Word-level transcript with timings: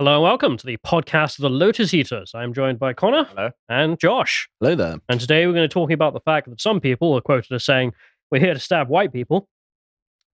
Hello 0.00 0.14
and 0.14 0.22
welcome 0.22 0.56
to 0.56 0.64
the 0.64 0.78
podcast 0.78 1.38
of 1.38 1.42
the 1.42 1.50
Lotus 1.50 1.92
Eaters. 1.92 2.32
I'm 2.34 2.54
joined 2.54 2.78
by 2.78 2.94
Connor 2.94 3.24
Hello. 3.24 3.50
and 3.68 4.00
Josh. 4.00 4.48
Hello 4.58 4.74
there. 4.74 4.96
And 5.10 5.20
today 5.20 5.46
we're 5.46 5.52
going 5.52 5.68
to 5.68 5.68
be 5.68 5.78
talking 5.78 5.92
about 5.92 6.14
the 6.14 6.20
fact 6.20 6.48
that 6.48 6.58
some 6.58 6.80
people 6.80 7.12
are 7.12 7.20
quoted 7.20 7.52
as 7.52 7.64
saying, 7.64 7.92
We're 8.30 8.40
here 8.40 8.54
to 8.54 8.60
stab 8.60 8.88
white 8.88 9.12
people. 9.12 9.46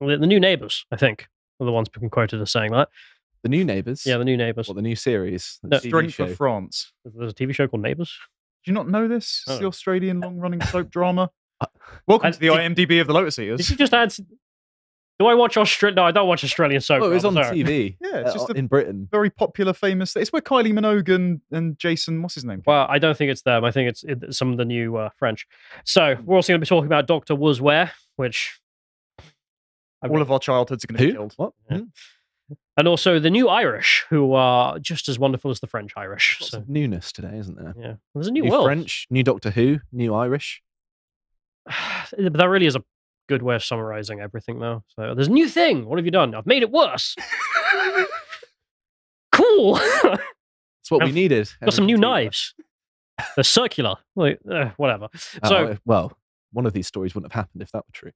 The, 0.02 0.18
the 0.18 0.28
new 0.28 0.38
neighbors, 0.42 0.86
I 0.92 0.98
think, 0.98 1.28
are 1.62 1.66
the 1.66 1.72
ones 1.72 1.88
being 1.88 2.10
quoted 2.10 2.42
as 2.42 2.52
saying 2.52 2.74
that. 2.74 2.90
The 3.44 3.48
new 3.50 3.64
neighbours. 3.64 4.06
Yeah, 4.06 4.18
the 4.18 4.26
new 4.26 4.36
neighbors. 4.36 4.68
What 4.68 4.76
the 4.76 4.82
new 4.82 4.98
series? 4.98 5.60
The 5.64 5.70
No. 5.70 5.78
TV 5.78 5.88
Strength 5.88 6.14
for 6.16 6.28
show. 6.28 6.36
France. 6.36 6.92
There's 7.06 7.32
a 7.32 7.36
TV 7.36 7.56
show 7.56 7.66
called 7.70 7.84
Neighbors. 7.84 8.14
Do 8.66 8.72
you 8.72 8.76
not 8.76 8.90
know 8.90 9.08
this? 9.08 9.44
It's 9.48 9.56
Oh. 9.56 9.60
the 9.60 9.68
Australian 9.68 10.20
long-running 10.20 10.60
soap 10.72 10.90
drama. 10.90 11.30
Uh, 11.62 11.68
Welcome 12.06 12.26
and 12.28 12.34
to 12.34 12.40
the 12.42 12.50
did- 12.50 12.58
IMDb 12.90 13.00
of 13.00 13.08
the 13.08 13.14
Lotus 13.14 13.38
Did 13.38 13.44
Eaters. 13.54 13.70
you 13.70 13.78
just 13.78 13.94
add. 13.94 14.14
Do 15.20 15.28
I 15.28 15.36
watch 15.36 15.58
Australian? 15.58 15.96
No, 15.96 16.04
I 16.04 16.12
don't 16.12 16.28
watch 16.28 16.44
Australian 16.44 16.82
soap. 16.82 17.04
Oh, 17.04 17.12
it 17.12 17.14
was 17.14 17.24
on 17.26 17.34
dramas, 17.34 17.50
sorry. 17.50 17.64
TV. 17.64 17.98
Yeah, 18.02 18.18
it's 18.22 18.32
uh, 18.32 18.34
just 18.34 18.50
a 18.50 18.54
in 18.54 18.68
Britain. 18.68 19.08
very 19.12 19.30
popular, 19.30 19.72
famous. 19.74 20.16
It's 20.16 20.34
where 20.34 20.42
Kylie 20.42 20.74
Minogue 20.74 21.14
and, 21.14 21.40
and 21.52 21.78
Jason, 21.78 22.22
what's 22.22 22.36
his 22.36 22.44
name? 22.44 22.58
came 22.58 22.64
Well. 22.66 22.88
I 22.90 22.98
don't 23.00 23.16
think 23.16 23.30
it's 23.32 23.44
them. 23.44 23.64
I 23.64 23.72
think 23.72 23.90
it's 23.90 24.04
it, 24.04 24.34
some 24.34 24.52
of 24.52 24.58
the 24.58 24.66
new 24.66 24.98
uh, 24.98 25.10
French. 25.18 25.46
So 25.86 26.16
we're 26.24 26.36
also 26.36 26.52
going 26.52 26.60
to 26.62 26.66
be 26.66 26.68
talking 26.68 26.88
about 26.88 27.06
Doctor 27.08 27.36
Was 27.36 27.62
Where, 27.62 27.92
which. 28.16 28.60
all 30.02 30.22
of 30.22 30.32
our 30.32 30.40
childhoods 30.40 30.84
are 30.84 30.88
going 30.88 30.98
to 30.98 31.06
be 31.08 31.12
killed. 31.14 31.34
What? 31.38 31.54
Yeah. 31.70 31.78
Hmm? 31.78 31.84
and 32.76 32.88
also 32.88 33.20
the 33.20 33.30
new 33.30 33.48
Irish, 33.50 34.04
who 34.10 34.34
are 34.34 34.80
just 34.80 35.08
as 35.08 35.20
wonderful 35.20 35.52
as 35.52 35.60
the 35.60 35.68
French 35.68 35.94
Irish. 35.96 36.40
Lots 36.42 36.52
So, 36.52 36.64
newness 36.68 37.12
today, 37.12 37.38
isn't 37.38 37.56
there? 37.56 37.76
yeah, 37.80 37.94
there's 38.16 38.28
a 38.28 38.32
new, 38.32 38.42
New 38.44 38.50
world. 38.52 38.66
French, 38.66 39.06
new 39.12 39.22
Doctor 39.24 39.52
Who, 39.52 39.80
new 39.92 40.14
Irish. 40.16 40.62
but 41.68 42.34
that 42.34 42.50
really 42.50 42.66
is 42.66 42.76
a 42.76 42.84
good 43.28 43.42
way 43.42 43.56
of 43.56 43.64
summarizing 43.64 44.20
everything, 44.20 44.60
though. 44.60 44.84
So 44.96 45.14
there's 45.16 45.28
a 45.28 45.32
new 45.32 45.48
thing. 45.48 45.86
What 45.86 45.98
have 45.98 46.06
you 46.06 46.12
done? 46.12 46.36
I've 46.36 46.46
made 46.46 46.64
it 46.64 46.72
worse. 46.72 47.16
cool. 49.32 49.76
That's 49.76 50.90
what 50.90 51.02
we 51.04 51.10
I've 51.10 51.14
needed. 51.14 51.50
Got 51.64 51.74
some 51.74 51.86
new 51.86 51.98
knives. 51.98 52.54
They're 53.36 53.44
circular. 53.44 53.96
Like, 54.16 54.40
uh, 54.50 54.72
whatever. 54.78 55.08
Oh, 55.44 55.50
So 55.50 55.78
well, 55.86 56.12
one 56.52 56.66
of 56.66 56.74
these 56.74 56.88
stories 56.88 57.16
wouldn't 57.16 57.32
have 57.32 57.40
happened 57.40 57.62
if 57.62 57.72
that 57.72 57.80
were 57.80 57.94
true. 57.94 58.12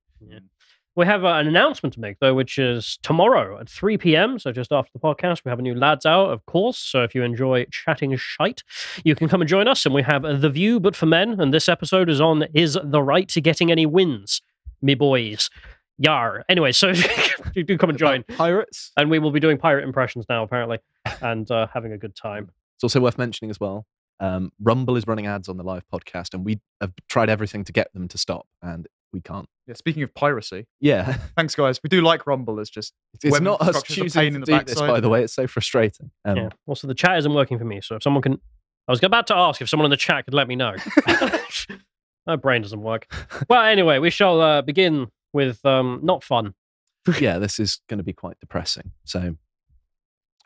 we 0.96 1.06
have 1.06 1.24
uh, 1.24 1.30
an 1.34 1.48
announcement 1.48 1.94
to 1.94 2.00
make, 2.00 2.18
though, 2.20 2.34
which 2.34 2.58
is 2.58 2.98
tomorrow 3.04 3.60
at 3.60 3.70
3 3.70 3.98
p.m. 3.98 4.40
So 4.40 4.52
just 4.52 4.72
after 4.72 4.92
the 4.94 5.00
podcast, 5.00 5.42
we 5.46 5.50
have 5.50 5.60
a 5.60 5.62
new 5.62 5.76
lads 5.76 6.06
out, 6.06 6.32
of 6.32 6.46
course. 6.46 6.78
So 6.78 7.04
if 7.04 7.14
you 7.16 7.24
enjoy 7.24 7.66
chatting 7.72 8.16
shite, 8.18 8.64
you 9.04 9.16
can 9.16 9.30
come 9.30 9.42
and 9.42 9.50
join 9.50 9.68
us. 9.68 9.86
And 9.86 9.94
we 9.94 10.04
have 10.04 10.24
The 10.24 10.50
View, 10.50 10.80
but 10.80 10.96
for 10.96 11.06
men. 11.06 11.40
And 11.40 11.54
this 11.54 11.70
episode 11.70 12.10
is 12.10 12.20
on 12.20 12.44
Is 12.54 12.78
the 12.84 13.02
Right 13.02 13.28
to 13.30 13.42
Getting 13.42 13.72
Any 13.72 13.86
Wins, 13.86 14.42
me 14.82 14.96
boys. 14.96 15.50
Yar. 15.98 16.44
Anyway, 16.48 16.72
so 16.72 16.94
you 17.56 17.64
do 17.64 17.78
come 17.78 17.90
and 17.90 17.98
join. 17.98 18.22
About 18.22 18.38
Pirates. 18.38 18.92
And 18.98 19.10
we 19.10 19.20
will 19.20 19.32
be 19.32 19.40
doing 19.40 19.58
pirate 19.58 19.84
impressions 19.84 20.26
now, 20.30 20.44
apparently, 20.44 20.80
and 21.22 21.50
uh, 21.50 21.68
having 21.74 21.92
a 21.92 21.98
good 21.98 22.16
time. 22.16 22.52
It's 22.76 22.84
also 22.84 23.00
worth 23.00 23.18
mentioning 23.18 23.50
as 23.50 23.60
well. 23.60 23.88
Um, 24.20 24.52
Rumble 24.62 24.96
is 24.96 25.08
running 25.08 25.28
ads 25.28 25.50
on 25.50 25.58
the 25.58 25.64
live 25.64 25.84
podcast, 25.92 26.34
and 26.34 26.46
we 26.46 26.60
have 26.82 26.94
tried 27.08 27.30
everything 27.30 27.64
to 27.66 27.72
get 27.72 27.92
them 27.94 28.08
to 28.10 28.18
stop, 28.18 28.48
and 28.62 28.88
we 29.14 29.22
can't. 29.22 29.48
Yeah, 29.68 29.74
speaking 29.76 30.04
of 30.04 30.14
piracy, 30.14 30.66
Yeah, 30.80 31.14
thanks 31.36 31.56
guys. 31.56 31.82
We 31.84 31.90
do 31.90 32.02
like 32.02 32.26
Rumble. 32.26 32.60
It's 32.60 32.70
just 32.70 32.94
it's 33.14 33.32
Web 33.32 33.44
not 33.44 33.62
us 33.62 33.82
choosing 33.84 34.20
pain 34.22 34.32
to 34.32 34.36
in 34.36 34.42
the 34.42 34.46
do 34.46 34.64
this, 34.64 34.80
by 34.80 35.00
the 35.00 35.10
way. 35.10 35.24
It's 35.24 35.34
so 35.34 35.48
frustrating. 35.48 36.12
Um, 36.26 36.38
yeah. 36.38 36.50
Also, 36.66 36.88
the 36.88 36.96
chat 36.96 37.18
isn't 37.20 37.34
working 37.34 37.58
for 37.60 37.66
me, 37.66 37.82
so 37.82 37.96
if 37.96 38.04
someone 38.04 38.22
can, 38.22 38.40
I 38.88 38.92
was 38.92 39.04
about 39.04 39.28
to 39.28 39.36
ask 39.36 39.62
if 39.62 39.70
someone 39.70 39.86
in 39.86 39.92
the 39.92 39.98
chat 39.98 40.26
could 40.26 40.34
let 40.34 40.48
me 40.48 40.56
know. 40.56 40.76
My 42.28 42.36
brain 42.36 42.62
doesn't 42.62 42.82
work. 42.82 43.12
Well, 43.50 43.64
anyway, 43.64 44.00
we 44.00 44.10
shall 44.10 44.42
uh, 44.42 44.62
begin 44.62 45.08
with 45.32 45.66
um, 45.66 46.02
not 46.04 46.24
fun. 46.24 46.54
yeah, 47.20 47.40
this 47.40 47.58
is 47.60 47.80
going 47.88 48.00
to 48.00 48.04
be 48.04 48.14
quite 48.14 48.38
depressing. 48.42 48.92
So, 49.06 49.38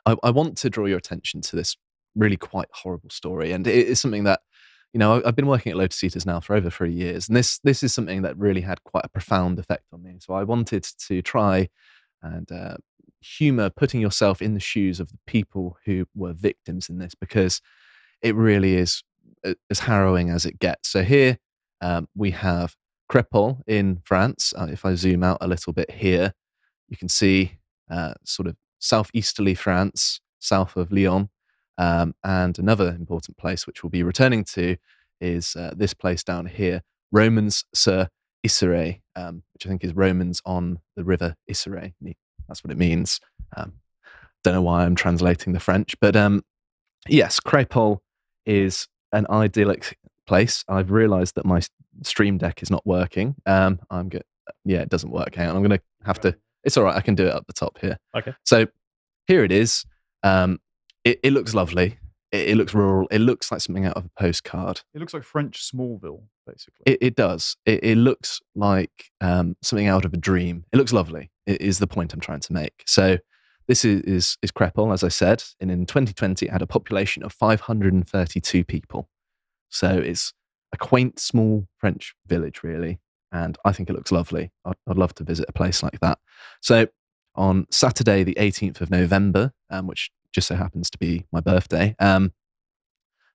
I, 0.05 0.16
I 0.23 0.29
want 0.29 0.57
to 0.59 0.69
draw 0.69 0.85
your 0.85 1.00
attention 1.00 1.41
to 1.41 1.55
this 1.55 1.75
really 2.16 2.38
quite 2.38 2.67
horrible 2.72 3.09
story, 3.09 3.51
and 3.51 3.66
it 3.66 3.88
is 3.88 4.00
something 4.00 4.25
that 4.25 4.41
you 4.94 5.00
know 5.00 5.22
I've 5.25 5.35
been 5.35 5.47
working 5.47 5.72
at 5.72 5.78
Lotus 5.78 6.03
Eaters 6.03 6.25
now 6.25 6.39
for 6.39 6.55
over 6.55 6.69
three 6.69 6.94
years, 6.94 7.28
and 7.28 7.35
this 7.35 7.59
this 7.63 7.81
is 7.81 7.94
something 7.94 8.22
that 8.22 8.38
really 8.38 8.61
had 8.61 8.84
quite 8.84 9.05
a 9.05 9.09
profound 9.09 9.57
effect 9.57 9.85
on 9.91 10.03
me. 10.03 10.17
So 10.19 10.35
I 10.35 10.44
wanted 10.44 10.84
to 11.07 11.22
try 11.23 11.69
and 12.22 12.51
uh, 12.51 12.78
humor 13.22 13.72
putting 13.72 14.01
yourself 14.01 14.41
in 14.41 14.53
the 14.53 14.59
shoes 14.59 15.00
of 15.00 15.09
the 15.09 15.19
people 15.25 15.78
who 15.85 16.05
were 16.16 16.34
victims 16.34 16.89
in 16.89 17.00
this, 17.00 17.16
because 17.16 17.59
it 18.22 18.35
really 18.35 18.75
is 18.75 19.03
uh, 19.44 19.55
as 19.72 19.79
harrowing 19.79 20.29
as 20.29 20.45
it 20.45 20.59
gets. 20.59 20.89
So 20.89 21.03
here 21.03 21.39
um, 21.81 22.07
we 22.15 22.31
have 22.31 22.75
Crépol 23.11 23.61
in 23.67 24.01
France. 24.05 24.53
Uh, 24.57 24.67
if 24.71 24.85
I 24.85 24.95
zoom 24.95 25.23
out 25.23 25.39
a 25.41 25.47
little 25.47 25.73
bit 25.73 25.91
here, 25.91 26.33
you 26.87 26.97
can 26.97 27.09
see 27.09 27.59
uh, 27.89 28.13
sort 28.23 28.47
of 28.47 28.55
southeasterly 28.79 29.55
France, 29.55 30.21
south 30.39 30.75
of 30.77 30.91
Lyon. 30.91 31.29
Um, 31.77 32.13
and 32.23 32.57
another 32.59 32.89
important 32.89 33.37
place, 33.37 33.65
which 33.65 33.83
we'll 33.83 33.89
be 33.89 34.03
returning 34.03 34.43
to, 34.45 34.77
is 35.19 35.55
uh, 35.55 35.73
this 35.75 35.93
place 35.93 36.23
down 36.23 36.45
here, 36.45 36.81
Romans 37.11 37.65
sur 37.73 38.07
Isere, 38.45 39.01
um, 39.15 39.43
which 39.53 39.65
I 39.65 39.69
think 39.69 39.83
is 39.83 39.93
Romans 39.93 40.41
on 40.45 40.79
the 40.95 41.03
river 41.03 41.35
Isere. 41.49 41.93
That's 42.47 42.63
what 42.63 42.71
it 42.71 42.77
means. 42.77 43.19
Um, 43.55 43.73
don't 44.43 44.53
know 44.53 44.61
why 44.61 44.85
I'm 44.85 44.95
translating 44.95 45.53
the 45.53 45.59
French, 45.59 45.95
but 45.99 46.15
um, 46.15 46.43
yes, 47.07 47.39
Crépol 47.39 47.99
is 48.45 48.87
an 49.11 49.27
idyllic 49.29 49.97
place. 50.31 50.63
I've 50.69 50.91
realized 50.91 51.35
that 51.35 51.45
my 51.45 51.59
stream 52.03 52.37
deck 52.37 52.63
is 52.63 52.71
not 52.71 52.87
working. 52.87 53.35
Um, 53.45 53.81
I'm 53.89 54.07
good. 54.07 54.23
Yeah, 54.63 54.79
it 54.79 54.87
doesn't 54.87 55.11
work. 55.11 55.35
Hang 55.35 55.49
on, 55.49 55.57
I'm 55.57 55.61
going 55.61 55.77
to 55.77 55.83
have 56.05 56.21
to. 56.21 56.37
It's 56.63 56.77
all 56.77 56.85
right. 56.85 56.95
I 56.95 57.01
can 57.01 57.15
do 57.15 57.27
it 57.27 57.33
up 57.33 57.47
the 57.47 57.53
top 57.53 57.77
here. 57.79 57.97
Okay. 58.15 58.33
So 58.45 58.67
here 59.27 59.43
it 59.43 59.51
is. 59.51 59.83
Um, 60.23 60.59
it, 61.03 61.19
it 61.21 61.33
looks 61.33 61.53
lovely. 61.53 61.97
It, 62.31 62.51
it 62.51 62.55
looks 62.55 62.73
rural. 62.73 63.09
It 63.11 63.19
looks 63.19 63.51
like 63.51 63.59
something 63.59 63.85
out 63.85 63.97
of 63.97 64.05
a 64.05 64.09
postcard. 64.17 64.79
it 64.93 64.99
looks 64.99 65.13
like 65.13 65.23
French 65.23 65.69
Smallville, 65.69 66.23
basically. 66.47 66.83
It, 66.85 66.99
it 67.01 67.15
does. 67.17 67.57
It, 67.65 67.83
it 67.83 67.97
looks 67.97 68.39
like 68.55 69.11
um, 69.19 69.57
something 69.61 69.87
out 69.87 70.05
of 70.05 70.13
a 70.13 70.17
dream. 70.17 70.63
It 70.71 70.77
looks 70.77 70.93
lovely. 70.93 71.29
It 71.45 71.59
is 71.59 71.79
the 71.79 71.87
point 71.87 72.13
I'm 72.13 72.21
trying 72.21 72.39
to 72.39 72.53
make. 72.53 72.83
So 72.85 73.17
this 73.67 73.83
is 73.83 74.01
is, 74.03 74.37
is 74.41 74.51
Crépol, 74.53 74.93
as 74.93 75.03
I 75.03 75.09
said, 75.09 75.43
and 75.59 75.69
in 75.69 75.85
2020 75.85 76.45
it 76.45 76.51
had 76.53 76.61
a 76.61 76.67
population 76.67 77.21
of 77.21 77.33
532 77.33 78.63
people. 78.63 79.09
So 79.71 79.89
it's 79.89 80.33
a 80.73 80.77
quaint, 80.77 81.19
small 81.19 81.67
French 81.77 82.13
village, 82.27 82.61
really, 82.63 82.99
and 83.31 83.57
I 83.65 83.71
think 83.71 83.89
it 83.89 83.93
looks 83.93 84.11
lovely. 84.11 84.51
I'd, 84.65 84.75
I'd 84.87 84.97
love 84.97 85.15
to 85.15 85.23
visit 85.23 85.45
a 85.49 85.53
place 85.53 85.81
like 85.81 85.99
that. 86.01 86.19
So 86.61 86.87
on 87.35 87.65
Saturday, 87.71 88.23
the 88.23 88.35
18th 88.35 88.81
of 88.81 88.91
November, 88.91 89.53
um, 89.69 89.87
which 89.87 90.11
just 90.33 90.47
so 90.47 90.55
happens 90.55 90.89
to 90.91 90.97
be 90.97 91.25
my 91.31 91.39
birthday, 91.39 91.95
um, 91.99 92.33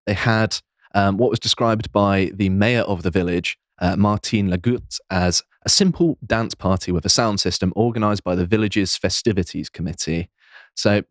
they 0.06 0.14
had 0.14 0.58
um, 0.94 1.16
what 1.16 1.30
was 1.30 1.40
described 1.40 1.90
by 1.92 2.30
the 2.34 2.48
mayor 2.48 2.82
of 2.82 3.02
the 3.02 3.10
village, 3.10 3.58
uh, 3.80 3.96
Martine 3.96 4.48
Lagut, 4.48 4.98
as 5.10 5.42
a 5.64 5.68
simple 5.68 6.16
dance 6.24 6.54
party 6.54 6.92
with 6.92 7.04
a 7.04 7.10
sound 7.10 7.40
system 7.40 7.72
organized 7.74 8.24
by 8.24 8.34
the 8.34 8.46
village's 8.46 8.96
festivities 8.96 9.68
committee. 9.68 10.30
So 10.74 11.02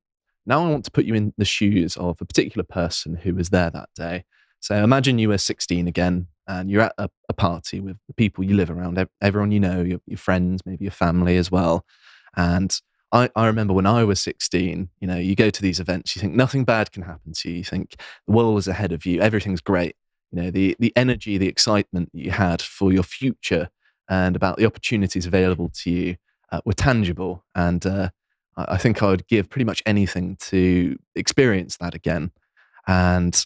now 0.45 0.65
I 0.65 0.69
want 0.69 0.85
to 0.85 0.91
put 0.91 1.05
you 1.05 1.13
in 1.13 1.33
the 1.37 1.45
shoes 1.45 1.97
of 1.97 2.17
a 2.21 2.25
particular 2.25 2.63
person 2.63 3.15
who 3.15 3.35
was 3.35 3.49
there 3.49 3.69
that 3.69 3.89
day. 3.95 4.23
So 4.65 4.83
imagine 4.83 5.19
you 5.19 5.29
were 5.29 5.37
16 5.37 5.87
again 5.87 6.25
and 6.47 6.71
you're 6.71 6.81
at 6.81 6.93
a, 6.97 7.07
a 7.29 7.33
party 7.33 7.79
with 7.79 7.97
the 8.07 8.15
people 8.15 8.43
you 8.43 8.55
live 8.55 8.71
around, 8.71 8.97
everyone 9.21 9.51
you 9.51 9.59
know, 9.59 9.83
your, 9.83 9.99
your 10.07 10.17
friends, 10.17 10.61
maybe 10.65 10.85
your 10.85 10.91
family 10.91 11.37
as 11.37 11.51
well. 11.51 11.85
And 12.35 12.75
I, 13.11 13.29
I 13.35 13.45
remember 13.45 13.75
when 13.75 13.85
I 13.85 14.03
was 14.03 14.19
16, 14.21 14.89
you 14.99 15.07
know, 15.07 15.17
you 15.17 15.35
go 15.35 15.51
to 15.51 15.61
these 15.61 15.79
events, 15.79 16.15
you 16.15 16.19
think 16.19 16.33
nothing 16.33 16.63
bad 16.63 16.91
can 16.91 17.03
happen 17.03 17.33
to 17.33 17.51
you. 17.51 17.57
You 17.57 17.63
think 17.63 17.93
the 18.25 18.33
world 18.33 18.57
is 18.57 18.67
ahead 18.67 18.91
of 18.91 19.05
you, 19.05 19.21
everything's 19.21 19.61
great. 19.61 19.95
You 20.31 20.41
know, 20.41 20.49
the, 20.49 20.75
the 20.79 20.91
energy, 20.95 21.37
the 21.37 21.47
excitement 21.47 22.09
that 22.11 22.19
you 22.19 22.31
had 22.31 22.59
for 22.59 22.91
your 22.91 23.03
future 23.03 23.69
and 24.09 24.35
about 24.35 24.57
the 24.57 24.65
opportunities 24.65 25.27
available 25.27 25.69
to 25.83 25.91
you 25.91 26.15
uh, 26.51 26.61
were 26.65 26.73
tangible. 26.73 27.45
And 27.53 27.85
uh, 27.85 28.09
I, 28.57 28.65
I 28.69 28.77
think 28.77 29.03
I 29.03 29.11
would 29.11 29.27
give 29.27 29.47
pretty 29.47 29.65
much 29.65 29.83
anything 29.85 30.37
to 30.47 30.97
experience 31.13 31.77
that 31.77 31.93
again. 31.93 32.31
And 32.87 33.45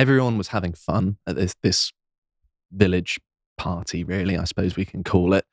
everyone 0.00 0.38
was 0.38 0.48
having 0.48 0.72
fun 0.72 1.18
at 1.26 1.36
this, 1.36 1.54
this 1.62 1.92
village 2.72 3.20
party, 3.58 4.02
really, 4.02 4.34
I 4.38 4.44
suppose 4.44 4.74
we 4.74 4.86
can 4.86 5.04
call 5.04 5.34
it. 5.34 5.44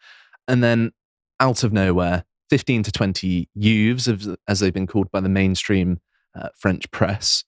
And 0.48 0.64
then 0.64 0.94
out 1.42 1.66
of 1.66 1.74
nowhere, 1.74 2.24
15 2.50 2.84
to 2.84 2.92
20 2.94 3.50
youths, 3.54 4.08
as- 4.48 4.60
they've 4.62 4.74
been 4.74 4.88
called 4.88 5.12
by 5.12 5.20
the 5.20 5.28
mainstream 5.28 6.00
uh, 6.34 6.48
French 6.58 6.90
press, 6.92 7.44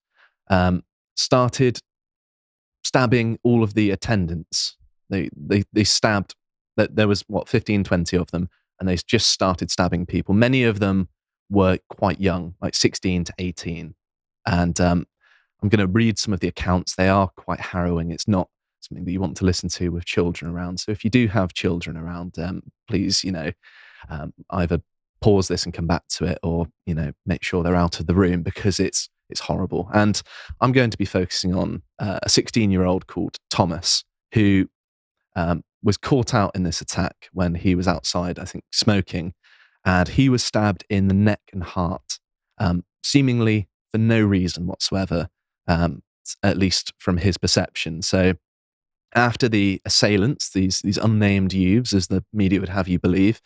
um, 0.49 0.83
started 1.15 1.79
stabbing 2.83 3.39
all 3.43 3.63
of 3.63 3.75
the 3.75 3.91
attendants. 3.91 4.75
They, 5.09 5.29
they, 5.33 5.63
they 5.71 5.85
stabbed, 5.85 6.35
there 6.75 7.07
was 7.07 7.23
what, 7.27 7.47
15, 7.47 7.85
20 7.85 8.17
of 8.17 8.31
them, 8.31 8.49
and 8.77 8.89
they 8.89 8.97
just 9.07 9.29
started 9.29 9.71
stabbing 9.71 10.05
people. 10.05 10.35
Many 10.35 10.65
of 10.65 10.79
them 10.79 11.07
were 11.49 11.79
quite 11.87 12.19
young, 12.19 12.55
like 12.61 12.75
16 12.75 13.23
to 13.23 13.33
18. 13.39 13.95
And 14.45 14.81
um, 14.81 15.05
I'm 15.61 15.69
going 15.69 15.85
to 15.85 15.87
read 15.87 16.17
some 16.17 16.33
of 16.33 16.39
the 16.39 16.47
accounts. 16.47 16.95
They 16.95 17.09
are 17.09 17.29
quite 17.35 17.59
harrowing. 17.59 18.11
It's 18.11 18.27
not 18.27 18.49
something 18.79 19.05
that 19.05 19.11
you 19.11 19.19
want 19.19 19.37
to 19.37 19.45
listen 19.45 19.69
to 19.69 19.89
with 19.89 20.05
children 20.05 20.51
around. 20.51 20.79
So 20.79 20.91
if 20.91 21.03
you 21.03 21.09
do 21.09 21.27
have 21.27 21.53
children 21.53 21.97
around, 21.97 22.39
um, 22.39 22.63
please, 22.87 23.23
you 23.23 23.31
know, 23.31 23.51
um, 24.09 24.33
either 24.51 24.81
pause 25.21 25.49
this 25.49 25.65
and 25.65 25.73
come 25.73 25.87
back 25.87 26.07
to 26.07 26.25
it, 26.25 26.39
or 26.43 26.67
you 26.85 26.95
know, 26.95 27.11
make 27.25 27.43
sure 27.43 27.61
they're 27.61 27.75
out 27.75 27.99
of 27.99 28.07
the 28.07 28.15
room 28.15 28.41
because 28.41 28.79
it's 28.79 29.09
it's 29.29 29.41
horrible. 29.41 29.89
And 29.93 30.21
I'm 30.61 30.71
going 30.71 30.89
to 30.89 30.97
be 30.97 31.05
focusing 31.05 31.53
on 31.53 31.83
uh, 31.99 32.19
a 32.23 32.29
16 32.29 32.71
year 32.71 32.83
old 32.83 33.07
called 33.07 33.37
Thomas 33.49 34.03
who 34.33 34.67
um, 35.35 35.63
was 35.83 35.97
caught 35.97 36.33
out 36.33 36.55
in 36.55 36.63
this 36.63 36.81
attack 36.81 37.29
when 37.31 37.55
he 37.55 37.75
was 37.75 37.87
outside, 37.87 38.39
I 38.39 38.45
think, 38.45 38.63
smoking, 38.71 39.33
and 39.85 40.07
he 40.07 40.29
was 40.29 40.43
stabbed 40.43 40.83
in 40.89 41.07
the 41.07 41.13
neck 41.13 41.41
and 41.53 41.63
heart, 41.63 42.19
um, 42.57 42.83
seemingly 43.03 43.69
for 43.91 43.97
no 43.97 44.21
reason 44.21 44.67
whatsoever, 44.67 45.29
um, 45.69 46.01
at 46.43 46.57
least 46.57 46.91
from 46.97 47.17
his 47.17 47.37
perception. 47.37 48.01
So, 48.01 48.33
after 49.15 49.47
the 49.47 49.81
assailants, 49.85 50.51
these 50.51 50.79
these 50.79 50.97
unnamed 50.97 51.53
youths, 51.53 51.93
as 51.93 52.07
the 52.07 52.25
media 52.33 52.59
would 52.59 52.69
have 52.69 52.87
you 52.87 52.99
believe, 52.99 53.41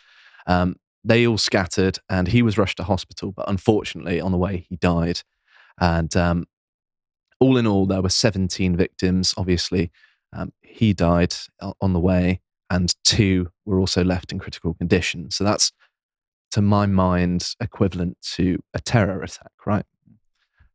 um, 0.47 0.75
they 1.03 1.27
all 1.27 1.37
scattered, 1.37 1.99
and 2.09 2.29
he 2.29 2.41
was 2.41 2.57
rushed 2.57 2.77
to 2.77 2.83
hospital. 2.83 3.31
But 3.31 3.49
unfortunately, 3.49 4.19
on 4.19 4.31
the 4.31 4.37
way, 4.37 4.65
he 4.67 4.77
died. 4.77 5.21
And 5.79 6.15
um, 6.15 6.45
all 7.39 7.57
in 7.57 7.67
all, 7.67 7.85
there 7.85 8.01
were 8.01 8.09
17 8.09 8.75
victims. 8.75 9.33
Obviously, 9.37 9.91
um, 10.31 10.53
he 10.61 10.93
died 10.93 11.35
on 11.81 11.93
the 11.93 11.99
way, 11.99 12.41
and 12.69 12.93
two 13.03 13.49
were 13.65 13.79
also 13.79 14.03
left 14.03 14.31
in 14.31 14.39
critical 14.39 14.73
condition. 14.73 15.29
So 15.29 15.43
that's, 15.43 15.71
to 16.51 16.61
my 16.61 16.85
mind, 16.85 17.53
equivalent 17.59 18.17
to 18.35 18.59
a 18.73 18.79
terror 18.79 19.21
attack, 19.21 19.51
right? 19.65 19.85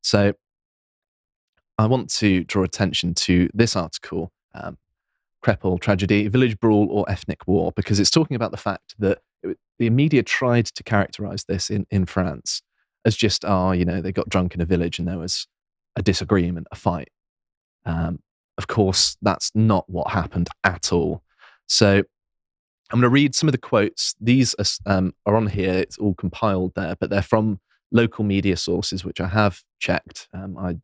So 0.02 0.34
I 1.78 1.86
want 1.86 2.10
to 2.16 2.42
draw 2.44 2.64
attention 2.64 3.14
to 3.14 3.48
this 3.54 3.76
article, 3.76 4.32
um, 4.54 4.76
Crépol 5.44 5.80
Tragedy, 5.80 6.26
Village 6.26 6.58
Brawl 6.58 6.88
or 6.90 7.08
Ethnic 7.08 7.46
War, 7.46 7.72
because 7.76 8.00
it's 8.00 8.10
talking 8.10 8.34
about 8.34 8.50
the 8.50 8.56
fact 8.56 8.96
that 8.98 9.20
it, 9.44 9.56
the 9.78 9.88
media 9.90 10.24
tried 10.24 10.66
to 10.66 10.82
characterize 10.82 11.44
this 11.44 11.70
in, 11.70 11.86
in 11.90 12.04
France 12.04 12.62
as 13.04 13.14
just, 13.16 13.44
oh, 13.44 13.70
you 13.70 13.84
know, 13.84 14.00
they 14.00 14.10
got 14.10 14.28
drunk 14.28 14.54
in 14.54 14.60
a 14.60 14.66
village 14.66 14.98
and 14.98 15.06
there 15.06 15.18
was 15.18 15.46
a 15.94 16.02
disagreement, 16.02 16.66
a 16.72 16.76
fight. 16.76 17.10
Um, 17.86 18.20
of 18.58 18.66
course, 18.66 19.16
that's 19.22 19.52
not 19.54 19.88
what 19.88 20.10
happened 20.10 20.48
at 20.64 20.92
all. 20.92 21.22
So 21.66 22.02
I'm 22.90 23.00
going 23.00 23.02
to 23.02 23.08
read 23.08 23.36
some 23.36 23.48
of 23.48 23.52
the 23.52 23.58
quotes. 23.58 24.16
These 24.20 24.54
are, 24.54 24.64
um, 24.86 25.14
are 25.26 25.36
on 25.36 25.46
here. 25.46 25.74
It's 25.74 25.96
all 25.96 26.14
compiled 26.14 26.72
there, 26.74 26.96
but 26.98 27.08
they're 27.08 27.22
from 27.22 27.60
local 27.92 28.24
media 28.24 28.56
sources, 28.56 29.04
which 29.04 29.20
I 29.20 29.28
have 29.28 29.62
checked. 29.78 30.28
Um, 30.34 30.58
I'm 30.58 30.82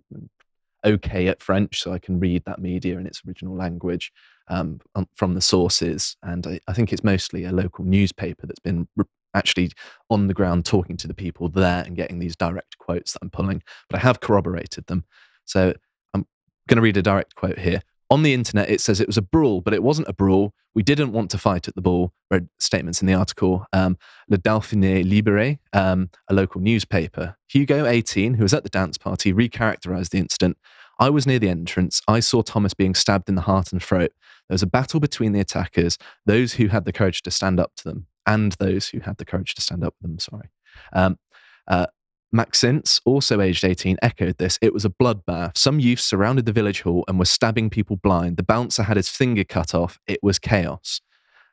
okay 0.84 1.28
at 1.28 1.42
French, 1.42 1.82
so 1.82 1.92
I 1.92 1.98
can 1.98 2.20
read 2.20 2.44
that 2.44 2.60
media 2.60 2.98
in 2.98 3.06
its 3.06 3.22
original 3.26 3.56
language 3.56 4.12
um, 4.48 4.80
from 5.14 5.34
the 5.34 5.40
sources. 5.40 6.16
And 6.22 6.46
I, 6.46 6.60
I, 6.68 6.72
think 6.72 6.92
it's 6.92 7.04
mostly 7.04 7.44
a 7.44 7.52
local 7.52 7.84
newspaper 7.84 8.46
that's 8.46 8.60
been 8.60 8.88
re- 8.96 9.04
actually 9.34 9.72
on 10.10 10.26
the 10.26 10.34
ground 10.34 10.64
talking 10.64 10.96
to 10.98 11.08
the 11.08 11.14
people 11.14 11.48
there 11.48 11.82
and 11.84 11.96
getting 11.96 12.18
these 12.18 12.36
direct 12.36 12.78
quotes 12.78 13.12
that 13.12 13.20
I'm 13.22 13.30
pulling. 13.30 13.62
But 13.88 13.98
I 13.98 14.02
have 14.02 14.20
corroborated 14.20 14.86
them. 14.86 15.04
So 15.44 15.74
I'm 16.12 16.26
going 16.68 16.76
to 16.76 16.82
read 16.82 16.96
a 16.96 17.02
direct 17.02 17.34
quote 17.34 17.58
here. 17.58 17.82
On 18.10 18.22
the 18.22 18.34
internet, 18.34 18.70
it 18.70 18.80
says 18.80 19.00
it 19.00 19.06
was 19.06 19.16
a 19.16 19.22
brawl, 19.22 19.60
but 19.60 19.74
it 19.74 19.82
wasn't 19.82 20.08
a 20.08 20.12
brawl. 20.12 20.52
We 20.74 20.82
didn't 20.82 21.12
want 21.12 21.30
to 21.30 21.38
fight 21.38 21.68
at 21.68 21.74
the 21.74 21.80
ball. 21.80 22.12
Read 22.30 22.48
statements 22.58 23.00
in 23.00 23.06
the 23.06 23.14
article. 23.14 23.66
Um, 23.72 23.96
Le 24.28 24.36
Dauphiné 24.36 25.04
Libéré, 25.04 25.58
um, 25.72 26.10
a 26.28 26.34
local 26.34 26.60
newspaper. 26.60 27.36
Hugo, 27.48 27.86
18, 27.86 28.34
who 28.34 28.42
was 28.42 28.52
at 28.52 28.62
the 28.62 28.68
dance 28.68 28.98
party, 28.98 29.32
recharacterized 29.32 30.10
the 30.10 30.18
incident. 30.18 30.58
I 30.98 31.10
was 31.10 31.26
near 31.26 31.38
the 31.38 31.48
entrance. 31.48 32.00
I 32.06 32.20
saw 32.20 32.42
Thomas 32.42 32.74
being 32.74 32.94
stabbed 32.94 33.28
in 33.28 33.34
the 33.34 33.42
heart 33.42 33.72
and 33.72 33.82
throat. 33.82 34.12
There 34.48 34.54
was 34.54 34.62
a 34.62 34.66
battle 34.66 35.00
between 35.00 35.32
the 35.32 35.40
attackers, 35.40 35.98
those 36.26 36.54
who 36.54 36.68
had 36.68 36.84
the 36.84 36.92
courage 36.92 37.22
to 37.22 37.30
stand 37.30 37.58
up 37.58 37.72
to 37.76 37.84
them, 37.84 38.06
and 38.26 38.52
those 38.52 38.88
who 38.88 39.00
had 39.00 39.16
the 39.16 39.24
courage 39.24 39.54
to 39.54 39.62
stand 39.62 39.82
up 39.82 39.94
to 39.96 40.02
them. 40.02 40.18
Sorry. 40.18 40.50
Um, 40.92 41.18
uh, 41.66 41.86
Maxence, 42.34 43.00
also 43.04 43.40
aged 43.40 43.64
18, 43.64 43.96
echoed 44.02 44.38
this. 44.38 44.58
It 44.60 44.74
was 44.74 44.84
a 44.84 44.90
bloodbath. 44.90 45.56
Some 45.56 45.78
youths 45.78 46.04
surrounded 46.04 46.46
the 46.46 46.52
village 46.52 46.80
hall 46.80 47.04
and 47.06 47.16
were 47.16 47.24
stabbing 47.24 47.70
people 47.70 47.94
blind. 47.96 48.36
The 48.36 48.42
bouncer 48.42 48.82
had 48.82 48.96
his 48.96 49.08
finger 49.08 49.44
cut 49.44 49.72
off. 49.72 50.00
It 50.08 50.18
was 50.20 50.40
chaos. 50.40 51.00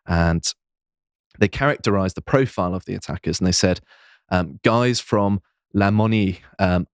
And 0.07 0.43
they 1.39 1.47
characterized 1.47 2.17
the 2.17 2.21
profile 2.21 2.73
of 2.73 2.85
the 2.85 2.95
attackers 2.95 3.39
and 3.39 3.45
they 3.45 3.51
said, 3.51 3.79
um, 4.29 4.59
guys 4.63 4.99
from 4.99 5.41
La 5.71 5.91
Monnaie, 5.91 6.39
um, 6.57 6.87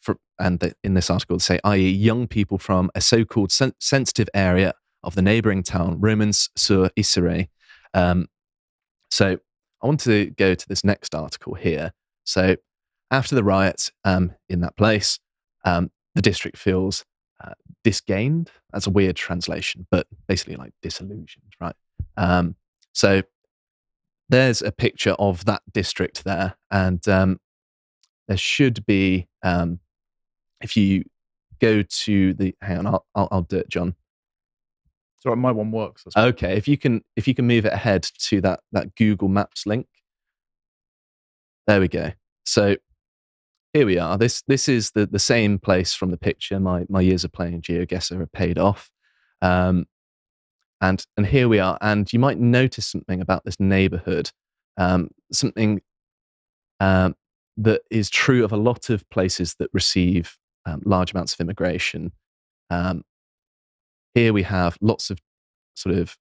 for, 0.00 0.16
and 0.38 0.60
the, 0.60 0.74
in 0.82 0.94
this 0.94 1.10
article, 1.10 1.36
they 1.36 1.42
say, 1.42 1.60
i.e., 1.64 1.90
young 1.90 2.26
people 2.26 2.56
from 2.56 2.90
a 2.94 3.02
so 3.02 3.26
called 3.26 3.52
sen- 3.52 3.74
sensitive 3.78 4.30
area 4.32 4.72
of 5.02 5.16
the 5.16 5.22
neighboring 5.22 5.62
town, 5.62 6.00
Romans 6.00 6.48
sur 6.56 6.88
Isere. 6.98 7.48
Um, 7.92 8.28
so 9.10 9.36
I 9.82 9.86
want 9.86 10.00
to 10.00 10.30
go 10.30 10.54
to 10.54 10.66
this 10.66 10.82
next 10.82 11.14
article 11.14 11.54
here. 11.54 11.92
So 12.24 12.56
after 13.14 13.36
the 13.36 13.44
riots 13.44 13.92
um, 14.04 14.32
in 14.48 14.60
that 14.60 14.76
place, 14.76 15.20
um, 15.64 15.90
the 16.16 16.22
district 16.22 16.58
feels 16.58 17.04
uh, 17.42 17.52
disgained. 17.84 18.50
That's 18.72 18.88
a 18.88 18.90
weird 18.90 19.14
translation, 19.14 19.86
but 19.90 20.06
basically 20.26 20.56
like 20.56 20.72
disillusioned, 20.82 21.54
right? 21.60 21.76
Um, 22.16 22.56
so 22.92 23.22
there's 24.28 24.62
a 24.62 24.72
picture 24.72 25.12
of 25.12 25.44
that 25.44 25.62
district 25.72 26.24
there, 26.24 26.56
and 26.70 27.06
um, 27.08 27.40
there 28.26 28.36
should 28.36 28.84
be, 28.84 29.28
um, 29.42 29.78
if 30.60 30.76
you 30.76 31.04
go 31.60 31.82
to 31.82 32.34
the, 32.34 32.54
hang 32.60 32.78
on, 32.78 32.86
I'll, 32.86 33.06
I'll, 33.14 33.28
I'll 33.30 33.42
do 33.42 33.58
it, 33.58 33.68
John. 33.68 33.94
So 35.18 35.34
my 35.36 35.52
one 35.52 35.70
works. 35.70 36.04
Okay, 36.16 36.56
if 36.56 36.66
you 36.66 36.76
can, 36.76 37.02
if 37.16 37.28
you 37.28 37.34
can 37.34 37.46
move 37.46 37.64
it 37.64 37.72
ahead 37.72 38.02
to 38.02 38.40
that 38.42 38.60
that 38.72 38.94
Google 38.94 39.28
Maps 39.28 39.66
link. 39.66 39.86
There 41.66 41.80
we 41.80 41.88
go. 41.88 42.12
So 42.44 42.76
here 43.74 43.86
we 43.86 43.98
are. 43.98 44.16
This 44.16 44.42
this 44.46 44.68
is 44.68 44.92
the 44.92 45.04
the 45.04 45.18
same 45.18 45.58
place 45.58 45.94
from 45.94 46.10
the 46.12 46.16
picture. 46.16 46.58
My 46.60 46.86
my 46.88 47.00
years 47.00 47.24
of 47.24 47.32
playing 47.32 47.60
GeoGuessr 47.60 48.18
have 48.20 48.32
paid 48.32 48.56
off. 48.56 48.90
Um, 49.42 49.86
and 50.80 51.04
and 51.16 51.26
here 51.26 51.48
we 51.48 51.58
are. 51.58 51.76
And 51.80 52.10
you 52.12 52.18
might 52.18 52.38
notice 52.38 52.86
something 52.86 53.20
about 53.20 53.44
this 53.44 53.58
neighborhood, 53.58 54.30
um, 54.76 55.10
something 55.32 55.82
um, 56.80 57.16
that 57.56 57.82
is 57.90 58.08
true 58.08 58.44
of 58.44 58.52
a 58.52 58.56
lot 58.56 58.90
of 58.90 59.08
places 59.10 59.56
that 59.58 59.70
receive 59.72 60.36
um, 60.66 60.80
large 60.84 61.12
amounts 61.12 61.34
of 61.34 61.40
immigration. 61.40 62.12
Um, 62.70 63.02
here 64.14 64.32
we 64.32 64.44
have 64.44 64.78
lots 64.80 65.10
of 65.10 65.18
sort 65.74 65.96
of 65.96 66.16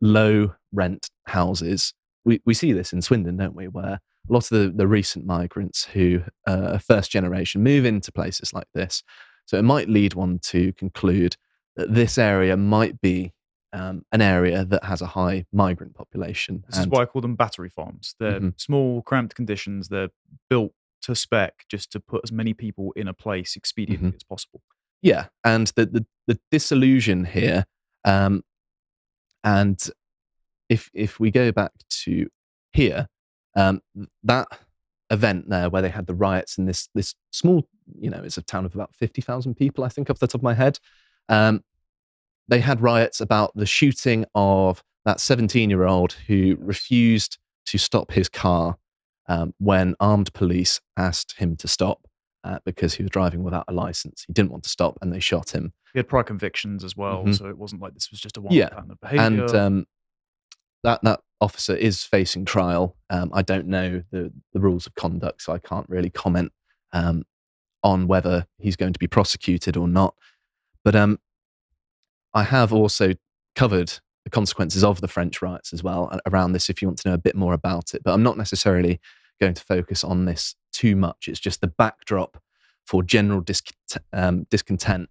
low 0.00 0.54
rent 0.72 1.10
houses. 1.26 1.92
We 2.24 2.40
we 2.46 2.54
see 2.54 2.72
this 2.72 2.94
in 2.94 3.02
Swindon, 3.02 3.36
don't 3.36 3.54
we? 3.54 3.68
Where 3.68 4.00
a 4.28 4.32
lot 4.32 4.50
of 4.50 4.58
the, 4.58 4.72
the 4.74 4.86
recent 4.86 5.24
migrants 5.24 5.84
who 5.84 6.22
uh, 6.46 6.72
are 6.74 6.78
first 6.78 7.10
generation 7.10 7.62
move 7.62 7.84
into 7.84 8.12
places 8.12 8.52
like 8.52 8.68
this. 8.74 9.02
So 9.46 9.58
it 9.58 9.62
might 9.62 9.88
lead 9.88 10.14
one 10.14 10.40
to 10.44 10.72
conclude 10.74 11.36
that 11.76 11.94
this 11.94 12.18
area 12.18 12.56
might 12.56 13.00
be 13.00 13.32
um, 13.72 14.02
an 14.12 14.20
area 14.20 14.64
that 14.64 14.84
has 14.84 15.02
a 15.02 15.06
high 15.06 15.46
migrant 15.52 15.94
population. 15.94 16.64
This 16.66 16.78
and, 16.78 16.86
is 16.86 16.90
why 16.90 17.02
I 17.02 17.06
call 17.06 17.22
them 17.22 17.36
battery 17.36 17.68
farms. 17.70 18.14
They're 18.18 18.40
mm-hmm. 18.40 18.48
small, 18.56 19.02
cramped 19.02 19.34
conditions. 19.34 19.88
They're 19.88 20.10
built 20.50 20.72
to 21.02 21.14
spec 21.14 21.64
just 21.68 21.92
to 21.92 22.00
put 22.00 22.22
as 22.24 22.32
many 22.32 22.54
people 22.54 22.92
in 22.96 23.08
a 23.08 23.14
place 23.14 23.56
expediently 23.56 23.96
mm-hmm. 23.96 24.16
as 24.16 24.24
possible. 24.24 24.62
Yeah, 25.00 25.26
and 25.44 25.68
the 25.76 25.86
the, 25.86 26.06
the 26.26 26.40
disillusion 26.50 27.24
here, 27.24 27.66
um, 28.04 28.42
and 29.44 29.78
if 30.68 30.90
if 30.92 31.20
we 31.20 31.30
go 31.30 31.52
back 31.52 31.72
to 32.04 32.28
here, 32.72 33.08
um, 33.58 33.80
that 34.22 34.46
event 35.10 35.48
there 35.48 35.68
where 35.68 35.82
they 35.82 35.88
had 35.88 36.06
the 36.06 36.14
riots 36.14 36.58
in 36.58 36.66
this 36.66 36.88
this 36.94 37.14
small, 37.30 37.68
you 37.98 38.08
know, 38.08 38.22
it's 38.22 38.38
a 38.38 38.42
town 38.42 38.64
of 38.64 38.74
about 38.74 38.94
fifty 38.94 39.20
thousand 39.20 39.54
people, 39.54 39.84
I 39.84 39.88
think, 39.88 40.10
off 40.10 40.20
the 40.20 40.26
top 40.26 40.40
of 40.40 40.44
my 40.44 40.54
head. 40.54 40.78
Um, 41.28 41.64
they 42.46 42.60
had 42.60 42.80
riots 42.80 43.20
about 43.20 43.50
the 43.54 43.66
shooting 43.66 44.24
of 44.34 44.82
that 45.04 45.20
seventeen-year-old 45.20 46.12
who 46.28 46.56
refused 46.60 47.38
to 47.66 47.78
stop 47.78 48.12
his 48.12 48.28
car 48.28 48.78
um, 49.28 49.54
when 49.58 49.94
armed 49.98 50.32
police 50.32 50.80
asked 50.96 51.34
him 51.38 51.56
to 51.56 51.68
stop 51.68 52.06
uh, 52.44 52.58
because 52.64 52.94
he 52.94 53.02
was 53.02 53.10
driving 53.10 53.42
without 53.42 53.64
a 53.68 53.72
license. 53.72 54.24
He 54.26 54.32
didn't 54.32 54.52
want 54.52 54.64
to 54.64 54.70
stop, 54.70 54.98
and 55.02 55.12
they 55.12 55.20
shot 55.20 55.50
him. 55.50 55.72
He 55.92 55.98
had 55.98 56.08
prior 56.08 56.22
convictions 56.22 56.84
as 56.84 56.96
well, 56.96 57.22
mm-hmm. 57.22 57.32
so 57.32 57.48
it 57.48 57.58
wasn't 57.58 57.82
like 57.82 57.94
this 57.94 58.10
was 58.10 58.20
just 58.20 58.36
a 58.36 58.40
one 58.40 58.54
yeah. 58.54 58.68
pattern 58.68 58.90
of 58.92 59.00
behavior. 59.00 59.26
And 59.26 59.54
um, 59.54 59.86
that 60.84 61.00
that 61.02 61.20
officer 61.40 61.74
is 61.74 62.02
facing 62.04 62.44
trial. 62.44 62.96
Um, 63.10 63.30
I 63.32 63.42
don't 63.42 63.66
know 63.66 64.02
the 64.10 64.32
the 64.52 64.60
rules 64.60 64.86
of 64.86 64.94
conduct, 64.94 65.42
so 65.42 65.52
I 65.52 65.58
can't 65.58 65.88
really 65.88 66.10
comment 66.10 66.52
um, 66.92 67.24
on 67.82 68.08
whether 68.08 68.46
he's 68.58 68.76
going 68.76 68.92
to 68.92 68.98
be 68.98 69.06
prosecuted 69.06 69.76
or 69.76 69.88
not. 69.88 70.14
But 70.84 70.96
um, 70.96 71.18
I 72.34 72.44
have 72.44 72.72
also 72.72 73.14
covered 73.54 73.92
the 74.24 74.30
consequences 74.30 74.84
of 74.84 75.00
the 75.00 75.08
French 75.08 75.40
riots 75.40 75.72
as 75.72 75.82
well 75.82 76.16
around 76.26 76.52
this. 76.52 76.68
If 76.68 76.82
you 76.82 76.88
want 76.88 76.98
to 76.98 77.08
know 77.08 77.14
a 77.14 77.18
bit 77.18 77.36
more 77.36 77.54
about 77.54 77.94
it, 77.94 78.02
but 78.04 78.12
I'm 78.12 78.22
not 78.22 78.36
necessarily 78.36 79.00
going 79.40 79.54
to 79.54 79.62
focus 79.62 80.04
on 80.04 80.24
this 80.24 80.56
too 80.72 80.96
much. 80.96 81.28
It's 81.28 81.40
just 81.40 81.60
the 81.60 81.66
backdrop 81.68 82.42
for 82.86 83.02
general 83.02 83.44
um, 84.12 84.46
discontent 84.50 85.08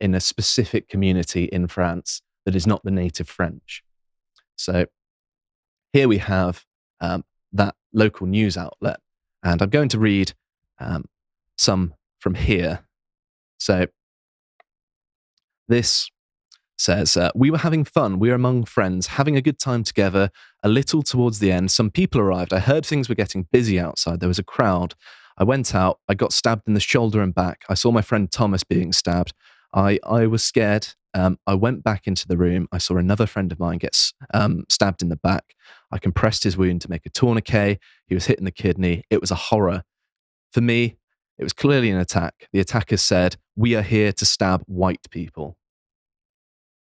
in 0.00 0.14
a 0.14 0.20
specific 0.20 0.88
community 0.88 1.44
in 1.44 1.66
France 1.66 2.22
that 2.44 2.54
is 2.54 2.66
not 2.66 2.82
the 2.84 2.90
native 2.90 3.28
French. 3.28 3.82
So 4.56 4.86
here 5.92 6.08
we 6.08 6.18
have 6.18 6.64
um, 7.00 7.24
that 7.52 7.74
local 7.92 8.26
news 8.26 8.56
outlet. 8.56 9.00
And 9.42 9.62
I'm 9.62 9.70
going 9.70 9.88
to 9.90 9.98
read 9.98 10.32
um, 10.78 11.04
some 11.56 11.94
from 12.18 12.34
here. 12.34 12.80
So 13.58 13.86
this 15.68 16.10
says, 16.76 17.16
uh, 17.16 17.30
We 17.34 17.50
were 17.50 17.58
having 17.58 17.84
fun. 17.84 18.18
We 18.18 18.28
were 18.28 18.34
among 18.34 18.64
friends, 18.64 19.08
having 19.08 19.36
a 19.36 19.42
good 19.42 19.58
time 19.58 19.84
together. 19.84 20.30
A 20.62 20.68
little 20.68 21.02
towards 21.02 21.38
the 21.38 21.52
end, 21.52 21.70
some 21.70 21.90
people 21.90 22.20
arrived. 22.20 22.52
I 22.52 22.60
heard 22.60 22.84
things 22.86 23.08
were 23.08 23.14
getting 23.14 23.46
busy 23.52 23.78
outside. 23.78 24.20
There 24.20 24.28
was 24.28 24.38
a 24.38 24.44
crowd. 24.44 24.94
I 25.36 25.44
went 25.44 25.74
out. 25.74 26.00
I 26.08 26.14
got 26.14 26.32
stabbed 26.32 26.66
in 26.66 26.74
the 26.74 26.80
shoulder 26.80 27.20
and 27.20 27.34
back. 27.34 27.62
I 27.68 27.74
saw 27.74 27.92
my 27.92 28.02
friend 28.02 28.30
Thomas 28.30 28.64
being 28.64 28.92
stabbed. 28.92 29.32
I, 29.72 29.98
I 30.02 30.26
was 30.26 30.42
scared. 30.42 30.88
Um, 31.14 31.38
I 31.46 31.54
went 31.54 31.84
back 31.84 32.06
into 32.06 32.26
the 32.26 32.36
room. 32.36 32.68
I 32.72 32.78
saw 32.78 32.96
another 32.96 33.26
friend 33.26 33.50
of 33.52 33.58
mine 33.58 33.78
get 33.78 33.96
um, 34.34 34.64
stabbed 34.68 35.02
in 35.02 35.08
the 35.08 35.16
back. 35.16 35.54
I 35.90 35.98
compressed 35.98 36.44
his 36.44 36.56
wound 36.56 36.82
to 36.82 36.90
make 36.90 37.06
a 37.06 37.10
tourniquet. 37.10 37.78
He 38.06 38.14
was 38.14 38.26
hit 38.26 38.38
in 38.38 38.44
the 38.44 38.50
kidney. 38.50 39.04
It 39.10 39.20
was 39.20 39.30
a 39.30 39.36
horror. 39.36 39.84
For 40.52 40.60
me, 40.60 40.98
it 41.38 41.44
was 41.44 41.52
clearly 41.52 41.90
an 41.90 41.98
attack. 41.98 42.48
The 42.52 42.60
attackers 42.60 43.02
said, 43.02 43.36
We 43.56 43.74
are 43.74 43.82
here 43.82 44.12
to 44.12 44.24
stab 44.26 44.62
white 44.66 45.08
people. 45.10 45.56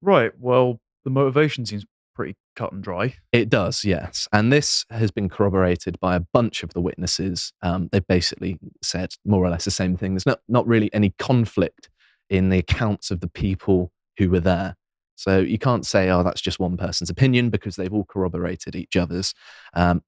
Right. 0.03 0.33
Well, 0.39 0.81
the 1.05 1.11
motivation 1.11 1.67
seems 1.67 1.85
pretty 2.15 2.37
cut 2.57 2.73
and 2.73 2.83
dry. 2.83 3.15
It 3.33 3.49
does, 3.49 3.85
yes. 3.85 4.27
And 4.33 4.53
this 4.53 4.85
has 4.91 5.11
been 5.11 5.29
corroborated 5.29 6.01
by 6.01 6.17
a 6.17 6.21
bunch 6.21 6.63
of 6.63 6.73
the 6.73 6.81
witnesses. 6.81 7.53
Um, 7.63 7.89
they 7.93 8.01
basically 8.01 8.59
said 8.83 9.15
more 9.25 9.45
or 9.45 9.51
less 9.51 9.67
the 9.67 9.71
same 9.71 9.97
thing. 9.97 10.15
There's 10.15 10.27
not, 10.27 10.41
not 10.49 10.67
really 10.67 10.93
any 10.95 11.15
conflict 11.19 11.91
in 12.31 12.49
the 12.49 12.59
accounts 12.59 13.11
of 13.11 13.21
the 13.21 13.29
people 13.29 13.93
who 14.19 14.31
were 14.31 14.41
there. 14.41 14.77
So 15.17 15.41
you 15.41 15.59
can't 15.59 15.85
say, 15.85 16.11
oh, 16.11 16.23
that's 16.23 16.41
just 16.41 16.61
one 16.61 16.77
person's 16.77 17.11
opinion 17.11 17.51
because 17.51 17.77
they've 17.77 17.93
all 17.93 18.05
corroborated 18.05 18.77
each 18.77 18.97
other's. 18.97 19.35
Um, 19.75 20.03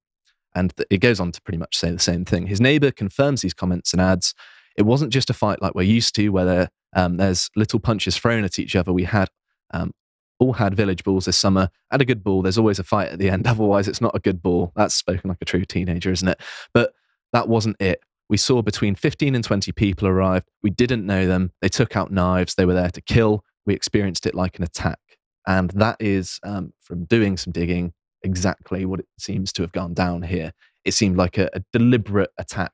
and 0.55 0.75
th- 0.75 0.87
it 0.89 0.99
goes 0.99 1.19
on 1.19 1.31
to 1.31 1.41
pretty 1.41 1.57
much 1.57 1.77
say 1.77 1.91
the 1.91 1.99
same 1.99 2.25
thing. 2.25 2.47
His 2.47 2.61
neighbor 2.61 2.91
confirms 2.91 3.41
these 3.41 3.53
comments 3.53 3.91
and 3.91 4.01
adds, 4.01 4.33
it 4.77 4.83
wasn't 4.83 5.11
just 5.11 5.29
a 5.29 5.33
fight 5.33 5.61
like 5.61 5.75
we're 5.75 5.81
used 5.81 6.15
to, 6.15 6.29
where 6.29 6.45
there, 6.45 6.69
um, 6.95 7.17
there's 7.17 7.49
little 7.55 7.79
punches 7.79 8.17
thrown 8.17 8.43
at 8.43 8.59
each 8.59 8.75
other. 8.75 8.93
We 8.93 9.03
had 9.03 9.29
um, 9.71 9.91
all 10.39 10.53
had 10.53 10.75
village 10.75 11.03
balls 11.03 11.25
this 11.25 11.37
summer. 11.37 11.69
At 11.91 12.01
a 12.01 12.05
good 12.05 12.23
ball, 12.23 12.41
there's 12.41 12.57
always 12.57 12.79
a 12.79 12.83
fight 12.83 13.09
at 13.09 13.19
the 13.19 13.29
end. 13.29 13.45
Otherwise, 13.47 13.87
it's 13.87 14.01
not 14.01 14.15
a 14.15 14.19
good 14.19 14.41
ball. 14.41 14.71
That's 14.75 14.95
spoken 14.95 15.29
like 15.29 15.41
a 15.41 15.45
true 15.45 15.65
teenager, 15.65 16.11
isn't 16.11 16.27
it? 16.27 16.39
But 16.73 16.93
that 17.33 17.47
wasn't 17.47 17.77
it. 17.79 18.01
We 18.29 18.37
saw 18.37 18.61
between 18.61 18.95
15 18.95 19.35
and 19.35 19.43
20 19.43 19.71
people 19.71 20.07
arrive. 20.07 20.43
We 20.61 20.69
didn't 20.69 21.05
know 21.05 21.25
them. 21.25 21.51
They 21.61 21.69
took 21.69 21.97
out 21.97 22.11
knives. 22.11 22.55
They 22.55 22.65
were 22.65 22.75
there 22.75 22.91
to 22.91 23.01
kill. 23.01 23.43
We 23.69 23.75
experienced 23.75 24.25
it 24.25 24.33
like 24.33 24.57
an 24.57 24.63
attack. 24.63 24.97
And 25.45 25.69
that 25.75 25.97
is, 25.99 26.39
um, 26.41 26.73
from 26.81 27.05
doing 27.05 27.37
some 27.37 27.53
digging, 27.53 27.93
exactly 28.23 28.83
what 28.83 28.99
it 28.99 29.05
seems 29.19 29.53
to 29.53 29.61
have 29.61 29.71
gone 29.71 29.93
down 29.93 30.23
here. 30.23 30.53
It 30.85 30.95
seemed 30.95 31.17
like 31.17 31.37
a, 31.37 31.51
a 31.53 31.61
deliberate 31.71 32.31
attack 32.39 32.71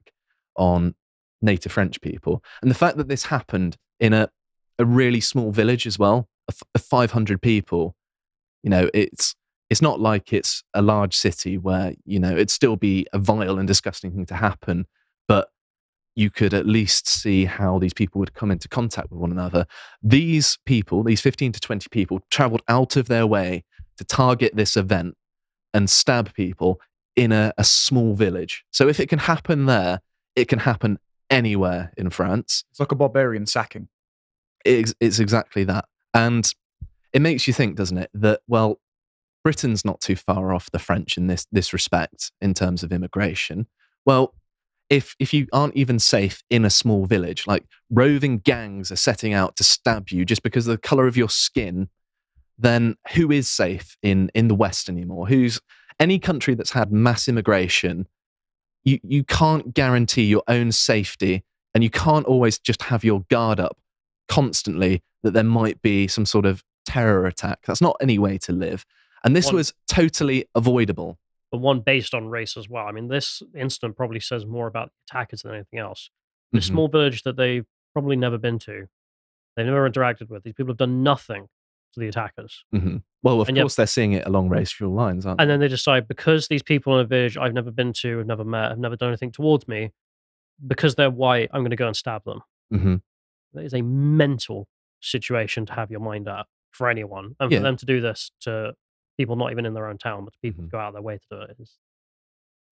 on 0.56 0.96
native 1.42 1.74
French 1.74 2.00
people. 2.00 2.42
And 2.62 2.72
the 2.72 2.75
fact 2.75 2.96
that 2.96 3.10
this 3.10 3.25
happened 3.25 3.75
in 4.00 4.14
a, 4.14 4.30
a 4.80 4.86
really 4.86 5.20
small 5.20 5.52
village 5.52 5.86
as 5.86 6.00
well, 6.00 6.30
of 6.48 6.82
500 6.82 7.42
people, 7.42 7.98
you 8.64 8.70
know, 8.70 8.90
it's 8.94 9.36
it's 9.70 9.82
not 9.82 10.00
like 10.00 10.32
it's 10.32 10.64
a 10.74 10.82
large 10.82 11.14
city 11.14 11.58
where 11.58 11.94
you 12.06 12.20
know 12.20 12.32
it'd 12.32 12.52
still 12.52 12.78
be 12.78 13.06
a 13.12 13.20
vile 13.20 13.60
and 13.60 13.68
disgusting 13.68 14.14
thing 14.14 14.25
to 14.28 14.36
happen, 14.36 14.86
but 15.28 15.50
you 16.15 16.29
could 16.29 16.53
at 16.53 16.65
least 16.65 17.07
see 17.07 17.45
how 17.45 17.77
these 17.77 17.93
people 17.93 18.19
would 18.19 18.34
come 18.34 18.50
into 18.50 18.69
contact 18.69 19.12
with 19.12 19.19
one 19.19 19.31
another. 19.31 19.67
These 20.01 20.57
people, 20.65 21.03
these 21.03 21.22
15 21.22 21.51
to 21.51 21.60
20 21.60 21.89
people, 21.89 22.22
traveled 22.31 22.62
out 22.67 22.95
of 22.95 23.07
their 23.07 23.27
way 23.27 23.65
to 23.98 24.03
target 24.05 24.55
this 24.55 24.77
event 24.77 25.15
and 25.74 25.89
stab 25.89 26.34
people 26.34 26.79
in 27.15 27.31
a, 27.31 27.53
a 27.57 27.63
small 27.63 28.15
village. 28.15 28.63
So 28.72 28.88
if 28.88 29.00
it 29.00 29.10
can 29.10 29.19
happen 29.19 29.65
there, 29.65 30.01
it 30.36 30.48
can 30.48 30.60
happen 30.60 31.00
anywhere 31.29 31.91
in 31.98 32.10
France. 32.10 32.63
It's 32.72 32.79
like 32.79 32.91
a 32.91 32.95
barbarian 32.95 33.45
sacking. 33.45 33.89
It's, 34.63 34.93
it's 35.00 35.19
exactly 35.19 35.63
that. 35.65 35.86
And 36.13 36.51
it 37.13 37.22
makes 37.22 37.48
you 37.48 37.53
think, 37.53 37.75
doesn't 37.75 37.98
it, 37.98 38.10
that, 38.13 38.41
well, 38.48 38.79
Britain's 39.43 39.86
not 39.86 40.01
too 40.01 40.15
far 40.15 40.53
off 40.53 40.72
the 40.72 40.79
French 40.79 41.17
in 41.17 41.27
this, 41.27 41.45
this 41.51 41.72
respect 41.72 42.31
in 42.41 42.53
terms 42.53 42.84
of 42.84 42.91
immigration. 42.91 43.67
Well, 44.05 44.34
if, 44.89 45.15
if 45.20 45.34
you 45.34 45.48
aren't 45.51 45.75
even 45.75 46.00
safe 46.00 46.44
in 46.50 46.65
a 46.65 46.70
small 46.70 47.06
village, 47.06 47.48
like 47.48 47.65
roving 47.89 48.39
gangs 48.39 48.92
are 48.92 48.98
setting 48.98 49.34
out 49.34 49.56
to 49.58 49.63
stab 49.63 50.10
you 50.10 50.25
just 50.25 50.44
because 50.44 50.68
of 50.68 50.72
the 50.72 50.82
color 50.82 51.08
of 51.08 51.18
your 51.18 51.30
skin, 51.30 51.89
then 52.58 52.96
who 53.13 53.32
is 53.32 53.50
safe 53.50 53.98
in, 54.01 54.30
in 54.34 54.48
the 54.48 54.56
West 54.56 54.89
anymore? 54.89 55.27
Who's 55.27 55.60
any 56.00 56.20
country 56.20 56.56
that's 56.56 56.72
had 56.72 56.92
mass 56.92 57.27
immigration? 57.27 58.08
You, 58.84 59.00
you 59.04 59.24
can't 59.24 59.74
guarantee 59.74 60.25
your 60.25 60.44
own 60.48 60.72
safety 60.72 61.44
and 61.74 61.84
you 61.84 61.89
can't 61.89 62.25
always 62.25 62.60
just 62.60 62.84
have 62.84 63.04
your 63.04 63.22
guard 63.30 63.60
up 63.60 63.77
constantly 64.27 65.04
that 65.24 65.32
there 65.32 65.44
might 65.44 65.82
be 65.82 66.08
some 66.08 66.25
sort 66.25 66.46
of 66.46 66.63
terror 66.86 67.25
attack. 67.25 67.60
That's 67.65 67.82
not 67.82 67.98
any 68.00 68.20
way 68.20 68.38
to 68.39 68.54
live. 68.54 68.86
And 69.24 69.36
this 69.36 69.51
was 69.51 69.74
totally 69.88 70.46
avoidable. 70.54 71.18
But 71.56 71.62
one 71.62 71.80
based 71.80 72.14
on 72.14 72.28
race 72.28 72.58
as 72.58 72.68
well. 72.70 72.86
I 72.88 72.92
mean, 72.92 73.08
this 73.08 73.42
incident 73.56 73.96
probably 73.96 74.20
says 74.20 74.46
more 74.46 74.68
about 74.68 74.90
the 74.90 74.94
attackers 75.16 75.42
than 75.44 75.54
anything 75.54 75.80
else. 75.80 76.10
The 76.52 76.60
Mhm. 76.60 76.64
small 76.64 76.88
village 76.88 77.24
that 77.24 77.38
they've 77.38 77.66
probably 77.94 78.16
never 78.16 78.38
been 78.38 78.60
to, 78.60 78.88
they've 79.56 79.66
never 79.66 79.90
interacted 79.90 80.30
with. 80.30 80.44
These 80.44 80.54
people 80.54 80.72
have 80.72 80.78
done 80.78 81.02
nothing 81.04 81.48
to 81.94 82.00
the 82.00 82.08
attackers. 82.08 82.66
Mhm. 82.74 83.04
Well, 83.24 83.40
of 83.42 83.48
And 83.48 83.56
yet- 83.56 83.64
course, 83.64 83.76
they're 83.78 83.88
seeing 83.88 84.12
it 84.14 84.26
along 84.28 84.50
racial 84.50 84.90
lines, 84.90 85.26
aren't 85.26 85.38
they? 85.38 85.44
And 85.44 85.50
then 85.52 85.60
they 85.62 85.68
decide 85.70 86.08
because 86.08 86.48
these 86.50 86.62
people 86.64 86.94
in 87.00 87.06
a 87.06 87.08
village 87.08 87.38
I've 87.38 87.54
never 87.54 87.72
been 87.72 87.94
to, 87.94 88.18
have 88.18 88.28
never 88.28 88.44
met, 88.44 88.70
have 88.72 88.80
never 88.80 88.96
done 88.98 89.10
anything 89.10 89.32
towards 89.32 89.68
me, 89.68 89.92
because 90.68 90.96
they're 90.96 91.10
white, 91.10 91.50
I'm 91.54 91.62
going 91.62 91.70
to 91.72 91.76
go 91.78 91.88
and 91.88 91.96
stab 91.96 92.24
them. 92.26 92.42
Mhm. 92.74 93.02
That 93.54 93.64
is 93.64 93.74
a 93.74 93.82
mental 93.82 94.68
situation 95.00 95.66
to 95.68 95.74
have 95.74 95.90
your 95.90 96.02
mind 96.02 96.28
at 96.28 96.48
for 96.72 96.90
anyone. 96.90 97.36
And 97.40 97.50
Yeah. 97.52 97.60
for 97.60 97.64
them 97.64 97.78
to 97.78 97.86
do 97.86 98.02
this 98.02 98.32
to 98.42 98.76
people 99.17 99.36
not 99.36 99.51
even 99.51 99.65
in 99.65 99.74
their 99.74 99.88
own 99.88 99.98
town, 99.98 100.25
but 100.25 100.34
people 100.41 100.63
Mhm. 100.63 100.72
go 100.72 100.79
out 100.79 100.88
of 100.89 100.93
their 100.93 101.01
way 101.01 101.17
to 101.17 101.25
do 101.31 101.41
it 101.41 101.55
is 101.60 101.77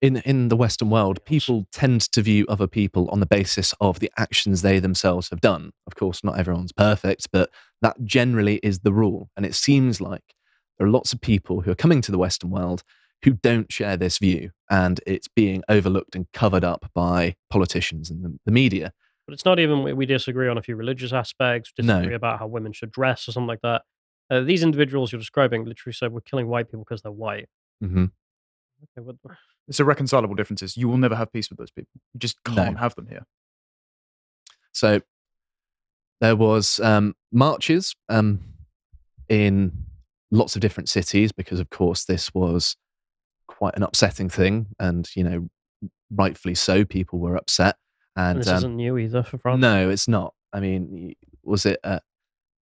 In, 0.02 0.16
in 0.18 0.48
the 0.48 0.56
Western 0.56 0.90
world, 0.90 1.24
people 1.24 1.66
tend 1.72 2.02
to 2.12 2.20
view 2.20 2.44
other 2.48 2.66
people 2.66 3.08
on 3.10 3.20
the 3.20 3.26
basis 3.26 3.72
of 3.80 4.00
the 4.00 4.10
actions 4.18 4.60
they 4.60 4.78
themselves 4.78 5.30
have 5.30 5.40
done. 5.40 5.70
Of 5.86 5.94
course, 5.94 6.22
not 6.22 6.38
everyone's 6.38 6.72
perfect, 6.72 7.28
but 7.32 7.48
that 7.80 7.96
generally 8.04 8.56
is 8.62 8.80
the 8.80 8.92
rule. 8.92 9.30
And 9.36 9.46
it 9.46 9.54
seems 9.54 10.02
like 10.02 10.34
there 10.76 10.86
are 10.86 10.90
lots 10.90 11.14
of 11.14 11.22
people 11.22 11.62
who 11.62 11.70
are 11.70 11.74
coming 11.76 12.02
to 12.02 12.12
the 12.12 12.18
Western 12.18 12.50
world 12.50 12.82
who 13.24 13.32
don't 13.32 13.72
share 13.72 13.96
this 13.96 14.18
view, 14.18 14.50
and 14.68 15.00
it's 15.06 15.28
being 15.28 15.62
overlooked 15.70 16.14
and 16.14 16.30
covered 16.32 16.64
up 16.64 16.90
by 16.94 17.36
politicians 17.48 18.10
and 18.10 18.22
the, 18.22 18.38
the 18.44 18.52
media. 18.52 18.92
But 19.26 19.32
it's 19.32 19.46
not 19.46 19.58
even 19.58 19.82
we- 19.96 20.04
disagree 20.04 20.48
on 20.48 20.58
a 20.58 20.62
few 20.62 20.76
religious 20.76 21.14
aspects, 21.14 21.72
No. 21.80 21.94
disagree 22.00 22.14
about 22.16 22.40
how 22.40 22.46
women 22.46 22.72
should 22.74 22.90
dress 22.90 23.26
or 23.26 23.32
something 23.32 23.46
like 23.48 23.62
that. 23.62 23.82
Uh, 24.30 24.40
these 24.40 24.62
individuals 24.62 25.12
you're 25.12 25.18
describing 25.20 25.64
literally 25.64 25.92
said 25.92 26.12
we're 26.12 26.20
killing 26.20 26.46
white 26.48 26.66
people 26.66 26.80
because 26.88 27.02
they're 27.02 27.12
white. 27.12 27.48
hmm 27.80 28.06
Okay, 28.98 29.04
what, 29.04 29.16
It's 29.68 29.80
irreconcilable 29.80 30.34
differences. 30.34 30.76
You 30.76 30.88
will 30.88 30.98
never 30.98 31.14
have 31.16 31.32
peace 31.32 31.48
with 31.48 31.58
those 31.58 31.70
people. 31.70 31.88
You 32.12 32.20
just 32.20 32.36
No. 32.48 32.54
can't 32.64 32.78
have 32.78 32.94
them 32.94 33.06
here. 33.06 33.26
So 34.72 35.00
there 36.20 36.36
was 36.36 36.80
um, 36.80 37.14
marches 37.32 37.94
um, 38.08 38.40
in 39.28 39.72
lots 40.30 40.54
of 40.54 40.60
different 40.60 40.88
cities 40.88 41.32
because, 41.32 41.60
of 41.60 41.70
course, 41.70 42.04
this 42.04 42.32
was 42.34 42.76
quite 43.46 43.74
an 43.76 43.82
upsetting 43.82 44.28
thing, 44.28 44.66
and 44.78 45.08
you 45.14 45.24
know, 45.24 45.48
rightfully 46.10 46.54
so. 46.54 46.84
People 46.84 47.18
were 47.18 47.36
upset, 47.36 47.76
and 48.16 48.32
and 48.36 48.40
this 48.40 48.48
um, 48.48 48.56
isn't 48.56 48.76
new 48.76 48.98
either 48.98 49.22
for 49.22 49.38
France. 49.38 49.60
no, 49.60 49.88
it's 49.90 50.08
not. 50.08 50.34
I 50.52 50.60
mean, 50.60 51.14
was 51.42 51.66
it 51.66 51.78
uh, 51.84 52.00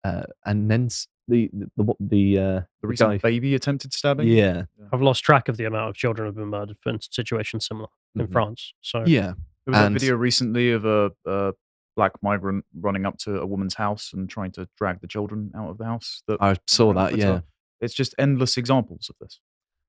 uh, 0.05 0.25
and 0.45 0.71
then 0.71 0.87
s- 0.87 1.07
the 1.29 1.51
the 1.53 1.71
the, 1.77 1.95
the, 2.01 2.39
uh, 2.39 2.43
The 2.43 2.67
the 2.83 2.89
recent 2.89 3.11
guy? 3.11 3.19
baby 3.19 3.55
attempted 3.55 3.93
stabbing. 3.93 4.29
Yeah, 4.29 4.65
I've 4.93 5.03
lost 5.03 5.25
track 5.25 5.49
of 5.49 5.57
the 5.57 5.65
amount 5.65 5.91
of 5.91 5.97
children 5.97 6.27
who've 6.29 6.37
been 6.37 6.49
murdered 6.49 6.77
in 6.87 7.01
situations 7.01 7.67
similar 7.67 7.89
in 8.15 8.27
Mhm. 8.29 8.33
France. 8.33 8.75
So 8.81 9.05
yeah, 9.07 9.35
There 9.67 9.73
was 9.73 9.79
And- 9.79 9.97
a 9.97 9.99
video 9.99 10.15
recently 10.17 10.71
of 10.73 10.85
a, 10.85 11.11
a 11.25 11.53
black 11.97 12.13
migrant 12.23 12.65
running 12.79 13.05
up 13.07 13.19
to 13.19 13.41
a 13.41 13.47
woman's 13.47 13.75
house 13.75 14.13
and 14.13 14.29
trying 14.31 14.53
to 14.53 14.69
drag 14.79 15.01
the 15.01 15.09
children 15.09 15.51
out 15.57 15.71
of 15.71 15.79
the 15.79 15.85
house. 15.87 16.23
That 16.29 16.39
I 16.41 16.57
saw 16.67 16.93
that. 16.93 17.11
Twitter. 17.11 17.27
Yeah. 17.27 17.41
It's 17.81 17.95
just 17.95 18.15
endless 18.19 18.57
examples 18.57 19.09
of 19.11 19.17
this. 19.21 19.41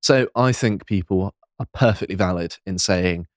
So 0.01 0.27
I 0.35 0.51
think 0.51 0.85
people 0.85 1.35
are 1.59 1.67
perfectly 1.73 2.15
valid 2.15 2.57
in 2.65 2.77
saying 2.79 3.27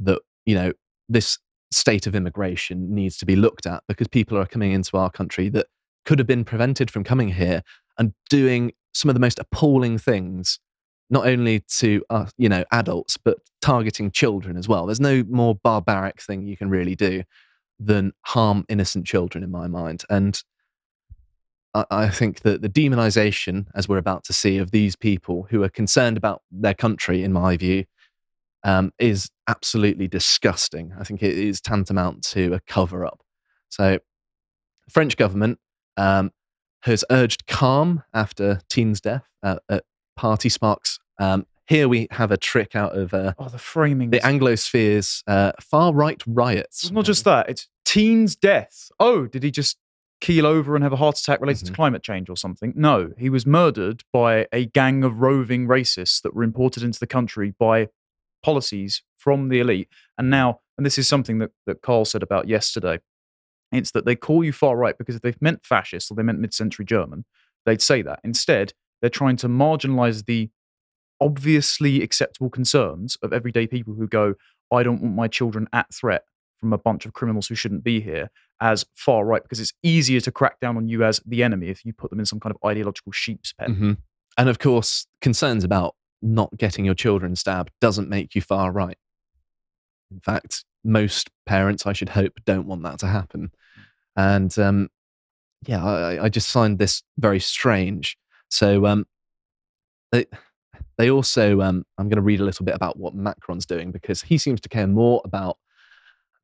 that, 0.00 0.20
you 0.46 0.54
know, 0.54 0.72
this 1.08 1.38
state 1.70 2.06
of 2.06 2.14
immigration 2.14 2.94
needs 2.94 3.16
to 3.18 3.26
be 3.26 3.36
looked 3.36 3.66
at 3.66 3.82
because 3.88 4.08
people 4.08 4.36
are 4.38 4.46
coming 4.46 4.72
into 4.72 4.96
our 4.96 5.10
country 5.10 5.48
that 5.50 5.66
could 6.04 6.18
have 6.18 6.26
been 6.26 6.44
prevented 6.44 6.90
from 6.90 7.04
coming 7.04 7.28
here 7.30 7.62
and 7.98 8.12
doing 8.30 8.72
some 8.92 9.08
of 9.08 9.14
the 9.14 9.20
most 9.20 9.38
appalling 9.38 9.98
things, 9.98 10.58
not 11.10 11.26
only 11.26 11.60
to, 11.78 12.02
uh, 12.10 12.26
you 12.36 12.48
know, 12.48 12.64
adults, 12.72 13.16
but 13.16 13.38
targeting 13.60 14.10
children 14.10 14.56
as 14.56 14.68
well. 14.68 14.86
There's 14.86 15.00
no 15.00 15.24
more 15.28 15.54
barbaric 15.54 16.20
thing 16.22 16.46
you 16.46 16.56
can 16.56 16.70
really 16.70 16.94
do 16.94 17.22
than 17.78 18.12
harm 18.22 18.64
innocent 18.68 19.06
children, 19.06 19.44
in 19.44 19.50
my 19.50 19.68
mind. 19.68 20.04
And 20.10 20.40
I, 21.74 21.84
I 21.90 22.08
think 22.08 22.40
that 22.40 22.62
the 22.62 22.68
demonization, 22.68 23.66
as 23.74 23.88
we're 23.88 23.98
about 23.98 24.24
to 24.24 24.32
see, 24.32 24.58
of 24.58 24.70
these 24.70 24.96
people 24.96 25.46
who 25.50 25.62
are 25.62 25.68
concerned 25.68 26.16
about 26.16 26.42
their 26.50 26.74
country, 26.74 27.22
in 27.22 27.32
my 27.32 27.56
view, 27.56 27.84
um, 28.64 28.92
is 28.98 29.30
absolutely 29.46 30.08
disgusting. 30.08 30.92
I 30.98 31.04
think 31.04 31.22
it 31.22 31.36
is 31.36 31.60
tantamount 31.60 32.22
to 32.28 32.54
a 32.54 32.60
cover 32.60 33.06
up. 33.06 33.22
So, 33.68 33.98
French 34.90 35.16
government 35.16 35.58
um, 35.98 36.32
has 36.82 37.04
urged 37.10 37.46
calm 37.46 38.02
after 38.14 38.60
Teen's 38.70 39.00
death 39.00 39.24
uh, 39.42 39.56
at 39.68 39.84
Party 40.16 40.48
Sparks. 40.48 40.98
Um, 41.18 41.46
here 41.66 41.88
we 41.88 42.06
have 42.12 42.30
a 42.30 42.36
trick 42.38 42.74
out 42.74 42.96
of 42.96 43.12
uh, 43.12 43.34
Oh, 43.38 43.48
the 43.50 43.58
framing. 43.58 44.08
the 44.10 44.20
Anglosphere's 44.20 45.22
uh, 45.26 45.52
far 45.60 45.92
right 45.92 46.22
riots. 46.26 46.84
It's 46.84 46.92
not 46.92 47.04
just 47.04 47.24
that. 47.24 47.50
It's 47.50 47.68
teen's 47.84 48.34
death. 48.36 48.90
Oh, 48.98 49.26
did 49.26 49.42
he 49.42 49.50
just 49.50 49.76
keel 50.20 50.46
over 50.46 50.74
and 50.74 50.82
have 50.82 50.92
a 50.92 50.96
heart 50.96 51.18
attack 51.18 51.40
related 51.40 51.64
Mhm. 51.64 51.68
to 51.68 51.72
climate 51.74 52.02
change 52.02 52.30
or 52.30 52.36
something? 52.36 52.72
No, 52.74 53.12
he 53.18 53.28
was 53.28 53.44
murdered 53.44 54.02
by 54.12 54.46
a 54.52 54.64
gang 54.66 55.04
of 55.04 55.20
roving 55.20 55.66
racists 55.66 56.22
that 56.22 56.34
were 56.34 56.42
imported 56.42 56.82
into 56.82 56.98
the 57.00 57.06
country 57.06 57.52
by 57.58 57.88
policies 58.42 59.02
from 59.16 59.48
the 59.48 59.60
elite. 59.60 59.88
And 60.16 60.30
now, 60.30 60.60
and 60.76 60.86
this 60.86 60.96
is 60.98 61.06
something 61.08 61.38
that, 61.38 61.50
that 61.66 61.82
Carl 61.82 62.04
said 62.04 62.22
about 62.22 62.48
yesterday, 62.48 63.00
it's 63.72 63.90
that 63.92 64.04
they 64.04 64.16
call 64.16 64.44
you 64.44 64.52
far 64.52 64.76
right 64.76 64.96
because 64.96 65.16
if 65.16 65.22
they 65.22 65.34
meant 65.40 65.64
fascist 65.64 66.10
or 66.10 66.14
they 66.14 66.22
meant 66.22 66.38
mid 66.38 66.54
century 66.54 66.84
German, 66.84 67.24
they'd 67.66 67.82
say 67.82 68.02
that. 68.02 68.20
Instead, 68.24 68.72
they're 69.00 69.10
trying 69.10 69.36
to 69.36 69.48
marginalize 69.48 70.24
the 70.26 70.50
obviously 71.20 72.02
acceptable 72.02 72.50
concerns 72.50 73.16
of 73.22 73.32
everyday 73.32 73.66
people 73.66 73.94
who 73.94 74.06
go, 74.06 74.34
I 74.72 74.82
don't 74.82 75.02
want 75.02 75.14
my 75.14 75.28
children 75.28 75.66
at 75.72 75.92
threat 75.92 76.22
from 76.58 76.72
a 76.72 76.78
bunch 76.78 77.06
of 77.06 77.12
criminals 77.12 77.48
who 77.48 77.54
shouldn't 77.54 77.84
be 77.84 78.00
here 78.00 78.30
as 78.60 78.84
far 78.94 79.24
right 79.24 79.42
because 79.42 79.60
it's 79.60 79.72
easier 79.82 80.20
to 80.20 80.32
crack 80.32 80.58
down 80.60 80.76
on 80.76 80.88
you 80.88 81.04
as 81.04 81.20
the 81.24 81.42
enemy 81.42 81.68
if 81.68 81.84
you 81.84 81.92
put 81.92 82.10
them 82.10 82.18
in 82.18 82.26
some 82.26 82.40
kind 82.40 82.54
of 82.54 82.68
ideological 82.68 83.12
sheep's 83.12 83.52
pen. 83.52 83.76
Mhm. 83.76 83.96
And 84.36 84.48
of 84.48 84.58
course, 84.58 85.06
concerns 85.20 85.64
about 85.64 85.94
not 86.20 86.56
getting 86.56 86.84
your 86.84 86.94
children 86.94 87.36
stabbed 87.36 87.70
doesn't 87.80 88.08
make 88.08 88.34
you 88.34 88.40
far 88.40 88.72
right. 88.72 88.98
In 90.10 90.20
fact, 90.20 90.64
most 90.88 91.30
parents, 91.46 91.86
I 91.86 91.92
should 91.92 92.08
hope, 92.08 92.32
don't 92.46 92.66
want 92.66 92.82
that 92.82 92.98
to 93.00 93.06
happen. 93.06 93.52
And 94.16 94.56
um, 94.58 94.88
yeah, 95.66 95.84
I, 95.84 96.24
I 96.24 96.28
just 96.28 96.50
find 96.50 96.78
this 96.78 97.02
very 97.18 97.40
strange. 97.40 98.16
So 98.48 98.86
um, 98.86 99.06
they, 100.10 100.26
they 100.96 101.10
also, 101.10 101.60
um, 101.60 101.84
I'm 101.98 102.08
going 102.08 102.16
to 102.16 102.22
read 102.22 102.40
a 102.40 102.44
little 102.44 102.64
bit 102.64 102.74
about 102.74 102.98
what 102.98 103.14
Macron's 103.14 103.66
doing 103.66 103.92
because 103.92 104.22
he 104.22 104.38
seems 104.38 104.60
to 104.62 104.68
care 104.68 104.86
more 104.86 105.20
about 105.24 105.58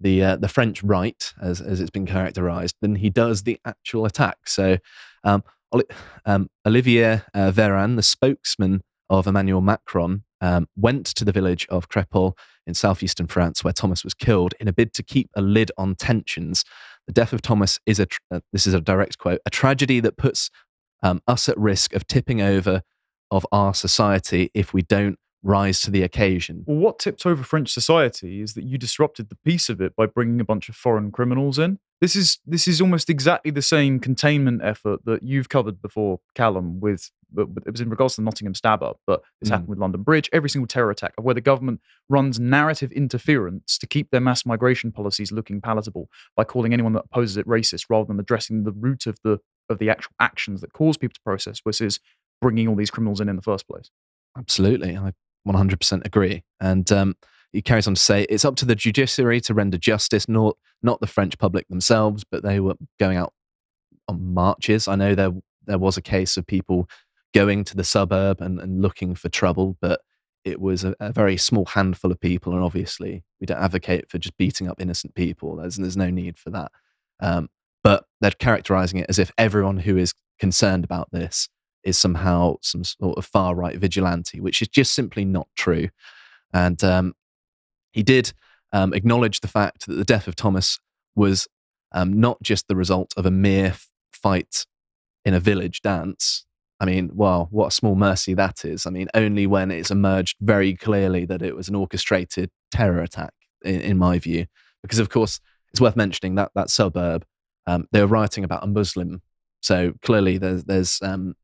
the 0.01 0.23
uh, 0.23 0.37
the 0.37 0.49
French 0.49 0.83
right, 0.83 1.33
as 1.41 1.61
as 1.61 1.81
it's 1.81 1.91
been 1.91 2.07
characterized, 2.07 2.77
than 2.81 2.97
he 2.97 3.11
does 3.11 3.45
the 3.45 3.59
actual 3.65 4.05
attack. 4.05 4.37
So 4.47 4.79
um, 5.23 5.43
um, 6.27 6.51
Olivier 6.67 7.23
uh, 7.33 7.51
Véran, 7.53 7.97
the 7.97 8.03
spokesman 8.03 8.83
of 9.09 9.27
Emmanuel 9.27 9.61
Macron, 9.61 10.25
um, 10.45 10.69
went 10.77 11.07
to 11.07 11.25
the 11.25 11.33
village 11.33 11.67
of 11.71 11.89
Crépol 11.89 12.37
in 12.67 12.75
southeastern 12.75 13.27
France, 13.27 13.65
where 13.65 13.73
Thomas 13.73 14.05
was 14.05 14.13
killed, 14.13 14.53
in 14.61 14.69
a 14.69 14.75
bid 14.75 14.93
to 14.93 15.03
keep 15.03 15.31
a 15.35 15.41
lid 15.41 15.73
on 15.79 15.95
tensions. 15.95 16.65
The 17.07 17.15
death 17.15 17.33
of 17.33 17.41
Thomas 17.41 17.81
is 17.87 17.99
a 17.99 18.07
uh, 18.31 18.41
this 18.53 18.67
is 18.67 18.75
a 18.75 18.81
direct 18.81 19.17
quote 19.17 19.41
a 19.47 19.51
tragedy 19.51 20.01
that 20.01 20.19
puts 20.19 20.51
um, 21.03 21.23
us 21.27 21.49
at 21.49 21.57
risk 21.57 21.95
of 21.95 22.07
tipping 22.07 22.43
over 22.43 22.83
of 23.31 23.47
our 23.53 23.73
society 23.73 24.51
if 24.53 24.75
we 24.75 24.83
don't 24.83 25.19
rise 25.45 25.81
to 25.83 25.91
the 25.91 26.03
occasion. 26.03 26.65
Well, 26.67 26.79
what 26.79 26.99
tipped 26.99 27.25
over 27.27 27.45
French 27.45 27.71
society 27.73 28.41
is 28.41 28.55
that 28.55 28.65
you 28.65 28.79
disrupted 28.79 29.29
the 29.29 29.37
peace 29.45 29.69
of 29.69 29.81
it 29.81 29.95
by 29.95 30.07
bringing 30.07 30.41
a 30.41 30.45
bunch 30.45 30.69
of 30.69 30.75
foreign 30.75 31.13
criminals 31.13 31.59
in. 31.59 31.79
This 32.01 32.17
is 32.17 32.39
this 32.45 32.67
is 32.67 32.81
almost 32.81 33.09
exactly 33.09 33.51
the 33.51 33.63
same 33.63 34.01
containment 34.01 34.63
effort 34.65 35.05
that 35.05 35.23
you've 35.23 35.49
covered 35.49 35.81
before, 35.81 36.21
Callum. 36.35 36.81
With 36.81 37.11
but 37.31 37.49
it 37.67 37.71
was 37.73 37.81
in 37.81 37.91
regards 37.91 38.15
to 38.15 38.21
the 38.21 38.25
Nottingham 38.25 38.55
stab 38.55 38.81
up, 38.83 39.01
but 39.09 39.23
this 39.41 39.49
Mm. 39.49 39.53
happened 39.53 39.69
with 39.69 39.79
London 39.79 40.03
Bridge. 40.03 40.31
Every 40.33 40.49
single 40.49 40.69
terror 40.69 40.91
attack, 40.91 41.15
where 41.21 41.35
the 41.35 41.41
government 41.41 41.81
runs 42.09 42.39
narrative 42.39 42.93
interference 42.93 43.77
to 43.79 43.87
keep 43.89 44.11
their 44.11 44.21
mass 44.21 44.47
migration 44.47 44.93
policies 44.93 45.33
looking 45.33 45.61
palatable 45.61 46.09
by 46.37 46.45
calling 46.45 46.73
anyone 46.73 46.93
that 46.93 47.05
opposes 47.07 47.37
it 47.37 47.47
racist, 47.47 47.87
rather 47.91 48.07
than 48.07 48.21
addressing 48.21 48.65
the 48.65 48.73
root 48.73 49.07
of 49.07 49.19
the 49.25 49.41
of 49.69 49.79
the 49.79 49.89
actual 49.91 50.13
actions 50.21 50.61
that 50.61 50.73
cause 50.73 50.97
people 50.97 51.15
to 51.15 51.21
process, 51.23 51.61
which 51.65 51.81
is 51.81 51.99
bringing 52.41 52.69
all 52.69 52.77
these 52.77 52.91
criminals 52.91 53.21
in 53.21 53.29
in 53.29 53.37
the 53.37 53.43
first 53.43 53.67
place. 53.67 53.91
Absolutely. 54.37 54.97
I 54.97 55.13
100% 55.47 56.05
agree. 56.05 56.45
And 56.61 56.91
um, 56.93 57.17
he 57.53 57.63
carries 57.63 57.87
on 57.87 57.95
to 57.95 58.01
say 58.01 58.27
it's 58.29 58.45
up 58.45 58.57
to 58.57 58.65
the 58.65 58.75
judiciary 58.75 59.41
to 59.43 59.55
render 59.55 59.79
justice, 59.79 60.29
not, 60.29 60.57
not 60.83 61.01
the 61.01 61.07
French 61.07 61.39
public 61.39 61.69
themselves, 61.69 62.25
but 62.25 62.43
they 62.43 62.61
were 62.61 62.75
going 62.99 63.17
out 63.17 63.33
on 64.09 64.35
marches. 64.35 64.89
I 64.89 64.97
know 64.97 65.15
there, 65.15 65.33
there 65.67 65.79
was 65.79 65.97
a 65.97 66.03
case 66.03 66.37
of 66.37 66.47
people 66.47 66.89
going 67.35 67.65
to 67.65 67.77
the 67.77 67.85
suburb 67.85 68.41
and, 68.41 68.61
and 68.61 68.81
looking 68.81 69.15
for 69.15 69.29
trouble, 69.29 69.77
but 69.81 70.01
it 70.45 70.61
was 70.61 70.85
a, 70.85 70.95
a 71.01 71.13
very 71.13 71.37
small 71.37 71.65
handful 71.65 72.13
of 72.13 72.21
people. 72.21 72.53
And 72.53 72.63
obviously, 72.63 73.25
we 73.41 73.47
don't 73.47 73.63
advocate 73.63 74.11
for 74.11 74.19
just 74.19 74.37
beating 74.37 74.69
up 74.69 74.81
innocent 74.81 75.15
people. 75.15 75.57
There's, 75.57 75.77
there's 75.77 75.97
no 75.97 76.11
need 76.11 76.39
for 76.39 76.51
that. 76.51 76.71
Um, 77.21 77.49
but 77.83 78.05
they're 78.21 78.31
characterizing 78.31 79.01
it 79.01 79.07
as 79.09 79.19
if 79.19 79.31
everyone 79.39 79.79
who 79.79 79.97
is 79.97 80.15
concerned 80.39 80.85
about 80.85 81.11
this 81.13 81.49
is 81.85 81.99
somehow 81.99 82.57
some 82.63 82.85
sort 82.85 83.19
of 83.19 83.25
far 83.25 83.55
right 83.55 83.79
vigilante, 83.79 84.41
which 84.41 84.63
is 84.63 84.69
just 84.69 84.95
simply 84.95 85.25
not 85.25 85.49
true. 85.57 85.89
And 86.53 86.83
um, 86.83 87.15
he 87.93 88.03
did 88.03 88.33
um, 88.73 88.93
acknowledge 88.95 89.41
the 89.41 89.49
fact 89.49 89.87
that 89.87 89.95
the 89.95 90.05
death 90.05 90.27
of 90.27 90.37
Thomas 90.37 90.79
was 91.15 91.47
um, 91.93 92.19
not 92.19 92.43
just 92.43 92.69
the 92.69 92.77
result 92.77 93.15
of 93.17 93.27
a 93.27 93.31
mere 93.31 93.75
fight 94.13 94.67
in 95.25 95.35
a 95.35 95.41
village 95.41 95.81
dance. 95.83 96.47
I 96.81 96.87
mean, 96.87 97.11
wow, 97.15 97.49
what 97.51 97.69
a 97.69 97.71
small 97.71 97.95
mercy 97.95 98.35
that 98.35 98.65
is. 98.65 98.85
I 98.87 98.91
mean, 98.91 99.09
only 99.15 99.47
when 99.47 99.71
it's 99.71 99.91
emerged 99.91 100.37
very 100.41 100.75
clearly 100.75 101.25
that 101.27 101.41
it 101.41 101.55
was 101.55 101.69
an 101.69 101.77
orchestrated 101.77 102.51
terror 102.73 103.01
attack, 103.01 103.33
in, 103.65 103.81
in 103.81 103.99
my 103.99 104.19
view. 104.19 104.47
Because, 104.83 104.99
of 104.99 105.09
course, 105.09 105.41
it's 105.71 105.81
worth 105.81 105.97
mentioning 105.97 106.35
that 106.35 106.51
that 106.55 106.71
suburb, 106.71 107.25
um, 107.67 107.87
they 107.93 108.01
were 108.01 108.07
writing 108.07 108.45
about 108.45 108.65
a 108.65 108.67
Muslim. 108.67 109.23
So 109.61 109.93
clearly, 110.03 110.37
there's, 110.37 110.65
there's 110.65 110.99
um, 111.01 111.35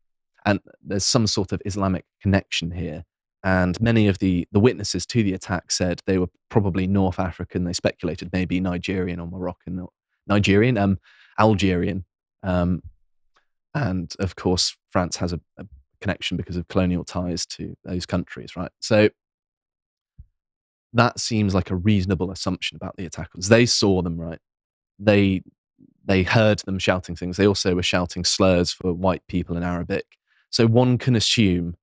and 0.44 0.60
there's 0.82 1.06
some 1.06 1.26
sort 1.26 1.52
of 1.52 1.60
Islamic 1.64 2.04
connection 2.20 2.70
here. 2.70 3.04
And 3.42 3.80
many 3.80 4.06
of 4.06 4.18
the 4.18 4.46
the 4.52 4.60
witnesses 4.60 5.06
to 5.06 5.22
the 5.22 5.32
attack 5.32 5.70
said 5.70 6.02
they 6.06 6.18
were 6.18 6.28
probably 6.50 6.86
North 6.86 7.18
African. 7.18 7.64
They 7.64 7.72
speculated 7.72 8.30
maybe 8.32 8.60
Nigerian 8.60 9.18
or 9.20 9.26
Moroccan 9.26 9.78
or 9.78 9.88
Nigerian, 10.26 10.76
um, 10.76 10.98
Algerian, 11.38 12.04
um, 12.42 12.82
and 13.74 14.12
of 14.18 14.36
course 14.36 14.76
France 14.90 15.16
has 15.16 15.32
a, 15.32 15.40
a 15.56 15.64
connection 16.00 16.36
because 16.36 16.56
of 16.56 16.68
colonial 16.68 17.04
ties 17.04 17.46
to 17.46 17.76
those 17.84 18.04
countries, 18.04 18.56
right? 18.56 18.70
So 18.80 19.08
that 20.92 21.20
seems 21.20 21.54
like 21.54 21.70
a 21.70 21.76
reasonable 21.76 22.30
assumption 22.30 22.76
about 22.76 22.96
the 22.96 23.06
attackers. 23.06 23.48
They 23.48 23.66
saw 23.66 24.02
them, 24.02 24.20
right? 24.20 24.38
They 24.98 25.42
they 26.04 26.22
heard 26.22 26.60
them 26.60 26.78
shouting 26.78 27.14
things. 27.14 27.36
They 27.36 27.46
also 27.46 27.74
were 27.74 27.82
shouting 27.82 28.24
slurs 28.24 28.72
for 28.72 28.92
white 28.92 29.26
people 29.28 29.56
in 29.56 29.62
Arabic. 29.62 30.04
So 30.50 30.66
one 30.66 30.98
can 30.98 31.16
assume 31.16 31.76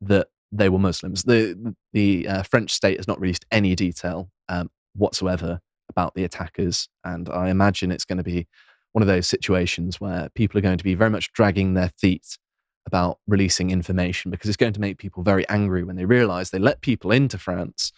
that 0.00 0.28
they 0.52 0.68
were 0.68 0.78
Muslims. 0.78 1.24
The 1.24 1.74
the 1.92 2.28
uh, 2.28 2.42
French 2.42 2.70
state 2.72 2.98
has 2.98 3.08
not 3.08 3.20
released 3.20 3.46
any 3.50 3.74
detail 3.74 4.30
um, 4.48 4.70
whatsoever 4.94 5.60
about 5.88 6.14
the 6.14 6.24
attackers, 6.24 6.88
and 7.04 7.28
I 7.28 7.50
imagine 7.50 7.90
it's 7.90 8.04
going 8.04 8.18
to 8.18 8.24
be 8.24 8.46
one 8.92 9.02
of 9.02 9.08
those 9.08 9.28
situations 9.28 10.00
where 10.00 10.30
people 10.34 10.58
are 10.58 10.62
going 10.62 10.78
to 10.78 10.84
be 10.84 10.94
very 10.94 11.10
much 11.10 11.32
dragging 11.32 11.74
their 11.74 11.90
feet 11.98 12.38
about 12.86 13.18
releasing 13.26 13.70
information 13.70 14.30
because 14.30 14.48
it's 14.48 14.56
going 14.56 14.72
to 14.72 14.80
make 14.80 14.96
people 14.96 15.22
very 15.22 15.46
angry 15.48 15.84
when 15.84 15.96
they 15.96 16.04
realize 16.04 16.50
they 16.50 16.58
let 16.58 16.80
people 16.80 17.10
into 17.10 17.36
France 17.36 17.92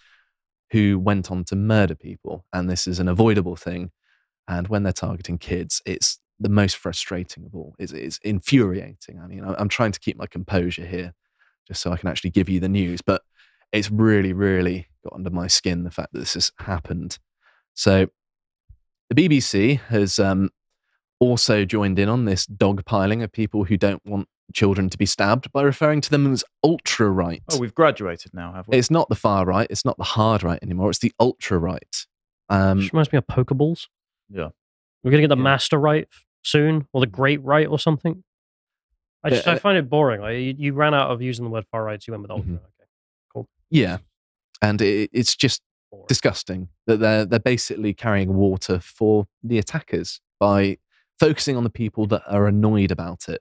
who 0.72 0.98
went 0.98 1.30
on 1.30 1.44
to 1.44 1.56
murder 1.56 1.94
people, 1.94 2.44
and 2.52 2.68
this 2.68 2.86
is 2.86 2.98
an 2.98 3.08
avoidable 3.08 3.56
thing. 3.56 3.90
And 4.46 4.68
when 4.68 4.82
they're 4.82 4.92
targeting 4.92 5.38
kids, 5.38 5.82
it's 5.86 6.18
the 6.40 6.48
most 6.48 6.76
frustrating 6.76 7.44
of 7.44 7.54
all. 7.54 7.74
It's, 7.78 7.92
it's 7.92 8.18
infuriating. 8.22 9.18
I 9.22 9.26
mean, 9.26 9.44
I- 9.44 9.56
I'm 9.58 9.68
trying 9.68 9.92
to 9.92 10.00
keep 10.00 10.16
my 10.16 10.26
composure 10.26 10.86
here 10.86 11.14
just 11.66 11.82
so 11.82 11.92
I 11.92 11.96
can 11.96 12.08
actually 12.08 12.30
give 12.30 12.48
you 12.48 12.60
the 12.60 12.68
news, 12.68 13.00
but 13.02 13.22
it's 13.72 13.90
really, 13.90 14.32
really 14.32 14.86
got 15.04 15.12
under 15.14 15.30
my 15.30 15.46
skin 15.46 15.84
the 15.84 15.90
fact 15.90 16.12
that 16.12 16.18
this 16.20 16.34
has 16.34 16.50
happened. 16.60 17.18
So 17.74 18.06
the 19.10 19.14
BBC 19.28 19.80
has 19.80 20.18
um, 20.18 20.50
also 21.20 21.64
joined 21.64 21.98
in 21.98 22.08
on 22.08 22.24
this 22.24 22.46
dogpiling 22.46 23.22
of 23.22 23.32
people 23.32 23.64
who 23.64 23.76
don't 23.76 24.04
want 24.06 24.28
children 24.54 24.88
to 24.88 24.96
be 24.96 25.04
stabbed 25.04 25.52
by 25.52 25.60
referring 25.62 26.00
to 26.00 26.10
them 26.10 26.32
as 26.32 26.42
ultra 26.64 27.10
right. 27.10 27.42
Oh, 27.52 27.58
we've 27.58 27.74
graduated 27.74 28.32
now, 28.32 28.52
have 28.54 28.66
we? 28.68 28.78
It's 28.78 28.90
not 28.90 29.08
the 29.10 29.14
far 29.14 29.44
right. 29.44 29.66
It's 29.68 29.84
not 29.84 29.98
the 29.98 30.04
hard 30.04 30.42
right 30.42 30.58
anymore. 30.62 30.88
It's 30.88 31.00
the 31.00 31.12
ultra 31.20 31.58
right. 31.58 32.06
Um, 32.48 32.78
Which 32.78 32.92
reminds 32.92 33.12
me 33.12 33.18
of 33.18 33.26
Pokeballs. 33.26 33.88
Yeah. 34.30 34.48
We're 35.04 35.10
gonna 35.10 35.22
get 35.22 35.28
the 35.28 35.36
Yeah. 35.36 35.42
master 35.42 35.78
right 35.78 36.08
soon, 36.42 36.86
or 36.92 37.00
the 37.00 37.06
great 37.06 37.42
right, 37.42 37.66
or 37.66 37.78
something. 37.78 38.22
I 39.24 39.30
just 39.30 39.48
I 39.48 39.54
uh, 39.54 39.58
find 39.58 39.76
it 39.76 39.90
boring. 39.90 40.20
Like, 40.20 40.36
you, 40.38 40.54
you 40.56 40.72
ran 40.74 40.94
out 40.94 41.10
of 41.10 41.20
using 41.20 41.44
the 41.44 41.50
word 41.50 41.64
far 41.70 41.84
right, 41.84 42.00
so 42.02 42.06
you 42.08 42.12
went 42.12 42.22
with 42.22 42.30
ultra. 42.30 42.52
Mhm. 42.52 42.56
Okay. 42.56 42.88
Cool. 43.32 43.48
Yeah, 43.70 43.98
and 44.62 44.80
it, 44.80 45.10
it's 45.12 45.34
just 45.34 45.60
Boring. 45.90 46.06
disgusting 46.08 46.68
that 46.86 46.98
they're 46.98 47.24
they're 47.24 47.38
basically 47.40 47.94
carrying 47.94 48.34
water 48.34 48.78
for 48.80 49.26
the 49.42 49.58
attackers 49.58 50.20
by 50.38 50.78
focusing 51.18 51.56
on 51.56 51.64
the 51.64 51.70
people 51.70 52.06
that 52.06 52.22
are 52.28 52.46
annoyed 52.46 52.90
about 52.90 53.28
it, 53.28 53.40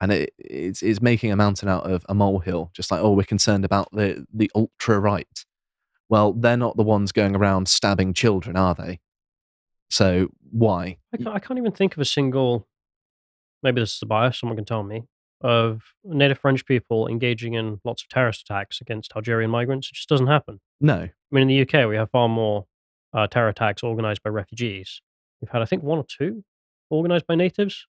and 0.00 0.12
it, 0.12 0.32
it's 0.38 0.82
it's 0.82 1.02
making 1.02 1.32
a 1.32 1.36
mountain 1.36 1.68
out 1.68 1.90
of 1.90 2.06
a 2.08 2.14
molehill. 2.14 2.70
Just 2.72 2.90
like 2.90 3.00
oh, 3.00 3.12
we're 3.12 3.24
concerned 3.24 3.64
about 3.64 3.88
the 3.92 4.24
the 4.32 4.50
ultra 4.54 5.00
right. 5.00 5.44
Well, 6.08 6.32
they're 6.34 6.56
not 6.56 6.76
the 6.76 6.82
ones 6.82 7.12
going 7.12 7.34
around 7.34 7.66
stabbing 7.66 8.12
children, 8.12 8.56
are 8.56 8.74
they? 8.74 9.00
So 9.94 10.26
why? 10.50 10.96
I 11.12 11.18
can't, 11.18 11.36
I 11.36 11.38
can't 11.38 11.56
even 11.56 11.70
think 11.70 11.94
of 11.94 12.00
a 12.00 12.04
single. 12.04 12.66
Maybe 13.62 13.80
this 13.80 13.94
is 13.94 14.02
a 14.02 14.06
bias. 14.06 14.40
Someone 14.40 14.56
can 14.56 14.64
tell 14.64 14.82
me 14.82 15.04
of 15.40 15.82
native 16.02 16.40
French 16.40 16.66
people 16.66 17.06
engaging 17.06 17.54
in 17.54 17.80
lots 17.84 18.02
of 18.02 18.08
terrorist 18.08 18.40
attacks 18.40 18.80
against 18.80 19.12
Algerian 19.14 19.52
migrants. 19.52 19.90
It 19.92 19.94
just 19.94 20.08
doesn't 20.08 20.26
happen. 20.26 20.58
No. 20.80 20.94
I 20.96 21.10
mean, 21.30 21.42
in 21.42 21.48
the 21.48 21.60
UK, 21.60 21.88
we 21.88 21.94
have 21.94 22.10
far 22.10 22.28
more 22.28 22.66
uh, 23.12 23.28
terror 23.28 23.48
attacks 23.48 23.84
organized 23.84 24.24
by 24.24 24.30
refugees. 24.30 25.00
We've 25.40 25.50
had, 25.52 25.62
I 25.62 25.64
think, 25.64 25.84
one 25.84 25.98
or 25.98 26.06
two 26.08 26.42
organized 26.90 27.28
by 27.28 27.36
natives. 27.36 27.86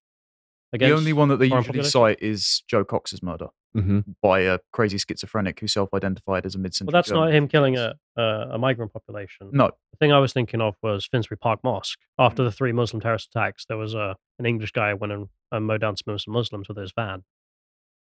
The 0.71 0.91
only 0.91 1.13
one 1.13 1.29
that 1.29 1.37
they 1.37 1.45
usually 1.45 1.63
population. 1.63 1.89
cite 1.89 2.21
is 2.21 2.61
Jo 2.67 2.85
Cox's 2.85 3.23
murder 3.23 3.47
hmm 3.81 3.99
by 4.21 4.39
a 4.41 4.59
crazy 4.71 4.97
schizophrenic 4.97 5.59
who 5.59 5.67
self-identified 5.67 6.45
as 6.45 6.55
a 6.55 6.57
mid-century. 6.57 6.93
Well, 6.93 6.99
that's 6.99 7.11
not 7.11 7.33
him 7.33 7.47
killing 7.47 7.77
a, 7.77 7.93
a, 8.17 8.23
a 8.51 8.57
migrant 8.57 8.93
population. 8.93 9.49
No, 9.51 9.71
The 9.91 9.97
thing 9.97 10.11
I 10.11 10.19
was 10.19 10.33
thinking 10.33 10.61
of 10.61 10.75
was 10.81 11.05
Finsbury 11.05 11.37
Park 11.37 11.59
Mosque. 11.63 11.99
After 12.17 12.43
the 12.43 12.51
three 12.51 12.71
Muslim 12.71 13.01
terrorist 13.01 13.29
attacks, 13.33 13.65
there 13.65 13.77
was 13.77 13.93
a, 13.93 14.15
an 14.39 14.45
English 14.45 14.71
guy 14.71 14.91
who 14.91 14.97
went 14.97 15.13
and, 15.13 15.27
and 15.51 15.65
mowed 15.65 15.81
down 15.81 15.95
some 15.97 16.17
some 16.17 16.33
Muslims 16.33 16.67
with 16.67 16.77
his 16.77 16.91
van. 16.95 17.23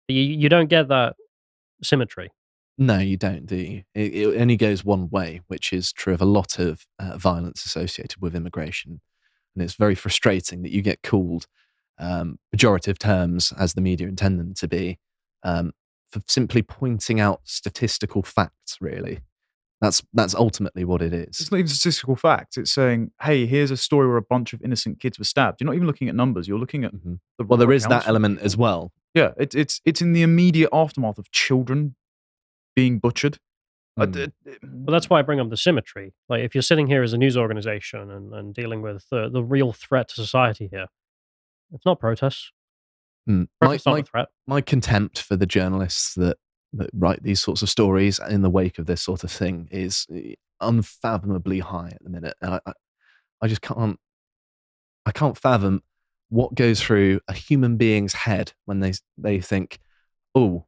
You, 0.08 0.22
you 0.22 0.50
don't 0.50 0.70
get 0.70 0.90
that 0.90 1.16
symmetry. 1.82 2.32
No, 2.78 2.98
you 3.00 3.18
don't, 3.18 3.46
do 3.46 3.56
you? 3.56 3.84
It, 3.94 4.16
it 4.16 4.42
only 4.42 4.58
goes 4.58 4.84
one 4.84 5.10
way, 5.10 5.42
which 5.48 5.72
is 5.72 5.94
true 5.94 6.14
of 6.14 6.22
a 6.22 6.26
lot 6.26 6.60
of 6.60 6.86
uh, 7.00 7.18
violence 7.18 7.66
associated 7.66 8.22
with 8.22 8.36
immigration. 8.36 9.00
And 9.56 9.64
it's 9.64 9.76
very 9.76 9.96
frustrating 9.96 10.64
that 10.64 10.72
you 10.72 10.82
get 10.82 11.04
called 11.04 11.46
um, 12.00 12.40
pejorative 12.56 12.98
terms, 12.98 13.54
as 13.58 13.76
the 13.76 13.82
media 13.82 14.08
intend 14.08 14.40
them 14.40 14.54
to 14.56 14.68
be, 14.68 14.98
um, 15.44 15.72
for 16.10 16.22
simply 16.28 16.62
pointing 16.62 17.20
out 17.20 17.42
statistical 17.44 18.24
facts, 18.24 18.78
really. 18.82 19.20
That's, 19.82 20.02
that's 20.14 20.34
ultimately 20.34 20.86
what 20.86 21.02
it 21.02 21.14
is. 21.14 21.40
it's 21.42 21.52
not 21.52 21.58
even 21.58 21.68
statistical 21.68 22.16
facts. 22.16 22.56
It's 22.56 22.72
saying, 22.72 23.12
"Hey, 23.22 23.46
here's 23.46 23.70
a 23.72 23.76
story 23.76 24.08
where 24.08 24.16
a 24.16 24.22
bunch 24.22 24.54
of 24.54 24.62
innocent 24.62 25.00
kids 25.02 25.20
were 25.20 25.26
stabbed." 25.26 25.60
You're 25.60 25.66
not 25.66 25.76
even 25.76 25.88
looking 25.88 26.08
at 26.08 26.16
numbers. 26.16 26.48
You're 26.48 26.60
looking 26.60 26.86
at 26.86 26.94
Mhm. 26.94 27.20
the 27.38 27.44
Well, 27.44 27.58
there 27.58 27.72
is 27.74 27.84
raw 27.84 27.90
that 28.00 28.08
element 28.08 28.40
as 28.40 28.56
well. 28.56 28.94
Yeah, 29.14 29.34
it, 29.38 29.54
it's 29.54 29.82
it's 29.84 30.02
in 30.02 30.14
the 30.14 30.22
immediate 30.22 30.70
aftermath 30.72 31.18
of 31.18 31.30
children 31.32 31.96
being 32.78 33.00
butchered. 33.00 33.40
Uh, 34.00 34.06
Mm. 34.06 34.12
d- 34.46 34.58
But 34.64 34.92
that's 34.94 35.10
why 35.10 35.20
I 35.20 35.22
bring 35.22 35.40
up 35.42 35.50
the 35.50 35.58
symmetry. 35.58 36.14
Like, 36.30 36.44
if 36.44 36.56
you're 36.56 36.62
sitting 36.62 36.88
here 36.88 37.04
as 37.04 37.12
a 37.14 37.18
news 37.18 37.36
organization 37.38 38.10
and, 38.10 38.34
and 38.34 38.54
dealing 38.54 38.82
with 38.82 39.06
the, 39.12 39.30
the 39.30 39.44
real 39.44 39.74
threat 39.74 40.08
to 40.10 40.16
society 40.16 40.68
here, 40.72 40.88
it's 41.74 41.86
not 41.86 42.00
protests. 42.00 42.52
Mm. 43.30 43.48
My, 43.62 43.80
my 43.86 44.26
my 44.48 44.62
contempt 44.62 45.20
for 45.20 45.36
the 45.36 45.46
journalists 45.46 46.14
that 46.16 46.38
that 46.74 46.90
write 46.94 47.24
these 47.24 47.42
sorts 47.42 47.62
of 47.62 47.70
stories 47.70 48.20
in 48.30 48.42
the 48.42 48.50
wake 48.50 48.80
of 48.80 48.86
this 48.86 49.02
sort 49.02 49.24
of 49.24 49.32
thing 49.32 49.68
is 49.72 50.06
eh, 50.14 50.34
unfathomably 50.60 51.60
high 51.60 51.92
at 51.94 52.04
the 52.04 52.10
minute. 52.10 52.36
I, 52.42 52.60
I, 52.66 52.74
I 53.42 53.48
just 53.48 53.62
can't 53.62 54.00
I 55.06 55.12
can't 55.12 55.38
fathom 55.38 55.84
what 56.30 56.56
goes 56.56 56.82
through 56.82 57.20
a 57.28 57.34
human 57.34 57.78
being's 57.78 58.14
head 58.14 58.54
when 58.66 58.80
they 58.80 58.94
they 59.18 59.40
think, 59.40 59.80
oh, 60.34 60.66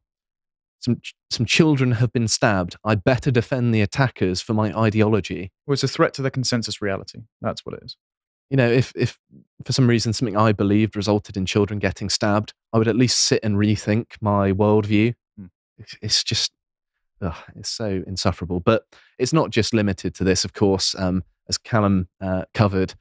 some 0.80 1.00
ch- 1.00 1.14
some 1.30 1.44
children 1.44 1.92
have 1.92 2.12
been 2.12 2.28
stabbed. 2.28 2.76
I'd 2.84 3.04
better 3.04 3.30
defend 3.30 3.74
the 3.74 3.80
attackers 3.80 4.40
for 4.40 4.54
my 4.54 4.72
ideology. 4.72 5.52
well, 5.66 5.74
it's 5.74 5.82
a 5.82 5.88
threat 5.88 6.14
to 6.14 6.22
the 6.22 6.30
consensus 6.30 6.80
reality. 6.80 7.20
That's 7.40 7.66
what 7.66 7.74
it 7.74 7.82
is. 7.84 7.96
You 8.50 8.56
know, 8.56 8.70
if 8.70 8.92
if 8.96 9.18
for 9.64 9.72
some 9.72 9.88
reason 9.88 10.12
something 10.12 10.36
I 10.36 10.52
believed 10.52 10.96
resulted 10.96 11.36
in 11.36 11.46
children 11.46 11.78
getting 11.78 12.08
stabbed, 12.08 12.52
I 12.72 12.78
would 12.78 12.88
at 12.88 12.96
least 12.96 13.18
sit 13.18 13.40
and 13.42 13.56
rethink 13.56 14.06
my 14.20 14.52
worldview. 14.52 15.14
It's- 15.78 15.96
It's 16.00 16.22
just, 16.24 16.52
ugh, 17.20 17.34
it's 17.56 17.68
so 17.68 18.02
insufferable. 18.06 18.60
But 18.60 18.84
it's 19.18 19.32
not 19.32 19.50
just 19.50 19.74
limited 19.74 20.14
to 20.16 20.24
this, 20.24 20.44
of 20.44 20.52
course. 20.52 20.94
Um, 20.94 21.24
as 21.48 21.58
Callum 21.58 22.08
uh, 22.20 22.44
covered, 22.54 22.94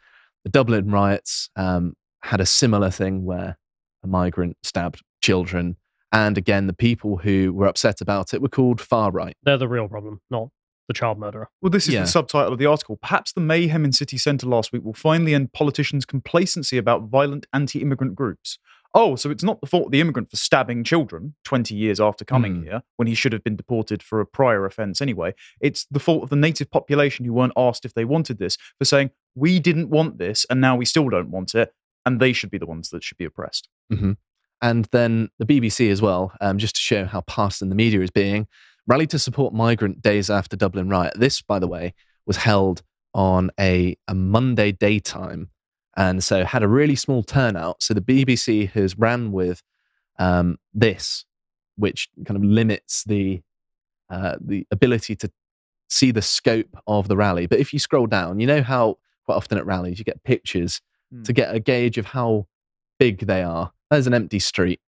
the 0.44 0.50
Dublin 0.50 0.90
riots 0.92 1.50
um, 1.56 1.96
had 2.22 2.42
a 2.42 2.46
similar 2.46 2.90
thing 2.92 3.24
where 3.26 3.58
a 4.04 4.08
migrant 4.08 4.58
stabbed 4.64 5.04
children. 5.22 5.78
And 6.12 6.38
again, 6.38 6.68
the 6.68 6.74
people 6.74 7.18
who 7.18 7.54
were 7.54 7.68
upset 7.68 8.02
about 8.02 8.34
it 8.34 8.42
were 8.42 8.50
called 8.50 8.82
far 8.82 9.12
right. 9.12 9.36
They're 9.44 9.58
the 9.58 9.68
real 9.68 9.88
problem, 9.88 10.22
not 10.30 10.50
the 10.88 10.94
child 10.94 11.18
murderer. 11.20 11.50
Well, 11.62 11.70
this 11.70 11.88
is 11.88 11.94
Yeah. 11.96 12.02
the 12.02 12.08
subtitle 12.08 12.54
of 12.54 12.60
the 12.60 12.66
article. 12.66 12.98
Perhaps 12.98 13.34
the 13.34 13.42
mayhem 13.42 13.86
in 13.86 13.92
city 13.92 14.18
centre 14.18 14.48
last 14.48 14.72
week 14.72 14.84
will 14.84 14.94
finally 14.94 15.34
end 15.34 15.54
politicians' 15.54 16.06
complacency 16.06 16.78
about 16.78 17.04
violent 17.10 17.46
anti-immigrant 17.54 18.16
groups. 18.16 18.58
Oh, 18.98 19.18
so 19.18 19.30
it's 19.30 19.44
not 19.44 19.60
the 19.60 19.68
fault 19.68 19.88
of 19.88 19.92
the 19.92 20.00
immigrant 20.00 20.30
for 20.30 20.38
stabbing 20.38 20.84
children 20.86 21.36
20 21.44 21.76
years 21.76 22.00
after 22.00 22.24
coming 22.24 22.56
Hmm. 22.58 22.64
here 22.64 22.82
when 22.96 23.08
he 23.10 23.16
should 23.16 23.34
have 23.34 23.44
been 23.44 23.58
deported 23.58 24.02
for 24.02 24.22
a 24.22 24.26
prior 24.26 24.66
offence 24.66 25.02
anyway. 25.02 25.34
It's 25.60 25.86
the 25.92 26.00
fault 26.00 26.24
of 26.24 26.30
the 26.30 26.38
native 26.38 26.72
population 26.72 27.26
who 27.26 27.34
weren't 27.34 27.52
asked 27.58 27.84
if 27.84 27.94
they 27.94 28.06
wanted 28.06 28.38
this 28.38 28.58
for 28.78 28.86
saying, 28.86 29.12
we 29.36 29.60
didn't 29.60 29.90
want 29.90 30.18
this 30.18 30.46
and 30.50 30.62
now 30.62 30.78
we 30.78 30.86
still 30.86 31.10
don't 31.10 31.30
want 31.30 31.54
it. 31.56 31.74
And 32.06 32.22
they 32.22 32.32
should 32.32 32.52
be 32.52 32.58
the 32.58 32.68
ones 32.68 32.90
that 32.92 33.04
should 33.04 33.18
be 33.18 33.26
oppressed. 33.26 33.68
hmm 33.90 34.14
And 34.62 34.86
then 34.94 35.30
the 35.40 35.46
BBC 35.46 35.90
as 35.92 36.02
well, 36.02 36.32
um, 36.40 36.58
just 36.58 36.76
to 36.76 36.82
show 36.82 37.04
how 37.04 37.20
partisan 37.22 37.68
the 37.68 37.76
media 37.76 38.00
is 38.00 38.12
being, 38.12 38.48
rallied 38.88 39.10
to 39.12 39.20
support 39.20 39.54
migrant 39.54 40.02
days 40.02 40.30
after 40.30 40.56
Dublin 40.56 40.90
riot. 40.90 41.14
This, 41.18 41.42
by 41.42 41.60
the 41.60 41.68
way, 41.68 41.94
was 42.26 42.38
held 42.38 42.82
on 43.14 43.50
a, 43.60 43.98
a 44.08 44.16
Monday 44.16 44.72
daytime, 44.72 45.50
and 45.96 46.24
so 46.24 46.44
had 46.46 46.64
a 46.64 46.68
really 46.68 46.96
small 46.96 47.24
turnout. 47.24 47.82
So 47.82 47.94
the 47.94 48.02
BBC 48.02 48.70
has 48.72 48.98
ran 48.98 49.32
with 49.32 49.62
um, 50.20 50.58
this, 50.74 51.26
which 51.78 52.10
kind 52.26 52.38
of 52.38 52.44
limits 52.44 53.04
the 53.06 53.42
uh, 54.10 54.36
the 54.40 54.68
ability 54.72 55.16
to 55.16 55.32
see 55.90 56.12
the 56.12 56.22
scope 56.22 56.78
of 56.88 57.08
the 57.08 57.18
rally. 57.18 57.48
But 57.48 57.60
if 57.60 57.74
you 57.74 57.80
scroll 57.80 58.08
down, 58.08 58.40
you 58.40 58.48
know 58.48 58.62
how 58.62 58.98
quite 59.26 59.36
often 59.36 59.58
at 59.58 59.66
rallies 59.66 59.98
you 60.00 60.06
get 60.06 60.24
pictures 60.24 60.82
Hmm. 61.12 61.22
to 61.22 61.34
get 61.34 61.54
a 61.54 61.60
gauge 61.60 62.00
of 62.00 62.08
how 62.08 62.48
big 62.98 63.28
they 63.28 63.44
are. 63.44 63.72
There's 63.92 64.08
an 64.08 64.16
empty 64.16 64.40
street 64.40 64.80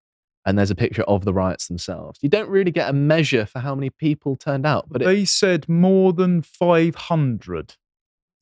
and 0.46 0.56
there's 0.56 0.70
a 0.70 0.76
picture 0.76 1.02
of 1.02 1.24
the 1.24 1.34
riots 1.34 1.66
themselves. 1.66 2.20
You 2.22 2.28
don't 2.28 2.48
really 2.48 2.70
get 2.70 2.88
a 2.88 2.92
measure 2.92 3.44
for 3.44 3.58
how 3.58 3.74
many 3.74 3.90
people 3.90 4.36
turned 4.36 4.64
out, 4.64 4.86
but 4.88 5.02
it, 5.02 5.04
they 5.04 5.24
said 5.24 5.68
more 5.68 6.12
than 6.12 6.40
500. 6.40 7.74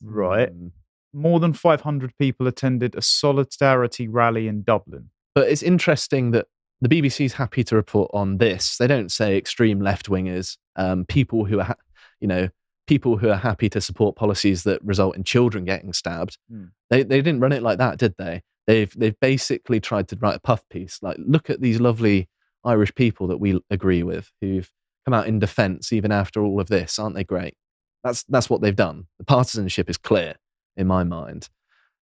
Right. 0.03 0.55
Mm. 0.55 0.73
More 1.14 1.40
than 1.40 1.55
500 1.55 2.12
people 2.19 2.47
attended 2.47 2.95
a 2.95 3.03
solidarity 3.03 4.07
rally 4.07 4.47
in 4.47 4.62
Dublin. 4.62 5.11
But 5.35 5.49
it's 5.49 5.62
interesting 5.62 6.33
that 6.33 6.47
the 6.83 6.88
BBC 6.88 7.25
is 7.25 7.33
happy 7.33 7.64
to 7.64 7.75
report 7.75 8.11
on 8.12 8.37
this. 8.37 8.77
They 8.77 8.87
don't 8.87 9.11
say 9.11 9.38
extreme 9.38 9.81
left 9.81 10.11
wingers, 10.11 10.59
um, 10.77 11.07
people 11.07 11.47
who 11.47 11.61
are, 11.61 11.64
ha- 11.64 11.77
you 12.21 12.29
know, 12.29 12.49
people 12.87 13.17
who 13.17 13.31
are 13.31 13.37
happy 13.37 13.71
to 13.71 13.81
support 13.81 14.17
policies 14.17 14.64
that 14.64 14.85
result 14.85 15.17
in 15.17 15.25
children 15.25 15.64
getting 15.64 15.95
stabbed. 15.95 16.37
Hmm. 16.51 16.67
They 16.90 17.03
they 17.03 17.23
didn't 17.23 17.40
run 17.40 17.53
it 17.53 17.62
like 17.62 17.79
that, 17.79 17.99
did 17.99 18.14
they? 18.19 18.43
They've 18.66 18.92
they've 18.96 19.18
basically 19.20 19.81
tried 19.81 20.09
to 20.09 20.16
write 20.16 20.37
a 20.37 20.40
puff 20.40 20.62
piece 20.70 20.98
like, 21.03 21.16
look 21.18 21.50
at 21.50 21.61
these 21.61 21.81
lovely 21.81 22.29
Irish 22.64 22.94
people 22.94 23.27
that 23.29 23.38
we 23.38 23.61
agree 23.70 24.03
with 24.03 24.31
who've 24.40 24.70
come 25.05 25.14
out 25.14 25.27
in 25.27 25.38
defence 25.38 25.92
even 25.92 26.11
after 26.11 26.42
all 26.42 26.61
of 26.61 26.68
this. 26.68 26.98
Aren't 26.98 27.14
they 27.14 27.24
great? 27.24 27.55
That's 28.03 28.24
that's 28.24 28.48
what 28.48 28.61
they've 28.61 28.74
done. 28.74 29.07
The 29.18 29.24
partisanship 29.24 29.90
is 29.90 29.98
clear 29.98 30.37
in 30.77 30.87
my 30.87 31.05
mind. 31.05 31.48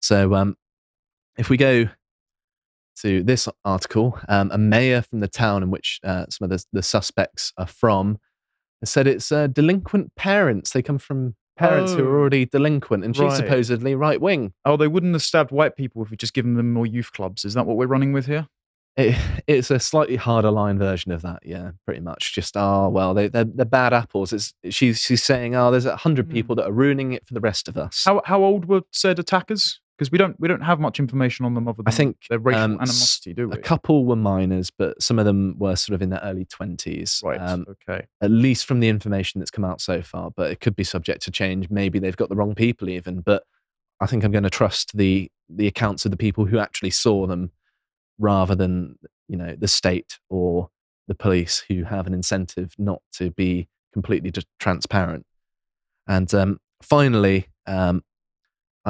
So 0.01 0.35
um, 0.35 0.57
if 1.39 1.51
we 1.51 1.57
go 1.57 1.89
to 3.03 3.23
this 3.23 3.49
article, 3.65 4.19
um, 4.29 4.51
a 4.53 4.59
mayor 4.59 5.03
from 5.03 5.21
the 5.21 5.29
town 5.29 5.63
in 5.63 5.71
which 5.71 6.01
uh, 6.05 6.27
some 6.29 6.51
of 6.51 6.51
the, 6.51 6.65
the 6.73 6.83
suspects 6.83 7.53
are 7.57 7.67
from 7.67 8.19
said 8.85 9.07
it's 9.07 9.31
uh, 9.31 9.47
delinquent 9.47 10.15
parents. 10.17 10.71
They 10.71 10.83
come 10.83 10.99
from 10.99 11.37
parents 11.61 11.93
who 11.95 12.03
Oh. 12.03 12.09
are 12.11 12.19
already 12.19 12.47
delinquent, 12.47 13.05
and 13.05 13.15
she's 13.15 13.23
Right. 13.23 13.37
supposedly 13.37 13.95
right 13.95 14.21
wing. 14.21 14.53
Oh, 14.65 14.77
they 14.77 14.89
wouldn't 14.89 15.13
have 15.15 15.23
stabbed 15.23 15.53
white 15.53 15.77
people 15.77 16.03
if 16.03 16.11
we'd 16.11 16.19
just 16.21 16.35
given 16.35 16.55
them 16.55 16.73
more 16.73 16.87
youth 16.87 17.13
clubs. 17.13 17.45
Is 17.45 17.55
that 17.55 17.67
what 17.67 17.77
we're 17.77 17.87
running 17.87 18.13
with 18.13 18.27
here? 18.27 18.49
It, 18.97 19.15
it's 19.47 19.71
a 19.71 19.79
slightly 19.79 20.17
harder 20.17 20.51
line 20.51 20.79
version 20.79 21.13
of 21.13 21.23
that, 21.23 21.41
yeah, 21.45 21.71
pretty 21.87 22.01
much. 22.01 22.35
Just 22.35 22.57
oh 22.57 22.89
well, 22.89 23.15
they 23.15 23.29
they're, 23.29 23.45
they're 23.45 23.65
bad 23.65 23.93
apples. 23.93 24.33
It's 24.33 24.53
she's 24.71 25.01
she's 25.01 25.23
saying 25.23 25.55
oh, 25.55 25.71
there's 25.71 25.87
a 25.87 25.97
hundred 25.97 26.27
Hmm. 26.27 26.33
people 26.33 26.57
that 26.57 26.67
are 26.67 26.73
ruining 26.73 27.13
it 27.13 27.25
for 27.27 27.35
the 27.35 27.41
rest 27.41 27.69
of 27.69 27.77
us. 27.77 28.03
How 28.05 28.21
how 28.25 28.43
old 28.43 28.65
were 28.67 28.83
said 28.93 29.19
attackers? 29.19 29.81
Because 30.01 30.11
we 30.11 30.17
don't 30.17 30.41
we 30.41 30.49
don't 30.49 30.63
have 30.63 30.81
much 30.81 30.99
information 30.99 31.45
on 31.45 31.53
them 31.53 31.69
other 31.69 31.83
than 31.83 31.89
I 31.89 31.91
think 31.91 32.17
their 32.31 32.39
racial 32.39 32.63
um, 32.63 32.73
animosity, 32.73 33.35
do 33.35 33.51
we? 33.51 33.55
a 33.55 33.59
couple 33.59 34.07
were 34.07 34.17
minors, 34.17 34.71
but 34.71 35.03
some 35.03 35.19
of 35.19 35.27
them 35.27 35.57
were 35.59 35.77
sort 35.77 35.95
of 35.95 36.01
in 36.01 36.09
their 36.09 36.21
early 36.21 36.47
twenties. 36.47 37.21
Right. 37.23 37.39
Um, 37.39 37.67
okay. 37.69 38.07
at 38.23 38.31
least 38.31 38.65
from 38.65 38.81
the 38.81 38.89
information 38.89 39.41
that's 39.41 39.51
come 39.51 39.63
out 39.63 39.83
so 39.83 40.01
far, 40.01 40.31
but 40.35 40.51
it 40.51 40.61
could 40.61 40.75
be 40.75 40.85
subject 40.85 41.21
to 41.25 41.31
change. 41.31 41.69
Maybe 41.69 41.99
they've 41.99 42.17
got 42.17 42.31
the 42.31 42.35
wrong 42.35 42.55
people 42.55 42.89
even, 42.89 43.21
but 43.21 43.43
I 44.01 44.07
think 44.07 44.25
I'm 44.25 44.33
going 44.33 44.45
to 44.45 44.49
trust 44.49 44.97
the 44.97 45.31
the 45.51 45.67
accounts 45.67 46.07
of 46.07 46.13
the 46.13 46.17
people 46.17 46.47
who 46.47 46.59
actually 46.59 46.93
saw 46.93 47.27
them 47.27 47.51
rather 48.19 48.55
than 48.55 48.99
you 49.29 49.37
know 49.37 49.55
the 49.55 49.69
state 49.69 50.19
or 50.31 50.71
the 51.09 51.15
police 51.15 51.63
who 51.69 51.85
have 51.85 52.07
an 52.07 52.15
incentive 52.15 52.75
not 52.79 53.03
to 53.17 53.33
be 53.33 53.69
completely 53.93 54.31
just 54.31 54.47
transparent. 54.59 55.27
And 56.09 56.33
um, 56.33 56.59
finally, 56.83 57.49
um, 57.67 58.03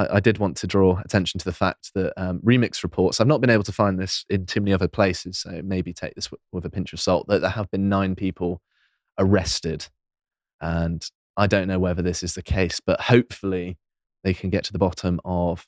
I, 0.01 0.17
I 0.17 0.19
did 0.19 0.37
want 0.37 0.57
to 0.57 0.67
draw 0.67 0.99
attention 0.99 1.39
to 1.39 1.45
the 1.45 1.53
fact 1.53 1.91
that 1.95 2.13
um, 2.17 2.39
Remix 2.39 2.83
reports, 2.83 3.19
I've 3.19 3.27
not 3.27 3.41
been 3.41 3.49
able 3.49 3.63
to 3.63 3.71
find 3.71 3.99
this 3.99 4.25
in 4.29 4.45
too 4.45 4.61
many 4.61 4.73
other 4.73 4.87
places, 4.87 5.39
so 5.39 5.61
maybe 5.63 5.93
take 5.93 6.15
this 6.15 6.31
with, 6.31 6.39
with 6.51 6.65
a 6.65 6.69
pinch 6.69 6.93
of 6.93 6.99
salt, 6.99 7.27
that 7.27 7.41
there 7.41 7.49
have 7.51 7.71
been 7.71 7.89
nine 7.89 8.15
people 8.15 8.61
arrested. 9.17 9.87
And 10.59 11.09
I 11.37 11.47
don't 11.47 11.67
know 11.67 11.79
whether 11.79 12.01
this 12.01 12.23
is 12.23 12.33
the 12.33 12.43
case, 12.43 12.79
but 12.79 13.01
hopefully 13.01 13.77
they 14.23 14.33
can 14.33 14.49
get 14.49 14.63
to 14.65 14.71
the 14.71 14.79
bottom 14.79 15.19
of 15.25 15.67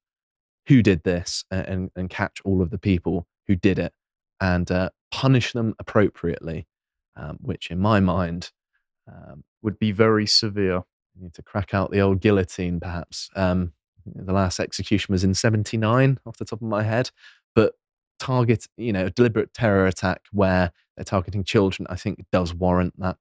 who 0.68 0.82
did 0.82 1.04
this 1.04 1.44
and, 1.52 1.68
and, 1.68 1.92
and 1.96 2.10
catch 2.10 2.42
all 2.46 2.62
of 2.62 2.70
the 2.70 2.78
people 2.78 3.28
who 3.48 3.56
did 3.56 3.80
it 3.80 3.94
and 4.40 4.70
uh, 4.72 4.90
punish 5.12 5.54
them 5.54 5.74
appropriately, 5.80 6.68
um, 7.16 7.38
which 7.42 7.70
in 7.72 7.80
my 7.80 8.00
mind 8.00 8.52
um, 9.08 9.44
Would 9.62 9.80
be 9.80 9.92
very 9.92 10.26
severe. 10.26 10.84
need 11.20 11.34
to 11.36 11.44
crack 11.44 11.74
out 11.74 11.92
the 11.92 12.02
old 12.02 12.22
guillotine, 12.22 12.80
perhaps. 12.80 13.30
Um, 13.36 13.74
the 14.06 14.34
last 14.34 14.60
execution 14.60 15.12
was 15.12 15.24
in 15.24 15.34
79, 15.34 16.20
off 16.26 16.38
the 16.38 16.46
top 16.46 16.62
of 16.62 16.68
my 16.68 16.84
head. 16.84 17.12
But 17.56 17.74
target, 18.20 18.68
you 18.78 18.94
know, 18.94 19.08
a 19.08 19.10
deliberate 19.10 19.54
terror 19.54 19.86
attack 19.86 20.22
where 20.32 20.72
they're 20.96 21.04
targeting 21.04 21.44
children, 21.44 21.88
I 21.90 21.96
think 21.96 22.24
does 22.32 22.54
warrant 22.54 22.94
that. 23.00 23.18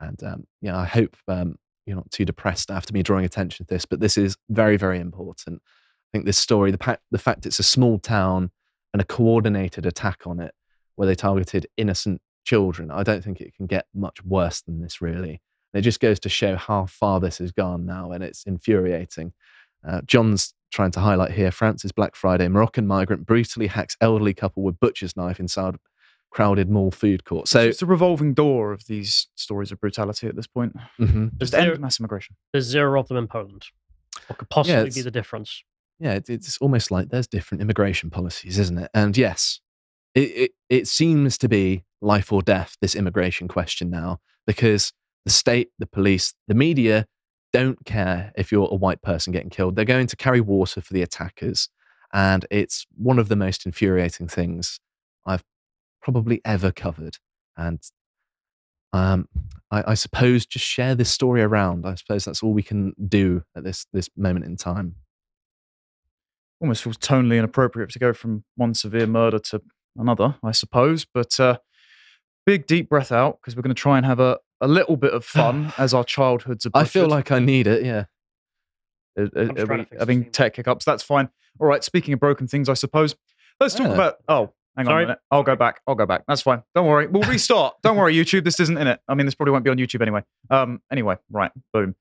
And 0.00 0.22
um, 0.22 0.46
yeah, 0.60 0.76
I 0.76 0.84
hope 0.84 1.16
um, 1.28 1.56
you're 1.86 1.96
not 1.96 2.10
too 2.10 2.24
depressed 2.24 2.70
after 2.70 2.92
me 2.92 3.02
drawing 3.02 3.24
attention 3.24 3.66
to 3.66 3.74
this, 3.74 3.84
but 3.84 4.00
this 4.00 4.16
is 4.16 4.36
very, 4.50 4.76
very 4.76 4.98
important. 4.98 5.62
I 5.64 6.08
think 6.12 6.26
this 6.26 6.38
story, 6.38 6.70
the, 6.70 6.78
pa- 6.78 6.98
the 7.10 7.18
fact 7.18 7.46
it's 7.46 7.58
a 7.58 7.64
small 7.64 7.98
town 7.98 8.50
and 8.92 9.00
a 9.00 9.04
coordinated 9.04 9.86
attack 9.86 10.26
on 10.26 10.40
it 10.40 10.54
where 10.96 11.06
they 11.06 11.14
targeted 11.14 11.66
innocent 11.76 12.20
children, 12.44 12.90
I 12.90 13.02
don't 13.02 13.24
think 13.24 13.40
it 13.40 13.54
can 13.54 13.66
get 13.66 13.86
much 13.94 14.24
worse 14.24 14.60
than 14.60 14.80
this, 14.80 15.00
really. 15.00 15.40
It 15.72 15.80
just 15.80 15.98
goes 15.98 16.20
to 16.20 16.28
show 16.28 16.54
how 16.54 16.86
far 16.86 17.18
this 17.18 17.38
has 17.38 17.50
gone 17.50 17.84
now, 17.84 18.12
and 18.12 18.22
it's 18.22 18.44
infuriating. 18.44 19.32
Uh, 19.86 20.00
John's 20.06 20.54
trying 20.72 20.90
to 20.92 21.00
highlight 21.00 21.32
here 21.32 21.50
France's 21.50 21.92
Black 21.92 22.16
Friday. 22.16 22.48
Moroccan 22.48 22.86
migrant 22.86 23.26
brutally 23.26 23.66
hacks 23.68 23.96
elderly 24.00 24.34
couple 24.34 24.62
with 24.62 24.80
butcher's 24.80 25.16
knife 25.16 25.38
inside 25.38 25.76
crowded 26.30 26.68
mall 26.68 26.90
food 26.90 27.24
court. 27.24 27.46
So, 27.46 27.60
it's 27.60 27.80
a 27.82 27.86
revolving 27.86 28.34
door 28.34 28.72
of 28.72 28.86
these 28.86 29.28
stories 29.36 29.70
of 29.70 29.80
brutality 29.80 30.26
at 30.26 30.34
this 30.34 30.48
point. 30.48 30.74
Mhm. 30.98 31.38
Just 31.38 31.52
there- 31.52 31.72
end 31.72 31.80
mass 31.80 32.00
immigration. 32.00 32.34
There's 32.52 32.64
zero 32.64 32.98
of 32.98 33.06
them 33.08 33.16
in 33.18 33.28
Poland. 33.28 33.66
What 34.26 34.38
could 34.38 34.48
possibly 34.50 34.90
be 34.90 35.02
the 35.02 35.10
difference? 35.10 35.62
yeah, 36.00 36.14
it, 36.14 36.28
it's 36.28 36.58
almost 36.58 36.90
like 36.90 37.10
there's 37.10 37.28
different 37.28 37.62
immigration 37.62 38.10
policies, 38.10 38.58
isn't 38.58 38.78
it? 38.78 38.90
And 38.92 39.16
yes, 39.16 39.60
it, 40.14 40.20
it, 40.36 40.50
it 40.68 40.88
seems 40.88 41.38
to 41.38 41.48
be 41.48 41.84
life 42.02 42.32
or 42.32 42.42
death, 42.42 42.76
this 42.80 42.96
immigration 42.96 43.46
question 43.46 43.90
now, 43.90 44.18
because 44.44 44.92
the 45.24 45.30
state, 45.30 45.68
the 45.78 45.86
police, 45.86 46.34
the 46.48 46.54
media 46.54 47.06
don't 47.54 47.84
care 47.84 48.32
if 48.36 48.50
you're 48.50 48.68
a 48.68 48.74
white 48.74 49.00
person 49.00 49.32
getting 49.32 49.48
killed. 49.48 49.76
They're 49.76 49.84
going 49.84 50.08
to 50.08 50.16
carry 50.16 50.40
water 50.40 50.80
for 50.80 50.92
the 50.92 51.02
attackers. 51.02 51.68
And 52.12 52.44
it's 52.50 52.84
one 52.96 53.20
of 53.20 53.28
the 53.28 53.36
most 53.36 53.64
infuriating 53.64 54.26
things 54.26 54.80
I've 55.24 55.44
probably 56.02 56.40
ever 56.44 56.72
covered. 56.72 57.18
And 57.56 57.80
um, 58.92 59.28
I, 59.70 59.92
I 59.92 59.94
suppose 59.94 60.46
just 60.46 60.64
share 60.64 60.96
this 60.96 61.12
story 61.12 61.42
around. 61.42 61.86
I 61.86 61.94
suppose 61.94 62.24
that's 62.24 62.42
all 62.42 62.52
we 62.52 62.64
can 62.64 62.92
do 63.08 63.44
at 63.56 63.62
this 63.62 63.86
this 63.92 64.10
moment 64.16 64.46
in 64.46 64.56
time. 64.56 64.96
Almost 66.60 66.82
feels 66.82 66.98
tonally 66.98 67.38
inappropriate 67.38 67.90
to 67.90 68.00
go 68.00 68.12
from 68.12 68.42
one 68.56 68.74
severe 68.74 69.06
murder 69.06 69.38
to 69.50 69.62
another, 69.96 70.34
I 70.42 70.50
suppose. 70.50 71.04
But 71.04 71.38
uh, 71.38 71.58
big 72.46 72.66
deep 72.66 72.88
breath 72.88 73.12
out 73.12 73.38
because 73.40 73.54
we're 73.54 73.62
going 73.62 73.74
to 73.76 73.80
try 73.80 73.96
and 73.96 74.06
have 74.06 74.18
a, 74.18 74.38
a 74.64 74.68
little 74.68 74.96
bit 74.96 75.12
of 75.12 75.24
fun 75.24 75.72
as 75.78 75.92
our 75.94 76.04
childhoods 76.04 76.66
are. 76.66 76.70
I 76.74 76.84
feel 76.84 77.06
like 77.08 77.30
I 77.30 77.38
need 77.38 77.66
it. 77.66 77.84
Yeah. 77.84 78.04
Just 79.16 79.36
are 79.36 79.66
we 79.66 79.86
having 79.98 80.30
tech 80.30 80.56
hiccups. 80.56 80.84
That's 80.84 81.02
fine. 81.02 81.28
All 81.60 81.66
right. 81.68 81.84
Speaking 81.84 82.14
of 82.14 82.20
broken 82.20 82.46
things, 82.48 82.68
I 82.68 82.74
suppose. 82.74 83.14
Let's 83.60 83.74
talk 83.74 83.86
Yeah. 83.88 83.94
about. 83.94 84.16
Oh, 84.28 84.52
hang 84.76 84.88
on 84.88 84.96
a 84.96 85.00
minute. 85.02 85.18
I'll 85.30 85.44
go 85.44 85.54
back. 85.54 85.80
I'll 85.86 85.94
go 85.94 86.06
back. 86.06 86.24
That's 86.26 86.42
fine. 86.42 86.62
Don't 86.74 86.86
worry. 86.86 87.06
We'll 87.06 87.22
restart. 87.22 87.76
Don't 87.82 87.96
worry, 87.96 88.14
YouTube. 88.14 88.44
This 88.44 88.58
isn't 88.58 88.76
in 88.76 88.88
it. 88.88 89.00
I 89.06 89.14
mean, 89.14 89.26
this 89.26 89.34
probably 89.36 89.52
won't 89.52 89.64
be 89.64 89.70
on 89.70 89.76
YouTube 89.76 90.02
anyway. 90.02 90.22
Um. 90.50 90.80
Anyway, 90.90 91.16
right. 91.30 91.52
Boom. 91.72 91.94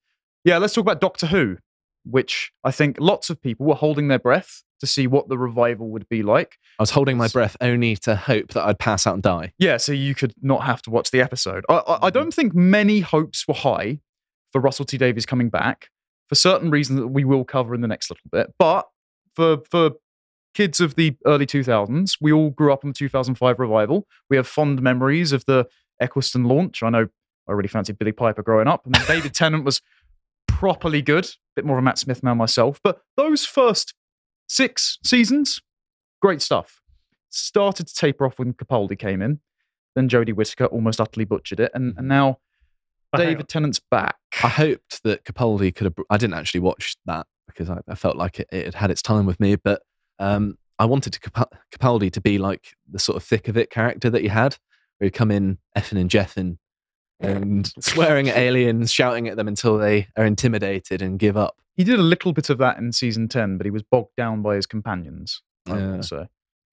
Yeah. 0.44 0.58
Let's 0.58 0.74
talk 0.74 0.82
about 0.84 1.02
Doctor 1.02 1.28
Who, 1.28 1.58
which 2.06 2.52
I 2.64 2.72
think 2.72 2.98
lots 3.00 3.30
of 3.30 3.40
people 3.42 3.66
were 3.68 3.76
holding 3.76 4.08
their 4.08 4.20
breath 4.20 4.64
to 4.84 4.88
see 4.88 5.08
what 5.08 5.30
the 5.30 5.38
revival 5.38 5.90
would 5.90 6.08
be 6.10 6.22
like. 6.24 6.58
I 6.78 6.84
was 6.84 6.90
holding 6.92 7.18
my 7.18 7.28
breath 7.30 7.56
only 7.62 7.96
to 7.98 8.16
hope 8.16 8.50
that 8.50 8.66
I'd 8.66 8.80
pass 8.80 9.08
out 9.08 9.14
and 9.14 9.24
die. 9.24 9.54
Yeah, 9.58 9.78
so 9.78 9.92
you 9.94 10.14
could 10.14 10.34
not 10.42 10.64
have 10.64 10.82
to 10.84 10.90
watch 10.92 11.12
the 11.12 11.22
episode. 11.22 11.64
I, 11.70 11.74
I, 11.74 11.78
I 11.78 11.96
Mm-hmm. 11.96 12.08
don't 12.10 12.34
think 12.34 12.54
many 12.54 13.00
hopes 13.00 13.48
were 13.48 13.54
high 13.54 14.00
for 14.52 14.60
Russell 14.62 14.86
T 14.86 14.98
Davies 14.98 15.26
coming 15.26 15.50
back 15.50 15.90
for 16.28 16.36
certain 16.36 16.70
reasons 16.70 17.00
that 17.00 17.08
we 17.08 17.24
will 17.24 17.44
cover 17.46 17.74
in 17.74 17.82
the 17.82 17.88
next 17.88 18.10
little 18.10 18.28
bit. 18.32 18.54
But 18.60 18.86
for 19.36 19.58
for 19.72 19.92
kids 20.54 20.80
of 20.80 20.96
the 20.96 21.16
early 21.26 21.46
2000s, 21.48 22.18
we 22.22 22.32
all 22.32 22.52
grew 22.52 22.72
up 22.72 22.84
on 22.86 22.92
the 22.92 22.94
2005 22.94 23.58
revival. 23.60 24.06
We 24.30 24.38
have 24.38 24.48
fond 24.48 24.82
memories 24.82 25.32
of 25.32 25.44
the 25.46 25.66
Eccleston 26.00 26.44
launch. 26.44 26.84
I 26.84 26.90
know 26.90 27.08
I 27.48 27.52
really 27.54 27.68
fancied 27.70 27.98
Billie 27.98 28.12
Piper 28.12 28.44
growing 28.44 28.68
up, 28.68 28.86
and 28.86 28.94
David 29.08 29.34
Tennant 29.36 29.64
was 29.66 29.82
properly 30.48 31.02
good. 31.02 31.26
A 31.26 31.30
bit 31.56 31.66
more 31.66 31.78
of 31.78 31.82
a 31.82 31.86
Matt 31.86 31.98
Smith 31.98 32.24
man 32.24 32.38
myself, 32.38 32.80
but 32.84 33.00
those 33.18 33.46
first 33.46 33.94
six 34.48 35.00
seasons, 35.04 35.62
great 36.22 36.42
stuff. 36.42 36.82
Started 37.30 37.88
to 37.88 37.96
taper 37.96 38.26
off 38.26 38.40
when 38.40 38.54
Capaldi 38.54 38.98
came 38.98 39.22
in. 39.22 39.40
Then 39.96 40.10
Jodie 40.10 40.34
Whittaker 40.34 40.66
almost 40.66 41.00
utterly 41.00 41.26
butchered 41.26 41.60
it, 41.60 41.72
and, 41.74 41.96
and 41.98 42.08
now 42.08 42.40
But 43.12 43.20
David 43.20 43.48
Tennant's 43.48 43.80
back. 43.80 44.16
I 44.44 44.48
hoped 44.48 45.04
that 45.04 45.24
Capaldi 45.24 45.74
could 45.74 45.86
have. 45.86 46.06
I 46.10 46.18
didn't 46.18 46.34
actually 46.36 46.62
watch 46.62 46.96
that 47.06 47.28
because 47.48 47.70
I, 47.70 47.80
I 47.88 47.96
felt 47.96 48.18
like 48.18 48.40
it, 48.40 48.48
it 48.52 48.66
had 48.66 48.76
had 48.76 48.92
its 48.92 49.02
time 49.02 49.26
with 49.26 49.40
me, 49.40 49.56
but 49.56 49.84
um, 50.20 50.58
I 50.80 50.86
wanted 50.86 51.14
to 51.14 51.20
Capa- 51.20 51.58
Capaldi 51.72 52.12
to 52.12 52.22
be 52.22 52.38
like 52.38 52.76
the 52.90 53.00
sort 53.00 53.16
of 53.16 53.24
thick 53.24 53.48
of 53.48 53.58
it 53.58 53.70
character 53.70 54.10
that 54.10 54.22
he 54.22 54.28
had, 54.28 54.58
where 54.98 55.06
he'd 55.06 55.14
come 55.14 55.32
in 55.32 55.60
effing 55.78 56.00
and 56.00 56.10
jeffing 56.10 56.58
and 57.20 57.72
swearing 57.80 58.30
at 58.30 58.38
aliens, 58.38 58.92
shouting 58.92 59.28
at 59.28 59.38
them 59.38 59.48
until 59.48 59.78
they 59.78 60.08
are 60.18 60.26
intimidated 60.26 61.02
and 61.02 61.20
give 61.20 61.38
up. 61.38 61.58
He 61.76 61.84
did 61.84 62.00
a 62.00 62.04
little 62.04 62.34
bit 62.34 62.50
of 62.50 62.58
that 62.60 62.78
in 62.78 62.92
season 62.92 63.28
ten, 63.28 63.58
but 63.58 63.66
he 63.66 63.72
was 63.72 63.84
bogged 63.84 64.16
down 64.16 64.42
by 64.42 64.56
his 64.56 64.66
companions. 64.66 65.42
I 65.68 65.78
Yeah. 65.78 65.92
would 65.92 66.06
say. 66.06 66.18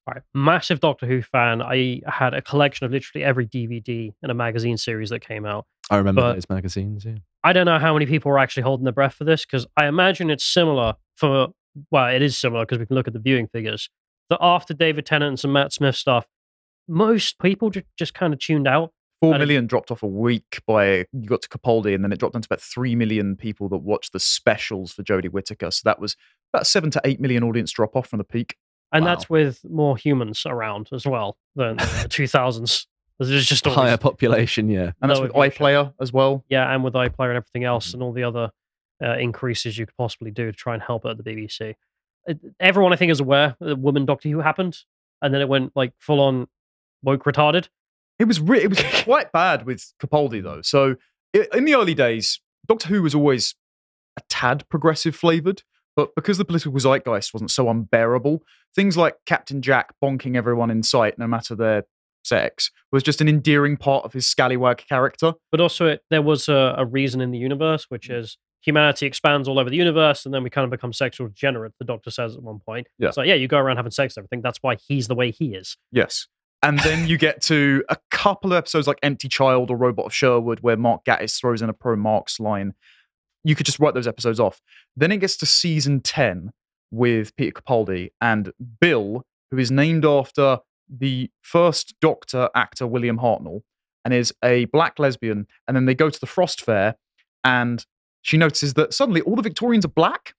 All 0.07 0.13
right. 0.15 0.23
Massive 0.33 0.79
Doctor 0.79 1.05
Who 1.05 1.21
fan. 1.21 1.61
I 1.61 2.01
had 2.07 2.33
a 2.33 2.41
collection 2.41 2.85
of 2.85 2.91
literally 2.91 3.23
every 3.23 3.45
DVD 3.47 4.13
and 4.21 4.31
a 4.31 4.35
magazine 4.35 4.77
series 4.77 5.09
that 5.11 5.19
came 5.21 5.45
out. 5.45 5.65
I 5.89 5.97
remember 5.97 6.21
But- 6.21 6.33
those 6.33 6.49
magazines. 6.49 7.05
Yeah. 7.05 7.17
I 7.43 7.53
don't 7.53 7.65
know 7.65 7.79
how 7.79 7.93
many 7.93 8.05
people 8.05 8.31
were 8.31 8.39
actually 8.39 8.63
holding 8.63 8.83
their 8.83 8.93
breath 8.93 9.13
for 9.15 9.23
this 9.23 9.45
because 9.45 9.65
I 9.77 9.87
imagine 9.87 10.29
it's 10.29 10.43
similar 10.45 10.95
for, 11.15 11.49
well, 11.91 12.07
it 12.07 12.21
is 12.21 12.37
similar 12.37 12.63
because 12.65 12.79
we 12.79 12.85
can 12.85 12.95
look 12.95 13.07
at 13.07 13.13
the 13.13 13.19
viewing 13.19 13.47
figures. 13.47 13.89
That 14.29 14.39
after 14.41 14.73
David 14.73 15.05
Tennant 15.05 15.29
and 15.29 15.39
some 15.39 15.51
Matt 15.53 15.73
Smith 15.73 15.95
stuff, 15.95 16.25
most 16.87 17.39
people 17.39 17.69
ju- 17.69 17.83
just 17.97 18.13
kind 18.13 18.33
of 18.33 18.39
tuned 18.39 18.67
out. 18.67 18.91
Four 19.21 19.33
And 19.35 19.43
it- 19.43 19.45
million 19.45 19.67
dropped 19.67 19.91
off 19.91 20.01
a 20.03 20.07
week 20.07 20.59
by 20.67 21.05
you 21.13 21.27
got 21.27 21.41
to 21.43 21.47
Capaldi, 21.49 21.93
and 21.95 22.03
then 22.03 22.11
it 22.11 22.19
dropped 22.19 22.33
down 22.33 22.41
to 22.41 22.47
about 22.47 22.59
three 22.61 22.95
million 22.95 23.35
people 23.35 23.69
that 23.69 23.77
watched 23.77 24.13
the 24.13 24.19
specials 24.19 24.91
for 24.93 25.03
Jodie 25.03 25.29
Whittaker. 25.29 25.71
So 25.71 25.81
that 25.85 25.99
was 25.99 26.17
about 26.53 26.65
seven 26.67 26.89
to 26.91 27.01
eight 27.05 27.19
million 27.21 27.43
audience 27.43 27.71
drop 27.71 27.95
off 27.95 28.07
from 28.07 28.17
the 28.17 28.23
peak. 28.25 28.55
And 28.91 29.05
Wow. 29.05 29.11
that's 29.11 29.29
with 29.29 29.63
more 29.69 29.95
humans 29.95 30.43
around 30.45 30.89
as 30.91 31.05
well 31.05 31.37
than 31.55 31.77
the 31.77 31.83
2000s. 32.09 32.87
There's 33.19 33.45
just 33.45 33.67
always, 33.67 33.77
Higher 33.77 33.97
population, 33.97 34.67
yeah. 34.67 34.93
And 35.01 35.11
that's 35.11 35.19
with 35.21 35.31
viewership. 35.33 35.53
iPlayer 35.55 35.93
as 36.01 36.11
well. 36.11 36.43
yeah, 36.49 36.73
and 36.73 36.83
with 36.83 36.95
iPlayer 36.95 37.27
and 37.29 37.37
everything 37.37 37.63
else 37.63 37.91
Mhm. 37.91 37.93
and 37.93 38.03
all 38.03 38.11
the 38.13 38.23
other 38.23 38.51
uh, 39.03 39.17
increases 39.17 39.77
you 39.77 39.85
could 39.85 39.95
possibly 39.97 40.29
do 40.31 40.51
to 40.51 40.57
try 40.57 40.73
and 40.73 40.81
help 40.83 41.05
out 41.05 41.17
the 41.17 41.23
BBC. 41.23 41.75
Uh, 42.27 42.33
Everyone, 42.59 42.91
I 42.93 42.95
think, 42.95 43.11
is 43.11 43.19
aware 43.19 43.55
that 43.59 43.77
Woman 43.77 44.05
Doctor 44.05 44.29
Who 44.29 44.39
happened, 44.41 44.79
and 45.21 45.31
then 45.33 45.41
it 45.41 45.47
went 45.49 45.71
like 45.75 45.93
full 45.99 46.19
on 46.19 46.47
woke 47.03 47.23
retarded. 47.23 47.69
It 48.21 48.27
was 48.27 48.39
re- 48.39 48.61
it 48.61 48.69
was 48.69 48.79
quite 49.03 49.31
bad 49.31 49.65
with 49.65 49.91
Capaldi 50.01 50.41
though. 50.43 50.61
So 50.61 50.95
in 51.33 51.65
the 51.65 51.73
early 51.75 51.93
days, 51.95 52.39
Doctor 52.67 52.87
Who 52.89 53.01
was 53.01 53.15
always 53.15 53.55
a 54.17 54.21
tad 54.29 54.63
progressive 54.69 55.15
flavored, 55.15 55.63
but 55.95 56.13
because 56.15 56.37
the 56.37 56.45
political 56.45 56.73
zeitgeist 56.79 57.33
wasn't 57.33 57.51
so 57.51 57.69
unbearable, 57.69 58.43
things 58.75 58.95
like 58.95 59.15
Captain 59.25 59.61
Jack 59.61 59.93
bonking 60.03 60.35
everyone 60.37 60.69
in 60.69 60.83
sight, 60.83 61.17
no 61.17 61.25
matter 61.27 61.55
their 61.55 61.83
sex, 62.23 62.69
was 62.91 63.01
just 63.01 63.21
an 63.21 63.27
endearing 63.27 63.75
part 63.77 64.05
of 64.05 64.13
his 64.13 64.27
scallywag 64.27 64.77
character. 64.87 65.33
but 65.51 65.59
also 65.59 65.87
it, 65.87 66.01
there 66.11 66.21
was 66.21 66.47
a, 66.47 66.75
a 66.77 66.85
reason 66.85 67.19
in 67.21 67.31
the 67.31 67.39
universe, 67.39 67.85
which 67.89 68.07
Mm. 68.09 68.19
is 68.19 68.37
humanity 68.61 69.07
expands 69.07 69.47
all 69.47 69.57
over 69.57 69.71
the 69.71 69.75
universe, 69.77 70.23
and 70.25 70.33
then 70.33 70.43
we 70.43 70.49
kind 70.51 70.65
of 70.65 70.69
become 70.69 70.93
sexual 70.93 71.27
degenerate. 71.27 71.73
The 71.79 71.85
Doctor 71.85 72.11
says 72.11 72.35
at 72.35 72.43
one 72.43 72.59
point. 72.59 72.87
Yeah. 72.99 73.09
So 73.09 73.23
yeah, 73.23 73.33
you 73.33 73.47
go 73.47 73.57
around 73.57 73.77
having 73.77 73.91
sex 73.91 74.15
and 74.15 74.21
everything. 74.21 74.43
That's 74.43 74.59
why 74.61 74.75
he's 74.75 75.07
the 75.07 75.15
way 75.15 75.31
he 75.31 75.55
is. 75.55 75.77
Yes. 75.91 76.27
And 76.63 76.79
then 76.79 77.07
you 77.07 77.17
get 77.17 77.41
to 77.43 77.83
a 77.89 77.97
couple 78.11 78.53
of 78.53 78.57
episodes 78.57 78.87
like 78.87 78.99
Empty 79.01 79.27
Child 79.27 79.71
or 79.71 79.77
Robot 79.77 80.05
of 80.05 80.13
Sherwood, 80.13 80.59
where 80.59 80.77
Mark 80.77 81.05
Gatiss 81.05 81.39
throws 81.39 81.61
in 81.61 81.69
a 81.69 81.73
pro 81.73 81.95
Marx 81.95 82.39
line. 82.39 82.73
You 83.43 83.55
could 83.55 83.65
just 83.65 83.79
write 83.79 83.95
those 83.95 84.07
episodes 84.07 84.39
off. 84.39 84.61
Then 84.95 85.11
it 85.11 85.17
gets 85.17 85.37
to 85.37 85.47
season 85.47 86.01
10 86.01 86.51
with 86.91 87.35
Peter 87.35 87.59
Capaldi 87.59 88.11
and 88.21 88.51
Bill, 88.79 89.25
who 89.49 89.57
is 89.57 89.71
named 89.71 90.05
after 90.05 90.59
the 90.87 91.31
first 91.41 91.95
Doctor 91.99 92.49
actor, 92.53 92.85
William 92.85 93.17
Hartnell, 93.17 93.61
and 94.05 94.13
is 94.13 94.33
a 94.43 94.65
black 94.65 94.99
lesbian. 94.99 95.47
And 95.67 95.75
then 95.75 95.85
they 95.85 95.95
go 95.95 96.11
to 96.11 96.19
the 96.19 96.27
Frost 96.27 96.61
Fair, 96.61 96.95
and 97.43 97.85
she 98.21 98.37
notices 98.37 98.75
that 98.75 98.93
suddenly 98.93 99.21
all 99.21 99.35
the 99.35 99.41
Victorians 99.41 99.85
are 99.85 99.89
black. 99.89 100.35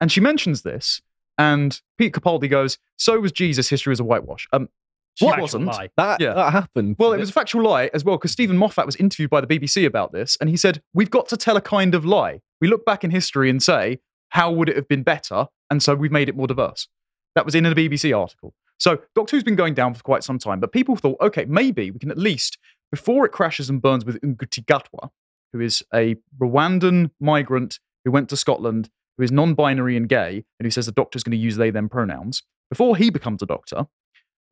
And 0.00 0.10
she 0.10 0.20
mentions 0.20 0.62
this, 0.62 1.02
and 1.36 1.80
Peter 1.98 2.18
Capaldi 2.18 2.48
goes, 2.48 2.78
So 2.96 3.20
was 3.20 3.32
Jesus, 3.32 3.68
history 3.68 3.90
was 3.90 4.00
a 4.00 4.04
whitewash. 4.04 4.46
Um, 4.52 4.68
She 5.16 5.24
Factual 5.26 5.42
wasn't. 5.42 5.64
lie. 5.66 5.88
That, 5.96 6.20
Yeah. 6.20 6.34
that 6.34 6.52
happened. 6.52 6.96
Well, 6.98 7.12
it 7.12 7.18
was 7.18 7.30
a 7.30 7.32
factual 7.32 7.62
lie 7.64 7.90
as 7.94 8.04
well 8.04 8.16
because 8.18 8.32
Steven 8.32 8.56
Moffat 8.56 8.86
was 8.86 8.96
interviewed 8.96 9.30
by 9.30 9.40
the 9.40 9.46
BBC 9.46 9.84
about 9.86 10.12
this, 10.12 10.36
and 10.40 10.48
he 10.50 10.56
said, 10.56 10.82
"We've 10.94 11.10
got 11.10 11.28
to 11.30 11.36
tell 11.36 11.56
a 11.56 11.60
kind 11.60 11.94
of 11.94 12.04
lie. 12.04 12.40
We 12.60 12.68
look 12.68 12.84
back 12.84 13.02
in 13.02 13.10
history 13.10 13.48
and 13.50 13.62
say, 13.62 13.98
how 14.30 14.50
would 14.52 14.68
it 14.68 14.76
have 14.76 14.88
been 14.88 15.02
better? 15.02 15.46
And 15.70 15.82
so 15.82 15.94
we've 15.94 16.12
made 16.12 16.28
it 16.28 16.36
more 16.36 16.46
diverse." 16.46 16.88
That 17.34 17.44
was 17.46 17.54
in 17.54 17.64
a 17.66 17.74
BBC 17.74 18.12
article. 18.12 18.54
So 18.78 18.98
Doctor 19.14 19.36
Who's 19.36 19.44
been 19.44 19.56
going 19.56 19.72
down 19.74 19.94
for 19.94 20.02
quite 20.02 20.22
some 20.22 20.38
time, 20.38 20.60
but 20.60 20.70
people 20.72 20.96
thought, 20.96 21.18
okay, 21.22 21.46
maybe 21.46 21.90
we 21.90 21.98
can 21.98 22.10
at 22.10 22.18
least, 22.18 22.58
before 22.90 23.24
it 23.24 23.32
crashes 23.32 23.70
and 23.70 23.80
burns 23.80 24.04
with 24.04 24.20
Ncuti 24.20 24.64
Gatwa, 24.66 25.08
who 25.54 25.60
is 25.60 25.82
a 25.94 26.16
Rwandan 26.38 27.10
migrant 27.20 27.78
who 28.04 28.10
went 28.10 28.28
to 28.28 28.36
Scotland, 28.36 28.90
who 29.16 29.24
is 29.24 29.32
non-binary 29.32 29.96
and 29.96 30.08
gay, 30.10 30.44
and 30.58 30.66
who 30.66 30.70
says 30.70 30.84
the 30.84 30.92
Doctor's 30.92 31.22
going 31.22 31.32
to 31.32 31.42
use 31.42 31.56
they/them 31.56 31.88
pronouns. 31.88 32.42
Before 32.70 32.96
he 32.98 33.08
becomes 33.10 33.40
a 33.42 33.46
Doctor, 33.46 33.86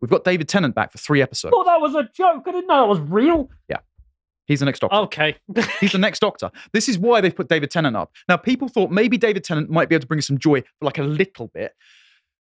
we've 0.05 0.11
got 0.11 0.23
David 0.23 0.51
Tennant 0.51 0.75
back 0.75 0.93
for 0.93 0.99
three 0.99 1.23
episodes. 1.23 1.55
Oh, 1.57 1.65
that 1.65 1.81
was 1.81 1.95
a 1.95 2.07
joke. 2.15 2.43
I 2.47 2.53
didn't 2.53 2.67
know 2.67 2.83
that 2.83 2.89
was 2.89 3.01
real. 3.01 3.49
Yeah. 3.71 3.79
He's 4.47 4.61
the 4.61 4.67
next 4.67 4.81
Doctor. 4.81 4.97
Okay. 4.97 5.37
He's 5.81 5.93
the 5.93 5.99
next 5.99 6.19
Doctor. 6.19 6.51
This 6.75 6.91
is 6.91 6.99
why 6.99 7.23
they've 7.23 7.35
put 7.35 7.49
David 7.49 7.71
Tennant 7.71 7.97
up. 7.97 8.13
Now, 8.29 8.37
people 8.37 8.69
thought 8.69 8.91
maybe 8.91 9.17
David 9.17 9.45
Tennant 9.45 9.71
might 9.71 9.89
be 9.89 9.95
able 9.95 10.03
to 10.03 10.07
bring 10.07 10.21
some 10.21 10.37
joy 10.37 10.61
for 10.61 10.85
like 10.85 10.99
a 10.99 11.05
little 11.05 11.49
bit. 11.55 11.73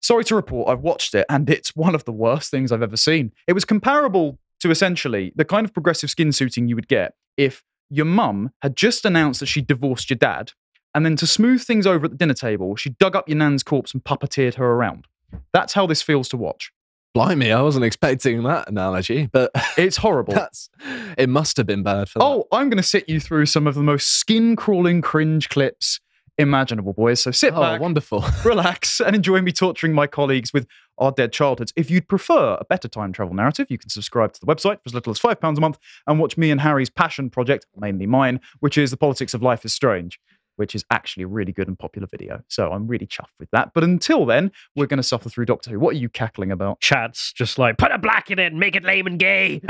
Sorry 0.01 0.23
to 0.23 0.35
report, 0.35 0.69
I've 0.69 0.79
watched 0.79 1.13
it 1.13 1.27
and 1.29 1.47
it's 1.51 1.75
one 1.75 1.93
of 1.93 2.05
the 2.05 2.11
worst 2.11 2.49
things 2.49 2.71
I've 2.71 2.81
ever 2.81 2.97
seen. 2.97 3.31
It 3.45 3.53
was 3.53 3.63
comparable 3.63 4.39
to 4.61 4.71
essentially 4.71 5.31
the 5.35 5.45
kind 5.45 5.63
of 5.63 5.71
progressive 5.71 6.09
skin 6.09 6.31
suiting 6.31 6.67
you 6.67 6.75
would 6.75 6.87
get 6.87 7.13
if 7.37 7.63
your 7.91 8.05
mum 8.05 8.51
had 8.63 8.75
just 8.75 9.05
announced 9.05 9.41
that 9.41 9.45
she 9.45 9.61
divorced 9.61 10.09
your 10.09 10.17
dad, 10.17 10.53
and 10.95 11.05
then 11.05 11.15
to 11.17 11.27
smooth 11.27 11.61
things 11.61 11.85
over 11.85 12.05
at 12.05 12.11
the 12.11 12.17
dinner 12.17 12.33
table, 12.33 12.75
she 12.75 12.89
dug 12.91 13.15
up 13.15 13.27
your 13.27 13.37
nan's 13.37 13.63
corpse 13.63 13.93
and 13.93 14.03
puppeteered 14.03 14.55
her 14.55 14.65
around. 14.65 15.05
That's 15.53 15.73
how 15.73 15.85
this 15.85 16.01
feels 16.01 16.29
to 16.29 16.37
watch. 16.37 16.71
Blimey, 17.13 17.51
I 17.51 17.61
wasn't 17.61 17.83
expecting 17.85 18.43
that 18.43 18.69
analogy, 18.69 19.27
but 19.31 19.51
It's 19.77 19.97
horrible. 19.97 20.33
that's 20.33 20.69
it 21.17 21.27
must 21.29 21.57
have 21.57 21.65
been 21.65 21.83
bad 21.83 22.07
for 22.09 22.19
that. 22.19 22.25
Oh, 22.25 22.47
I'm 22.51 22.69
going 22.69 22.77
to 22.77 22.83
sit 22.83 23.09
you 23.09 23.19
through 23.19 23.47
some 23.47 23.67
of 23.67 23.75
the 23.75 23.83
most 23.83 24.07
skin 24.19 24.55
crawling 24.55 25.01
cringe 25.01 25.49
clips 25.49 25.99
imaginable, 26.37 26.93
boys. 26.93 27.21
So 27.21 27.29
sit 27.31 27.53
Oh, 27.53 27.59
back, 27.61 27.81
wonderful. 27.81 28.23
relax, 28.45 29.01
and 29.01 29.15
enjoy 29.15 29.41
me 29.41 29.51
torturing 29.51 29.93
my 29.93 30.07
colleagues 30.07 30.53
with 30.53 30.65
our 30.97 31.11
dead 31.11 31.33
childhoods. 31.33 31.73
If 31.75 31.91
you'd 31.91 32.07
prefer 32.07 32.57
a 32.59 32.65
better 32.65 32.87
time 32.87 33.11
travel 33.11 33.35
narrative, 33.35 33.67
you 33.69 33.77
can 33.77 33.89
subscribe 33.89 34.31
to 34.33 34.39
the 34.39 34.47
website 34.47 34.77
for 34.77 34.83
as 34.87 34.93
little 34.93 35.11
as 35.11 35.19
£5 35.19 35.57
a 35.57 35.61
month 35.61 35.77
and 36.07 36.17
watch 36.19 36.37
me 36.37 36.49
and 36.49 36.61
Harry's 36.61 36.89
passion 36.89 37.29
project, 37.29 37.65
mainly 37.75 38.07
mine, 38.07 38.39
which 38.61 38.77
is 38.77 38.89
The 38.91 38.97
Politics 38.97 39.33
of 39.33 39.41
Life 39.43 39.65
is 39.65 39.73
Strange. 39.73 40.19
Which 40.57 40.75
is 40.75 40.83
actually 40.91 41.23
a 41.23 41.27
really 41.27 41.51
good 41.51 41.67
and 41.67 41.79
popular 41.79 42.07
video. 42.07 42.43
So 42.47 42.71
I'm 42.71 42.87
really 42.87 43.07
chuffed 43.07 43.33
with 43.39 43.49
that. 43.51 43.71
But 43.73 43.83
until 43.83 44.25
then, 44.25 44.51
we're 44.75 44.85
going 44.85 44.97
to 44.97 45.03
suffer 45.03 45.29
through 45.29 45.45
Doctor 45.45 45.71
Who. 45.71 45.79
What 45.79 45.95
are 45.95 45.99
you 45.99 46.09
cackling 46.09 46.51
about? 46.51 46.79
Chats 46.81 47.33
just 47.33 47.57
like 47.57 47.77
put 47.77 47.91
a 47.91 47.97
black 47.97 48.29
in 48.29 48.37
it 48.37 48.51
and 48.51 48.59
make 48.59 48.75
it 48.75 48.83
lame 48.83 49.07
and 49.07 49.17
gay. 49.17 49.61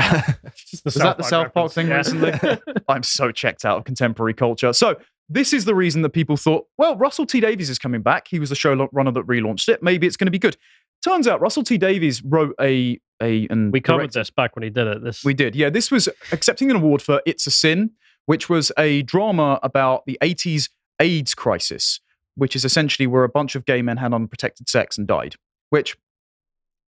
Was 0.84 0.94
that 0.94 1.16
the 1.18 1.22
South 1.22 1.54
Park 1.54 1.72
thing 1.72 1.88
reference, 1.88 2.20
recently? 2.20 2.60
I'm 2.88 3.02
so 3.02 3.30
checked 3.30 3.64
out 3.64 3.78
of 3.78 3.84
contemporary 3.84 4.34
culture. 4.34 4.72
So 4.72 4.96
this 5.28 5.52
is 5.52 5.64
the 5.64 5.74
reason 5.74 6.02
that 6.02 6.10
people 6.10 6.36
thought, 6.36 6.66
well, 6.76 6.96
Russell 6.96 7.24
T 7.26 7.40
Davies 7.40 7.70
is 7.70 7.78
coming 7.78 8.02
back. 8.02 8.28
He 8.28 8.38
was 8.38 8.50
the 8.50 8.56
showrunner 8.56 9.14
that 9.14 9.26
relaunched 9.26 9.68
it. 9.68 9.82
Maybe 9.82 10.06
it's 10.06 10.16
going 10.16 10.26
to 10.26 10.32
be 10.32 10.38
good. 10.38 10.56
Turns 11.02 11.26
out 11.26 11.40
Russell 11.40 11.64
T 11.64 11.78
Davies 11.78 12.22
wrote 12.22 12.54
a 12.60 13.00
a 13.22 13.46
and 13.50 13.72
we 13.72 13.80
covered 13.80 13.98
directed- 13.98 14.20
this 14.20 14.30
back 14.30 14.56
when 14.56 14.62
he 14.62 14.70
did 14.70 14.86
it. 14.86 15.02
This 15.02 15.24
We 15.24 15.32
did, 15.34 15.54
yeah. 15.56 15.70
This 15.70 15.90
was 15.90 16.08
accepting 16.32 16.70
an 16.70 16.76
award 16.76 17.00
for 17.02 17.22
It's 17.24 17.46
a 17.46 17.50
Sin, 17.50 17.92
which 18.26 18.48
was 18.48 18.72
a 18.78 19.02
drama 19.02 19.58
about 19.62 20.04
the 20.06 20.18
80s 20.22 20.68
AIDS 21.00 21.34
crisis, 21.34 22.00
which 22.36 22.54
is 22.56 22.64
essentially 22.64 23.06
where 23.06 23.24
a 23.24 23.28
bunch 23.28 23.54
of 23.54 23.64
gay 23.64 23.82
men 23.82 23.96
had 23.96 24.14
unprotected 24.14 24.68
sex 24.68 24.96
and 24.96 25.06
died. 25.06 25.34
Which, 25.70 25.96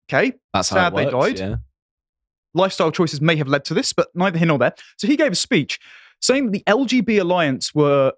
okay, 0.09 0.35
That's 0.53 0.69
how 0.69 0.77
Sad 0.77 0.97
they 0.97 1.11
died. 1.11 1.39
Yeah. 1.39 1.57
lifestyle 2.55 2.91
choices 2.91 3.21
may 3.21 3.37
have 3.37 3.49
led 3.49 3.65
to 3.67 3.75
this, 3.75 3.93
but 3.93 4.09
neither 4.15 4.39
here 4.39 4.47
nor 4.49 4.59
there. 4.59 4.75
So 4.97 5.07
he 5.07 5.17
gave 5.17 5.33
a 5.33 5.37
speech 5.37 5.81
saying 6.21 6.47
that 6.47 6.53
the 6.53 6.63
LGB 6.67 7.21
Alliance 7.21 7.75
were 7.75 8.13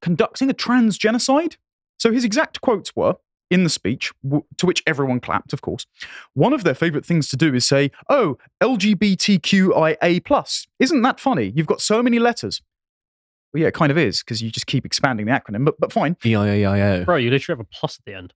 conducting 0.00 0.50
a 0.50 0.54
trans 0.54 0.98
genocide. 0.98 1.56
So 1.98 2.10
his 2.12 2.24
exact 2.24 2.60
quotes 2.60 2.96
were 2.96 3.14
in 3.52 3.64
the 3.64 3.70
speech, 3.70 4.12
w- 4.24 4.44
to 4.58 4.66
which 4.66 4.82
everyone 4.86 5.20
clapped, 5.20 5.52
of 5.52 5.60
course. 5.60 5.86
One 6.34 6.52
of 6.52 6.64
their 6.64 6.74
favorite 6.74 7.04
things 7.06 7.28
to 7.28 7.36
do 7.36 7.54
is 7.54 7.66
say, 7.66 7.90
"Oh, 8.08 8.38
LGBTQIA 8.62 10.24
plus." 10.24 10.66
Isn't 10.78 11.02
that 11.02 11.20
funny? 11.20 11.52
You've 11.54 11.66
got 11.66 11.80
so 11.80 12.02
many 12.02 12.18
letters. 12.18 12.62
Well, 13.52 13.60
yeah, 13.62 13.68
it 13.68 13.74
kind 13.74 13.92
of 13.92 13.98
is 13.98 14.20
because 14.22 14.42
you 14.42 14.50
just 14.50 14.66
keep 14.66 14.86
expanding 14.86 15.26
the 15.26 15.32
acronym, 15.32 15.64
but 15.64 15.78
but 15.78 15.92
fine. 15.92 16.16
E 16.24 16.30
E-I-A-I-O. 16.30 17.04
bro, 17.04 17.16
you 17.16 17.30
literally 17.30 17.58
have 17.58 17.66
a 17.66 17.68
plus 17.78 17.98
at 17.98 18.04
the 18.06 18.14
end. 18.14 18.32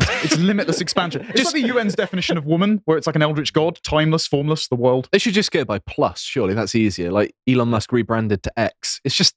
It's, 0.00 0.24
it's 0.24 0.38
limitless 0.38 0.80
expansion. 0.80 1.26
It's 1.34 1.52
like 1.52 1.64
the 1.64 1.70
UN's 1.76 1.96
definition 1.96 2.38
of 2.38 2.46
woman, 2.46 2.82
where 2.84 2.96
it's 2.96 3.06
like 3.08 3.16
an 3.16 3.22
eldritch 3.22 3.52
god, 3.52 3.80
timeless, 3.82 4.28
formless, 4.28 4.68
the 4.68 4.76
world. 4.76 5.08
They 5.10 5.18
should 5.18 5.34
just 5.34 5.50
go 5.50 5.64
by 5.64 5.80
plus, 5.80 6.20
surely. 6.20 6.54
That's 6.54 6.76
easier. 6.76 7.10
Like 7.10 7.34
Elon 7.48 7.68
Musk 7.68 7.90
rebranded 7.90 8.44
to 8.44 8.58
X. 8.58 9.00
It's 9.04 9.16
just 9.16 9.34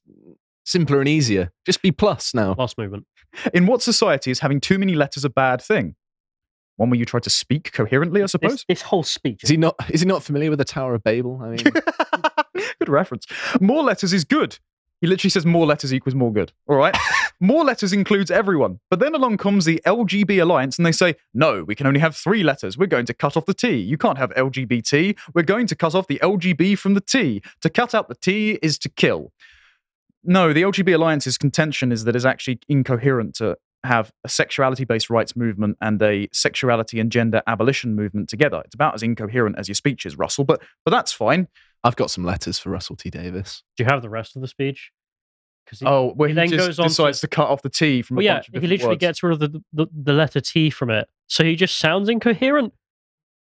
simpler 0.64 1.00
and 1.00 1.08
easier. 1.08 1.52
Just 1.66 1.82
be 1.82 1.92
plus 1.92 2.34
now. 2.34 2.54
Plus 2.54 2.76
movement. 2.76 3.06
In 3.54 3.66
what 3.66 3.82
society 3.82 4.30
is 4.30 4.40
having 4.40 4.60
too 4.60 4.78
many 4.78 4.94
letters 4.94 5.24
a 5.24 5.30
bad 5.30 5.62
thing? 5.62 5.94
One 6.76 6.90
where 6.90 6.98
you 6.98 7.04
try 7.04 7.20
to 7.20 7.30
speak 7.30 7.72
coherently, 7.72 8.22
I 8.22 8.26
suppose. 8.26 8.52
This, 8.52 8.64
this 8.68 8.82
whole 8.82 9.02
speech. 9.02 9.44
Is 9.44 9.50
he 9.50 9.56
not 9.56 9.74
is 9.90 10.00
he 10.00 10.06
not 10.06 10.22
familiar 10.22 10.50
with 10.50 10.58
the 10.58 10.64
Tower 10.64 10.94
of 10.94 11.04
Babel? 11.04 11.40
I 11.42 11.50
mean 11.50 11.58
good 12.78 12.88
reference. 12.88 13.26
More 13.60 13.82
letters 13.82 14.12
is 14.12 14.24
good. 14.24 14.58
He 15.02 15.08
literally 15.08 15.30
says 15.30 15.44
more 15.44 15.66
letters 15.66 15.92
equals 15.92 16.14
more 16.14 16.32
good. 16.32 16.52
All 16.68 16.76
right. 16.76 16.96
more 17.40 17.64
letters 17.64 17.92
includes 17.92 18.30
everyone. 18.30 18.78
But 18.88 19.00
then 19.00 19.16
along 19.16 19.38
comes 19.38 19.64
the 19.64 19.82
LGB 19.84 20.40
Alliance 20.40 20.78
and 20.78 20.86
they 20.86 20.92
say, 20.92 21.16
no, 21.34 21.64
we 21.64 21.74
can 21.74 21.88
only 21.88 21.98
have 21.98 22.14
three 22.14 22.44
letters. 22.44 22.78
We're 22.78 22.86
going 22.86 23.06
to 23.06 23.14
cut 23.14 23.36
off 23.36 23.46
the 23.46 23.52
T. 23.52 23.74
You 23.74 23.98
can't 23.98 24.16
have 24.16 24.32
LGBT. 24.34 25.18
We're 25.34 25.42
going 25.42 25.66
to 25.66 25.74
cut 25.74 25.96
off 25.96 26.06
the 26.06 26.20
LGB 26.22 26.78
from 26.78 26.94
the 26.94 27.00
T. 27.00 27.42
To 27.62 27.68
cut 27.68 27.96
out 27.96 28.08
the 28.08 28.14
T 28.14 28.60
is 28.62 28.78
to 28.78 28.88
kill. 28.88 29.32
No, 30.24 30.52
the 30.52 30.62
LGB 30.62 30.94
Alliance's 30.94 31.36
contention 31.38 31.90
is 31.92 32.04
that 32.04 32.14
it's 32.16 32.24
actually 32.24 32.60
incoherent 32.68 33.34
to 33.36 33.56
have 33.84 34.12
a 34.24 34.28
sexuality 34.28 34.84
based 34.84 35.10
rights 35.10 35.34
movement 35.34 35.76
and 35.80 36.00
a 36.02 36.28
sexuality 36.32 37.00
and 37.00 37.10
gender 37.10 37.42
abolition 37.48 37.96
movement 37.96 38.28
together. 38.28 38.62
It's 38.64 38.74
about 38.74 38.94
as 38.94 39.02
incoherent 39.02 39.58
as 39.58 39.66
your 39.68 39.74
speech 39.74 40.06
is, 40.06 40.16
Russell, 40.16 40.44
but 40.44 40.62
but 40.84 40.90
that's 40.92 41.12
fine. 41.12 41.48
I've 41.84 41.96
got 41.96 42.10
some 42.10 42.24
letters 42.24 42.58
for 42.60 42.70
Russell 42.70 42.94
T. 42.94 43.10
Davies. 43.10 43.64
Do 43.76 43.82
you 43.82 43.88
have 43.90 44.02
the 44.02 44.08
rest 44.10 44.36
of 44.36 44.42
the 44.42 44.46
speech? 44.48 44.92
Because 45.64 45.82
Oh, 45.84 46.12
where 46.14 46.28
he 46.28 46.32
he, 46.32 46.36
then 46.36 46.48
just 46.50 46.66
goes 46.66 46.78
on 46.78 46.84
to- 46.84 46.88
decides 46.90 47.20
to, 47.22 47.28
cut 47.28 47.48
off 47.48 47.62
the 47.62 47.70
T 47.70 48.02
from 48.02 48.16
well, 48.18 48.22
a 48.22 48.24
yeah, 48.24 48.34
bunch 48.34 48.48
of 48.54 48.62
he 48.62 48.68
literally 48.68 48.92
words. 48.94 49.00
gets 49.00 49.22
rid 49.24 49.32
of 49.32 49.38
the, 49.40 49.62
the 49.72 49.86
the 49.92 50.12
letter 50.12 50.40
T 50.40 50.70
from 50.70 50.90
it, 50.90 51.08
so 51.26 51.42
he 51.44 51.56
just 51.56 51.78
sounds 51.78 52.08
incoherent. 52.08 52.72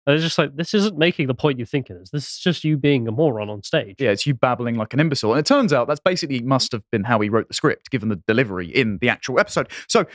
It's 0.07 0.23
just 0.23 0.39
like 0.39 0.57
this 0.57 0.75
isn't 0.75 0.99
making 0.99 1.29
the 1.29 1.35
point 1.35 1.59
you 1.59 1.67
think 1.67 1.89
it 1.89 1.97
is. 1.97 2.11
This 2.11 2.25
is 2.25 2.39
just 2.39 2.65
you 2.65 2.77
being 2.77 3.07
a 3.07 3.13
moron 3.13 3.49
on 3.49 3.63
stage. 3.63 3.97
Yeah, 3.99 4.11
it's 4.11 4.27
you 4.27 4.35
babbling 4.35 4.77
like 4.77 4.93
an 4.93 5.01
imbecile. 5.01 5.33
And 5.33 5.39
it 5.39 5.47
turns 5.47 5.73
out 5.73 5.87
that's 5.87 6.01
basically 6.01 6.41
must 6.41 6.73
have 6.73 6.83
been 6.91 7.05
how 7.05 7.21
he 7.21 7.29
wrote 7.29 7.49
the 7.49 7.55
script, 7.55 7.91
given 7.91 8.09
the 8.09 8.21
delivery 8.27 8.69
in 8.69 8.99
the 9.01 9.09
actual 9.09 9.39
episode. 9.39 9.71
So 9.89 10.07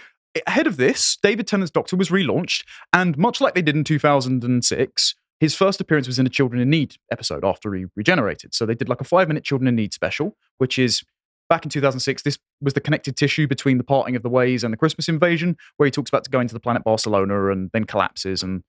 ahead 0.45 0.67
of 0.67 0.77
this, 0.77 1.17
David 1.23 1.47
Tennant's 1.47 1.71
Doctor 1.71 1.95
was 1.95 2.09
relaunched, 2.09 2.65
and 2.91 3.17
much 3.17 3.39
like 3.39 3.55
they 3.55 3.61
did 3.61 3.75
in 3.75 3.85
2006, 3.85 5.15
his 5.39 5.55
first 5.55 5.79
appearance 5.79 6.07
was 6.07 6.19
in 6.19 6.25
a 6.25 6.29
Children 6.29 6.61
in 6.61 6.69
Need 6.69 6.95
episode 7.11 7.45
after 7.45 7.73
he 7.73 7.85
regenerated. 7.95 8.53
So 8.53 8.65
they 8.65 8.75
did 8.75 8.89
like 8.89 9.01
a 9.01 9.05
five 9.05 9.27
minute 9.27 9.43
Children 9.43 9.67
in 9.67 9.75
Need 9.75 9.93
special, 9.93 10.35
which 10.57 10.77
is 10.77 11.03
back 11.47 11.63
in 11.63 11.69
2006. 11.69 12.23
This 12.23 12.37
was 12.59 12.73
the 12.73 12.81
connected 12.81 13.15
tissue 13.15 13.47
between 13.47 13.77
the 13.77 13.83
parting 13.83 14.15
of 14.15 14.23
the 14.23 14.29
ways 14.29 14.63
and 14.63 14.73
the 14.73 14.77
Christmas 14.77 15.07
invasion, 15.07 15.55
where 15.77 15.85
he 15.85 15.91
talks 15.91 16.09
about 16.09 16.29
going 16.29 16.47
to 16.47 16.53
the 16.53 16.59
planet 16.59 16.83
Barcelona 16.83 17.51
and 17.51 17.69
then 17.71 17.85
collapses, 17.85 18.43
and 18.43 18.63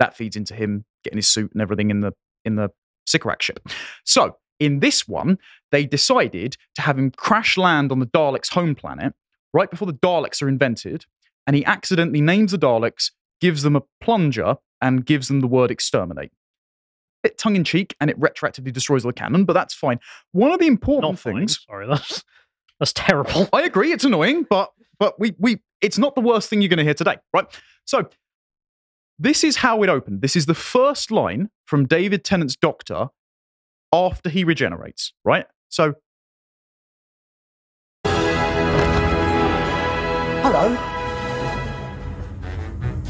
that 0.00 0.16
feeds 0.16 0.34
into 0.34 0.54
him 0.54 0.84
getting 1.04 1.18
his 1.18 1.28
suit 1.28 1.52
and 1.52 1.62
everything 1.62 1.90
in 1.90 2.00
the 2.00 2.12
in 2.44 2.56
the 2.56 2.70
Sycorax 3.06 3.44
ship. 3.44 3.60
So 4.04 4.36
in 4.58 4.80
this 4.80 5.06
one, 5.08 5.38
they 5.72 5.86
decided 5.86 6.56
to 6.74 6.82
have 6.82 6.98
him 6.98 7.10
crash 7.12 7.56
land 7.56 7.92
on 7.92 8.00
the 8.00 8.06
Daleks' 8.06 8.52
home 8.52 8.74
planet 8.74 9.14
right 9.54 9.70
before 9.70 9.86
the 9.86 9.94
Daleks 9.94 10.42
are 10.42 10.48
invented, 10.48 11.06
and 11.46 11.56
he 11.56 11.64
accidentally 11.64 12.20
names 12.20 12.52
the 12.52 12.58
Daleks, 12.58 13.10
gives 13.40 13.62
them 13.62 13.76
a 13.76 13.82
plunger, 14.00 14.56
and 14.80 15.04
gives 15.06 15.28
them 15.28 15.40
the 15.40 15.46
word 15.46 15.70
exterminate. 15.70 16.30
Bit 17.22 17.36
tongue 17.38 17.56
in 17.56 17.64
cheek, 17.64 17.94
and 18.00 18.08
it 18.10 18.18
retroactively 18.18 18.72
destroys 18.72 19.04
all 19.04 19.10
the 19.10 19.14
canon, 19.14 19.44
but 19.44 19.52
that's 19.52 19.74
fine. 19.74 19.98
One 20.32 20.52
of 20.52 20.58
the 20.58 20.66
important 20.66 21.12
Not 21.12 21.18
fine. 21.18 21.36
things. 21.36 21.60
Sorry, 21.66 21.86
that's 21.86 22.24
that's 22.78 22.92
terrible. 22.94 23.48
I 23.52 23.62
agree, 23.62 23.92
it's 23.92 24.04
annoying, 24.04 24.46
but 24.48 24.70
but 24.98 25.18
we 25.18 25.34
we 25.38 25.60
it's 25.80 25.98
not 25.98 26.14
the 26.14 26.20
worst 26.20 26.48
thing 26.48 26.62
you're 26.62 26.68
going 26.68 26.78
to 26.78 26.84
hear 26.84 26.94
today, 26.94 27.16
right? 27.34 27.46
So 27.84 28.08
this 29.20 29.44
is 29.44 29.56
how 29.56 29.82
it 29.82 29.90
opened. 29.90 30.22
This 30.22 30.34
is 30.34 30.46
the 30.46 30.54
first 30.54 31.10
line 31.10 31.50
from 31.66 31.86
David 31.86 32.24
Tennant's 32.24 32.56
Doctor 32.56 33.08
after 33.92 34.30
he 34.30 34.44
regenerates, 34.44 35.12
right? 35.24 35.44
So 35.68 35.94
Hello. 40.42 40.74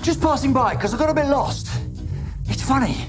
Just 0.03 0.21
passing 0.21 0.53
by 0.53 0.75
because 0.75 0.93
I 0.93 0.99
got 0.99 1.11
a 1.11 1.15
bit 1.15 1.27
lost. 1.27 1.69
It's 2.47 2.63
funny. 2.63 3.07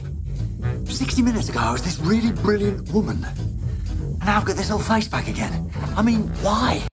60 0.85 1.23
minutes 1.23 1.49
ago, 1.49 1.59
I 1.59 1.71
was 1.71 1.81
this 1.81 1.99
really 1.99 2.31
brilliant 2.31 2.87
woman. 2.91 3.25
And 3.25 4.19
now 4.19 4.37
I've 4.37 4.45
got 4.45 4.57
this 4.57 4.69
old 4.69 4.85
face 4.85 5.07
back 5.07 5.27
again. 5.27 5.71
I 5.97 6.03
mean, 6.03 6.27
why? 6.43 6.83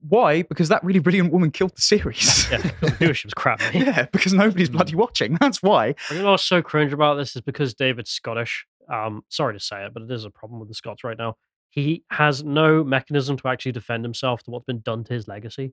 Why? 0.00 0.42
Because 0.42 0.68
that 0.70 0.82
really 0.84 0.98
brilliant 1.00 1.32
woman 1.32 1.50
killed 1.50 1.74
the 1.76 1.82
series. 1.82 2.46
Yeah, 2.50 2.58
because 2.62 2.80
the 2.80 2.96
viewership's 3.06 3.34
crap. 3.34 3.60
yeah, 3.74 4.06
because 4.12 4.32
nobody's 4.32 4.68
bloody 4.70 4.94
watching. 4.94 5.34
That's 5.40 5.62
why. 5.62 5.94
You 6.10 6.18
know 6.22 6.30
what's 6.32 6.42
so 6.44 6.62
cringe 6.62 6.92
about 6.92 7.14
this 7.16 7.34
is 7.36 7.42
because 7.42 7.74
David's 7.74 8.10
Scottish. 8.10 8.66
Um, 8.92 9.24
sorry 9.28 9.54
to 9.54 9.60
say 9.60 9.84
it, 9.84 9.94
but 9.94 10.02
it 10.02 10.10
is 10.10 10.24
a 10.24 10.30
problem 10.30 10.58
with 10.60 10.68
the 10.68 10.74
Scots 10.74 11.04
right 11.04 11.16
now. 11.16 11.36
He 11.70 12.04
has 12.10 12.42
no 12.44 12.84
mechanism 12.84 13.36
to 13.38 13.48
actually 13.48 13.72
defend 13.72 14.04
himself 14.04 14.42
to 14.42 14.50
what's 14.50 14.64
been 14.66 14.80
done 14.80 15.04
to 15.04 15.14
his 15.14 15.28
legacy. 15.28 15.72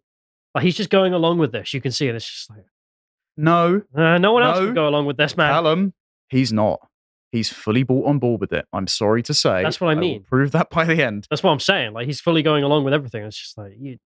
Like 0.55 0.63
he's 0.63 0.75
just 0.77 0.89
going 0.89 1.13
along 1.13 1.39
with 1.39 1.51
this. 1.51 1.73
You 1.73 1.81
can 1.81 1.91
see 1.91 2.07
it. 2.07 2.15
It's 2.15 2.29
just 2.29 2.49
like 2.49 2.65
No, 3.37 3.81
uh, 3.95 4.17
no 4.17 4.31
one 4.33 4.43
else 4.43 4.59
No. 4.59 4.65
would 4.67 4.75
go 4.75 4.87
along 4.87 5.05
with 5.05 5.17
this, 5.17 5.35
man. 5.37 5.51
Callum, 5.51 5.93
he's 6.29 6.53
not. 6.53 6.79
He's 7.31 7.49
fully 7.49 7.83
bought 7.83 8.07
on 8.07 8.17
board 8.19 8.41
with 8.41 8.51
it. 8.53 8.65
I'm 8.73 8.87
sorry 8.87 9.21
to 9.23 9.33
say. 9.33 9.61
That's 9.63 9.79
what 9.81 9.89
I 9.89 9.95
mean. 9.95 10.23
prove 10.23 10.51
that 10.53 10.69
by 10.69 10.85
the 10.85 11.03
end. 11.03 11.27
That's 11.29 11.43
what 11.43 11.51
I'm 11.51 11.59
saying. 11.59 11.93
Like 11.93 12.07
he's 12.07 12.19
fully 12.21 12.41
going 12.41 12.63
along 12.63 12.85
with 12.85 12.93
everything. 12.93 13.23
It's 13.23 13.37
just 13.37 13.57
like 13.57 13.73
you, 13.79 13.97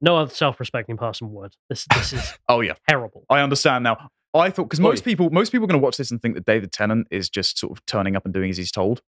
no 0.00 0.16
other 0.16 0.30
self-respecting 0.34 0.96
person 0.96 1.32
would. 1.32 1.54
This 1.68 1.86
this 1.94 2.12
is 2.12 2.38
Oh 2.48 2.60
yeah, 2.60 2.74
terrible. 2.88 3.24
I 3.30 3.40
understand 3.40 3.84
now. 3.84 4.10
I 4.32 4.50
thought 4.50 4.64
because 4.64 4.78
most 4.80 5.04
people, 5.04 5.28
most 5.30 5.50
people 5.50 5.64
are 5.64 5.68
going 5.68 5.80
to 5.80 5.84
watch 5.84 5.96
this 5.96 6.10
and 6.12 6.22
think 6.22 6.34
that 6.36 6.44
David 6.44 6.70
Tennant 6.72 7.08
is 7.10 7.28
just 7.28 7.58
sort 7.58 7.72
of 7.76 7.84
turning 7.86 8.14
up 8.14 8.24
and 8.24 8.32
doing 8.32 8.48
as 8.50 8.56
he's 8.56 8.70
told. 8.70 9.02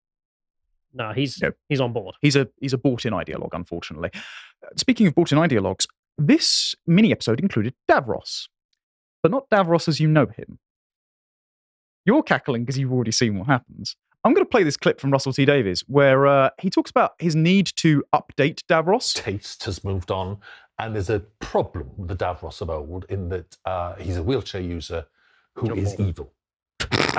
No, 0.93 1.13
he's 1.13 1.41
Yep. 1.41 1.57
he's 1.69 1.81
on 1.81 1.93
board. 1.93 2.17
He's 2.21 2.37
a 2.37 2.49
he's 2.61 2.73
a 2.73 2.79
bought-in 2.79 3.13
ideologue, 3.13 3.51
unfortunately. 3.53 4.11
Uh, 4.15 4.69
Speaking 4.77 5.07
of 5.07 5.15
bought-in 5.15 5.39
ideologues, 5.39 5.87
this 6.19 6.75
mini 6.87 7.13
episode 7.13 7.41
included 7.41 7.75
Davros, 7.91 8.49
but 9.23 9.31
not 9.31 9.49
Davros 9.49 9.89
as 9.89 10.01
you 10.01 10.09
know 10.09 10.27
him. 10.27 10.59
You're 12.05 12.23
cackling 12.23 12.63
because 12.65 12.79
you've 12.79 12.93
already 12.93 13.13
seen 13.13 13.39
what 13.39 13.47
happens. 13.47 13.97
I'm 14.25 14.35
going 14.35 14.45
to 14.45 14.51
play 14.51 14.63
this 14.63 14.77
clip 14.77 15.01
from 15.01 15.11
Russell 15.11 15.33
T 15.33 15.45
Davies 15.45 15.83
where 15.89 16.27
uh, 16.27 16.51
he 16.61 16.71
talks 16.71 16.91
about 16.91 17.13
his 17.19 17.35
need 17.35 17.71
to 17.77 18.05
update 18.15 18.61
Davros. 18.69 19.15
taste 19.15 19.65
has 19.65 19.83
moved 19.83 20.11
on, 20.11 20.39
and 20.79 20.95
there's 20.95 21.11
a 21.11 21.21
problem 21.39 21.91
with 21.97 22.09
the 22.09 22.17
Davros 22.17 22.61
of 22.61 22.71
old 22.71 23.07
in 23.09 23.29
that 23.29 23.57
uh, 23.65 23.95
he's 23.97 24.17
a 24.17 24.23
wheelchair 24.23 24.61
user 24.61 25.07
who 25.55 25.75
is 25.75 25.99
evil. 26.01 26.33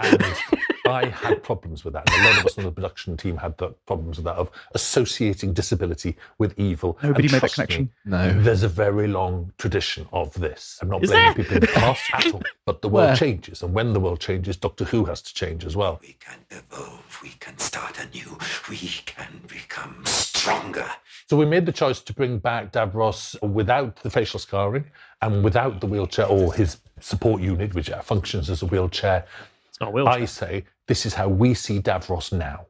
And 0.01 0.23
I 0.87 1.05
had 1.07 1.43
problems 1.43 1.85
with 1.85 1.93
that. 1.93 2.09
And 2.11 2.25
a 2.25 2.29
lot 2.29 2.39
of 2.39 2.45
us 2.45 2.57
on 2.57 2.65
the 2.65 2.71
production 2.71 3.15
team 3.17 3.37
had 3.37 3.57
the 3.57 3.69
problems 3.85 4.17
with 4.17 4.25
that 4.25 4.35
of 4.35 4.51
associating 4.73 5.53
disability 5.53 6.17
with 6.37 6.57
evil. 6.59 6.97
Nobody 7.01 7.27
made 7.27 7.31
that 7.31 7.39
trust 7.39 7.57
me, 7.59 7.65
connection. 7.65 7.89
No. 8.05 8.41
There's 8.41 8.63
a 8.63 8.67
very 8.67 9.07
long 9.07 9.51
tradition 9.57 10.07
of 10.11 10.33
this. 10.33 10.79
I'm 10.81 10.89
not 10.89 11.03
Is 11.03 11.09
blaming 11.09 11.25
there? 11.25 11.33
people 11.35 11.55
in 11.55 11.61
the 11.61 11.67
past 11.67 12.01
at 12.13 12.33
all, 12.33 12.41
but 12.65 12.81
the 12.81 12.89
world 12.89 13.07
Where? 13.09 13.15
changes, 13.15 13.63
and 13.63 13.73
when 13.73 13.93
the 13.93 13.99
world 13.99 14.19
changes, 14.19 14.57
Doctor 14.57 14.83
Who 14.85 15.05
has 15.05 15.21
to 15.21 15.33
change 15.33 15.65
as 15.65 15.75
well. 15.75 15.99
We 16.01 16.17
can 16.19 16.39
evolve, 16.51 17.19
we 17.23 17.29
can 17.39 17.57
start 17.57 17.99
anew, 17.99 18.37
we 18.69 18.77
can 19.05 19.41
become 19.47 20.01
stronger. 20.05 20.89
So 21.29 21.37
we 21.37 21.45
made 21.45 21.65
the 21.65 21.71
choice 21.71 22.01
to 22.01 22.13
bring 22.13 22.37
back 22.39 22.73
Davros 22.73 23.41
without 23.41 23.95
the 23.97 24.09
facial 24.09 24.39
scarring 24.39 24.85
and 25.21 25.43
without 25.43 25.79
the 25.79 25.87
wheelchair 25.87 26.25
or 26.25 26.53
his 26.53 26.77
support 26.99 27.41
unit, 27.41 27.73
which 27.73 27.89
functions 28.03 28.49
as 28.49 28.61
a 28.61 28.65
wheelchair. 28.65 29.25
It's 29.73 29.81
not 29.81 29.97
a. 29.97 30.05
I 30.05 30.25
say 30.25 30.65
this 30.87 31.05
is 31.05 31.15
how 31.15 31.27
we 31.27 31.55
see 31.55 31.79
Davros 31.79 32.31
now. 32.31 32.67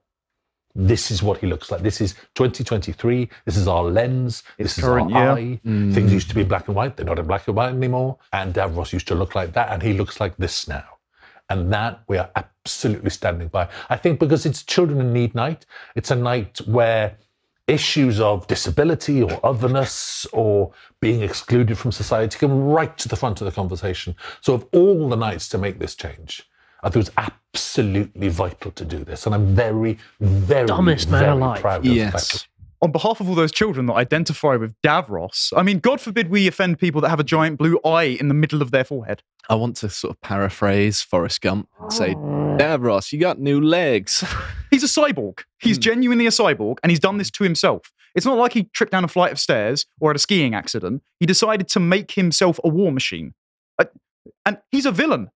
This 0.75 1.11
is 1.11 1.21
what 1.21 1.37
he 1.37 1.47
looks 1.47 1.69
like. 1.69 1.81
This 1.81 2.01
is 2.01 2.13
2023. 2.35 3.29
This 3.45 3.57
is 3.57 3.67
our 3.67 3.83
lens. 3.83 4.43
It's 4.57 4.75
this 4.75 4.77
is 4.79 4.83
current, 4.83 5.13
our 5.13 5.39
yeah. 5.39 5.51
eye. 5.51 5.59
Things 5.63 6.09
mm. 6.09 6.11
used 6.11 6.29
to 6.29 6.35
be 6.35 6.43
black 6.43 6.67
and 6.67 6.75
white. 6.75 6.97
They're 6.97 7.05
not 7.05 7.19
in 7.19 7.27
black 7.27 7.47
and 7.47 7.55
white 7.55 7.73
anymore. 7.73 8.17
And 8.31 8.53
Davros 8.53 8.93
used 8.93 9.07
to 9.09 9.15
look 9.15 9.35
like 9.35 9.53
that, 9.53 9.69
and 9.71 9.83
he 9.83 9.93
looks 9.93 10.19
like 10.19 10.35
this 10.37 10.67
now. 10.67 10.85
And 11.49 11.71
that 11.73 12.03
we 12.07 12.17
are 12.17 12.31
absolutely 12.35 13.11
standing 13.11 13.49
by. 13.49 13.67
I 13.89 13.97
think 13.97 14.19
because 14.19 14.45
it's 14.45 14.63
Children 14.63 15.01
in 15.01 15.13
Need 15.13 15.35
Night, 15.35 15.65
it's 15.95 16.09
a 16.09 16.15
night 16.15 16.59
where 16.65 17.17
issues 17.67 18.19
of 18.19 18.47
disability 18.47 19.21
or 19.21 19.39
otherness 19.45 20.25
or 20.33 20.71
being 20.99 21.21
excluded 21.21 21.77
from 21.77 21.91
society 21.91 22.37
come 22.37 22.63
right 22.65 22.97
to 22.97 23.07
the 23.07 23.15
front 23.15 23.41
of 23.41 23.45
the 23.45 23.51
conversation. 23.51 24.15
So, 24.41 24.55
of 24.55 24.65
all 24.73 25.07
the 25.09 25.15
nights 25.17 25.49
to 25.49 25.57
make 25.57 25.77
this 25.77 25.95
change, 25.95 26.49
I 26.83 26.89
thought 26.89 26.95
it 26.97 26.97
was 26.97 27.11
absolutely 27.55 28.27
vital 28.29 28.71
to 28.71 28.85
do 28.85 29.03
this. 29.03 29.25
And 29.25 29.33
I'm 29.33 29.55
very, 29.55 29.97
very, 30.19 30.67
Dumbest 30.67 31.09
man 31.09 31.19
very 31.21 31.31
alive. 31.31 31.61
proud 31.61 31.77
of 31.77 31.83
the 31.83 31.99
fact 31.99 32.13
Yes. 32.13 32.31
that 32.31 32.47
on 32.81 32.91
behalf 32.91 33.21
of 33.21 33.29
all 33.29 33.35
those 33.35 33.51
children 33.53 33.85
that 33.85 33.93
identify 33.93 34.55
with 34.57 34.73
Davros, 34.85 35.53
I 35.55 35.63
mean, 35.63 35.79
God 35.79 36.01
forbid 36.01 36.29
we 36.29 36.47
offend 36.47 36.79
people 36.79 36.99
that 37.01 37.09
have 37.09 37.19
a 37.19 37.23
giant 37.23 37.57
blue 37.57 37.79
eye 37.85 38.17
in 38.19 38.27
the 38.27 38.33
middle 38.33 38.61
of 38.61 38.71
their 38.71 38.83
forehead. 38.83 39.23
I 39.49 39.55
want 39.55 39.77
to 39.77 39.89
sort 39.89 40.11
of 40.15 40.21
paraphrase 40.21 41.01
Forrest 41.01 41.39
Gump 41.41 41.69
and 41.79 41.93
say, 41.93 42.13
Davros, 42.15 43.11
you 43.13 43.19
got 43.19 43.39
new 43.39 43.61
legs. 43.61 44.23
He's 44.71 44.83
a 44.83 44.87
cyborg. 44.87 45.39
He's 45.59 45.77
Hmm. 45.77 45.81
genuinely 45.81 46.27
a 46.27 46.31
cyborg, 46.31 46.77
and 46.83 46.89
he's 46.91 46.99
done 46.99 47.17
this 47.17 47.31
to 47.31 47.43
himself. 47.43 47.91
It's 48.15 48.25
not 48.25 48.37
like 48.37 48.53
he 48.53 48.65
tripped 48.73 48.91
down 48.91 49.03
a 49.03 49.07
flight 49.07 49.31
of 49.31 49.39
stairs 49.39 49.85
or 49.99 50.09
had 50.09 50.15
a 50.15 50.19
skiing 50.19 50.53
accident. 50.53 51.01
He 51.19 51.25
decided 51.25 51.67
to 51.69 51.79
make 51.79 52.11
himself 52.11 52.59
a 52.63 52.67
war 52.69 52.91
machine. 52.91 53.33
Uh, 53.79 53.85
And 54.45 54.57
he's 54.71 54.85
a 54.85 54.91
villain. 54.91 55.29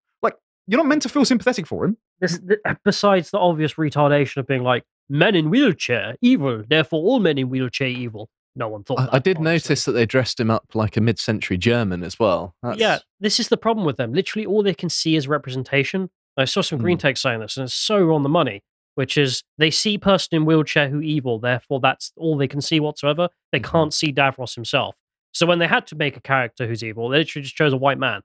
Like, 0.67 0.71
you're 0.73 0.77
not 0.83 0.87
meant 0.87 1.01
to 1.03 1.09
feel 1.09 1.25
sympathetic 1.25 1.65
for 1.67 1.85
him. 1.85 1.97
This, 2.19 2.39
besides 2.83 3.31
the 3.31 3.39
obvious 3.39 3.75
retardation 3.75 4.37
of 4.37 4.47
being 4.47 4.63
like 4.63 4.83
men 5.09 5.35
in 5.35 5.49
wheelchair 5.49 6.15
evil, 6.21 6.63
therefore 6.67 7.01
all 7.03 7.19
men 7.19 7.37
in 7.37 7.49
wheelchair 7.49 7.87
evil. 7.87 8.29
No 8.55 8.67
one 8.69 8.83
thought. 8.83 8.99
I, 8.99 9.03
that, 9.05 9.13
I 9.13 9.19
did 9.19 9.37
honestly. 9.37 9.53
notice 9.53 9.85
that 9.85 9.91
they 9.91 10.05
dressed 10.07 10.39
him 10.39 10.49
up 10.49 10.65
like 10.73 10.97
a 10.97 11.01
mid 11.01 11.19
century 11.19 11.57
German 11.57 12.03
as 12.03 12.17
well. 12.19 12.55
That's, 12.63 12.79
Yeah, 12.79 12.99
this 13.19 13.39
is 13.39 13.49
the 13.49 13.57
problem 13.57 13.85
with 13.85 13.97
them. 13.97 14.13
Literally, 14.13 14.45
all 14.47 14.63
they 14.63 14.73
can 14.73 14.89
see 14.89 15.15
is 15.15 15.27
representation. 15.27 16.09
I 16.37 16.45
saw 16.45 16.61
some 16.61 16.79
green 16.79 16.97
text 16.97 17.21
saying 17.23 17.39
this, 17.39 17.55
and 17.57 17.65
it's 17.65 17.73
so 17.73 18.11
on 18.13 18.23
the 18.23 18.29
money. 18.29 18.63
Which 18.95 19.15
is 19.15 19.43
they 19.59 19.69
see 19.69 19.99
person 19.99 20.35
in 20.37 20.45
wheelchair 20.45 20.89
who 20.89 21.01
evil, 21.01 21.37
therefore 21.37 21.79
that's 21.79 22.11
all 22.17 22.35
they 22.35 22.47
can 22.47 22.61
see 22.61 22.79
whatsoever. 22.79 23.29
They 23.51 23.59
Mhm. 23.59 23.71
can't 23.71 23.93
see 23.93 24.11
Davros 24.11 24.55
himself. 24.55 24.95
So 25.33 25.45
when 25.45 25.59
they 25.59 25.67
had 25.67 25.85
to 25.87 25.95
make 25.95 26.17
a 26.17 26.19
character 26.19 26.65
who's 26.65 26.83
evil, 26.83 27.07
they 27.09 27.19
literally 27.19 27.43
just 27.43 27.55
chose 27.55 27.73
a 27.73 27.77
white 27.77 27.99
man. 27.99 28.21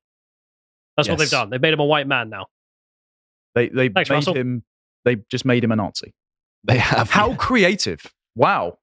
That's 0.97 1.09
what 1.09 1.19
they've 1.19 1.31
done. 1.31 1.51
They've 1.51 1.61
made 1.61 1.73
him 1.73 1.81
a 1.81 1.85
white 1.85 2.07
man 2.07 2.29
now. 2.31 2.47
They, 3.55 3.69
they 3.69 3.89
Thanks, 3.89 4.09
made 4.11 4.17
Russell. 4.17 4.35
him. 4.35 4.63
They 5.05 5.17
just 5.31 5.45
made 5.45 5.65
him 5.65 5.73
a 5.73 5.77
Nazi. 5.77 6.15
They 6.65 6.79
have. 6.79 7.11
How 7.11 7.35
creative! 7.35 8.07
Wow. 8.37 8.79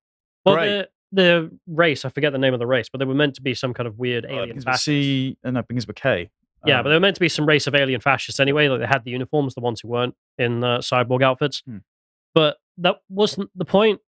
Well, 0.45 0.55
Great. 0.55 0.67
the 0.67 0.89
the 1.11 1.51
race, 1.67 2.05
I 2.05 2.09
forget 2.09 2.31
the 2.33 2.37
name 2.37 2.53
of 2.53 2.59
the 2.59 2.67
race, 2.67 2.87
but 2.89 2.99
they 2.99 3.05
were 3.05 3.15
meant 3.15 3.33
to 3.35 3.41
be 3.41 3.53
some 3.55 3.73
kind 3.73 3.87
of 3.87 3.97
weird 3.97 4.25
Uh, 4.25 4.29
alien 4.29 4.47
begins 4.49 4.65
with 4.65 4.73
fascists. 4.73 4.85
C, 4.85 5.37
uh, 5.43 5.51
no, 5.51 5.63
begins 5.63 5.87
with 5.87 5.95
K. 5.95 6.29
Yeah, 6.65 6.79
Um, 6.79 6.83
but 6.83 6.89
they 6.89 6.95
were 6.95 6.99
meant 6.99 7.15
to 7.15 7.19
be 7.21 7.29
some 7.29 7.47
race 7.47 7.65
of 7.67 7.73
alien 7.73 7.99
fascists 8.01 8.39
anyway. 8.39 8.67
Like 8.67 8.81
they 8.81 8.85
had 8.85 9.05
the 9.05 9.11
uniforms, 9.11 9.55
the 9.55 9.61
ones 9.61 9.79
who 9.81 9.87
weren't 9.87 10.13
in 10.37 10.63
uh, 10.63 10.79
cyborg 10.79 11.23
outfits. 11.23 11.61
Hmm. 11.65 11.77
But 12.35 12.57
that 12.77 12.97
wasn't 13.09 13.49
the 13.55 13.65
point. 13.65 14.01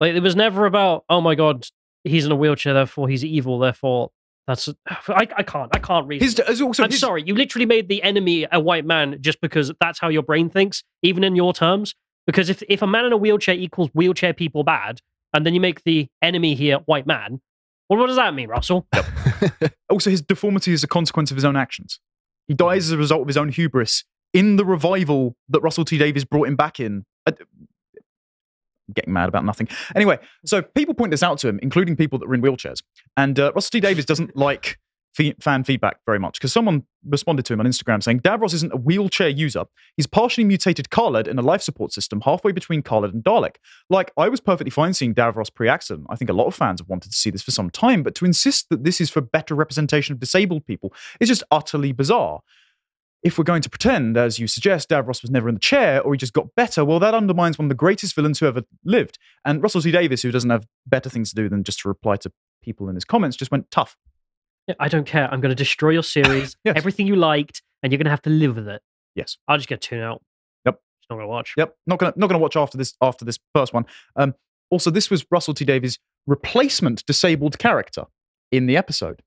Like 0.00 0.14
it 0.14 0.20
was 0.20 0.36
never 0.36 0.66
about, 0.66 1.04
oh 1.08 1.20
my 1.20 1.34
god, 1.36 1.66
he's 2.04 2.26
in 2.26 2.32
a 2.32 2.36
wheelchair, 2.36 2.74
therefore 2.74 3.08
he's 3.08 3.24
evil, 3.24 3.58
therefore 3.58 4.10
that's. 4.46 4.68
I, 5.08 5.28
I 5.36 5.42
can't. 5.42 5.70
I 5.74 5.78
can't 5.78 6.10
his, 6.12 6.38
his- 6.46 6.60
also, 6.60 6.84
I'm 6.84 6.90
his- 6.90 7.00
sorry. 7.00 7.22
You 7.26 7.34
literally 7.34 7.66
made 7.66 7.88
the 7.88 8.02
enemy 8.02 8.46
a 8.50 8.60
white 8.60 8.84
man 8.84 9.18
just 9.20 9.40
because 9.40 9.72
that's 9.80 9.98
how 10.00 10.08
your 10.08 10.22
brain 10.22 10.50
thinks, 10.50 10.82
even 11.02 11.24
in 11.24 11.36
your 11.36 11.52
terms. 11.52 11.94
Because 12.26 12.48
if 12.50 12.62
if 12.68 12.82
a 12.82 12.86
man 12.86 13.04
in 13.04 13.12
a 13.12 13.16
wheelchair 13.16 13.54
equals 13.54 13.88
wheelchair 13.94 14.32
people 14.32 14.62
bad, 14.64 15.00
and 15.34 15.44
then 15.44 15.54
you 15.54 15.60
make 15.60 15.82
the 15.84 16.08
enemy 16.22 16.54
here 16.54 16.78
white 16.86 17.06
man, 17.06 17.40
well, 17.88 17.98
what 17.98 18.06
does 18.06 18.16
that 18.16 18.34
mean, 18.34 18.48
Russell? 18.48 18.86
Also, 19.90 20.08
his 20.08 20.22
deformity 20.22 20.72
is 20.72 20.82
a 20.84 20.86
consequence 20.86 21.30
of 21.30 21.36
his 21.36 21.44
own 21.44 21.56
actions. 21.56 21.98
He 22.48 22.54
dies 22.54 22.86
as 22.86 22.92
a 22.92 22.96
result 22.96 23.22
of 23.22 23.26
his 23.26 23.36
own 23.36 23.48
hubris 23.50 24.04
in 24.32 24.56
the 24.56 24.64
revival 24.64 25.36
that 25.48 25.60
Russell 25.60 25.84
T 25.84 25.98
Davies 25.98 26.24
brought 26.24 26.46
him 26.48 26.56
back 26.56 26.78
in. 26.80 27.04
Getting 28.94 29.12
mad 29.12 29.28
about 29.28 29.44
nothing. 29.44 29.68
Anyway, 29.94 30.18
so 30.44 30.62
people 30.62 30.94
point 30.94 31.10
this 31.10 31.22
out 31.22 31.38
to 31.38 31.48
him, 31.48 31.58
including 31.62 31.96
people 31.96 32.18
that 32.18 32.28
were 32.28 32.34
in 32.34 32.42
wheelchairs. 32.42 32.82
And 33.16 33.38
uh, 33.38 33.52
Russell 33.54 33.70
T 33.70 33.80
Davies 33.80 34.04
doesn't 34.04 34.36
like 34.36 34.78
fan 35.40 35.62
feedback 35.62 35.98
very 36.06 36.18
much 36.18 36.38
because 36.38 36.52
someone 36.52 36.84
responded 37.06 37.44
to 37.44 37.52
him 37.52 37.60
on 37.60 37.66
Instagram 37.66 38.02
saying 38.02 38.20
Davros 38.20 38.54
isn't 38.54 38.72
a 38.72 38.76
wheelchair 38.76 39.28
user. 39.28 39.64
He's 39.96 40.06
partially 40.06 40.44
mutated 40.44 40.90
Kaled 40.90 41.28
in 41.28 41.38
a 41.38 41.42
life 41.42 41.60
support 41.60 41.92
system 41.92 42.22
halfway 42.22 42.52
between 42.52 42.82
Kaled 42.82 43.12
and 43.12 43.22
Dalek. 43.22 43.56
Like, 43.90 44.10
I 44.16 44.28
was 44.28 44.40
perfectly 44.40 44.70
fine 44.70 44.94
seeing 44.94 45.14
Davros 45.14 45.52
pre 45.52 45.68
accident. 45.68 46.06
I 46.08 46.16
think 46.16 46.30
a 46.30 46.34
lot 46.34 46.46
of 46.46 46.54
fans 46.54 46.80
have 46.80 46.88
wanted 46.88 47.10
to 47.10 47.16
see 47.16 47.30
this 47.30 47.42
for 47.42 47.50
some 47.50 47.70
time, 47.70 48.02
but 48.02 48.14
to 48.16 48.24
insist 48.24 48.68
that 48.70 48.84
this 48.84 49.00
is 49.00 49.10
for 49.10 49.20
better 49.20 49.54
representation 49.54 50.14
of 50.14 50.20
disabled 50.20 50.66
people 50.66 50.94
is 51.20 51.28
just 51.28 51.42
utterly 51.50 51.92
bizarre. 51.92 52.40
If 53.22 53.38
we're 53.38 53.44
going 53.44 53.62
to 53.62 53.70
pretend, 53.70 54.16
as 54.16 54.38
you 54.40 54.46
suggest, 54.48 54.88
Davros 54.90 55.22
was 55.22 55.30
never 55.30 55.48
in 55.48 55.54
the 55.54 55.60
chair 55.60 56.00
or 56.02 56.12
he 56.12 56.18
just 56.18 56.32
got 56.32 56.54
better, 56.56 56.84
well, 56.84 56.98
that 56.98 57.14
undermines 57.14 57.56
one 57.58 57.66
of 57.66 57.68
the 57.68 57.74
greatest 57.76 58.14
villains 58.16 58.40
who 58.40 58.46
ever 58.46 58.62
lived. 58.84 59.18
And 59.44 59.62
Russell 59.62 59.80
T 59.80 59.90
Davies, 59.92 60.22
who 60.22 60.32
doesn't 60.32 60.50
have 60.50 60.66
better 60.86 61.08
things 61.08 61.30
to 61.30 61.36
do 61.36 61.48
than 61.48 61.62
just 61.62 61.80
to 61.80 61.88
reply 61.88 62.16
to 62.16 62.32
people 62.62 62.88
in 62.88 62.96
his 62.96 63.04
comments, 63.04 63.36
just 63.36 63.50
went 63.52 63.70
tough. 63.70 63.96
Yeah, 64.66 64.74
I 64.80 64.88
don't 64.88 65.06
care. 65.06 65.32
I'm 65.32 65.40
going 65.40 65.50
to 65.50 65.56
destroy 65.56 65.90
your 65.90 66.02
series, 66.02 66.56
Yes. 66.64 66.74
everything 66.76 67.06
you 67.06 67.14
liked, 67.16 67.62
and 67.82 67.92
you're 67.92 67.98
going 67.98 68.06
to 68.06 68.10
have 68.10 68.22
to 68.22 68.30
live 68.30 68.56
with 68.56 68.66
it. 68.68 68.82
Yes. 69.14 69.36
I'll 69.46 69.56
just 69.56 69.68
get 69.68 69.80
tuned 69.82 70.02
out. 70.02 70.22
Yep. 70.66 70.80
Just 71.00 71.10
not 71.10 71.16
going 71.16 71.26
to 71.26 71.30
watch. 71.30 71.54
Yep, 71.56 71.76
not 71.86 71.98
gonna 71.98 72.12
not 72.16 72.26
gonna 72.28 72.38
watch 72.38 72.56
after 72.56 72.76
this 72.78 72.94
after 73.02 73.24
this 73.24 73.38
first 73.54 73.72
one. 73.74 73.84
Um, 74.16 74.34
also, 74.70 74.90
this 74.90 75.10
was 75.10 75.24
Russell 75.30 75.54
T 75.54 75.64
Davies' 75.64 75.98
replacement 76.26 77.04
disabled 77.06 77.58
character 77.58 78.04
in 78.50 78.66
the 78.66 78.76
episode. 78.76 79.22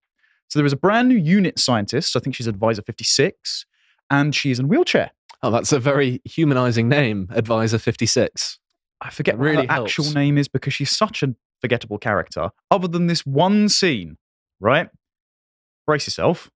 So 0.50 0.60
there 0.60 0.66
is 0.66 0.74
a 0.74 0.78
brand 0.78 1.08
new 1.10 1.18
unit 1.18 1.60
scientist. 1.60 2.16
I 2.16 2.20
think 2.20 2.36
she's 2.36 2.48
Advisor 2.48 2.82
Fifty 2.82 3.04
Six, 3.04 3.66
and 4.10 4.34
she's 4.36 4.60
in 4.60 4.66
a 4.66 4.68
wheelchair. 4.68 5.12
Oh, 5.44 5.52
that's 5.52 5.72
a 5.72 5.80
very 5.80 6.22
humanizing 6.26 6.90
name, 6.90 7.28
Advisor 7.32 7.78
56. 7.78 8.60
I 9.02 9.10
forget 9.10 9.36
That 9.36 9.40
what 9.40 9.46
really 9.46 9.68
her 9.68 9.84
actual 9.84 10.12
name 10.12 10.38
is 10.38 10.48
because 10.48 10.74
she's 10.74 10.96
such 10.96 11.22
a 11.22 11.36
forgettable 11.62 11.98
character. 11.98 12.50
Other 12.72 12.88
than 12.88 13.08
this 13.08 13.26
one 13.26 13.70
scene 13.70 14.18
right? 14.60 14.90
Brace 15.86 16.08
yourself. 16.08 16.50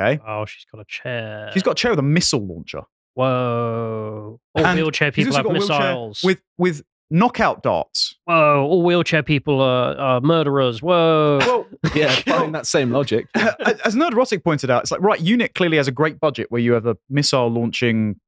Okay. 0.00 0.20
Oh, 0.26 0.46
she's 0.46 0.64
got 0.70 0.80
a 0.80 0.84
chair. 0.86 1.50
She's 1.52 1.62
got 1.62 1.72
a 1.72 1.74
chair 1.74 1.90
with 1.92 1.98
a 1.98 2.02
missile 2.02 2.46
launcher. 2.46 2.82
Whoa. 3.14 4.40
All 4.54 4.66
And 4.66 4.78
wheelchair 4.78 5.10
people 5.10 5.34
have 5.34 5.44
got 5.44 5.50
a 5.50 5.58
wheelchair 5.58 5.78
missiles. 5.78 6.22
with 6.22 6.40
with 6.56 6.82
knockout 7.10 7.62
darts. 7.62 8.16
Whoa. 8.24 8.64
All 8.66 8.82
wheelchair 8.82 9.22
people 9.22 9.60
are, 9.60 9.96
are 9.96 10.20
murderers. 10.20 10.82
Whoa. 10.82 11.38
Well, 11.40 11.66
Yeah, 11.94 12.10
following 12.26 12.52
that 12.52 12.66
same 12.66 12.90
logic. 12.90 13.26
as 13.34 13.94
Nerdrotic 13.94 14.44
pointed 14.44 14.70
out, 14.70 14.82
it's 14.82 14.90
like 14.90 15.00
right. 15.00 15.20
Unit 15.20 15.54
clearly 15.54 15.76
has 15.78 15.88
a 15.88 15.92
great 15.92 16.20
budget 16.20 16.46
where 16.50 16.60
you 16.60 16.72
have 16.72 16.86
a 16.86 16.96
missile 17.08 17.48
launching, 17.48 18.20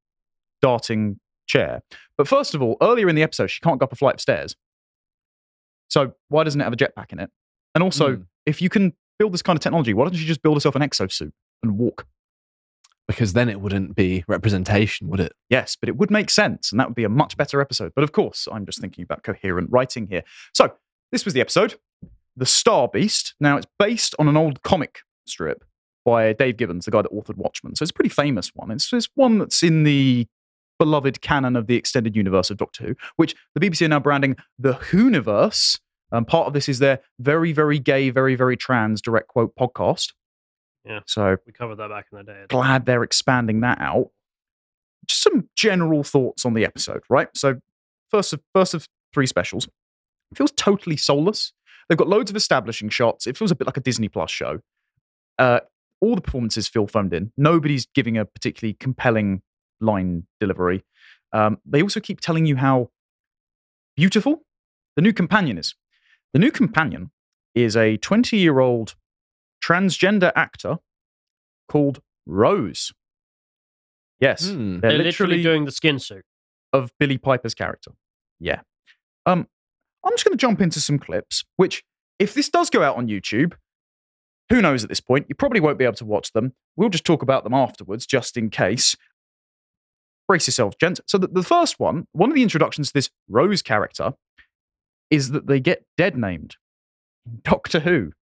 darting 0.61 1.19
chair. 1.47 1.81
But 2.17 2.27
first 2.27 2.55
of 2.55 2.61
all, 2.61 2.77
earlier 2.81 3.07
in 3.09 3.15
the 3.15 3.23
episode, 3.23 3.47
she 3.47 3.59
can't 3.61 3.79
go 3.79 3.83
up 3.83 3.93
a 3.93 3.95
flight 3.95 4.15
of 4.15 4.21
stairs. 4.21 4.55
So 5.89 6.13
why 6.29 6.43
doesn't 6.43 6.59
it 6.61 6.63
have 6.63 6.73
a 6.73 6.77
jetpack 6.77 7.11
in 7.11 7.19
it? 7.19 7.29
And 7.75 7.83
also, 7.83 8.15
Hmm. 8.15 8.21
if 8.45 8.61
you 8.61 8.69
can 8.69 8.93
build 9.19 9.33
this 9.33 9.41
kind 9.41 9.57
of 9.57 9.61
technology, 9.61 9.93
why 9.93 10.05
doesn't 10.05 10.17
she 10.19 10.25
just 10.25 10.41
build 10.41 10.55
herself 10.55 10.75
an 10.75 10.81
exosuit 10.81 11.31
and 11.63 11.77
walk? 11.77 12.05
Because 13.11 13.33
then 13.33 13.49
it 13.49 13.59
wouldn't 13.59 13.95
be 13.95 14.23
representation, 14.27 15.09
would 15.09 15.19
it? 15.19 15.33
Yes, 15.49 15.75
but 15.75 15.89
it 15.89 15.97
would 15.97 16.09
make 16.09 16.29
sense, 16.29 16.71
and 16.71 16.79
that 16.79 16.87
would 16.87 16.95
be 16.95 17.03
a 17.03 17.09
much 17.09 17.35
better 17.35 17.61
episode. 17.61 17.91
But 17.93 18.03
of 18.03 18.11
course, 18.13 18.47
I'm 18.51 18.65
just 18.65 18.79
thinking 18.79 19.03
about 19.03 19.23
coherent 19.23 19.69
writing 19.71 20.07
here. 20.07 20.23
So 20.53 20.73
this 21.11 21.25
was 21.25 21.33
the 21.33 21.41
episode, 21.41 21.75
The 22.37 22.45
Star 22.45 22.87
Beast. 22.87 23.35
Now 23.39 23.57
it's 23.57 23.67
based 23.77 24.15
on 24.17 24.27
an 24.27 24.37
old 24.37 24.63
comic 24.63 24.99
strip 25.25 25.63
by 26.05 26.33
Dave 26.33 26.57
Gibbons, 26.57 26.85
the 26.85 26.91
guy 26.91 27.01
that 27.01 27.11
authored 27.11 27.37
Watchmen. 27.37 27.75
So 27.75 27.83
it's 27.83 27.91
a 27.91 27.93
pretty 27.93 28.09
famous 28.09 28.51
one. 28.55 28.71
It's, 28.71 28.91
it's 28.93 29.09
one 29.15 29.39
that's 29.39 29.61
in 29.61 29.83
the 29.83 30.27
beloved 30.79 31.21
canon 31.21 31.55
of 31.55 31.67
the 31.67 31.75
extended 31.75 32.15
universe 32.15 32.49
of 32.49 32.57
Doctor 32.57 32.85
Who, 32.85 32.95
which 33.17 33.35
the 33.53 33.59
BBC 33.59 33.85
are 33.85 33.89
now 33.89 33.99
branding 33.99 34.35
the 34.57 34.73
Whoniverse. 34.73 35.79
Um, 36.11 36.25
part 36.25 36.47
of 36.47 36.53
this 36.53 36.67
is 36.67 36.79
their 36.79 36.99
very, 37.19 37.53
very 37.53 37.77
gay, 37.77 38.09
very, 38.09 38.35
very 38.35 38.57
trans 38.57 39.01
direct 39.01 39.27
quote 39.27 39.55
podcast. 39.55 40.13
Yeah. 40.85 40.99
So 41.05 41.37
We 41.45 41.53
covered 41.53 41.75
that 41.77 41.89
back 41.89 42.07
in 42.11 42.17
the 42.17 42.23
day. 42.23 42.45
glad 42.49 42.85
they're 42.85 43.03
expanding 43.03 43.61
that 43.61 43.79
out. 43.79 44.09
Just 45.07 45.21
some 45.21 45.49
general 45.55 46.03
thoughts 46.03 46.45
on 46.45 46.53
the 46.53 46.65
episode, 46.65 47.01
right? 47.09 47.27
So, 47.35 47.59
first 48.09 48.33
of 48.33 48.41
first 48.53 48.73
of 48.73 48.87
three 49.13 49.25
specials, 49.25 49.67
it 50.31 50.37
feels 50.37 50.51
totally 50.51 50.97
soulless. 50.97 51.53
They've 51.89 51.97
got 51.97 52.07
loads 52.07 52.29
of 52.29 52.35
establishing 52.37 52.89
shots. 52.89 53.27
It 53.27 53.35
feels 53.37 53.51
a 53.51 53.55
bit 53.55 53.67
like 53.67 53.77
a 53.77 53.81
Disney 53.81 54.07
Plus 54.07 54.31
show. 54.31 54.59
Uh, 55.37 55.59
all 55.99 56.15
the 56.15 56.21
performances 56.21 56.67
feel 56.67 56.87
phoned 56.87 57.13
in. 57.13 57.31
Nobody's 57.37 57.87
giving 57.93 58.17
a 58.17 58.25
particularly 58.25 58.73
compelling 58.73 59.41
line 59.79 60.25
delivery. 60.39 60.83
Um, 61.33 61.59
they 61.65 61.81
also 61.81 61.99
keep 61.99 62.21
telling 62.21 62.45
you 62.45 62.55
how 62.57 62.89
beautiful 63.95 64.43
the 64.95 65.01
new 65.01 65.13
companion 65.13 65.57
is. 65.57 65.75
The 66.33 66.39
new 66.39 66.51
companion 66.51 67.11
is 67.55 67.75
a 67.75 67.97
20 67.97 68.37
year 68.37 68.59
old 68.59 68.95
transgender 69.63 70.31
actor 70.35 70.77
called 71.69 72.01
Rose. 72.25 72.91
Yes, 74.19 74.49
Hmm. 74.49 74.79
they're, 74.79 74.91
They're 74.91 75.03
literally, 75.03 75.37
literally, 75.37 75.43
doing 75.43 75.65
the 75.65 75.71
skin 75.71 75.99
suit. 75.99 76.23
of 76.73 76.91
Billie 76.99 77.17
Piper's 77.17 77.53
character. 77.53 77.91
Yeah. 78.39 78.61
Um, 79.25 79.47
I'm 80.05 80.13
just 80.13 80.23
going 80.23 80.31
to 80.37 80.41
jump 80.41 80.61
into 80.61 80.79
some 80.79 80.97
clips, 80.99 81.43
which, 81.57 81.83
if 82.17 82.33
this 82.33 82.49
does 82.49 82.69
go 82.69 82.81
out 82.81 82.95
on 82.95 83.07
YouTube, 83.07 83.53
who 84.49 84.61
knows 84.61 84.81
at 84.83 84.89
this 84.89 85.01
point? 85.01 85.25
You 85.27 85.35
probably 85.35 85.59
won't 85.59 85.77
be 85.77 85.83
able 85.83 85.95
to 85.95 86.05
watch 86.05 86.31
them. 86.31 86.53
We'll 86.77 86.89
just 86.89 87.03
talk 87.05 87.21
about 87.21 87.43
them 87.43 87.53
afterwards, 87.53 88.05
just 88.05 88.37
in 88.37 88.49
case. 88.49 88.95
Brace 90.29 90.47
yourself, 90.47 90.77
gents. 90.77 91.01
So, 91.07 91.17
the, 91.17 91.27
the 91.27 91.43
first 91.43 91.77
one, 91.79 92.05
one 92.13 92.29
of 92.29 92.35
the 92.35 92.43
introductions 92.43 92.87
to 92.87 92.93
this 92.93 93.09
Rose 93.27 93.61
character, 93.61 94.13
is 95.09 95.31
that 95.31 95.47
they 95.47 95.59
get 95.59 95.83
dead 95.97 96.15
named. 96.17 96.55
Doctor 97.43 97.81
Who. 97.81 98.13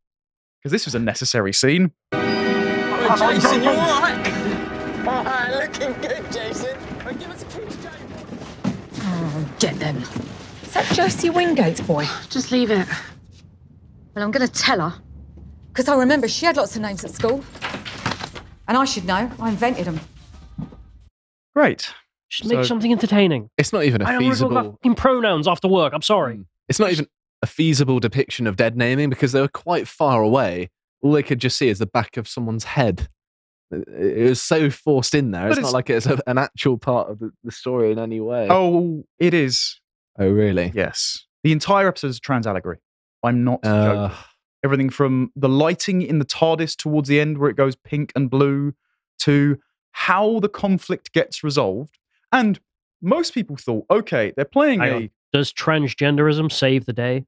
Because 0.61 0.71
this 0.71 0.85
was 0.85 0.95
a 0.95 0.99
necessary 0.99 1.53
scene. 1.53 1.91
Oh, 2.11 3.15
Jason, 3.17 3.63
you 3.63 3.69
alright? 3.69 4.27
Alright, 5.07 5.51
looking 5.55 5.93
good, 6.01 6.31
Jason. 6.31 6.77
Oh, 7.05 7.13
give 7.13 7.29
us 7.29 7.41
a 7.43 7.45
kiss, 7.45 7.75
Jason. 7.77 8.77
Oh, 9.01 9.49
get 9.59 9.75
them. 9.79 9.97
Is 10.63 10.73
that 10.73 10.85
Josie 10.93 11.29
Wingate's 11.29 11.81
boy? 11.81 12.05
Just 12.29 12.51
leave 12.51 12.71
it. 12.71 12.85
Well, 14.15 14.25
I'm 14.25 14.31
going 14.31 14.45
to 14.45 14.51
tell 14.53 14.81
her. 14.89 15.01
Because 15.69 15.87
I 15.87 15.95
remember 15.95 16.27
she 16.27 16.45
had 16.45 16.57
lots 16.57 16.75
of 16.75 16.81
names 16.81 17.05
at 17.05 17.11
school. 17.11 17.43
And 18.67 18.77
I 18.77 18.83
should 18.85 19.05
know. 19.05 19.31
I 19.39 19.49
invented 19.49 19.85
them. 19.85 19.99
Great. 21.55 21.93
Just 22.29 22.49
make 22.49 22.57
So- 22.59 22.63
something 22.63 22.91
entertaining. 22.91 23.49
It's 23.57 23.71
not 23.73 23.85
even 23.85 24.01
a 24.01 24.05
I 24.05 24.11
don't 24.11 24.23
want 24.23 24.35
to 24.35 24.39
talk 24.41 24.49
feasible. 24.49 24.57
about 24.57 24.71
fucking 24.73 24.95
pronouns 24.95 25.47
after 25.47 25.67
work. 25.67 25.93
I'm 25.93 26.01
sorry. 26.01 26.35
Mm. 26.35 26.45
It's 26.67 26.79
not 26.79 26.91
even 26.91 27.07
a 27.41 27.47
feasible 27.47 27.99
depiction 27.99 28.47
of 28.47 28.55
dead 28.55 28.75
naming 28.77 29.09
because 29.09 29.31
they 29.31 29.41
were 29.41 29.47
quite 29.47 29.87
far 29.87 30.21
away. 30.21 30.69
All 31.01 31.11
they 31.13 31.23
could 31.23 31.39
just 31.39 31.57
see 31.57 31.69
is 31.69 31.79
the 31.79 31.85
back 31.85 32.17
of 32.17 32.27
someone's 32.27 32.65
head. 32.65 33.07
It 33.71 33.87
it 33.87 34.29
was 34.29 34.41
so 34.41 34.69
forced 34.69 35.13
in 35.15 35.31
there. 35.31 35.47
It's, 35.47 35.57
it's- 35.57 35.71
not 35.71 35.77
like 35.77 35.89
it's 35.89 36.05
a, 36.05 36.19
an 36.27 36.37
actual 36.37 36.77
part 36.77 37.09
of 37.09 37.19
the, 37.19 37.31
the 37.43 37.51
story 37.51 37.91
in 37.91 37.99
any 37.99 38.19
way. 38.19 38.47
Oh, 38.49 39.03
it 39.19 39.33
is. 39.33 39.79
Oh, 40.17 40.29
really? 40.29 40.71
Yes. 40.75 41.25
The 41.43 41.51
entire 41.53 41.87
episode 41.87 42.07
is 42.07 42.17
a 42.17 42.21
trans 42.21 42.45
allegory. 42.45 42.77
I'm 43.23 43.43
not 43.43 43.65
Uh, 43.65 44.09
joking. 44.09 44.17
Everything 44.65 44.89
from 44.89 45.31
the 45.37 45.47
lighting 45.47 46.01
in 46.01 46.19
the 46.19 46.25
TARDIS 46.25 46.75
towards 46.75 47.07
the 47.07 47.21
end, 47.21 47.37
where 47.37 47.49
it 47.49 47.55
goes 47.55 47.77
pink 47.77 48.11
and 48.13 48.29
blue, 48.29 48.73
to 49.19 49.57
how 49.93 50.39
the 50.41 50.49
conflict 50.49 51.13
gets 51.13 51.41
resolved. 51.45 51.97
And 52.33 52.59
most 53.01 53.33
people 53.33 53.55
thought, 53.55 53.85
okay, 53.89 54.33
they're 54.35 54.43
playing 54.43 54.81
a 54.81 54.91
on. 54.95 55.09
Does 55.31 55.53
transgenderism 55.53 56.51
save 56.51 56.85
the 56.85 56.91
day? 56.93 57.25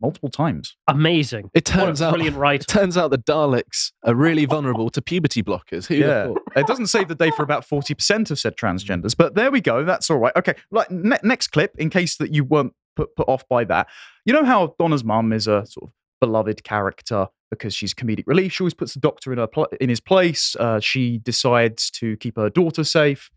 Multiple 0.00 0.28
times. 0.28 0.76
Amazing. 0.86 1.50
it 1.54 1.68
What 1.68 1.82
a 1.82 1.86
turns 1.86 2.02
out. 2.02 2.12
brilliant 2.14 2.36
writer. 2.36 2.62
It 2.62 2.68
turns 2.68 2.96
out 2.96 3.10
the 3.10 3.18
Daleks 3.18 3.92
are 4.04 4.14
really 4.14 4.44
vulnerable 4.44 4.90
to 4.90 5.02
puberty 5.02 5.42
blockers. 5.42 5.86
Who 5.86 5.94
yeah, 5.96 6.32
it 6.56 6.66
doesn't 6.66 6.86
save 6.88 7.08
the 7.08 7.14
day 7.14 7.30
for 7.30 7.42
about 7.42 7.64
forty 7.64 7.94
percent 7.94 8.30
of 8.30 8.38
said 8.38 8.56
transgenders, 8.56 9.16
but 9.16 9.34
there 9.34 9.50
we 9.50 9.60
go. 9.60 9.84
That's 9.84 10.10
all 10.10 10.18
right. 10.18 10.32
Okay, 10.36 10.54
like 10.70 10.90
ne- 10.90 11.18
next 11.22 11.48
clip, 11.48 11.74
in 11.78 11.90
case 11.90 12.16
that 12.16 12.32
you 12.32 12.44
weren't 12.44 12.72
put 12.96 13.14
put 13.16 13.28
off 13.28 13.46
by 13.48 13.64
that. 13.64 13.88
You 14.24 14.32
know 14.32 14.44
how 14.44 14.74
Donna's 14.78 15.04
mum 15.04 15.32
is 15.32 15.46
a 15.46 15.64
sort 15.66 15.88
of 15.90 15.92
beloved 16.20 16.64
character 16.64 17.28
because 17.50 17.74
she's 17.74 17.94
comedic 17.94 18.24
relief. 18.26 18.52
She 18.52 18.62
always 18.62 18.74
puts 18.74 18.92
the 18.94 19.00
doctor 19.00 19.32
in 19.32 19.38
her 19.38 19.46
pl- 19.46 19.68
in 19.80 19.88
his 19.88 20.00
place. 20.00 20.54
Uh, 20.58 20.80
she 20.80 21.18
decides 21.18 21.90
to 21.92 22.16
keep 22.18 22.36
her 22.36 22.50
daughter 22.50 22.84
safe. 22.84 23.30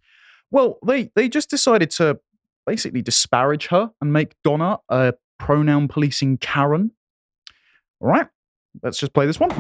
Well, 0.51 0.79
they 0.85 1.11
they 1.15 1.29
just 1.29 1.49
decided 1.49 1.91
to 1.91 2.19
basically 2.67 3.01
disparage 3.01 3.67
her 3.67 3.91
and 4.01 4.11
make 4.13 4.35
Donna 4.43 4.79
a 4.89 5.13
pronoun 5.41 5.87
policing 5.87 6.37
Karen. 6.37 6.91
All 7.99 8.09
right, 8.09 8.27
let's 8.83 8.99
just 8.99 9.11
play 9.11 9.25
this 9.25 9.39
one. 9.39 9.51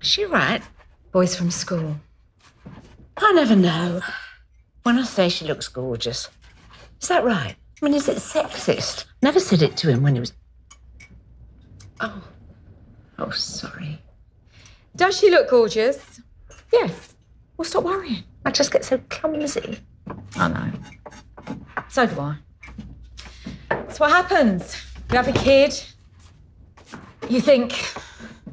Is 0.00 0.08
she 0.08 0.24
right? 0.24 0.62
Boys 1.12 1.36
from 1.36 1.50
school. 1.50 1.96
I 3.16 3.32
never 3.32 3.54
know. 3.54 4.00
When 4.82 4.98
I 4.98 5.04
say 5.04 5.28
she 5.28 5.44
looks 5.44 5.68
gorgeous, 5.68 6.28
is 7.00 7.06
that 7.06 7.24
right? 7.24 7.54
I 7.80 7.84
mean, 7.84 7.94
is 7.94 8.08
it 8.08 8.16
sexist? 8.16 9.04
Never 9.22 9.38
said 9.38 9.62
it 9.62 9.76
to 9.76 9.90
him 9.90 10.02
when 10.02 10.14
he 10.14 10.20
was. 10.20 10.32
Oh. 12.00 12.22
Oh, 13.18 13.30
sorry. 13.30 14.02
Does 14.96 15.18
she 15.18 15.30
look 15.30 15.50
gorgeous? 15.50 16.20
Yes. 16.72 17.14
Well, 17.56 17.64
stop 17.64 17.84
worrying. 17.84 18.24
I 18.44 18.50
just 18.50 18.72
get 18.72 18.84
so 18.84 18.98
clumsy. 19.08 19.78
I 20.34 20.48
know. 20.48 20.72
So 21.88 22.06
do 22.06 22.18
I. 22.18 22.36
That's 23.92 24.00
what 24.00 24.10
happens. 24.10 24.74
You 25.10 25.16
have 25.18 25.28
a 25.28 25.32
kid. 25.32 25.78
You 27.28 27.42
think, 27.42 27.74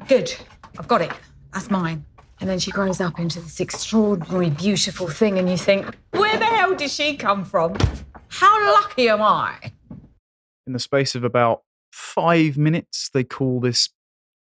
good, 0.06 0.30
I've 0.78 0.86
got 0.86 1.00
it. 1.00 1.10
That's 1.54 1.70
mine. 1.70 2.04
And 2.42 2.50
then 2.50 2.58
she 2.58 2.70
grows 2.70 3.00
up 3.00 3.18
into 3.18 3.40
this 3.40 3.58
extraordinary, 3.58 4.50
beautiful 4.50 5.08
thing, 5.08 5.38
and 5.38 5.48
you 5.48 5.56
think, 5.56 5.96
where 6.10 6.36
the 6.36 6.44
hell 6.44 6.74
did 6.74 6.90
she 6.90 7.16
come 7.16 7.46
from? 7.46 7.74
How 8.28 8.74
lucky 8.74 9.08
am 9.08 9.22
I? 9.22 9.72
in 10.66 10.74
the 10.74 10.78
space 10.78 11.14
of 11.14 11.24
about 11.24 11.62
five 11.90 12.58
minutes, 12.58 13.08
they 13.14 13.24
call 13.24 13.60
this 13.60 13.88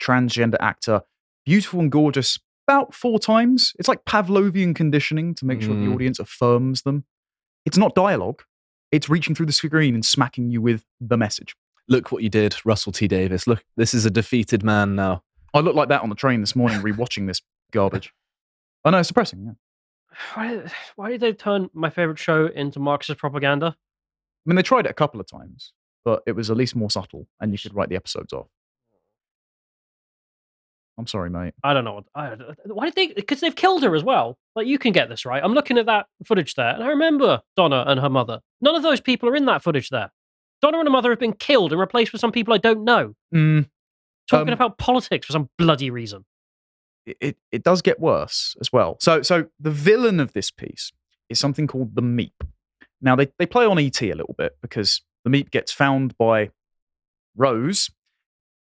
transgender 0.01 0.57
actor 0.59 1.03
beautiful 1.45 1.81
and 1.81 1.91
gorgeous 1.91 2.39
about 2.67 2.95
four 2.95 3.19
times. 3.19 3.73
It's 3.77 3.87
like 3.87 4.05
Pavlovian 4.05 4.73
conditioning 4.73 5.35
to 5.35 5.45
make 5.45 5.61
sure 5.61 5.75
the 5.75 5.85
Mm. 5.85 5.93
audience 5.93 6.17
affirms 6.17 6.81
them. 6.81 7.05
It's 7.67 7.77
not 7.77 7.93
dialogue, 7.93 8.41
it's 8.91 9.09
reaching 9.09 9.35
through 9.35 9.45
the 9.45 9.51
screen 9.51 9.93
and 9.95 10.05
smacking 10.05 10.49
you 10.49 10.61
with 10.61 10.85
the 10.99 11.17
message. 11.17 11.55
Look 11.87 12.11
what 12.11 12.23
you 12.23 12.29
did, 12.29 12.55
Russell 12.65 12.91
T 12.91 13.07
Davies. 13.07 13.47
Look, 13.47 13.63
this 13.75 13.93
is 13.93 14.05
a 14.05 14.11
defeated 14.11 14.63
man 14.63 14.95
now. 14.95 15.23
I 15.53 15.59
looked 15.59 15.75
like 15.75 15.89
that 15.89 16.01
on 16.01 16.09
the 16.09 16.15
train 16.15 16.41
this 16.41 16.55
morning 16.55 16.79
rewatching 16.81 17.27
this 17.27 17.41
garbage. 17.71 18.13
I 18.85 18.91
know, 18.91 18.99
it's 18.99 19.07
depressing. 19.07 19.45
Yeah. 19.45 19.51
Why, 20.35 20.63
why 20.95 21.09
did 21.11 21.21
they 21.21 21.33
turn 21.33 21.69
my 21.73 21.89
favorite 21.89 22.19
show 22.19 22.47
into 22.47 22.79
Marxist 22.79 23.19
propaganda? 23.19 23.75
I 23.77 24.49
mean, 24.49 24.55
they 24.55 24.61
tried 24.63 24.85
it 24.85 24.91
a 24.91 24.93
couple 24.93 25.19
of 25.19 25.27
times, 25.27 25.73
but 26.05 26.23
it 26.25 26.33
was 26.33 26.49
at 26.49 26.57
least 26.57 26.75
more 26.75 26.89
subtle 26.89 27.27
and 27.39 27.51
you 27.51 27.57
could 27.57 27.73
write 27.73 27.89
the 27.89 27.95
episodes 27.95 28.33
off. 28.33 28.47
I'm 30.99 31.07
sorry, 31.07 31.29
mate. 31.29 31.53
I 31.63 31.73
don't 31.73 31.85
know. 31.85 31.93
what- 31.95 32.05
I, 32.13 32.35
why 32.65 32.85
did 32.85 32.95
they? 32.95 33.07
Because 33.13 33.39
they've 33.39 33.55
killed 33.55 33.83
her 33.83 33.95
as 33.95 34.03
well. 34.03 34.37
Like 34.55 34.67
you 34.67 34.77
can 34.77 34.91
get 34.91 35.09
this 35.09 35.25
right. 35.25 35.41
I'm 35.43 35.53
looking 35.53 35.77
at 35.77 35.85
that 35.87 36.05
footage 36.25 36.55
there, 36.55 36.69
and 36.75 36.83
I 36.83 36.87
remember 36.89 37.41
Donna 37.55 37.85
and 37.87 37.99
her 37.99 38.09
mother. 38.09 38.41
None 38.61 38.75
of 38.75 38.83
those 38.83 38.99
people 39.01 39.29
are 39.29 39.35
in 39.35 39.45
that 39.45 39.63
footage 39.63 39.89
there. 39.89 40.11
Donna 40.61 40.79
and 40.79 40.87
her 40.87 40.91
mother 40.91 41.09
have 41.09 41.19
been 41.19 41.33
killed 41.33 41.71
and 41.71 41.79
replaced 41.79 42.11
with 42.11 42.19
some 42.19 42.33
people 42.33 42.53
I 42.53 42.57
don't 42.57 42.83
know. 42.83 43.15
Mm, 43.33 43.69
talking 44.29 44.49
Um, 44.49 44.53
about 44.53 44.77
politics 44.77 45.25
for 45.27 45.31
some 45.31 45.49
bloody 45.57 45.89
reason. 45.89 46.25
it, 47.05 47.37
it, 47.51 47.63
does 47.63 47.81
get 47.81 47.99
worse 47.99 48.55
as 48.59 48.71
well. 48.73 48.97
So 48.99 49.21
so 49.21 49.47
the 49.59 49.71
villain 49.71 50.19
of 50.19 50.33
this 50.33 50.51
piece 50.51 50.91
is 51.29 51.39
something 51.39 51.65
called 51.65 51.95
the 51.95 52.01
Meep. 52.01 52.33
Now 53.01 53.15
they, 53.15 53.31
they 53.39 53.45
play 53.45 53.65
on 53.65 53.79
ET 53.79 54.01
a 54.01 54.13
little 54.13 54.35
bit 54.37 54.57
because 54.61 55.01
the 55.23 55.29
Meep 55.29 55.49
gets 55.49 55.71
found 55.71 56.17
by 56.17 56.49
Rose 57.37 57.89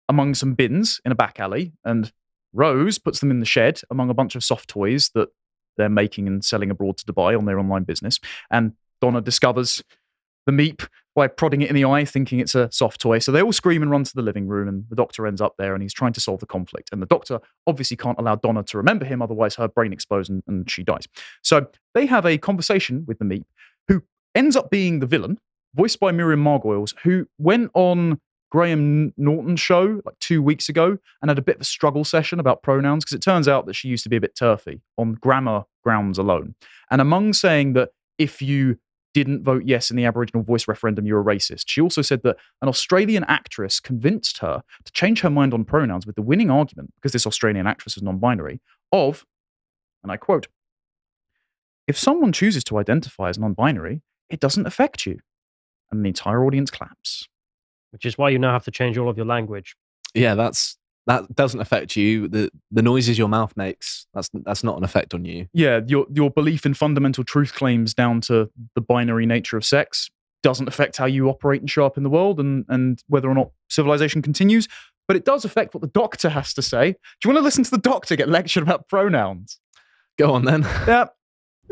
among 0.08 0.34
some 0.34 0.54
bins 0.54 1.00
in 1.04 1.12
a 1.12 1.14
back 1.14 1.38
alley, 1.40 1.72
and 1.84 2.12
Rose 2.54 2.98
puts 2.98 3.20
them 3.20 3.30
in 3.30 3.40
the 3.40 3.46
shed 3.46 3.80
among 3.90 4.08
a 4.10 4.14
bunch 4.14 4.36
of 4.36 4.44
soft 4.44 4.68
toys 4.68 5.10
that 5.14 5.28
they're 5.76 5.88
making 5.88 6.26
and 6.26 6.44
selling 6.44 6.70
abroad 6.70 6.96
to 6.98 7.04
Dubai 7.04 7.36
on 7.36 7.44
their 7.44 7.58
online 7.58 7.82
business. 7.82 8.20
And 8.50 8.72
Donna 9.00 9.20
discovers 9.20 9.82
the 10.46 10.52
Meep 10.52 10.86
by 11.14 11.26
prodding 11.26 11.62
it 11.62 11.68
in 11.68 11.74
the 11.74 11.84
eye, 11.84 12.04
thinking 12.04 12.40
it's 12.40 12.54
a 12.54 12.70
soft 12.72 13.00
toy. 13.00 13.18
So 13.18 13.32
they 13.32 13.42
all 13.42 13.52
scream 13.52 13.82
and 13.82 13.90
run 13.90 14.04
to 14.04 14.14
the 14.14 14.22
living 14.22 14.46
room, 14.46 14.68
and 14.68 14.84
the 14.88 14.96
doctor 14.96 15.26
ends 15.26 15.40
up 15.40 15.54
there 15.58 15.74
and 15.74 15.82
he's 15.82 15.94
trying 15.94 16.12
to 16.12 16.20
solve 16.20 16.40
the 16.40 16.46
conflict. 16.46 16.90
And 16.92 17.00
the 17.00 17.06
doctor 17.06 17.40
obviously 17.66 17.96
can't 17.96 18.18
allow 18.18 18.36
Donna 18.36 18.62
to 18.64 18.76
remember 18.76 19.04
him, 19.04 19.22
otherwise, 19.22 19.54
her 19.56 19.68
brain 19.68 19.92
explodes 19.92 20.28
and, 20.28 20.42
and 20.46 20.70
she 20.70 20.82
dies. 20.82 21.06
So 21.42 21.66
they 21.94 22.06
have 22.06 22.26
a 22.26 22.38
conversation 22.38 23.04
with 23.06 23.18
the 23.18 23.24
Meep, 23.24 23.44
who 23.88 24.02
ends 24.34 24.56
up 24.56 24.70
being 24.70 25.00
the 25.00 25.06
villain, 25.06 25.38
voiced 25.74 26.00
by 26.00 26.12
Miriam 26.12 26.42
Margolyes, 26.42 26.94
who 27.04 27.26
went 27.38 27.70
on 27.74 28.20
Graham 28.54 29.12
Norton 29.16 29.56
show 29.56 30.00
like 30.04 30.16
two 30.20 30.40
weeks 30.40 30.68
ago 30.68 30.96
and 31.20 31.28
had 31.28 31.40
a 31.40 31.42
bit 31.42 31.56
of 31.56 31.62
a 31.62 31.64
struggle 31.64 32.04
session 32.04 32.38
about 32.38 32.62
pronouns 32.62 33.04
because 33.04 33.16
it 33.16 33.20
turns 33.20 33.48
out 33.48 33.66
that 33.66 33.74
she 33.74 33.88
used 33.88 34.04
to 34.04 34.08
be 34.08 34.14
a 34.14 34.20
bit 34.20 34.36
turfy 34.36 34.80
on 34.96 35.14
grammar 35.14 35.64
grounds 35.82 36.18
alone. 36.18 36.54
And 36.88 37.00
among 37.00 37.32
saying 37.32 37.72
that 37.72 37.88
if 38.16 38.40
you 38.40 38.78
didn't 39.12 39.42
vote 39.42 39.64
yes 39.66 39.90
in 39.90 39.96
the 39.96 40.04
Aboriginal 40.04 40.44
voice 40.44 40.68
referendum, 40.68 41.04
you're 41.04 41.20
a 41.20 41.24
racist. 41.24 41.64
She 41.66 41.80
also 41.80 42.00
said 42.00 42.22
that 42.22 42.36
an 42.62 42.68
Australian 42.68 43.24
actress 43.24 43.80
convinced 43.80 44.38
her 44.38 44.62
to 44.84 44.92
change 44.92 45.22
her 45.22 45.30
mind 45.30 45.52
on 45.52 45.64
pronouns 45.64 46.06
with 46.06 46.14
the 46.14 46.22
winning 46.22 46.48
argument, 46.48 46.94
because 46.94 47.10
this 47.10 47.26
Australian 47.26 47.66
actress 47.66 47.96
was 47.96 48.04
non 48.04 48.18
binary, 48.18 48.60
of, 48.92 49.26
and 50.04 50.12
I 50.12 50.16
quote, 50.16 50.46
if 51.88 51.98
someone 51.98 52.30
chooses 52.30 52.62
to 52.64 52.78
identify 52.78 53.30
as 53.30 53.36
non 53.36 53.52
binary, 53.52 54.02
it 54.30 54.38
doesn't 54.38 54.64
affect 54.64 55.06
you. 55.06 55.18
And 55.90 56.04
the 56.04 56.08
entire 56.10 56.44
audience 56.44 56.70
claps. 56.70 57.26
Which 57.94 58.04
is 58.04 58.18
why 58.18 58.30
you 58.30 58.40
now 58.40 58.52
have 58.52 58.64
to 58.64 58.72
change 58.72 58.98
all 58.98 59.08
of 59.08 59.16
your 59.16 59.24
language. 59.24 59.76
Yeah, 60.14 60.34
that's 60.34 60.76
that 61.06 61.32
doesn't 61.36 61.60
affect 61.60 61.94
you. 61.94 62.26
The 62.26 62.50
the 62.72 62.82
noises 62.82 63.16
your 63.16 63.28
mouth 63.28 63.56
makes, 63.56 64.08
that's 64.12 64.28
that's 64.32 64.64
not 64.64 64.76
an 64.76 64.82
effect 64.82 65.14
on 65.14 65.24
you. 65.24 65.46
Yeah, 65.52 65.80
your, 65.86 66.06
your 66.12 66.28
belief 66.28 66.66
in 66.66 66.74
fundamental 66.74 67.22
truth 67.22 67.54
claims 67.54 67.94
down 67.94 68.20
to 68.22 68.50
the 68.74 68.80
binary 68.80 69.26
nature 69.26 69.56
of 69.56 69.64
sex 69.64 70.10
doesn't 70.42 70.66
affect 70.66 70.96
how 70.96 71.06
you 71.06 71.28
operate 71.28 71.60
and 71.60 71.70
show 71.70 71.86
up 71.86 71.96
in 71.96 72.02
the 72.02 72.10
world 72.10 72.40
and, 72.40 72.64
and 72.68 73.00
whether 73.06 73.30
or 73.30 73.34
not 73.34 73.52
civilization 73.70 74.22
continues. 74.22 74.66
But 75.06 75.16
it 75.16 75.24
does 75.24 75.44
affect 75.44 75.72
what 75.72 75.82
the 75.82 75.86
doctor 75.86 76.30
has 76.30 76.52
to 76.54 76.62
say. 76.62 76.92
Do 76.92 76.98
you 77.24 77.30
want 77.30 77.38
to 77.38 77.44
listen 77.44 77.62
to 77.62 77.70
the 77.70 77.78
doctor 77.78 78.16
get 78.16 78.28
lectured 78.28 78.64
about 78.64 78.88
pronouns? 78.88 79.60
Go 80.18 80.32
on 80.32 80.44
then. 80.44 80.62
Yeah. 80.86 81.06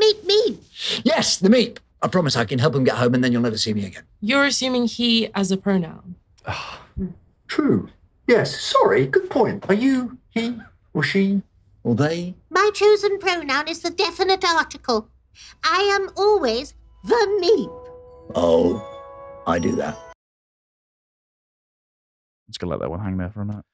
Meep, 0.00 0.22
meep. 0.22 1.00
Yes, 1.04 1.38
the 1.38 1.48
meep. 1.48 1.78
I 2.02 2.08
promise 2.08 2.36
I 2.36 2.44
can 2.44 2.58
help 2.58 2.74
him 2.74 2.82
get 2.84 2.96
home 2.96 3.14
and 3.14 3.22
then 3.22 3.30
you'll 3.32 3.42
never 3.42 3.56
see 3.56 3.72
me 3.72 3.86
again. 3.86 4.02
You're 4.20 4.44
assuming 4.44 4.86
he 4.86 5.32
as 5.34 5.52
a 5.52 5.56
pronoun. 5.56 6.16
Ah. 6.46 6.82
Hmm. 6.96 7.08
True. 7.46 7.88
Yes, 8.26 8.60
sorry, 8.60 9.06
good 9.06 9.30
point. 9.30 9.64
Are 9.68 9.74
you 9.74 10.18
he 10.30 10.58
or 10.94 11.02
she 11.02 11.42
or 11.84 11.94
they? 11.94 12.34
My 12.50 12.70
chosen 12.74 13.18
pronoun 13.18 13.68
is 13.68 13.82
the 13.82 13.90
definite 13.90 14.44
article. 14.44 15.08
I 15.62 15.80
am 15.94 16.10
always 16.16 16.74
the 17.04 17.38
meep. 17.40 17.88
Oh, 18.34 18.82
I 19.46 19.58
do 19.58 19.76
that. 19.76 19.94
I'm 19.94 20.12
just 22.48 22.58
going 22.58 22.68
to 22.68 22.72
let 22.76 22.80
that 22.80 22.90
one 22.90 23.00
hang 23.00 23.16
there 23.16 23.30
for 23.30 23.42
a 23.42 23.46
minute. 23.46 23.64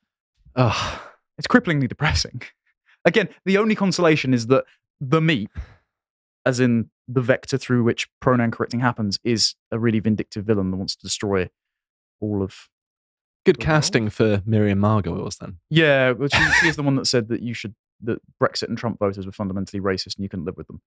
Ugh. 0.57 1.01
It's 1.39 1.47
cripplingly 1.47 1.89
depressing. 1.89 2.43
Again, 3.05 3.29
the 3.45 3.59
only 3.59 3.75
consolation 3.75 4.35
is 4.35 4.49
that 4.49 4.65
the 5.01 5.21
meep, 5.21 5.51
as 6.45 6.59
in 6.61 6.91
the 7.09 7.21
vector 7.23 7.57
through 7.57 7.83
which 7.85 8.07
pronoun 8.21 8.51
correcting 8.51 8.81
happens, 8.81 9.19
is 9.25 9.55
a 9.73 9.79
really 9.79 9.99
vindictive 9.99 10.45
villain 10.45 10.71
that 10.71 10.77
wants 10.77 10.95
to 10.97 11.03
destroy 11.07 11.49
all 12.21 12.43
of. 12.43 12.69
Good 13.47 13.61
casting 13.61 14.11
for 14.11 14.43
Miriam 14.45 14.79
Margolyes 14.79 15.39
then. 15.39 15.57
Yeah, 15.71 16.11
well, 16.11 16.29
she, 16.29 16.43
she 16.61 16.69
is 16.69 16.77
the 16.77 16.83
one 16.89 16.97
that 16.97 17.07
said 17.07 17.29
that 17.29 17.41
you 17.41 17.55
should 17.55 17.75
that 18.03 18.21
Brexit 18.41 18.69
and 18.69 18.77
Trump 18.77 18.99
voters 18.99 19.25
were 19.27 19.33
fundamentally 19.33 19.81
racist 19.81 20.17
and 20.17 20.23
you 20.23 20.29
couldn't 20.29 20.45
live 20.45 20.57
with 20.57 20.67
them. 20.67 20.81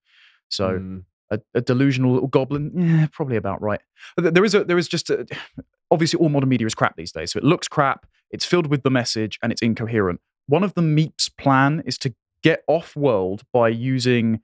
So 0.49 0.79
Mm. 0.79 1.03
a, 1.31 1.39
a 1.55 1.61
delusional 1.61 2.13
little 2.13 2.27
goblin, 2.27 2.71
yeah, 2.75 3.07
probably 3.11 3.35
about 3.35 3.61
right. 3.61 3.81
There 4.15 4.45
is 4.45 4.53
a 4.53 4.63
there 4.63 4.77
is 4.77 4.87
just 4.87 5.09
a, 5.09 5.25
obviously 5.91 6.19
all 6.19 6.29
modern 6.29 6.49
media 6.49 6.67
is 6.67 6.75
crap 6.75 6.95
these 6.97 7.11
days. 7.11 7.31
So 7.31 7.37
it 7.37 7.43
looks 7.43 7.67
crap, 7.67 8.05
it's 8.29 8.45
filled 8.45 8.67
with 8.67 8.83
the 8.83 8.91
message, 8.91 9.39
and 9.41 9.51
it's 9.51 9.61
incoherent. 9.61 10.21
One 10.47 10.63
of 10.63 10.73
the 10.75 10.81
Meep's 10.81 11.29
plan 11.29 11.81
is 11.85 11.97
to 11.99 12.13
get 12.43 12.63
off 12.67 12.95
world 12.95 13.43
by 13.51 13.69
using 13.69 14.41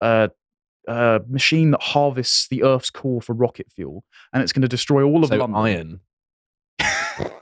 a, 0.00 0.30
a 0.88 1.20
machine 1.28 1.70
that 1.72 1.82
harvests 1.82 2.48
the 2.48 2.62
Earth's 2.62 2.90
core 2.90 3.20
for 3.22 3.32
rocket 3.34 3.66
fuel, 3.70 4.04
and 4.32 4.42
it's 4.42 4.52
going 4.52 4.62
to 4.62 4.68
destroy 4.68 5.02
all 5.02 5.22
of 5.22 5.28
So 5.30 5.36
London. 5.36 5.56
iron. 5.56 6.00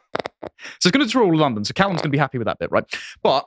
So 0.78 0.88
it's 0.88 0.92
going 0.92 1.00
to 1.00 1.06
destroy 1.06 1.24
all 1.24 1.34
of 1.34 1.40
London. 1.40 1.64
So 1.64 1.72
Callum's 1.74 2.00
going 2.00 2.10
to 2.10 2.16
be 2.16 2.18
happy 2.18 2.38
with 2.38 2.46
that 2.46 2.58
bit, 2.58 2.70
right? 2.70 2.84
But 3.22 3.46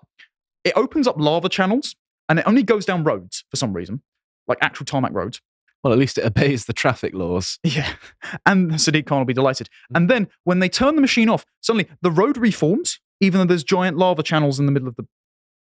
it 0.64 0.74
opens 0.76 1.08
up 1.08 1.16
lava 1.18 1.50
channels, 1.50 1.96
and 2.30 2.40
it 2.40 2.48
only 2.48 2.64
goes 2.64 2.86
down 2.86 3.04
roads 3.04 3.44
for 3.50 3.58
some 3.58 3.74
reason, 3.74 4.02
like 4.48 4.58
actual 4.62 4.86
tarmac 4.86 5.12
roads. 5.14 5.42
Well, 5.84 5.92
at 5.92 6.00
least 6.00 6.18
it 6.18 6.26
obeys 6.26 6.66
the 6.66 6.74
traffic 6.74 7.14
laws. 7.14 7.60
Yeah. 7.64 7.94
And 8.46 8.72
Sadiq 8.74 9.06
Khan 9.06 9.18
will 9.20 9.26
be 9.26 9.34
delighted. 9.34 9.68
Mm. 9.92 9.98
And 9.98 10.10
then 10.10 10.28
when 10.44 10.60
they 10.60 10.70
turn 10.70 10.96
the 10.96 11.02
machine 11.02 11.30
off, 11.30 11.46
suddenly 11.62 11.88
the 12.02 12.12
road 12.12 12.38
reforms, 12.38 13.00
even 13.20 13.40
though 13.40 13.46
there's 13.46 13.64
giant 13.64 13.98
lava 13.98 14.24
channels 14.24 14.60
in 14.60 14.66
the 14.66 14.72
middle 14.72 14.88
of 14.88 14.96
the. 14.96 15.06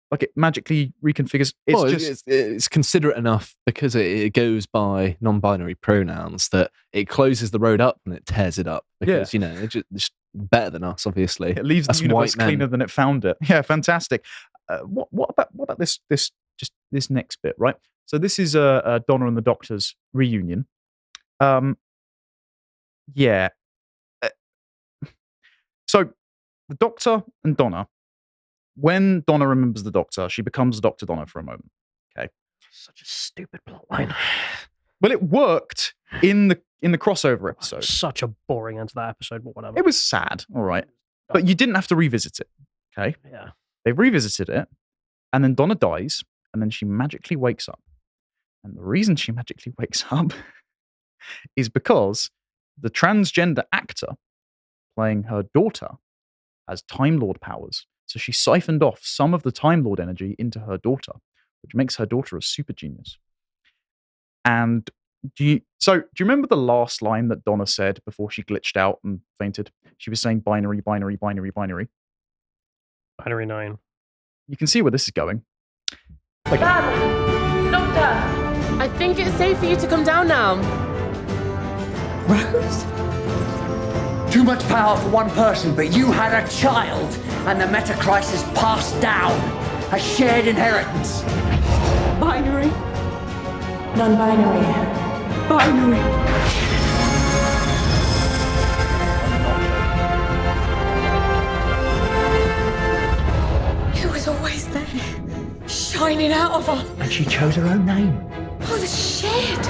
Like 0.10 0.24
it 0.24 0.32
magically 0.36 0.93
reconfigures. 1.03 1.53
It's 1.66 1.76
well, 1.76 1.88
just. 1.88 2.10
it's, 2.10 2.24
it's 2.26 2.68
considerate 2.68 3.18
enough 3.18 3.55
because 3.66 3.93
it, 3.93 4.05
it 4.05 4.34
goes 4.34 4.66
by 4.66 5.18
non-binary 5.20 5.76
pronouns 5.76 6.49
that 6.49 6.72
it 6.93 7.10
closes 7.10 7.51
the 7.51 7.60
road 7.60 7.82
up 7.82 7.99
and 8.05 8.16
it 8.16 8.26
tears 8.26 8.58
it 8.58 8.68
up 8.68 8.86
because 9.01 9.34
you 9.34 9.39
know 9.39 9.51
it's 9.51 9.74
just, 9.74 9.86
it's 9.93 10.10
better 10.34 10.70
than 10.70 10.84
us, 10.84 11.05
obviously. 11.05 11.51
It 11.51 11.66
leaves 11.66 11.89
Us 11.89 11.97
the 11.97 12.03
universe 12.03 12.38
white 12.38 12.45
cleaner 12.45 12.68
than 12.68 12.82
it 12.82 12.91
found 12.91 13.26
it. 13.26 13.38
Yeah, 13.47 13.62
fantastic. 13.62 14.24
Uh, 14.70 14.80
what 14.80 15.08
what 15.12 15.30
about 15.30 15.53
what 15.53 15.66
about 15.66 15.80
this 15.80 15.99
this 16.10 16.32
just 16.58 16.72
this 16.91 17.10
next 17.10 17.38
bit, 17.41 17.55
right? 17.58 17.76
So 18.05 18.18
this 18.18 18.39
is 18.39 18.55
uh, 18.55 18.82
uh 18.84 18.99
Donna 19.08 19.28
and 19.28 19.38
the 19.38 19.41
Doctor's 19.41 19.95
reunion. 20.14 20.68
Um, 21.39 21.78
yeah. 23.14 23.49
Uh, 24.22 24.30
So 25.88 26.10
the 26.68 26.76
Doctor 26.76 27.24
and 27.45 27.55
Donna, 27.55 27.88
when 28.80 29.23
Donna 29.28 29.47
remembers 29.47 29.84
the 29.84 29.91
Doctor, 29.91 30.30
she 30.30 30.41
becomes 30.41 30.80
Doctor 30.80 31.05
Donna 31.05 31.25
for 31.25 31.39
a 31.39 31.43
moment. 31.43 31.71
Okay. 32.17 32.30
Such 32.71 33.01
a 33.01 33.05
stupid 33.05 33.61
plot 33.65 33.86
line. 33.89 34.15
Well, 34.99 35.11
it 35.11 35.21
worked 35.21 35.93
in 36.23 36.47
the 36.47 36.59
in 36.82 36.91
the 36.91 36.97
crossover 36.97 37.49
episode. 37.51 37.84
Such 37.84 38.23
a 38.23 38.30
boring 38.47 38.80
end 38.80 38.89
to 38.89 38.95
that 38.95 39.09
episode, 39.09 39.43
but 39.43 39.55
whatever. 39.55 39.78
It 39.78 39.86
was 39.86 40.01
sad, 40.01 40.43
all 40.55 40.63
right, 40.63 40.86
but 41.30 41.47
you 41.47 41.53
didn't 41.53 41.75
have 41.75 41.86
to 41.89 41.95
revisit 41.95 42.39
it. 42.39 42.47
Okay. 42.97 43.15
Yeah. 43.32 43.49
They 43.86 43.91
revisited 43.91 44.49
it, 44.49 44.67
and 45.32 45.43
then 45.43 45.53
Donna 45.53 45.75
dies, 45.75 46.23
and 46.51 46.63
then 46.63 46.71
she 46.71 46.84
magically 46.84 47.36
wakes 47.36 47.69
up. 47.69 47.80
And 48.63 48.75
the 48.75 48.82
reason 48.82 49.15
she 49.15 49.32
magically 49.32 49.71
wakes 49.78 50.03
up 50.09 50.34
is 51.55 51.69
because 51.69 52.32
the 52.75 52.89
transgender 52.89 53.65
actor 53.71 54.15
playing 54.95 55.23
her 55.23 55.43
daughter 55.53 55.89
has 56.67 56.82
Time 56.82 57.19
Lord 57.19 57.39
powers. 57.39 57.86
So 58.08 58.18
she 58.20 58.32
siphoned 58.32 58.82
off 58.82 59.01
some 59.03 59.34
of 59.34 59.43
the 59.43 59.51
Time 59.51 59.84
Lord 59.84 59.99
energy 59.99 60.36
into 60.39 60.60
her 60.62 60.78
daughter, 60.78 61.14
which 61.62 61.76
makes 61.76 61.97
her 61.97 62.05
daughter 62.05 62.38
a 62.38 62.41
super 62.41 62.74
genius. 62.74 63.18
And 64.45 64.89
do 65.36 65.43
you, 65.43 65.62
so, 65.80 65.97
do 65.99 66.05
you 66.20 66.26
remember 66.26 66.47
the 66.47 66.58
last 66.58 67.01
line 67.01 67.28
that 67.28 67.43
Donna 67.43 67.68
said 67.68 67.99
before 68.05 68.32
she 68.32 68.43
glitched 68.43 68.78
out 68.78 68.99
and 69.03 69.20
fainted? 69.38 69.72
She 69.97 70.10
was 70.10 70.22
saying 70.22 70.39
binary, 70.39 70.80
binary, 70.80 71.18
binary, 71.18 71.51
binary. 71.51 71.89
Binary 73.18 73.45
nine. 73.45 73.78
You 74.47 74.55
can 74.55 74.68
see 74.68 74.82
where 74.82 74.91
this 74.91 75.03
is 75.03 75.12
going. 75.12 75.43
Doctor! 76.45 76.58
I 78.80 78.88
think 78.97 79.20
it's 79.20 79.36
safe 79.36 79.58
for 79.58 79.66
you 79.66 79.76
to 79.76 79.88
come 79.88 80.03
down 80.05 80.28
now. 80.28 80.55
Rose? 82.28 82.97
Too 84.32 84.43
much 84.43 84.61
power 84.67 84.97
for 84.97 85.09
one 85.09 85.30
person, 85.32 85.73
but 85.73 85.93
you 85.93 86.11
had 86.11 86.34
a 86.43 86.47
child, 86.49 87.17
and 87.47 87.59
the 87.59 87.67
meta 87.67 87.95
crisis 87.95 88.43
passed 88.53 88.99
down. 89.01 89.32
A 89.93 89.97
shared 89.99 90.47
inheritance. 90.47 91.21
Binary. 92.19 92.67
Non-binary. 93.95 94.65
Binary. 95.47 96.01
It 103.97 104.11
was 104.11 104.28
always 104.28 104.67
there, 104.67 104.86
shining 105.67 106.34
out 106.34 106.51
of 106.51 106.67
her. 106.67 106.86
And 107.01 107.11
she 107.11 107.23
chose 107.23 107.55
her 107.55 107.65
own 107.65 107.86
name. 107.86 108.30
Oh, 108.63 108.78
the 108.78 108.88
shed. 108.88 109.63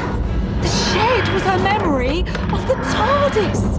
The 0.63 0.67
shed 0.67 1.33
was 1.33 1.43
her 1.43 1.59
memory 1.59 2.21
of 2.21 2.67
the 2.67 2.73
TARDIS. 2.73 3.77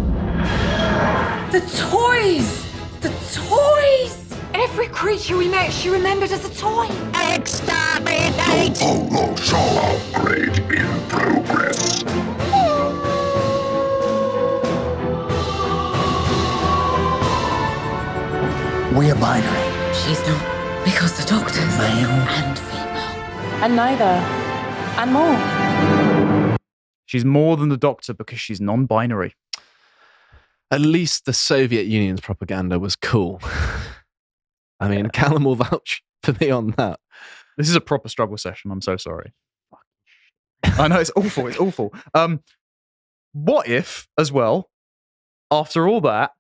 The 1.53 1.61
toys. 1.91 2.67
The 3.01 3.11
toys! 3.33 4.35
Every 4.55 4.89
creature 4.89 5.37
we 5.37 5.49
met, 5.49 5.73
she 5.73 5.89
remembered 5.89 6.31
as 6.31 6.45
a 6.45 6.55
toy. 6.55 6.87
Exterminate! 7.35 8.79
Oh, 8.83 9.09
Polo 9.11 9.37
shall 9.37 9.79
upgrade 9.79 10.59
in 10.59 11.09
progress. 11.09 12.05
We 18.95 19.11
are 19.11 19.15
binary. 19.17 19.95
She's 19.95 20.21
not. 20.27 20.85
Because 20.85 21.13
the 21.17 21.25
doctors. 21.29 21.79
Male. 21.79 22.09
And 22.09 22.59
female. 22.59 23.63
And 23.63 23.77
neither. 23.77 24.23
And 24.99 25.13
more. 25.13 26.59
She's 27.07 27.25
more 27.25 27.57
than 27.57 27.69
the 27.69 27.77
Doctor 27.77 28.13
because 28.13 28.41
she's 28.41 28.61
non-binary. 28.61 29.35
At 30.71 30.81
least 30.81 31.25
the 31.25 31.33
Soviet 31.33 31.87
Union's 31.87 32.21
propaganda 32.21 32.79
was 32.79 32.95
cool. 32.97 33.41
I 34.81 34.89
mean, 34.89 35.09
Callum 35.09 35.45
will 35.45 35.57
vouch 35.57 36.03
for 36.23 36.35
me 36.41 36.51
on 36.51 36.71
that. 36.77 37.01
This 37.57 37.69
is 37.69 37.75
a 37.77 37.81
proper 37.81 38.09
struggle 38.09 38.37
session. 38.37 38.71
I'm 38.71 38.83
so 38.83 38.97
sorry. 38.97 39.33
I 40.63 40.89
know 40.89 40.99
it's 41.01 41.11
awful. 41.17 41.47
It's 41.47 41.59
awful. 41.59 41.93
Um, 42.15 42.41
what 43.33 43.67
if, 43.69 44.09
as 44.19 44.31
well, 44.31 44.71
after 45.51 45.89
all 45.89 46.01
that, 46.03 46.33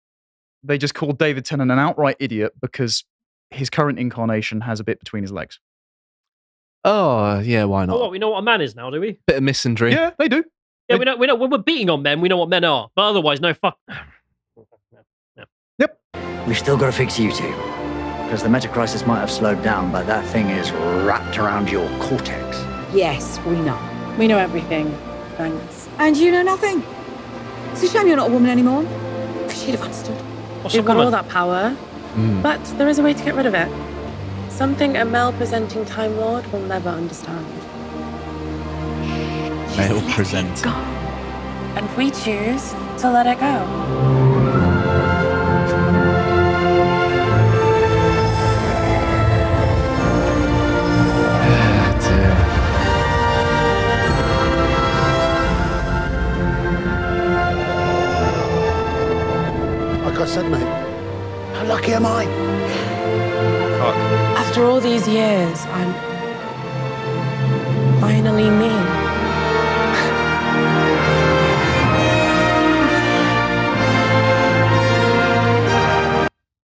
they 0.62 0.76
just 0.79 0.95
called 0.95 1.18
David 1.18 1.45
Tennant 1.45 1.70
an 1.70 1.79
outright 1.79 2.16
idiot 2.20 2.53
because 2.61 3.05
his 3.51 3.70
current 3.70 3.99
incarnation 3.99 4.61
has 4.62 4.79
a 4.81 4.85
bit 4.85 4.99
between 5.01 5.22
his 5.22 5.33
legs? 5.33 5.59
Oh, 6.85 7.41
yeah, 7.41 7.64
why 7.64 7.83
Oh, 7.85 7.87
not? 7.87 8.01
what, 8.01 8.11
we 8.11 8.18
know 8.18 8.31
what 8.31 8.39
a 8.39 8.43
man 8.43 8.61
is 8.61 8.76
now, 8.76 8.91
do 8.91 9.01
we? 9.01 9.18
Bit 9.26 9.37
of 9.39 9.43
misandry. 9.43 9.93
Yeah, 9.93 10.11
they 10.18 10.29
do. 10.29 10.45
Yeah, 10.89 10.97
we 10.97 11.05
know, 11.05 11.16
we 11.16 11.26
know 11.26 11.35
when 11.35 11.51
we're 11.51 11.59
beating 11.59 11.91
on 11.91 12.03
men, 12.03 12.20
we 12.20 12.29
know 12.29 12.39
what 12.39 12.49
men 12.49 12.64
are. 12.64 12.89
But 12.95 13.03
otherwise, 13.11 13.41
no 13.41 13.53
fuck. 13.55 13.79
We've 16.47 16.57
still 16.59 16.77
got 16.79 16.87
to 16.87 16.93
fix 16.93 17.19
you 17.19 17.31
two. 17.31 17.53
Because 18.25 18.43
the 18.43 18.49
metacrisis 18.49 19.07
might 19.07 19.21
have 19.21 19.31
slowed 19.31 19.63
down, 19.63 19.93
but 19.93 20.07
that 20.07 20.25
thing 20.27 20.49
is 20.49 20.71
wrapped 20.73 21.39
around 21.39 21.71
your 21.71 21.87
cortex. 21.99 22.57
Yes, 22.95 23.39
we 23.47 23.57
know. 23.61 23.79
We 24.19 24.27
know 24.27 24.39
everything. 24.39 24.91
Thanks. 25.37 25.89
And 25.99 26.17
you 26.17 26.31
know 26.33 26.43
nothing. 26.43 26.83
It's 27.73 27.83
a 27.83 27.89
shame 27.89 28.07
you're 28.07 28.17
not 28.17 28.31
a 28.31 28.33
woman 28.33 28.51
anymore. 28.51 28.83
Because 29.43 29.63
she'd 29.63 29.73
have 29.73 29.83
understood. 29.83 30.17
What's 30.63 30.75
a 30.75 30.79
You've 30.79 30.87
got 30.87 30.97
woman? 30.97 31.13
all 31.15 31.23
that 31.23 31.29
power, 31.31 31.77
Mm. 32.15 32.43
but 32.43 32.63
there 32.79 32.89
is 32.89 32.99
a 32.99 33.03
way 33.03 33.13
to 33.13 33.23
get 33.25 33.35
rid 33.35 33.45
of 33.47 33.55
it. 33.55 33.69
Something 34.51 34.97
a 34.97 35.05
male 35.05 35.33
presenting 35.35 35.85
Time 35.85 36.17
Lord 36.17 36.51
will 36.53 36.63
never 36.63 36.89
understand. 36.89 37.47
Male 39.77 40.01
presenting. 40.11 40.73
And 41.77 41.97
we 41.97 42.11
choose 42.11 42.73
to 43.03 43.11
let 43.11 43.27
it 43.27 43.39
go. 43.39 44.08
Like 60.29 60.37
I 60.37 60.43
said, 60.43 60.51
mate, 60.51 61.57
how 61.57 61.64
lucky 61.64 61.93
am 61.93 62.05
I? 62.05 62.24
After 64.37 64.66
all 64.66 64.79
these 64.79 65.09
years, 65.09 65.64
I'm 65.64 65.95
finally 67.99 68.51
me. 68.51 68.68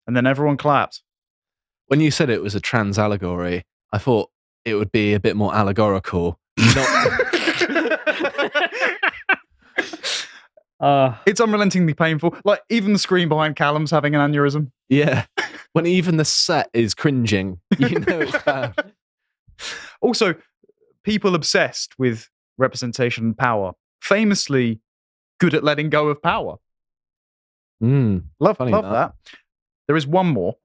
And 0.07 0.18
then 0.18 0.26
everyone 0.26 0.57
clapped. 0.57 1.03
When 1.86 1.99
you 1.99 2.09
said 2.09 2.32
it 2.32 2.41
was 2.41 2.55
a 2.55 2.59
trans 2.59 2.97
allegory, 2.97 3.64
I 3.93 3.99
thought 3.99 4.32
it 4.66 4.74
would 4.74 4.91
be 4.91 5.14
a 5.14 5.20
bit 5.20 5.36
more 5.36 5.53
allegorical. 5.53 6.39
Not, 6.57 6.88
Uh, 10.82 11.16
It's 11.26 11.40
unrelentingly 11.40 11.94
painful. 11.94 12.36
Like 12.44 12.62
even 12.70 12.92
the 12.94 13.00
screen 13.00 13.30
behind 13.30 13.56
Callum's 13.56 13.92
having 13.92 14.16
an 14.16 14.32
aneurysm. 14.32 14.72
yeah. 14.90 15.26
When 15.74 15.86
even 15.86 16.18
the 16.18 16.26
set 16.26 16.70
is 16.74 16.94
cringing, 16.94 17.62
you 17.80 17.88
know 18.00 18.20
it's 18.20 18.44
bad. 18.44 18.92
Also, 20.02 20.36
people 21.06 21.34
obsessed 21.34 21.94
with 21.98 22.28
representation 22.58 23.24
and 23.28 23.38
power, 23.38 23.72
famously 24.02 24.82
good 25.40 25.54
at 25.54 25.64
letting 25.64 25.90
go 25.90 26.10
of 26.10 26.22
power. 26.22 26.58
Mm. 27.82 28.24
Love, 28.42 28.58
Funny 28.58 28.74
love 28.74 28.84
that. 28.84 28.92
that. 28.92 29.14
There 29.88 29.96
is 29.96 30.06
one 30.06 30.28
more, 30.28 30.56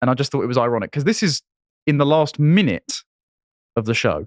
and 0.00 0.10
I 0.10 0.14
just 0.14 0.32
thought 0.32 0.42
it 0.44 0.46
was 0.48 0.56
ironic 0.56 0.90
because 0.92 1.04
this 1.04 1.22
is 1.22 1.42
in 1.86 1.98
the 1.98 2.06
last 2.06 2.38
minute 2.38 3.02
of 3.76 3.84
the 3.84 3.92
show, 3.92 4.26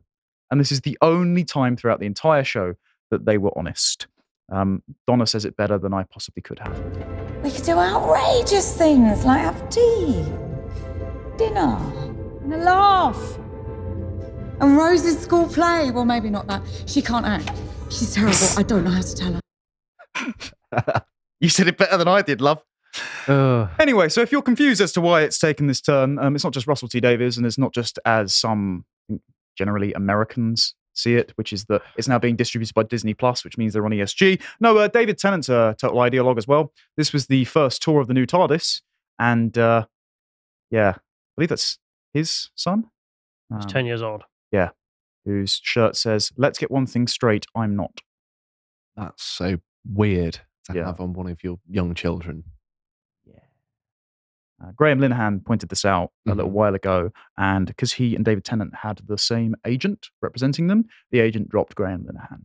and 0.52 0.60
this 0.60 0.72
is 0.72 0.82
the 0.82 1.00
only 1.02 1.44
time 1.44 1.76
throughout 1.76 2.00
the 2.00 2.06
entire 2.06 2.44
show 2.44 2.76
that 3.10 3.26
they 3.26 3.40
were 3.40 3.52
honest. 3.58 4.06
Um, 4.52 4.84
Donna 5.08 5.28
says 5.28 5.46
it 5.46 5.56
better 5.56 5.78
than 5.78 5.94
I 5.94 6.04
possibly 6.04 6.42
could 6.42 6.60
have. 6.60 6.78
We 7.44 7.52
could 7.52 7.64
do 7.64 7.74
outrageous 7.74 8.76
things 8.76 9.26
like 9.26 9.42
have 9.42 9.70
tea, 9.70 10.24
dinner, 11.38 11.78
and 12.44 12.54
a 12.54 12.58
laugh. 12.58 13.38
And 14.60 14.76
Rose's 14.76 15.20
school 15.20 15.48
play. 15.48 15.92
Well, 15.92 16.06
maybe 16.06 16.30
not 16.30 16.48
that. 16.48 16.62
She 16.86 17.02
can't 17.02 17.26
act. 17.26 17.52
She's 17.90 18.14
terrible. 18.14 18.36
I 18.58 18.64
don't 18.64 18.84
know 18.84 18.92
how 18.92 19.02
to 19.02 19.16
tell 19.16 19.34
her. 19.34 21.04
You 21.42 21.48
said 21.48 21.70
it 21.70 21.78
better 21.78 21.96
than 21.96 22.08
I 22.10 22.22
did, 22.22 22.42
love. 22.42 22.62
Ugh. 23.28 23.70
Anyway, 23.80 24.10
so 24.10 24.20
if 24.22 24.30
you're 24.32 24.42
confused 24.42 24.82
as 24.82 24.92
to 24.92 25.00
why 25.02 25.22
it's 25.22 25.40
taken 25.40 25.68
this 25.68 25.80
turn, 25.80 26.20
um, 26.20 26.36
it's 26.36 26.44
not 26.44 26.52
just 26.52 26.68
Russell 26.68 26.90
T 26.90 27.00
Davies, 27.00 27.38
and 27.38 27.46
it's 27.46 27.58
not 27.58 27.74
just 27.74 27.98
as 28.04 28.36
some 28.36 28.84
generally 29.58 29.94
Americans 29.94 30.76
see 30.94 31.16
it, 31.16 31.32
which 31.36 31.54
is 31.54 31.66
that 31.66 31.82
it's 31.98 32.08
now 32.08 32.20
being 32.20 32.36
distributed 32.36 32.74
by 32.74 32.84
Disney 32.84 33.14
Plus, 33.14 33.44
which 33.44 33.58
means 33.58 33.74
they're 33.74 33.86
on 33.86 33.92
ESG. 33.92 34.42
No, 34.60 34.78
uh, 34.78 34.88
David 34.88 35.18
Tennant's 35.18 35.50
a 35.50 35.76
total 35.80 35.98
ideologue 36.00 36.38
as 36.38 36.48
well. 36.48 36.74
This 36.98 37.14
was 37.14 37.28
the 37.28 37.46
first 37.46 37.82
tour 37.82 38.02
of 38.02 38.08
the 38.08 38.14
new 38.14 38.26
TARDIS, 38.26 38.82
and 39.18 39.58
uh, 39.58 39.86
yeah, 40.72 40.94
I 40.98 41.00
believe 41.38 41.50
that's 41.50 41.80
his 42.14 42.50
son. 42.56 42.86
He's 43.50 43.64
Um, 43.66 43.70
10 43.70 43.86
years 43.86 44.02
old. 44.02 44.24
Yeah, 44.52 44.70
whose 45.26 45.60
shirt 45.64 45.96
says, 45.96 46.32
"Let's 46.38 46.60
get 46.60 46.70
one 46.72 46.86
thing 46.86 47.08
straight, 47.08 47.46
I'm 47.56 47.76
not." 47.76 48.02
That's 48.96 49.24
so 49.24 49.58
weird 49.88 50.40
to 50.66 50.74
Yeah. 50.76 50.86
have 50.86 51.00
on 51.00 51.14
one 51.14 51.28
of 51.28 51.44
your 51.44 51.60
young 51.70 51.94
children. 51.96 52.44
Uh, 54.62 54.72
Graham 54.76 55.00
Linehan 55.00 55.44
pointed 55.46 55.70
this 55.70 55.86
out 55.86 56.12
a 56.28 56.36
little 56.36 56.52
Mhm. 56.52 56.56
while 56.56 56.76
ago, 56.76 57.12
and 57.38 57.68
because 57.68 57.94
he 57.94 58.16
and 58.16 58.26
David 58.26 58.44
Tennant 58.44 58.76
had 58.76 59.02
the 59.06 59.18
same 59.18 59.56
agent 59.66 60.10
representing 60.22 60.68
them, 60.68 60.86
the 61.12 61.20
agent 61.20 61.50
dropped 61.50 61.76
Graham 61.76 62.04
Linehan. 62.04 62.44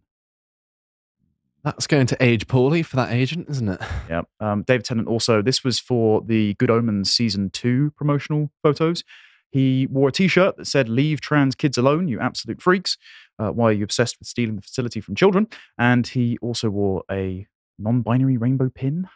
That's 1.64 1.86
going 1.86 2.06
to 2.08 2.22
age 2.22 2.46
poorly 2.46 2.82
for 2.82 2.96
that 2.96 3.10
agent, 3.10 3.48
isn't 3.48 3.68
it? 3.70 3.80
Yeah. 4.10 4.22
Um, 4.38 4.64
David 4.64 4.84
Tennant 4.84 5.08
also, 5.08 5.40
this 5.40 5.64
was 5.64 5.78
for 5.78 6.20
the 6.20 6.54
Good 6.54 6.70
Omens 6.70 7.10
season 7.10 7.48
two 7.50 7.90
promotional 7.96 8.50
photos. 8.62 9.02
He 9.50 9.86
wore 9.86 10.08
a 10.08 10.12
t 10.12 10.28
shirt 10.28 10.56
that 10.58 10.66
said, 10.66 10.88
Leave 10.90 11.20
trans 11.22 11.54
kids 11.54 11.78
alone, 11.78 12.06
you 12.06 12.20
absolute 12.20 12.60
freaks. 12.60 12.98
Uh, 13.38 13.50
why 13.50 13.70
are 13.70 13.72
you 13.72 13.84
obsessed 13.84 14.18
with 14.18 14.28
stealing 14.28 14.56
the 14.56 14.62
facility 14.62 15.00
from 15.00 15.14
children? 15.14 15.46
And 15.78 16.06
he 16.06 16.36
also 16.42 16.68
wore 16.68 17.02
a 17.10 17.46
non 17.78 18.02
binary 18.02 18.36
rainbow 18.36 18.68
pin. 18.68 19.08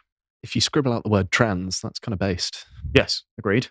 If 0.43 0.55
you 0.55 0.61
scribble 0.61 0.93
out 0.93 1.03
the 1.03 1.09
word 1.09 1.31
trans, 1.31 1.81
that's 1.81 1.99
kind 1.99 2.13
of 2.13 2.19
based. 2.19 2.65
Yes, 2.93 3.23
agreed. 3.37 3.67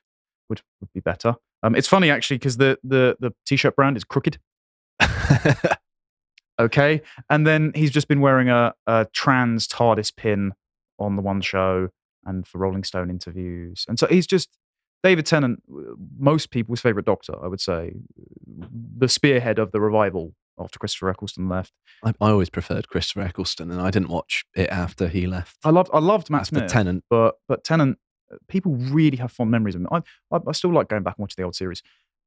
Would, 0.48 0.62
would 0.80 0.92
be 0.92 1.00
better. 1.00 1.36
Um, 1.62 1.74
it's 1.74 1.88
funny 1.88 2.10
actually 2.10 2.38
because 2.38 2.56
the, 2.56 2.78
the, 2.84 3.16
the 3.20 3.32
t 3.46 3.56
shirt 3.56 3.76
brand 3.76 3.96
is 3.96 4.04
crooked. 4.04 4.38
Okay. 6.60 7.02
And 7.30 7.46
then 7.46 7.72
he's 7.74 7.90
just 7.90 8.08
been 8.08 8.20
wearing 8.20 8.48
a, 8.48 8.74
a 8.86 9.06
trans 9.12 9.68
TARDIS 9.68 10.14
pin 10.14 10.52
on 10.98 11.16
the 11.16 11.22
one 11.22 11.40
show 11.40 11.88
and 12.24 12.46
for 12.46 12.58
Rolling 12.58 12.84
Stone 12.84 13.10
interviews. 13.10 13.84
And 13.88 13.98
so 13.98 14.06
he's 14.06 14.26
just 14.26 14.48
David 15.04 15.26
Tennant, 15.26 15.62
most 16.18 16.50
people's 16.50 16.80
favorite 16.80 17.06
doctor, 17.06 17.32
I 17.42 17.46
would 17.46 17.60
say, 17.60 17.92
the 18.96 19.08
spearhead 19.08 19.58
of 19.58 19.70
the 19.70 19.80
revival 19.80 20.34
after 20.60 20.78
Christopher 20.78 21.10
Eccleston 21.10 21.48
left. 21.48 21.72
I, 22.04 22.12
I 22.20 22.30
always 22.30 22.50
preferred 22.50 22.88
Christopher 22.88 23.22
Eccleston, 23.22 23.70
and 23.70 23.80
I 23.80 23.90
didn't 23.90 24.08
watch 24.08 24.44
it 24.54 24.68
after 24.70 25.08
he 25.08 25.26
left. 25.26 25.56
I 25.64 25.70
loved 25.70 25.90
I 25.92 25.98
loved 25.98 26.30
Matt 26.30 26.42
After 26.42 26.56
Smith, 26.56 26.70
Tennant. 26.70 27.04
but 27.10 27.36
but 27.48 27.64
Tennant, 27.64 27.98
uh, 28.32 28.36
people 28.48 28.74
really 28.74 29.16
have 29.18 29.32
fond 29.32 29.50
memories 29.50 29.74
of 29.74 29.82
him. 29.82 29.88
I, 29.90 30.02
I 30.32 30.38
I 30.46 30.52
still 30.52 30.72
like 30.72 30.88
going 30.88 31.02
back 31.02 31.16
and 31.18 31.22
watching 31.22 31.36
the 31.38 31.44
old 31.44 31.56
series, 31.56 31.82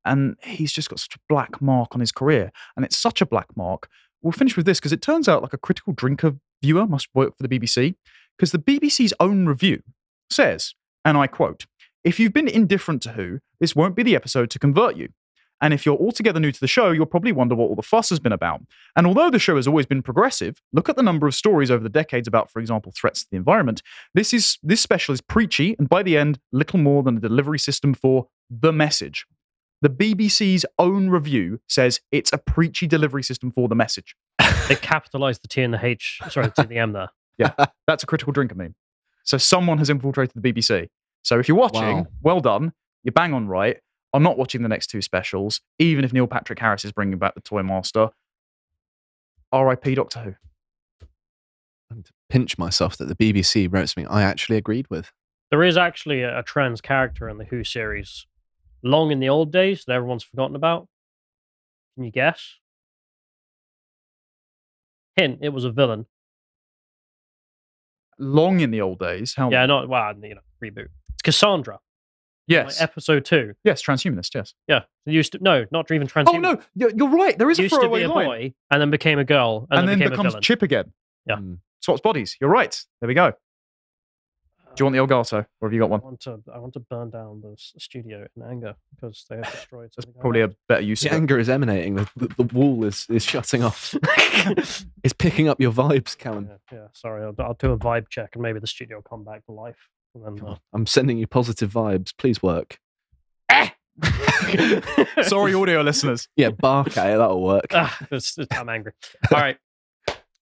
and 0.05 0.35
he's 0.43 0.71
just 0.71 0.89
got 0.89 0.99
such 0.99 1.15
a 1.15 1.19
black 1.29 1.61
mark 1.61 1.89
on 1.93 1.99
his 1.99 2.11
career, 2.11 2.51
and 2.75 2.85
it's 2.85 2.97
such 2.97 3.21
a 3.21 3.25
black 3.25 3.47
mark. 3.55 3.87
We'll 4.21 4.31
finish 4.31 4.55
with 4.55 4.65
this 4.65 4.79
because 4.79 4.93
it 4.93 5.01
turns 5.01 5.27
out 5.27 5.41
like 5.41 5.53
a 5.53 5.57
critical 5.57 5.93
drinker 5.93 6.35
viewer 6.61 6.85
must 6.85 7.07
work 7.13 7.35
for 7.37 7.47
the 7.47 7.59
BBC 7.59 7.95
because 8.37 8.51
the 8.51 8.59
BBC's 8.59 9.13
own 9.19 9.47
review 9.47 9.81
says, 10.29 10.75
and 11.03 11.17
I 11.17 11.27
quote, 11.27 11.65
"If 12.03 12.19
you've 12.19 12.33
been 12.33 12.47
indifferent 12.47 13.01
to 13.03 13.13
Who, 13.13 13.39
this 13.59 13.75
won't 13.75 13.95
be 13.95 14.03
the 14.03 14.15
episode 14.15 14.49
to 14.51 14.59
convert 14.59 14.95
you." 14.95 15.09
And 15.61 15.73
if 15.73 15.85
you're 15.85 15.97
altogether 15.97 16.39
new 16.39 16.51
to 16.51 16.59
the 16.59 16.67
show, 16.67 16.91
you'll 16.91 17.05
probably 17.05 17.31
wonder 17.31 17.53
what 17.55 17.69
all 17.69 17.75
the 17.75 17.83
fuss 17.83 18.09
has 18.09 18.19
been 18.19 18.31
about. 18.31 18.61
And 18.95 19.05
although 19.05 19.29
the 19.29 19.37
show 19.39 19.55
has 19.57 19.67
always 19.67 19.85
been 19.85 20.01
progressive, 20.01 20.61
look 20.73 20.89
at 20.89 20.95
the 20.95 21.03
number 21.03 21.27
of 21.27 21.35
stories 21.35 21.69
over 21.69 21.83
the 21.83 21.89
decades 21.89 22.27
about, 22.27 22.49
for 22.49 22.59
example, 22.59 22.91
threats 22.95 23.23
to 23.23 23.29
the 23.29 23.37
environment. 23.37 23.81
This 24.15 24.33
is 24.33 24.57
this 24.63 24.81
special 24.81 25.13
is 25.13 25.21
preachy, 25.21 25.75
and 25.77 25.87
by 25.87 26.01
the 26.03 26.17
end, 26.17 26.39
little 26.51 26.79
more 26.79 27.03
than 27.03 27.17
a 27.17 27.19
delivery 27.19 27.59
system 27.59 27.93
for 27.93 28.27
the 28.49 28.73
message. 28.73 29.25
The 29.83 29.89
BBC's 29.89 30.65
own 30.77 31.09
review 31.09 31.59
says 31.67 32.01
it's 32.11 32.31
a 32.33 32.37
preachy 32.37 32.85
delivery 32.87 33.23
system 33.23 33.51
for 33.51 33.67
the 33.67 33.75
message. 33.75 34.15
They 34.67 34.75
capitalized 34.75 35.43
the 35.43 35.47
T 35.47 35.61
and 35.63 35.73
the 35.73 35.83
H, 35.85 36.19
sorry, 36.29 36.47
the 36.47 36.53
T 36.53 36.61
and 36.63 36.69
the 36.71 36.77
M 36.77 36.91
there. 36.93 37.09
Yeah, 37.37 37.53
that's 37.87 38.03
a 38.03 38.05
critical 38.05 38.33
drinker 38.33 38.55
meme. 38.55 38.75
So 39.23 39.37
someone 39.37 39.77
has 39.79 39.89
infiltrated 39.89 40.33
the 40.41 40.53
BBC. 40.53 40.87
So 41.23 41.39
if 41.39 41.47
you're 41.47 41.57
watching, 41.57 41.97
Wow. 41.97 42.07
well 42.21 42.39
done. 42.41 42.73
You're 43.03 43.11
bang 43.13 43.33
on 43.33 43.47
right. 43.47 43.77
I'm 44.13 44.23
not 44.23 44.37
watching 44.37 44.61
the 44.61 44.69
next 44.69 44.87
two 44.87 45.01
specials, 45.01 45.61
even 45.79 46.03
if 46.03 46.11
Neil 46.11 46.27
Patrick 46.27 46.59
Harris 46.59 46.83
is 46.83 46.91
bringing 46.91 47.17
back 47.17 47.35
the 47.35 47.41
Toy 47.41 47.63
Master. 47.63 48.09
R.I.P. 49.51 49.95
Doctor 49.95 50.19
Who. 50.19 50.35
And 51.89 52.07
pinch 52.29 52.57
myself 52.57 52.97
that 52.97 53.05
the 53.05 53.15
BBC 53.15 53.71
wrote 53.71 53.89
something 53.89 54.07
I 54.09 54.23
actually 54.23 54.57
agreed 54.57 54.89
with. 54.89 55.11
There 55.49 55.63
is 55.63 55.77
actually 55.77 56.21
a, 56.21 56.39
a 56.39 56.43
trans 56.43 56.79
character 56.79 57.27
in 57.27 57.37
the 57.37 57.45
Who 57.45 57.63
series, 57.63 58.25
long 58.83 59.11
in 59.11 59.19
the 59.19 59.29
old 59.29 59.51
days 59.51 59.83
that 59.85 59.93
everyone's 59.93 60.23
forgotten 60.23 60.55
about. 60.55 60.87
Can 61.95 62.05
you 62.05 62.11
guess? 62.11 62.55
Hint: 65.17 65.39
It 65.41 65.49
was 65.49 65.65
a 65.65 65.71
villain. 65.71 66.05
Long 68.17 68.61
in 68.61 68.71
the 68.71 68.81
old 68.81 68.99
days. 68.99 69.33
How? 69.35 69.49
Yeah, 69.49 69.65
not 69.65 69.89
well, 69.89 70.13
you 70.21 70.35
know, 70.35 70.41
reboot. 70.63 70.87
It's 71.13 71.21
Cassandra. 71.23 71.79
Yes. 72.47 72.79
like 72.79 72.89
episode 72.89 73.25
two. 73.25 73.53
Yes, 73.63 73.81
transhumanist. 73.81 74.33
Yes. 74.35 74.53
Yeah, 74.67 74.81
it 75.05 75.13
used 75.13 75.33
to 75.33 75.39
no, 75.41 75.65
not 75.71 75.89
even 75.91 76.07
transhumanist. 76.07 76.27
Oh 76.27 76.37
no, 76.37 76.59
you're 76.75 76.91
you're 76.91 77.09
right. 77.09 77.37
There 77.37 77.49
is 77.49 77.59
a 77.59 77.63
used 77.63 77.75
to 77.75 77.81
throwaway 77.81 77.99
be 78.01 78.05
a 78.05 78.09
line, 78.09 78.25
boy 78.25 78.53
and 78.69 78.81
then 78.81 78.89
became 78.89 79.19
a 79.19 79.23
girl 79.23 79.67
and, 79.69 79.79
and, 79.79 79.89
then, 79.89 79.99
became 79.99 80.07
a 80.07 80.11
becomes 80.11 80.33
villain. 80.33 80.43
Chip 80.43 80.61
again. 80.61 80.93
Yeah. 81.25 81.37
Hmm. 81.37 81.53
Swaps 81.81 82.01
bodies. 82.01 82.37
You're 82.39 82.49
right. 82.49 82.79
There 82.99 83.07
we 83.07 83.13
go. 83.13 83.33
Do 84.75 84.81
you 84.81 84.85
want 84.85 84.95
the 84.95 85.03
uh, 85.03 85.21
Elgato, 85.21 85.45
or 85.59 85.67
have 85.67 85.73
you 85.73 85.79
got 85.79 85.87
I 85.87 85.89
one? 85.89 86.01
want 86.01 86.19
to 86.21 86.39
I 86.53 86.57
want 86.59 86.73
to 86.73 86.79
burn 86.79 87.09
down 87.09 87.41
the 87.41 87.55
studio 87.57 88.25
in 88.35 88.43
anger 88.43 88.75
because 88.95 89.25
they 89.29 89.37
have 89.37 89.51
destroyed 89.51 89.93
something. 89.93 90.13
I 90.17 90.21
Probably 90.21 90.41
a 90.41 90.49
better 90.69 90.81
use 90.81 91.01
The 91.01 91.09
of 91.09 91.15
anger 91.15 91.39
is 91.39 91.49
emanating. 91.49 91.95
The, 91.95 92.09
the, 92.15 92.27
the 92.43 92.43
wall 92.43 92.85
is, 92.85 93.05
is 93.09 93.23
shutting 93.23 93.63
off. 93.63 93.95
it's 95.03 95.13
picking 95.17 95.49
up 95.49 95.59
your 95.59 95.73
vibes, 95.73 96.17
Callum. 96.17 96.49
Yeah, 96.49 96.77
yeah, 96.77 96.87
sorry, 96.93 97.23
I'll, 97.23 97.35
I'll 97.39 97.55
do 97.55 97.71
a 97.71 97.77
vibe 97.77 98.07
check 98.09 98.31
and 98.33 98.41
maybe 98.41 98.59
the 98.59 98.67
studio 98.67 98.97
will 98.97 99.03
come 99.03 99.23
back 99.23 99.45
to 99.45 99.51
life. 99.51 99.89
And 100.15 100.25
then, 100.39 100.47
uh, 100.47 100.55
I'm 100.73 100.85
sending 100.85 101.17
you 101.17 101.27
positive 101.27 101.71
vibes. 101.71 102.13
Please 102.17 102.41
work. 102.43 102.77
Sorry, 105.23 105.53
audio 105.53 105.81
listeners. 105.81 106.27
Yeah, 106.35 106.49
bark 106.49 106.97
at 106.97 107.11
it. 107.13 107.17
That'll 107.17 107.41
work. 107.41 107.67
ah, 107.71 107.97
it's, 108.11 108.37
it's- 108.37 108.59
I'm 108.59 108.69
angry. 108.69 108.93
All 109.33 109.39
right, 109.39 109.57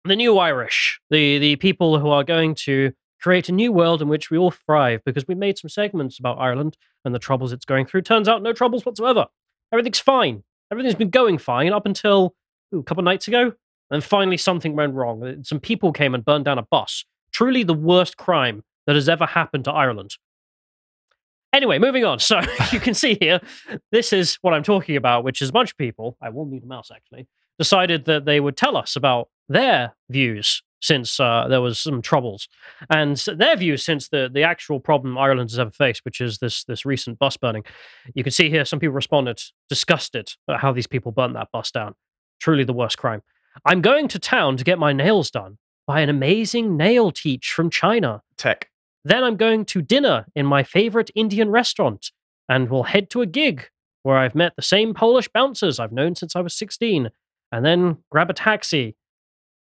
the 0.05 0.15
new 0.15 0.38
Irish, 0.38 0.99
the 1.09 1.38
the 1.39 1.55
people 1.57 1.99
who 1.99 2.09
are 2.09 2.24
going 2.24 2.55
to 2.55 2.93
create 3.22 3.49
a 3.49 3.51
new 3.51 3.72
world 3.72 4.01
in 4.01 4.07
which 4.07 4.30
we 4.32 4.38
all 4.38 4.51
thrive 4.51 5.01
because 5.05 5.28
we 5.28 5.36
made 5.36 5.57
some 5.57 5.70
segments 5.70 6.20
about 6.20 6.39
Ireland 6.39 6.78
and 7.03 7.13
the 7.13 7.20
troubles 7.20 7.51
it's 7.51 7.65
going 7.65 7.86
through. 7.86 8.03
Turns 8.03 8.30
out, 8.30 8.41
no 8.41 8.53
troubles 8.53 8.86
whatsoever. 8.86 9.26
Everything's 9.74 9.99
fine. 9.99 10.43
Everything's 10.72 10.95
been 10.95 11.09
going 11.09 11.38
fine 11.38 11.74
up 11.74 11.86
until 11.86 12.34
ooh, 12.74 12.80
a 12.80 12.84
couple 12.84 13.01
of 13.01 13.05
nights 13.05 13.28
ago. 13.28 13.53
And 13.91 14.03
finally, 14.03 14.38
something 14.38 14.76
went 14.76 14.93
wrong. 14.93 15.43
Some 15.43 15.59
people 15.59 15.91
came 15.91 16.13
and 16.13 16.24
burned 16.24 16.45
down 16.45 16.59
a 16.59 16.61
bus. 16.70 17.05
Truly 17.34 17.63
the 17.63 17.74
worst 17.74 18.17
crime 18.17 18.63
that 18.89 18.95
has 18.95 19.07
ever 19.07 19.27
happened 19.27 19.65
to 19.65 19.71
Ireland. 19.71 20.17
Anyway, 21.53 21.77
moving 21.77 22.05
on. 22.05 22.17
So 22.17 22.41
you 22.71 22.79
can 22.79 22.95
see 22.95 23.19
here, 23.21 23.39
this 23.91 24.11
is 24.11 24.39
what 24.41 24.55
I'm 24.55 24.63
talking 24.63 24.95
about, 24.95 25.23
which 25.23 25.43
is 25.43 25.49
a 25.49 25.51
bunch 25.51 25.69
of 25.69 25.77
people, 25.77 26.17
I 26.19 26.29
will 26.29 26.47
need 26.47 26.63
a 26.63 26.65
mouse 26.65 26.89
actually, 26.89 27.27
decided 27.59 28.05
that 28.05 28.25
they 28.25 28.39
would 28.39 28.57
tell 28.57 28.75
us 28.75 28.95
about 28.95 29.29
their 29.47 29.95
views 30.09 30.63
since 30.81 31.19
uh, 31.19 31.45
there 31.47 31.61
was 31.61 31.77
some 31.77 32.01
troubles. 32.01 32.47
And 32.89 33.15
their 33.15 33.55
views 33.55 33.85
since 33.85 34.09
the, 34.09 34.27
the 34.33 34.41
actual 34.41 34.79
problem 34.79 35.19
Ireland 35.19 35.51
has 35.51 35.59
ever 35.59 35.69
faced, 35.69 36.03
which 36.03 36.19
is 36.19 36.39
this, 36.39 36.63
this 36.63 36.83
recent 36.83 37.19
bus 37.19 37.37
burning. 37.37 37.65
You 38.15 38.23
can 38.23 38.31
see 38.31 38.49
here 38.49 38.65
some 38.65 38.79
people 38.79 38.95
responded 38.95 39.39
disgusted 39.69 40.31
at 40.49 40.61
how 40.61 40.71
these 40.71 40.87
people 40.87 41.11
burnt 41.11 41.35
that 41.35 41.49
bus 41.53 41.69
down. 41.69 41.93
Truly 42.39 42.63
the 42.63 42.73
worst 42.73 42.97
crime. 42.97 43.21
I'm 43.65 43.81
going 43.81 44.07
to 44.07 44.17
town 44.17 44.57
to 44.57 44.63
get 44.63 44.79
my 44.79 44.93
nails 44.93 45.29
done 45.29 45.59
by 45.85 46.01
an 46.01 46.09
amazing 46.09 46.75
nail 46.75 47.11
teach 47.11 47.51
from 47.51 47.69
China. 47.69 48.23
Tech. 48.35 48.69
Then 49.06 49.24
I'm 49.24 49.38
going 49.38 49.66
to 49.66 49.82
dinner 49.82 50.26
in 50.36 50.45
my 50.45 50.64
favorite 50.64 51.10
Indian 51.16 51.50
restaurant 51.50 52.12
and 52.47 52.70
we'll 52.70 52.84
head 52.84 53.10
to 53.12 53.22
a 53.22 53.26
gig 53.26 53.70
where 54.04 54.18
I've 54.18 54.36
met 54.36 54.54
the 54.56 54.62
same 54.62 54.93
Polish 54.93 55.28
bouncers 55.28 55.80
I've 55.80 55.91
known 55.91 56.16
since 56.16 56.36
I 56.36 56.41
was 56.41 56.56
16 56.58 57.10
and 57.52 57.66
then 57.66 57.97
grab 58.12 58.30
a 58.30 58.34
taxi. 58.34 58.95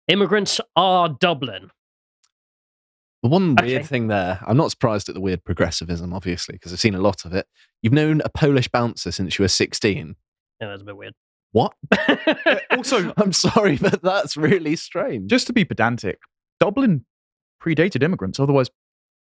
Immigrants 0.08 0.60
are 0.76 1.08
Dublin. 1.08 1.70
The 3.22 3.28
one 3.28 3.52
Okay. 3.58 3.66
weird 3.66 3.86
thing 3.86 4.06
there, 4.08 4.40
I'm 4.46 4.56
not 4.56 4.70
surprised 4.70 5.08
at 5.08 5.14
the 5.14 5.20
weird 5.20 5.42
progressivism, 5.44 6.12
obviously, 6.12 6.52
because 6.54 6.72
I've 6.72 6.78
seen 6.80 6.94
a 6.94 7.00
lot 7.00 7.24
of 7.24 7.32
it. 7.32 7.46
You've 7.82 7.92
known 7.92 8.20
a 8.24 8.28
Polish 8.28 8.68
bouncer 8.68 9.10
since 9.10 9.38
you 9.38 9.42
were 9.42 9.48
16. 9.48 10.14
Yeah, 10.60 10.68
that's 10.68 10.82
a 10.82 10.84
bit 10.84 10.96
weird. 10.96 11.14
What? 11.52 11.74
Uh, 12.46 12.58
also, 12.70 13.12
I'm 13.16 13.32
sorry, 13.32 13.76
but 13.76 14.02
that's 14.02 14.36
really 14.36 14.76
strange. 14.76 15.28
Just 15.30 15.46
to 15.48 15.52
be 15.52 15.64
pedantic, 15.64 16.18
Dublin 16.60 17.04
predated 17.62 18.02
immigrants. 18.04 18.38
Otherwise, 18.38 18.70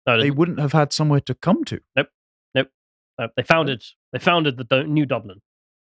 No, 0.07 0.19
they 0.21 0.31
wouldn't 0.31 0.59
have 0.59 0.71
had 0.73 0.91
somewhere 0.93 1.19
to 1.21 1.35
come 1.35 1.63
to. 1.65 1.79
Nope. 1.95 2.07
Nope. 2.55 2.69
Uh, 3.19 3.27
they 3.35 3.43
founded 3.43 3.83
they 4.13 4.19
founded 4.19 4.57
the 4.57 4.63
Du- 4.63 4.87
New 4.87 5.05
Dublin. 5.05 5.41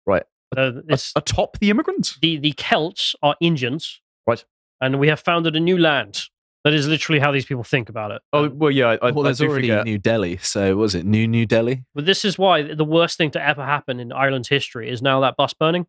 Right. 0.06 0.24
Uh, 0.56 0.72
it's 0.88 1.12
atop 1.16 1.58
the 1.58 1.70
immigrants. 1.70 2.18
The 2.20 2.36
the 2.36 2.52
Celts 2.52 3.14
are 3.22 3.36
Indians. 3.40 4.00
Right. 4.26 4.44
And 4.80 4.98
we 5.00 5.08
have 5.08 5.20
founded 5.20 5.56
a 5.56 5.60
new 5.60 5.78
land. 5.78 6.24
That 6.64 6.74
is 6.74 6.86
literally 6.86 7.18
how 7.18 7.32
these 7.32 7.44
people 7.46 7.64
think 7.64 7.88
about 7.88 8.10
it. 8.12 8.22
Oh 8.32 8.48
well, 8.48 8.70
yeah. 8.70 8.96
I, 9.02 9.10
well, 9.10 9.20
I 9.20 9.28
there's 9.28 9.38
do 9.38 9.48
already 9.48 9.68
forget. 9.68 9.84
New 9.84 9.98
Delhi. 9.98 10.36
So 10.36 10.76
was 10.76 10.94
it 10.94 11.04
New 11.06 11.26
New 11.26 11.46
Delhi? 11.46 11.84
But 11.94 12.04
this 12.06 12.24
is 12.24 12.38
why 12.38 12.62
the 12.74 12.84
worst 12.84 13.16
thing 13.18 13.30
to 13.32 13.42
ever 13.44 13.64
happen 13.64 13.98
in 13.98 14.12
Ireland's 14.12 14.48
history 14.48 14.88
is 14.90 15.00
now 15.02 15.18
that 15.20 15.36
bus 15.36 15.54
burning. 15.54 15.86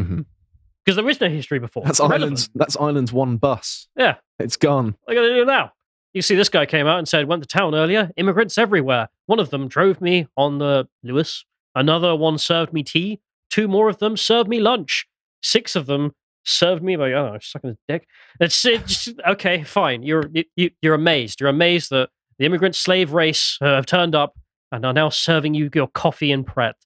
Mhm. 0.00 0.24
Because 0.84 0.96
there 0.96 1.08
is 1.10 1.20
no 1.20 1.28
history 1.28 1.58
before. 1.58 1.82
That's 1.84 1.98
Ireland's. 2.00 2.48
That's 2.54 2.76
Ireland's 2.76 3.12
one 3.12 3.36
bus. 3.38 3.88
Yeah. 3.96 4.16
It's 4.38 4.56
gone. 4.56 4.94
What 5.04 5.16
are 5.16 5.20
you 5.20 5.20
going 5.20 5.34
to 5.34 5.40
do 5.40 5.44
now? 5.44 5.72
You 6.16 6.22
see, 6.22 6.34
this 6.34 6.48
guy 6.48 6.64
came 6.64 6.86
out 6.86 6.98
and 6.98 7.06
said, 7.06 7.28
went 7.28 7.42
to 7.42 7.46
town 7.46 7.74
earlier, 7.74 8.10
immigrants 8.16 8.56
everywhere. 8.56 9.10
One 9.26 9.38
of 9.38 9.50
them 9.50 9.68
drove 9.68 10.00
me 10.00 10.26
on 10.34 10.56
the 10.56 10.88
Luas. 11.04 11.44
Another 11.74 12.16
one 12.16 12.38
served 12.38 12.72
me 12.72 12.82
tea. 12.82 13.20
Two 13.50 13.68
more 13.68 13.90
of 13.90 13.98
them 13.98 14.16
served 14.16 14.48
me 14.48 14.58
lunch. 14.58 15.06
Six 15.42 15.76
of 15.76 15.84
them 15.84 16.14
served 16.42 16.82
me 16.82 16.96
by, 16.96 17.12
oh, 17.12 17.36
sucking 17.42 17.68
his 17.68 17.76
dick. 17.86 18.08
It's, 18.40 18.64
it's 18.64 19.10
okay, 19.28 19.62
fine. 19.62 20.02
You're, 20.04 20.30
you, 20.56 20.70
you're 20.80 20.94
amazed. 20.94 21.38
You're 21.38 21.50
amazed 21.50 21.90
that 21.90 22.08
the 22.38 22.46
immigrant 22.46 22.76
slave 22.76 23.12
race 23.12 23.58
uh, 23.60 23.74
have 23.74 23.84
turned 23.84 24.14
up 24.14 24.38
and 24.72 24.86
are 24.86 24.94
now 24.94 25.10
serving 25.10 25.52
you 25.52 25.68
your 25.74 25.88
coffee 25.88 26.32
and 26.32 26.46
Pret. 26.46 26.76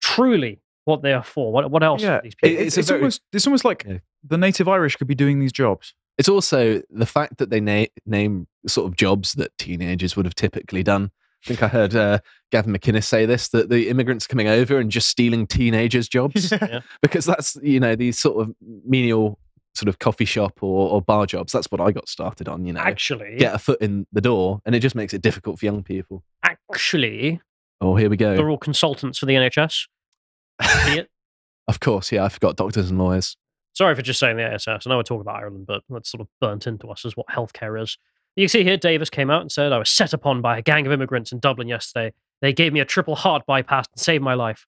Truly 0.00 0.60
what 0.86 1.02
they 1.02 1.12
are 1.12 1.22
for. 1.22 1.52
What, 1.52 1.70
what 1.70 1.84
else 1.84 2.02
Yeah, 2.02 2.16
are 2.16 2.22
these 2.22 2.34
people? 2.34 2.58
it's, 2.58 2.76
it's 2.76 2.90
almost 2.90 3.20
it's 3.32 3.46
almost 3.46 3.64
like 3.64 3.86
the 4.26 4.38
native 4.38 4.66
Irish 4.66 4.96
could 4.96 5.06
be 5.06 5.14
doing 5.14 5.38
these 5.38 5.52
jobs. 5.52 5.94
It's 6.18 6.28
also 6.28 6.82
the 6.90 7.06
fact 7.06 7.38
that 7.38 7.50
they 7.50 7.60
na- 7.60 7.86
name 8.06 8.46
sort 8.66 8.86
of 8.86 8.96
jobs 8.96 9.32
that 9.34 9.56
teenagers 9.58 10.16
would 10.16 10.26
have 10.26 10.34
typically 10.34 10.82
done. 10.82 11.10
I 11.44 11.48
think 11.48 11.62
I 11.62 11.68
heard 11.68 11.94
uh, 11.96 12.18
Gavin 12.52 12.72
McInnes 12.72 13.04
say 13.04 13.26
this 13.26 13.48
that 13.48 13.68
the 13.68 13.88
immigrants 13.88 14.26
coming 14.28 14.46
over 14.46 14.78
and 14.78 14.90
just 14.90 15.08
stealing 15.08 15.46
teenagers' 15.46 16.08
jobs 16.08 16.52
because 17.02 17.24
that's 17.24 17.56
you 17.62 17.80
know 17.80 17.96
these 17.96 18.18
sort 18.18 18.40
of 18.46 18.54
menial 18.86 19.38
sort 19.74 19.88
of 19.88 19.98
coffee 19.98 20.26
shop 20.26 20.62
or, 20.62 20.90
or 20.90 21.02
bar 21.02 21.26
jobs. 21.26 21.50
That's 21.52 21.66
what 21.72 21.80
I 21.80 21.90
got 21.92 22.08
started 22.08 22.46
on. 22.48 22.64
You 22.64 22.74
know, 22.74 22.80
Actually- 22.80 23.36
get 23.38 23.54
a 23.54 23.58
foot 23.58 23.80
in 23.80 24.06
the 24.12 24.20
door, 24.20 24.60
and 24.66 24.74
it 24.74 24.80
just 24.80 24.94
makes 24.94 25.14
it 25.14 25.22
difficult 25.22 25.58
for 25.58 25.64
young 25.64 25.82
people. 25.82 26.22
Actually, 26.44 27.40
Oh, 27.80 27.96
here 27.96 28.08
we 28.08 28.16
go. 28.16 28.36
they're 28.36 28.48
all 28.50 28.58
consultants 28.58 29.18
for 29.18 29.26
the 29.26 29.34
NHS. 29.34 29.86
Of 31.68 31.78
course, 31.78 32.10
yeah, 32.10 32.24
I 32.24 32.28
forgot 32.28 32.56
doctors 32.56 32.90
and 32.90 32.98
lawyers. 32.98 33.36
Sorry 33.74 33.94
for 33.94 34.02
just 34.02 34.20
saying 34.20 34.36
the 34.36 34.44
ASS. 34.44 34.68
I 34.68 34.78
know 34.86 34.96
we're 34.96 35.02
talking 35.02 35.22
about 35.22 35.36
Ireland, 35.36 35.66
but 35.66 35.82
that's 35.88 36.10
sort 36.10 36.20
of 36.20 36.28
burnt 36.40 36.66
into 36.66 36.88
us 36.88 37.04
as 37.04 37.16
what 37.16 37.26
healthcare 37.28 37.80
is. 37.80 37.96
You 38.36 38.44
can 38.44 38.48
see 38.48 38.64
here, 38.64 38.76
Davis 38.76 39.10
came 39.10 39.30
out 39.30 39.42
and 39.42 39.52
said, 39.52 39.72
I 39.72 39.78
was 39.78 39.90
set 39.90 40.12
upon 40.12 40.40
by 40.40 40.58
a 40.58 40.62
gang 40.62 40.86
of 40.86 40.92
immigrants 40.92 41.32
in 41.32 41.38
Dublin 41.38 41.68
yesterday. 41.68 42.12
They 42.40 42.52
gave 42.52 42.72
me 42.72 42.80
a 42.80 42.84
triple 42.84 43.14
heart 43.14 43.44
bypass 43.46 43.86
and 43.94 44.00
saved 44.00 44.24
my 44.24 44.34
life. 44.34 44.66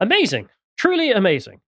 Amazing. 0.00 0.48
Truly 0.76 1.10
amazing. 1.10 1.60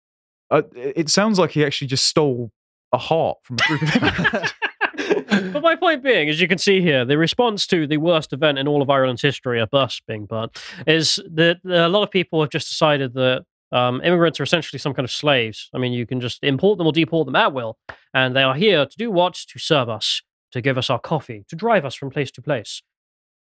Uh, 0.51 0.62
it 0.74 1.09
sounds 1.09 1.38
like 1.38 1.51
he 1.51 1.64
actually 1.64 1.88
just 1.88 2.07
stole 2.07 2.51
a 2.93 2.99
heart 2.99 3.38
from 3.43 3.57
a 3.57 3.66
group 3.66 3.82
of 3.82 3.97
immigrants. 3.97 4.53
but 5.53 5.62
my 5.62 5.76
point 5.76 6.03
being, 6.03 6.28
as 6.28 6.41
you 6.41 6.49
can 6.49 6.59
see 6.59 6.80
here, 6.80 7.05
the 7.05 7.16
response 7.16 7.66
to 7.68 7.86
the 7.86 7.97
worst 7.97 8.32
event 8.32 8.59
in 8.59 8.68
all 8.68 8.82
of 8.82 8.91
Ireland's 8.91 9.22
history, 9.22 9.61
a 9.61 9.66
bus 9.66 10.01
being 10.07 10.26
burnt, 10.26 10.59
is 10.86 11.20
that 11.30 11.59
a 11.64 11.88
lot 11.88 12.03
of 12.03 12.11
people 12.11 12.41
have 12.41 12.51
just 12.51 12.68
decided 12.68 13.14
that 13.14 13.45
um, 13.72 14.00
immigrants 14.02 14.40
are 14.40 14.42
essentially 14.42 14.78
some 14.78 14.94
kind 14.94 15.04
of 15.04 15.10
slaves. 15.10 15.68
I 15.74 15.78
mean, 15.78 15.92
you 15.92 16.06
can 16.06 16.20
just 16.20 16.42
import 16.42 16.78
them 16.78 16.86
or 16.86 16.92
deport 16.92 17.26
them 17.26 17.36
at 17.36 17.52
will, 17.52 17.78
and 18.12 18.34
they 18.34 18.42
are 18.42 18.54
here 18.54 18.86
to 18.86 18.96
do 18.96 19.10
what? 19.10 19.34
To 19.34 19.58
serve 19.58 19.88
us, 19.88 20.22
to 20.52 20.60
give 20.60 20.76
us 20.78 20.90
our 20.90 20.98
coffee, 20.98 21.44
to 21.48 21.56
drive 21.56 21.84
us 21.84 21.94
from 21.94 22.10
place 22.10 22.30
to 22.32 22.42
place. 22.42 22.82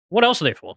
What 0.09 0.23
else 0.23 0.41
are 0.41 0.45
they 0.45 0.53
for? 0.53 0.75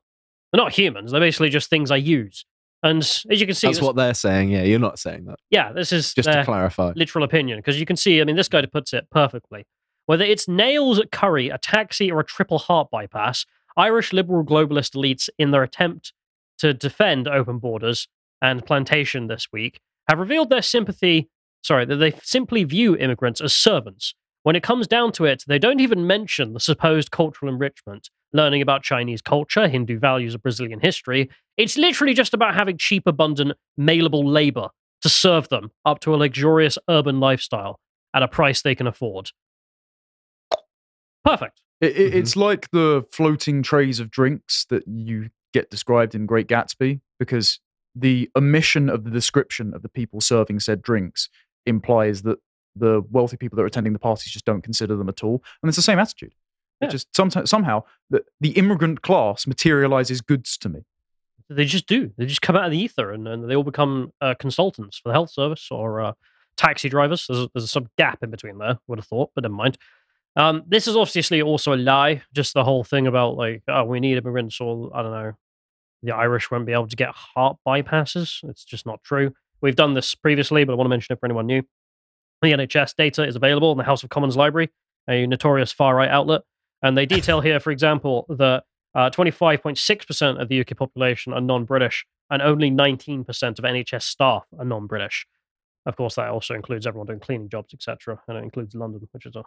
They're 0.53 0.63
not 0.63 0.73
humans. 0.73 1.13
They're 1.13 1.21
basically 1.21 1.51
just 1.51 1.69
things 1.71 1.91
I 1.91 1.97
use. 1.97 2.45
And 2.83 2.99
as 3.03 3.41
you 3.41 3.45
can 3.47 3.55
see, 3.55 3.67
That's 3.67 3.81
what 3.83 3.97
they're 3.97 4.15
saying. 4.15 4.51
Yeah, 4.51 4.63
you're 4.63 4.79
not 4.79 4.99
saying 4.99 5.25
that. 5.25 5.37
yeah, 5.51 5.73
this 5.73 5.93
is 5.93 6.15
Just 6.15 6.31
to 6.31 6.45
clarify. 6.45 6.93
literal 6.95 7.25
opinion 7.25 7.59
because 7.59 7.79
you 7.81 7.85
can 7.87 7.97
see. 7.97 8.21
I 8.21 8.25
mean, 8.25 8.37
this 8.37 8.49
guy 8.49 8.65
puts 8.67 8.93
it 8.93 9.09
perfectly. 9.11 9.67
Whether 10.07 10.25
it's 10.25 10.47
nails 10.49 10.99
at 11.01 11.11
curry, 11.11 11.49
a 11.49 11.59
taxi, 11.59 12.11
or 12.11 12.21
a 12.21 12.25
triple 12.25 12.59
heart 12.59 12.89
bypass, 12.91 13.45
Irish 13.77 14.13
liberal 14.13 14.45
globalist 14.45 14.95
elites, 14.97 15.29
in 15.39 15.51
their 15.51 15.63
attempt 15.63 16.13
to 16.59 16.73
defend 16.73 17.27
open 17.29 17.59
borders 17.59 18.09
and 18.41 18.65
plantation 18.65 19.27
this 19.27 19.49
week, 19.53 19.81
have 20.09 20.19
revealed 20.19 20.51
their 20.51 20.63
sympathy. 20.63 21.29
Sorry, 21.63 21.85
that 21.85 21.97
they 21.97 22.13
simply 22.23 22.65
view 22.65 22.97
immigrants 22.97 23.41
as 23.41 23.55
servants. 23.55 24.15
When 24.45 24.57
it 24.57 24.63
comes 24.63 24.87
down 24.87 25.13
to 25.13 25.25
it, 25.25 25.45
they 25.47 25.59
don't 25.59 25.81
even 25.81 26.07
mention 26.07 26.55
the 26.55 26.61
supposed 26.61 27.11
cultural 27.11 27.53
enrichment, 27.53 28.09
learning 28.33 28.63
about 28.63 28.83
Chinese 28.83 29.21
culture, 29.21 29.69
Hindu 29.69 29.99
values, 29.99 30.35
or 30.35 30.39
Brazilian 30.39 30.81
history. 30.81 31.29
It's 31.57 31.77
literally 31.77 32.15
just 32.15 32.33
about 32.33 32.55
having 32.55 32.79
cheap, 32.79 33.07
abundant, 33.07 33.53
mailable 33.79 34.25
labor 34.25 34.69
to 35.03 35.09
serve 35.09 35.49
them 35.49 35.71
up 35.85 36.01
to 36.01 36.15
a 36.15 36.17
luxurious 36.17 36.79
urban 36.89 37.21
lifestyle 37.21 37.81
at 38.15 38.23
a 38.23 38.29
price 38.29 38.63
they 38.63 38.75
can 38.75 38.87
afford. 38.87 39.33
Perfect. 41.25 41.61
It, 41.81 41.87
it, 41.87 41.97
mm-hmm. 41.97 42.19
It's 42.19 42.37
like 42.37 42.71
the 42.71 43.05
floating 43.11 43.63
trays 43.63 44.01
of 44.01 44.11
drinks 44.11 44.65
that 44.71 44.87
you 44.87 45.31
get 45.53 45.71
described 45.71 46.15
in 46.15 46.27
Great 46.27 46.49
Gatsby, 46.49 47.01
because 47.19 47.61
the 47.99 48.31
omission 48.37 48.89
of 48.89 49.05
the 49.05 49.11
description 49.11 49.75
of 49.75 49.83
the 49.83 49.89
people 49.89 50.21
serving 50.21 50.61
said 50.61 50.83
drinks 50.83 51.29
implies 51.67 52.23
that 52.23 52.39
the 52.77 53.03
wealthy 53.11 53.37
people 53.37 53.57
that 53.57 53.63
are 53.63 53.67
attending 53.67 53.93
the 53.93 53.99
parties 53.99 54.33
just 54.33 54.45
don't 54.45 54.63
consider 54.63 54.97
them 54.97 55.09
at 55.09 55.25
all. 55.25 55.43
And 55.63 55.69
it's 55.69 55.77
the 55.77 55.83
same 55.83 55.99
attitude. 55.99 56.35
It 56.81 56.91
just 56.91 57.15
sometimes 57.15 57.51
somehow 57.51 57.83
the, 58.09 58.25
the 58.41 58.51
immigrant 58.51 59.03
class 59.03 59.47
materializes 59.47 60.21
goods 60.21 60.57
to 60.59 60.69
me. 60.69 60.85
They 61.51 61.65
just 61.65 61.87
do. 61.87 62.13
They 62.17 62.27
just 62.27 62.43
come 62.43 62.57
out 62.57 62.67
of 62.67 62.71
the 62.71 62.79
ether 62.79 63.11
and, 63.11 63.27
and 63.27 63.51
they 63.51 63.57
all 63.57 63.65
become 63.65 64.13
uh, 64.21 64.35
consultants 64.39 64.99
for 64.99 65.09
the 65.09 65.15
health 65.15 65.31
service 65.31 65.69
or 65.71 66.01
uh, 66.01 66.13
taxi 66.57 66.89
drivers. 66.89 67.27
There's, 67.27 67.49
there's 67.55 67.71
some 67.71 67.89
gap 67.97 68.23
in 68.23 68.31
between 68.31 68.59
there, 68.59 68.79
would 68.87 68.99
have 68.99 69.07
thought, 69.07 69.31
but 69.35 69.43
never 69.43 69.55
mind. 69.55 69.79
Um, 70.37 70.63
this 70.69 70.87
is 70.87 70.95
obviously 70.95 71.43
also 71.43 71.75
a 71.75 71.77
lie. 71.77 72.23
Just 72.33 72.55
the 72.55 72.63
whole 72.63 72.85
thing 72.85 73.09
about 73.09 73.37
like, 73.37 73.63
oh, 73.67 73.85
we 73.85 73.99
need 73.99 74.19
immigrants, 74.19 74.61
or 74.61 74.91
I 74.95 75.03
don't 75.03 75.11
know, 75.11 75.33
the 76.03 76.15
Irish 76.15 76.51
won't 76.51 76.67
be 76.67 76.73
able 76.73 76.89
to 76.89 76.97
get 76.97 77.11
heart 77.11 77.57
bypasses. 77.67 78.39
It's 78.49 78.65
just 78.65 78.87
not 78.87 79.03
true. 79.03 79.33
We've 79.61 79.77
done 79.77 79.95
this 79.95 80.15
previously, 80.15 80.65
but 80.65 80.73
I 80.73 80.77
want 80.77 80.87
to 80.87 80.91
mention 80.91 81.13
it 81.13 81.21
for 81.21 81.27
anyone 81.27 81.47
new. 81.47 81.63
The 82.43 82.53
NHS 82.53 82.95
data 82.97 83.27
is 83.27 83.35
available 83.35 83.73
in 83.73 83.79
the 83.79 83.85
House 83.85 84.05
of 84.05 84.11
Commons 84.11 84.37
Library, 84.37 84.71
a 85.09 85.27
notorious 85.27 85.73
far 85.73 85.97
right 85.97 86.09
outlet. 86.09 86.43
And 86.83 86.97
they 86.97 87.07
detail 87.17 87.41
here, 87.41 87.59
for 87.59 87.73
example, 87.73 88.27
that 88.29 88.65
uh, 88.95 89.11
25.6% 89.11 90.41
of 90.41 90.49
the 90.49 90.61
UK 90.61 90.77
population 90.77 91.33
are 91.33 91.41
non 91.41 91.65
British, 91.65 92.07
and 92.31 92.41
only 92.43 92.71
19% 92.71 93.27
of 93.59 93.65
NHS 93.65 94.03
staff 94.03 94.45
are 94.59 94.65
non 94.65 94.87
British. 94.87 95.27
Of 95.87 95.97
course, 95.97 96.17
that 96.17 96.29
also 96.29 96.55
includes 96.55 96.87
everyone 96.87 97.07
doing 97.07 97.21
cleaning 97.21 97.49
jobs, 97.49 97.75
etc. 97.75 98.21
And 98.29 98.37
it 98.37 98.45
includes 98.45 98.75
London, 98.75 99.09
which 99.13 99.27
is 99.27 99.37
a 99.37 99.43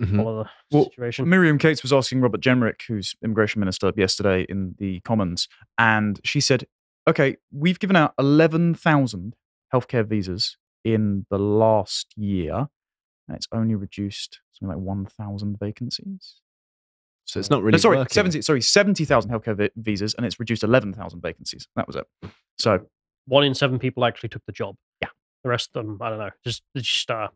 Mhm. 0.00 0.16
whole 0.16 0.40
other 0.40 0.50
Well, 0.70 0.84
situation. 0.84 1.28
Miriam 1.28 1.58
Cates 1.58 1.82
was 1.82 1.92
asking 1.92 2.20
Robert 2.20 2.40
Jenrick, 2.40 2.82
who's 2.86 3.14
immigration 3.24 3.60
minister, 3.60 3.92
yesterday 3.96 4.44
in 4.48 4.74
the 4.78 5.00
Commons, 5.00 5.48
and 5.78 6.20
she 6.24 6.40
said, 6.40 6.66
"Okay, 7.08 7.36
we've 7.50 7.78
given 7.78 7.96
out 7.96 8.12
eleven 8.18 8.74
thousand 8.74 9.34
healthcare 9.72 10.06
visas 10.06 10.58
in 10.84 11.26
the 11.30 11.38
last 11.38 12.12
year, 12.16 12.68
and 13.28 13.36
it's 13.36 13.48
only 13.52 13.74
reduced 13.74 14.40
something 14.52 14.76
like 14.76 14.84
one 14.84 15.06
thousand 15.06 15.58
vacancies." 15.58 16.40
So 17.24 17.40
it's 17.40 17.50
not 17.50 17.58
No, 17.60 17.64
really 17.64 17.78
sorry, 17.78 17.96
working. 17.96 18.12
seventy. 18.12 18.42
Sorry, 18.42 18.60
seventy 18.60 19.04
thousand 19.04 19.30
healthcare 19.30 19.56
vi- 19.56 19.70
visas, 19.76 20.14
and 20.14 20.24
it's 20.26 20.38
reduced 20.38 20.62
eleven 20.62 20.92
thousand 20.92 21.22
vacancies. 21.22 21.66
That 21.74 21.86
was 21.86 21.96
it. 21.96 22.06
So 22.58 22.86
One 23.28 23.42
in 23.44 23.54
seven 23.54 23.78
people 23.80 24.04
actually 24.04 24.28
took 24.28 24.44
the 24.46 24.52
job. 24.52 24.76
Yeah. 25.02 25.08
The 25.42 25.48
rest 25.50 25.70
of 25.74 25.84
them, 25.84 25.98
I 26.00 26.10
don't 26.10 26.18
know, 26.20 26.30
just, 26.44 26.62
just 26.76 27.10
uh, 27.10 27.28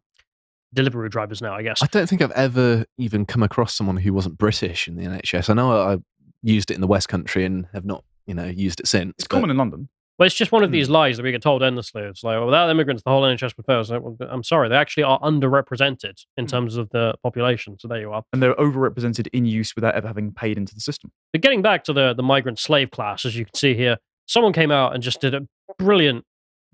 delivery 0.74 1.08
drivers 1.08 1.40
now, 1.42 1.54
I 1.54 1.62
guess. 1.62 1.82
I 1.82 1.86
don't 1.86 2.08
think 2.08 2.22
I've 2.22 2.30
ever 2.32 2.84
even 2.98 3.26
come 3.26 3.42
across 3.42 3.74
someone 3.74 3.96
who 3.96 4.12
wasn't 4.12 4.38
British 4.38 4.86
in 4.88 4.96
the 4.96 5.04
NHS. 5.04 5.50
I 5.50 5.54
know 5.54 5.72
I 5.72 5.94
I 5.94 5.98
used 6.42 6.70
it 6.70 6.74
in 6.74 6.80
the 6.80 6.86
West 6.86 7.08
Country 7.08 7.44
and 7.44 7.66
have 7.74 7.84
not, 7.84 8.02
you 8.26 8.34
know, 8.34 8.46
used 8.46 8.80
it 8.80 8.86
since. 8.88 9.12
it's 9.18 9.26
but- 9.28 9.36
common 9.36 9.50
in 9.50 9.56
London. 9.58 9.88
Well, 10.18 10.26
it's 10.26 10.34
just 10.36 10.52
one 10.52 10.60
Hmm. 10.60 10.66
of 10.66 10.70
these 10.72 10.90
lies 10.90 11.16
that 11.16 11.22
we 11.22 11.32
get 11.32 11.40
told 11.40 11.62
endlessly. 11.62 12.02
It's 12.02 12.22
like, 12.22 12.36
well, 12.36 12.44
without 12.44 12.68
immigrants, 12.68 13.02
the 13.02 13.10
whole 13.10 13.22
NHS 13.24 13.56
would 13.56 13.64
fail. 13.64 13.78
Like, 13.88 14.02
well, 14.02 14.16
I'm 14.30 14.42
sorry, 14.42 14.68
they 14.68 14.76
actually 14.76 15.04
are 15.04 15.18
underrepresented 15.20 16.24
in 16.36 16.44
Hmm. 16.44 16.48
terms 16.48 16.76
of 16.76 16.90
the 16.90 17.14
population. 17.22 17.78
So 17.78 17.88
there 17.88 18.00
you 18.00 18.12
are. 18.12 18.22
And 18.32 18.42
they're 18.42 18.54
overrepresented 18.56 19.28
in 19.32 19.46
use 19.46 19.74
without 19.74 19.94
ever 19.94 20.06
having 20.08 20.32
paid 20.32 20.58
into 20.58 20.74
the 20.74 20.80
system. 20.82 21.10
But 21.32 21.40
getting 21.42 21.62
back 21.62 21.84
to 21.84 21.92
the 21.94 22.12
the 22.14 22.22
migrant 22.22 22.58
slave 22.58 22.90
class, 22.90 23.24
as 23.24 23.34
you 23.36 23.44
can 23.46 23.54
see 23.54 23.74
here, 23.74 23.96
someone 24.26 24.52
came 24.52 24.70
out 24.70 24.92
and 24.94 25.02
just 25.02 25.20
did 25.22 25.34
a 25.34 25.46
brilliant, 25.78 26.24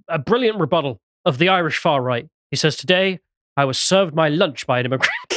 a 0.09 0.19
brilliant 0.19 0.59
rebuttal 0.59 1.01
of 1.25 1.39
the 1.39 1.49
Irish 1.49 1.79
far 1.79 2.03
right. 2.03 2.27
He 2.51 2.57
says, 2.57 2.77
"Today, 2.77 3.21
I 3.57 3.65
was 3.65 3.79
served 3.79 4.15
my 4.15 4.29
lunch 4.29 4.67
by 4.67 4.81
an 4.81 4.87
immigrant." 4.87 5.37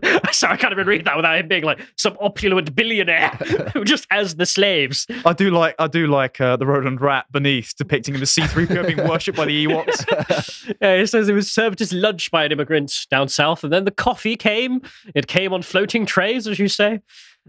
Sorry, 0.32 0.54
I 0.54 0.56
can't 0.56 0.72
even 0.72 0.86
read 0.86 1.04
that 1.04 1.16
without 1.16 1.38
him 1.38 1.48
being 1.48 1.64
like 1.64 1.80
some 1.96 2.16
opulent 2.20 2.74
billionaire 2.74 3.28
who 3.74 3.84
just 3.84 4.06
has 4.10 4.36
the 4.36 4.46
slaves. 4.46 5.06
I 5.24 5.32
do 5.32 5.50
like 5.50 5.74
I 5.78 5.88
do 5.88 6.06
like 6.06 6.40
uh, 6.40 6.56
the 6.56 6.66
Roland 6.66 7.00
Rat 7.00 7.26
beneath 7.30 7.74
depicting 7.76 8.14
him 8.14 8.22
as 8.22 8.30
C3PO 8.30 8.86
being 8.96 9.08
worshipped 9.08 9.36
by 9.36 9.44
the 9.44 9.66
Ewoks. 9.66 10.74
Yeah, 10.80 10.98
he 10.98 11.06
says 11.06 11.26
he 11.26 11.32
was 11.32 11.50
served 11.50 11.78
his 11.78 11.92
lunch 11.92 12.30
by 12.30 12.44
an 12.44 12.52
immigrant 12.52 13.06
down 13.10 13.28
south, 13.28 13.64
and 13.64 13.72
then 13.72 13.84
the 13.84 13.90
coffee 13.90 14.36
came. 14.36 14.82
It 15.14 15.26
came 15.26 15.52
on 15.52 15.62
floating 15.62 16.06
trays, 16.06 16.46
as 16.46 16.58
you 16.58 16.68
say. 16.68 17.00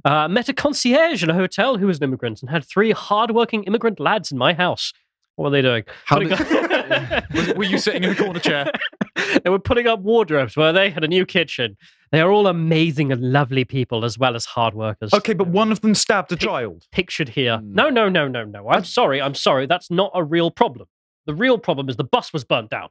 Uh, 0.03 0.27
met 0.27 0.49
a 0.49 0.53
concierge 0.53 1.21
in 1.21 1.29
a 1.29 1.35
hotel 1.35 1.77
who 1.77 1.85
was 1.85 1.97
an 1.97 2.03
immigrant 2.03 2.41
and 2.41 2.49
had 2.49 2.65
three 2.65 2.91
hardworking 2.91 3.63
immigrant 3.65 3.99
lads 3.99 4.31
in 4.31 4.39
my 4.39 4.53
house. 4.53 4.91
What 5.35 5.45
were 5.45 5.49
they 5.49 5.61
doing? 5.61 5.83
How 6.05 6.17
Putting 6.17 6.33
up- 6.33 7.57
were 7.57 7.63
you 7.63 7.77
sitting 7.77 8.03
in 8.03 8.09
the 8.11 8.15
corner 8.15 8.39
chair? 8.39 8.71
they 9.43 9.49
were 9.49 9.59
putting 9.59 9.87
up 9.87 10.01
wardrobes 10.01 10.55
where 10.55 10.71
they 10.71 10.89
had 10.91 11.03
a 11.03 11.07
new 11.07 11.25
kitchen. 11.25 11.75
They 12.11 12.21
are 12.21 12.31
all 12.31 12.45
amazing 12.45 13.11
and 13.11 13.31
lovely 13.31 13.65
people 13.65 14.05
as 14.05 14.19
well 14.19 14.35
as 14.35 14.45
hard 14.45 14.75
workers. 14.75 15.11
Okay, 15.13 15.33
but 15.33 15.47
one 15.47 15.71
of 15.71 15.81
them 15.81 15.95
stabbed 15.95 16.31
a 16.31 16.35
child. 16.35 16.85
Pictured 16.91 17.29
here. 17.29 17.57
Hmm. 17.57 17.73
No, 17.73 17.89
no, 17.89 18.09
no, 18.09 18.27
no, 18.27 18.43
no. 18.43 18.69
I'm 18.69 18.83
sorry. 18.83 19.21
I'm 19.21 19.33
sorry. 19.33 19.65
That's 19.65 19.89
not 19.89 20.11
a 20.13 20.23
real 20.23 20.51
problem. 20.51 20.87
The 21.25 21.33
real 21.33 21.57
problem 21.57 21.89
is 21.89 21.95
the 21.95 22.03
bus 22.03 22.31
was 22.31 22.43
burnt 22.43 22.69
down. 22.69 22.89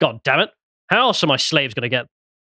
God 0.00 0.20
damn 0.24 0.40
it. 0.40 0.50
How 0.88 1.00
else 1.00 1.22
are 1.24 1.26
my 1.28 1.36
slaves 1.36 1.74
going 1.74 1.82
to 1.82 1.88
get 1.88 2.06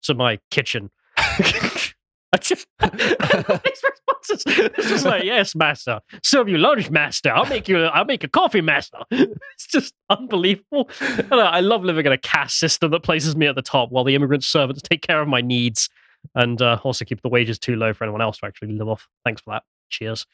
to 0.04 0.14
my 0.14 0.38
kitchen? 0.50 0.90
I 2.32 2.36
just, 2.36 2.66
his 2.80 3.82
responses, 3.82 4.44
it's 4.46 4.88
just 4.88 5.04
like, 5.06 5.24
yes, 5.24 5.54
master. 5.54 6.00
Serve 6.22 6.48
you 6.48 6.58
lunch, 6.58 6.90
master. 6.90 7.30
I'll 7.30 7.46
make 7.46 7.68
you, 7.68 7.84
I'll 7.84 8.04
make 8.04 8.22
a 8.24 8.28
coffee, 8.28 8.60
master. 8.60 8.98
It's 9.10 9.66
just 9.66 9.94
unbelievable. 10.08 10.88
I, 11.00 11.36
I 11.36 11.60
love 11.60 11.82
living 11.84 12.06
in 12.06 12.12
a 12.12 12.18
caste 12.18 12.58
system 12.58 12.92
that 12.92 13.02
places 13.02 13.34
me 13.34 13.48
at 13.48 13.56
the 13.56 13.62
top 13.62 13.90
while 13.90 14.04
the 14.04 14.14
immigrant 14.14 14.44
servants 14.44 14.82
take 14.82 15.02
care 15.02 15.20
of 15.20 15.26
my 15.26 15.40
needs 15.40 15.88
and 16.34 16.62
uh, 16.62 16.78
also 16.84 17.04
keep 17.04 17.22
the 17.22 17.28
wages 17.28 17.58
too 17.58 17.74
low 17.76 17.92
for 17.92 18.04
anyone 18.04 18.22
else 18.22 18.38
to 18.38 18.46
actually 18.46 18.72
live 18.72 18.88
off. 18.88 19.08
Thanks 19.24 19.40
for 19.40 19.54
that. 19.54 19.64
Cheers. 19.90 20.26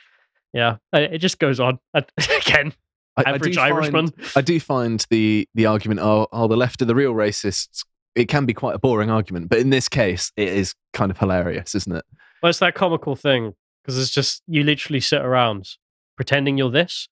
Yeah, 0.53 0.77
it 0.93 1.19
just 1.19 1.39
goes 1.39 1.59
on. 1.59 1.79
And 1.95 2.05
Again, 2.47 2.75
I, 3.17 3.23
I 3.27 3.31
average 3.35 3.55
do 3.55 3.61
Irishman. 3.61 4.09
Find, 4.09 4.33
I 4.37 4.41
do 4.41 4.61
find 4.61 5.05
the 5.11 5.49
the 5.55 5.67
argument, 5.67 6.01
oh, 6.01 6.29
oh, 6.33 6.49
the 6.49 6.57
left 6.57 6.83
are 6.83 6.87
the 6.87 6.95
real 6.95 7.13
racists. 7.13 7.85
It 8.15 8.29
can 8.29 8.47
be 8.47 8.55
quite 8.55 8.75
a 8.75 8.79
boring 8.79 9.11
argument, 9.11 9.49
but 9.49 9.59
in 9.59 9.71
this 9.71 9.89
case, 9.89 10.31
it 10.37 10.49
is 10.49 10.75
kind 10.93 11.11
of 11.11 11.19
hilarious, 11.19 11.75
isn't 11.75 11.95
it? 11.97 12.05
Well, 12.43 12.51
it's 12.51 12.59
that 12.61 12.75
comical 12.75 13.17
thing 13.17 13.55
because 13.83 13.99
it's 13.99 14.11
just 14.11 14.43
you 14.47 14.63
literally 14.63 15.01
sit 15.01 15.23
around 15.23 15.69
pretending 16.17 16.57
you're 16.59 16.71
this. 16.71 17.09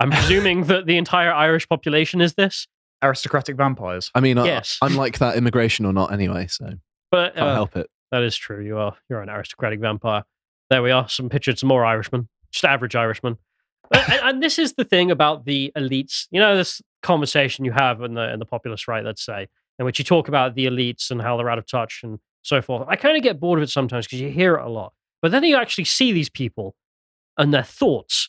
I'm 0.00 0.10
presuming 0.10 0.64
that 0.66 0.86
the 0.86 0.96
entire 0.96 1.32
Irish 1.32 1.68
population 1.68 2.20
is 2.20 2.34
this, 2.34 2.66
Aristocratic 3.02 3.56
vampires. 3.56 4.10
I 4.14 4.20
mean, 4.20 4.36
Yes. 4.38 4.78
I, 4.82 4.86
I'm 4.86 4.96
like 4.96 5.18
that 5.18 5.36
immigration 5.36 5.86
or 5.86 5.92
not 5.92 6.12
anyway, 6.12 6.46
so 6.48 6.70
but 7.10 7.34
can't 7.36 7.46
uh, 7.48 7.54
help 7.54 7.76
it. 7.76 7.88
that 8.10 8.22
is 8.22 8.36
true. 8.36 8.64
You 8.64 8.78
are 8.78 8.96
you're 9.08 9.20
an 9.22 9.28
aristocratic 9.30 9.78
vampire. 9.80 10.24
There 10.68 10.82
we 10.82 10.90
are. 10.90 11.08
Some 11.08 11.28
pictures, 11.28 11.60
some 11.60 11.68
more 11.68 11.84
Irishmen, 11.84 12.28
just 12.50 12.64
average 12.64 12.96
Irishmen. 12.96 13.38
and, 13.92 14.02
and- 14.12 14.20
and 14.22 14.42
this 14.42 14.58
is 14.58 14.74
the 14.74 14.84
thing 14.84 15.10
about 15.12 15.44
the 15.44 15.72
elites. 15.76 16.26
You 16.32 16.40
know, 16.40 16.56
this 16.56 16.82
conversation 17.02 17.64
you 17.64 17.70
have 17.72 18.02
in 18.02 18.14
the 18.14 18.32
in 18.32 18.40
the 18.40 18.44
populist 18.46 18.88
right, 18.88 19.04
let's 19.04 19.24
say, 19.24 19.46
in 19.78 19.84
which 19.84 19.98
you 19.98 20.04
talk 20.04 20.28
about 20.28 20.54
the 20.54 20.66
elites 20.66 21.10
and 21.10 21.22
how 21.22 21.36
they're 21.36 21.50
out 21.50 21.58
of 21.58 21.66
touch 21.66 22.00
and 22.02 22.18
so 22.42 22.60
forth. 22.62 22.86
I 22.88 22.96
kind 22.96 23.16
of 23.16 23.22
get 23.22 23.40
bored 23.40 23.58
of 23.58 23.62
it 23.62 23.70
sometimes 23.70 24.06
because 24.06 24.20
you 24.20 24.30
hear 24.30 24.56
it 24.56 24.64
a 24.64 24.68
lot. 24.68 24.92
But 25.22 25.32
then 25.32 25.44
you 25.44 25.56
actually 25.56 25.84
see 25.84 26.12
these 26.12 26.30
people 26.30 26.74
and 27.36 27.52
their 27.52 27.62
thoughts, 27.62 28.28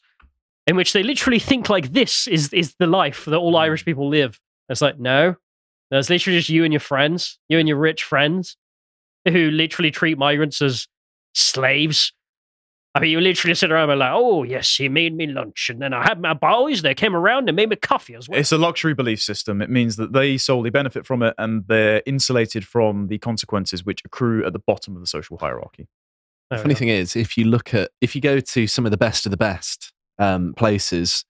in 0.68 0.76
which 0.76 0.94
they 0.94 1.04
literally 1.04 1.40
think 1.40 1.70
like 1.70 1.94
this 1.94 2.28
is 2.28 2.54
is 2.54 2.76
the 2.80 2.88
life 2.88 3.26
that 3.26 3.38
all 3.38 3.54
mm. 3.54 3.60
Irish 3.60 3.86
people 3.86 4.08
live. 4.10 4.40
It's 4.70 4.82
like, 4.82 5.00
no, 5.00 5.36
there's 5.90 6.10
literally 6.10 6.38
just 6.38 6.50
you 6.50 6.64
and 6.64 6.74
your 6.74 6.80
friends, 6.80 7.40
you 7.50 7.58
and 7.58 7.68
your 7.68 7.78
rich 7.78 8.04
friends, 8.04 8.56
who 9.28 9.50
literally 9.50 9.92
treat 9.92 10.18
migrants 10.18 10.62
as 10.62 10.88
slaves. 11.34 12.14
I 13.00 13.02
mean, 13.04 13.12
you 13.12 13.22
literally 13.22 13.56
sit 13.56 13.72
around 13.72 13.90
and 13.90 14.00
like, 14.00 14.12
oh 14.14 14.44
yes, 14.44 14.76
he 14.76 14.90
made 14.90 15.16
me 15.16 15.26
lunch, 15.26 15.70
and 15.70 15.82
then 15.82 15.94
I 15.94 16.04
had 16.04 16.20
my 16.20 16.34
boys. 16.34 16.82
They 16.82 16.94
came 16.94 17.16
around 17.16 17.48
and 17.48 17.56
made 17.56 17.70
me 17.70 17.78
coffee 17.78 18.14
as 18.14 18.28
well. 18.28 18.38
It's 18.38 18.52
a 18.52 18.58
luxury 18.58 18.94
belief 18.94 19.22
system. 19.22 19.62
It 19.62 19.70
means 19.70 19.96
that 19.96 20.12
they 20.12 20.38
solely 20.38 20.70
benefit 20.70 21.06
from 21.06 21.24
it 21.24 21.34
and 21.38 21.64
they're 21.68 22.04
insulated 22.06 22.68
from 22.68 23.08
the 23.08 23.18
consequences 23.18 23.86
which 23.86 24.02
accrue 24.04 24.46
at 24.46 24.52
the 24.52 24.60
bottom 24.60 24.98
of 24.98 25.02
the 25.02 25.08
social 25.08 25.38
hierarchy. 25.38 25.88
The 26.50 26.58
funny 26.58 26.74
go. 26.74 26.80
thing 26.80 26.90
is, 26.90 27.16
if 27.16 27.38
you 27.38 27.46
look 27.46 27.74
at, 27.74 27.92
if 28.02 28.16
you 28.16 28.22
go 28.22 28.42
to 28.42 28.68
some 28.68 28.84
of 28.86 28.92
the 28.92 28.98
best 28.98 29.26
of 29.26 29.30
the 29.30 29.38
best 29.38 29.94
um, 30.18 30.54
places, 30.56 31.24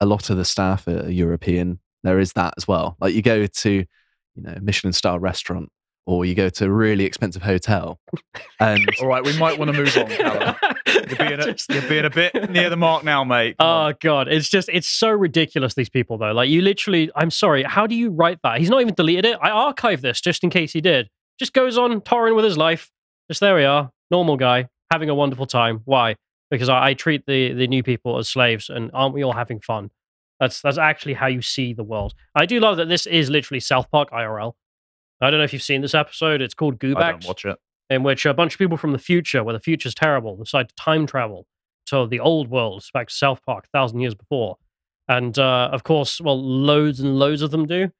a 0.00 0.06
lot 0.06 0.28
of 0.28 0.36
the 0.36 0.44
staff 0.44 0.88
are 0.88 1.08
European. 1.08 1.78
There 2.02 2.18
is 2.18 2.32
that 2.32 2.54
as 2.56 2.66
well. 2.66 2.96
Like 3.00 3.14
you 3.14 3.22
go 3.22 3.46
to, 3.46 3.70
you 3.70 3.86
know, 4.42 4.58
Michelin 4.60 4.92
star 4.92 5.20
restaurant 5.20 5.70
or 6.06 6.24
you 6.24 6.34
go 6.34 6.48
to 6.48 6.64
a 6.64 6.70
really 6.70 7.04
expensive 7.04 7.42
hotel, 7.42 7.98
and 8.60 8.86
All 9.00 9.08
right, 9.08 9.24
we 9.24 9.36
might 9.38 9.58
want 9.58 9.70
to 9.70 9.76
move 9.76 9.96
on, 9.96 10.06
Callum. 10.08 10.56
You're 10.86 11.28
being, 11.28 11.40
a, 11.40 11.56
you're 11.68 11.88
being 11.88 12.04
a 12.04 12.10
bit 12.10 12.50
near 12.50 12.70
the 12.70 12.76
mark 12.76 13.04
now, 13.04 13.22
mate. 13.22 13.56
Come 13.58 13.66
oh, 13.66 13.70
on. 13.70 13.92
Oh 13.92 13.96
god, 14.00 14.28
it's 14.28 14.48
just 14.48 14.68
it's 14.72 14.88
so 14.88 15.10
ridiculous. 15.10 15.74
These 15.74 15.88
people 15.88 16.16
though, 16.16 16.32
like 16.32 16.48
you 16.48 16.62
literally, 16.62 17.10
I'm 17.14 17.30
sorry, 17.30 17.64
how 17.64 17.86
do 17.86 17.94
you 17.94 18.10
write 18.10 18.38
that? 18.42 18.58
He's 18.58 18.70
not 18.70 18.80
even 18.80 18.94
deleted 18.94 19.26
it. 19.26 19.38
I 19.42 19.50
archived 19.50 20.00
this 20.00 20.20
just 20.20 20.42
in 20.42 20.50
case 20.50 20.72
he 20.72 20.80
did. 20.80 21.08
Just 21.38 21.52
goes 21.52 21.76
on 21.76 22.00
touring 22.00 22.34
with 22.34 22.44
his 22.44 22.56
life. 22.56 22.90
Just 23.30 23.40
there 23.40 23.54
we 23.54 23.64
are, 23.64 23.90
normal 24.10 24.36
guy 24.36 24.68
having 24.92 25.08
a 25.08 25.14
wonderful 25.14 25.46
time. 25.46 25.80
Why? 25.86 26.16
Because 26.50 26.68
I, 26.68 26.88
I 26.88 26.94
treat 26.94 27.26
the 27.26 27.52
the 27.52 27.66
new 27.66 27.82
people 27.82 28.18
as 28.18 28.28
slaves, 28.28 28.68
and 28.70 28.90
aren't 28.94 29.14
we 29.14 29.22
all 29.24 29.32
having 29.32 29.60
fun? 29.60 29.90
That's 30.38 30.60
that's 30.60 30.78
actually 30.78 31.14
how 31.14 31.26
you 31.26 31.42
see 31.42 31.72
the 31.72 31.84
world. 31.84 32.14
I 32.34 32.46
do 32.46 32.60
love 32.60 32.76
that 32.76 32.88
this 32.88 33.06
is 33.06 33.30
literally 33.30 33.60
South 33.60 33.90
Park 33.90 34.10
IRL. 34.10 34.54
I 35.22 35.30
don't 35.30 35.38
know 35.38 35.44
if 35.44 35.52
you've 35.52 35.62
seen 35.62 35.80
this 35.82 35.94
episode. 35.94 36.40
It's 36.40 36.54
called 36.54 36.74
I 36.74 36.76
Goobacks 36.78 37.24
don't 37.24 37.28
watch 37.28 37.44
it. 37.44 37.58
in 37.88 38.02
which 38.02 38.26
a 38.26 38.34
bunch 38.34 38.54
of 38.54 38.58
people 38.58 38.76
from 38.76 38.92
the 38.92 38.98
future, 38.98 39.44
where 39.44 39.52
the 39.52 39.60
future's 39.60 39.94
terrible, 39.94 40.36
decide 40.36 40.68
to 40.68 40.74
time 40.74 41.06
travel 41.06 41.46
to 41.86 42.06
the 42.06 42.20
old 42.20 42.48
world, 42.48 42.84
back 42.92 43.08
to 43.08 43.14
South 43.14 43.40
Park, 43.46 43.66
a 43.66 43.76
thousand 43.76 44.00
years 44.00 44.14
before. 44.14 44.56
And 45.08 45.38
uh, 45.38 45.68
of 45.72 45.84
course, 45.84 46.20
well, 46.20 46.40
loads 46.40 47.00
and 47.00 47.18
loads 47.18 47.42
of 47.42 47.50
them 47.50 47.66
do. 47.66 47.90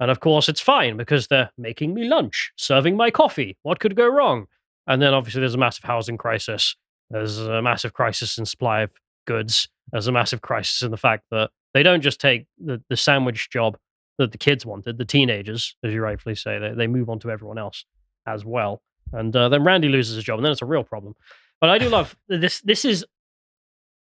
And 0.00 0.10
of 0.10 0.20
course, 0.20 0.48
it's 0.48 0.60
fine 0.60 0.96
because 0.96 1.28
they're 1.28 1.50
making 1.56 1.94
me 1.94 2.08
lunch, 2.08 2.52
serving 2.56 2.96
my 2.96 3.10
coffee. 3.10 3.56
What 3.62 3.78
could 3.78 3.94
go 3.96 4.08
wrong? 4.08 4.46
And 4.86 5.00
then 5.00 5.14
obviously, 5.14 5.40
there's 5.40 5.54
a 5.54 5.58
massive 5.58 5.84
housing 5.84 6.16
crisis. 6.16 6.76
There's 7.10 7.38
a 7.38 7.62
massive 7.62 7.92
crisis 7.92 8.38
in 8.38 8.46
supply 8.46 8.82
of 8.82 8.90
goods. 9.26 9.68
There's 9.92 10.08
a 10.08 10.12
massive 10.12 10.42
crisis 10.42 10.82
in 10.82 10.90
the 10.90 10.96
fact 10.96 11.24
that 11.30 11.50
they 11.74 11.82
don't 11.82 12.00
just 12.00 12.20
take 12.20 12.46
the, 12.58 12.82
the 12.88 12.96
sandwich 12.96 13.50
job 13.50 13.76
that 14.18 14.32
the 14.32 14.38
kids 14.38 14.64
wanted, 14.64 14.98
the 14.98 15.04
teenagers, 15.04 15.76
as 15.82 15.92
you 15.92 16.00
rightfully 16.02 16.34
say, 16.34 16.58
they, 16.58 16.70
they 16.72 16.86
move 16.86 17.08
on 17.10 17.18
to 17.20 17.30
everyone 17.30 17.58
else 17.58 17.84
as 18.26 18.44
well. 18.44 18.82
And 19.12 19.34
uh, 19.34 19.48
then 19.48 19.64
Randy 19.64 19.88
loses 19.88 20.16
his 20.16 20.24
job, 20.24 20.38
and 20.38 20.44
then 20.44 20.52
it's 20.52 20.62
a 20.62 20.66
real 20.66 20.84
problem. 20.84 21.14
But 21.60 21.70
I 21.70 21.78
do 21.78 21.88
love 21.88 22.16
this. 22.28 22.60
This 22.60 22.84
is 22.84 23.04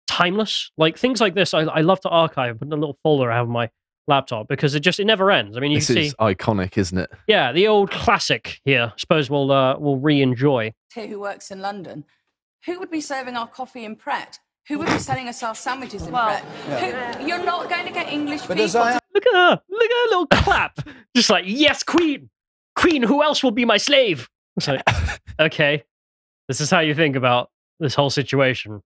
timeless. 0.06 0.70
Like 0.76 0.98
things 0.98 1.20
like 1.20 1.34
this, 1.34 1.54
I, 1.54 1.60
I 1.62 1.80
love 1.80 2.00
to 2.00 2.08
archive, 2.08 2.58
put 2.58 2.68
in 2.68 2.72
a 2.72 2.76
little 2.76 2.98
folder 3.02 3.30
I 3.30 3.36
have 3.36 3.46
on 3.46 3.52
my 3.52 3.70
laptop 4.08 4.48
because 4.48 4.74
it 4.74 4.80
just 4.80 5.00
it 5.00 5.04
never 5.04 5.30
ends. 5.30 5.56
I 5.56 5.60
mean, 5.60 5.70
you 5.72 5.78
this 5.78 5.86
can 5.88 5.98
is 5.98 6.10
see, 6.10 6.16
iconic, 6.20 6.76
isn't 6.76 6.98
it? 6.98 7.10
yeah, 7.26 7.52
the 7.52 7.68
old 7.68 7.90
classic 7.90 8.60
here. 8.64 8.92
I 8.92 8.96
suppose 8.98 9.30
we'll 9.30 9.50
uh, 9.50 9.78
we'll 9.78 9.98
re-enjoy. 9.98 10.72
here 10.94 11.06
who 11.06 11.20
works 11.20 11.50
in 11.50 11.60
London, 11.60 12.04
who 12.66 12.78
would 12.78 12.90
be 12.90 13.00
serving 13.00 13.36
our 13.36 13.46
coffee 13.48 13.84
in 13.84 13.96
Pret? 13.96 14.38
Who 14.68 14.78
would 14.78 14.86
be 14.86 14.98
selling 14.98 15.28
us 15.28 15.42
our 15.42 15.54
sandwiches 15.54 16.06
in 16.06 16.12
Pret? 16.12 16.44
Who, 16.44 17.26
you're 17.26 17.44
not 17.44 17.68
going 17.68 17.86
to 17.86 17.92
get 17.92 18.12
English 18.12 18.42
people. 18.42 18.56
to- 18.68 19.00
Look 19.14 19.26
at 19.26 19.34
her! 19.34 19.60
Look 19.68 19.90
at 19.90 19.96
her 19.96 20.08
little 20.08 20.26
clap! 20.26 20.78
Just 21.16 21.30
like 21.30 21.44
yes, 21.46 21.82
queen, 21.82 22.30
queen. 22.76 23.02
Who 23.02 23.22
else 23.22 23.42
will 23.42 23.50
be 23.50 23.64
my 23.64 23.76
slave? 23.76 24.28
It's 24.56 24.68
like 24.68 24.82
okay, 25.40 25.82
this 26.48 26.60
is 26.60 26.70
how 26.70 26.80
you 26.80 26.94
think 26.94 27.16
about 27.16 27.50
this 27.80 27.94
whole 27.94 28.10
situation. 28.10 28.82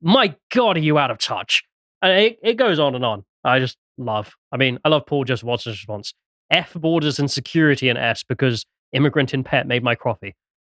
My 0.00 0.34
God, 0.54 0.76
are 0.76 0.80
you 0.80 0.98
out 0.98 1.10
of 1.10 1.18
touch? 1.18 1.64
And 2.00 2.12
it, 2.12 2.38
it 2.42 2.54
goes 2.56 2.78
on 2.78 2.94
and 2.94 3.04
on. 3.04 3.24
I 3.44 3.58
just 3.58 3.76
love. 3.98 4.34
I 4.52 4.56
mean, 4.56 4.78
I 4.84 4.88
love 4.88 5.04
Paul 5.04 5.24
Joseph 5.24 5.44
Watson's 5.44 5.76
response. 5.76 6.14
F 6.50 6.72
borders 6.74 7.18
and 7.18 7.30
security 7.30 7.88
and 7.88 7.98
S 7.98 8.22
because 8.22 8.64
immigrant 8.92 9.34
in 9.34 9.44
Pret 9.44 9.66
made 9.66 9.82
my 9.82 9.94
coffee. 9.94 10.34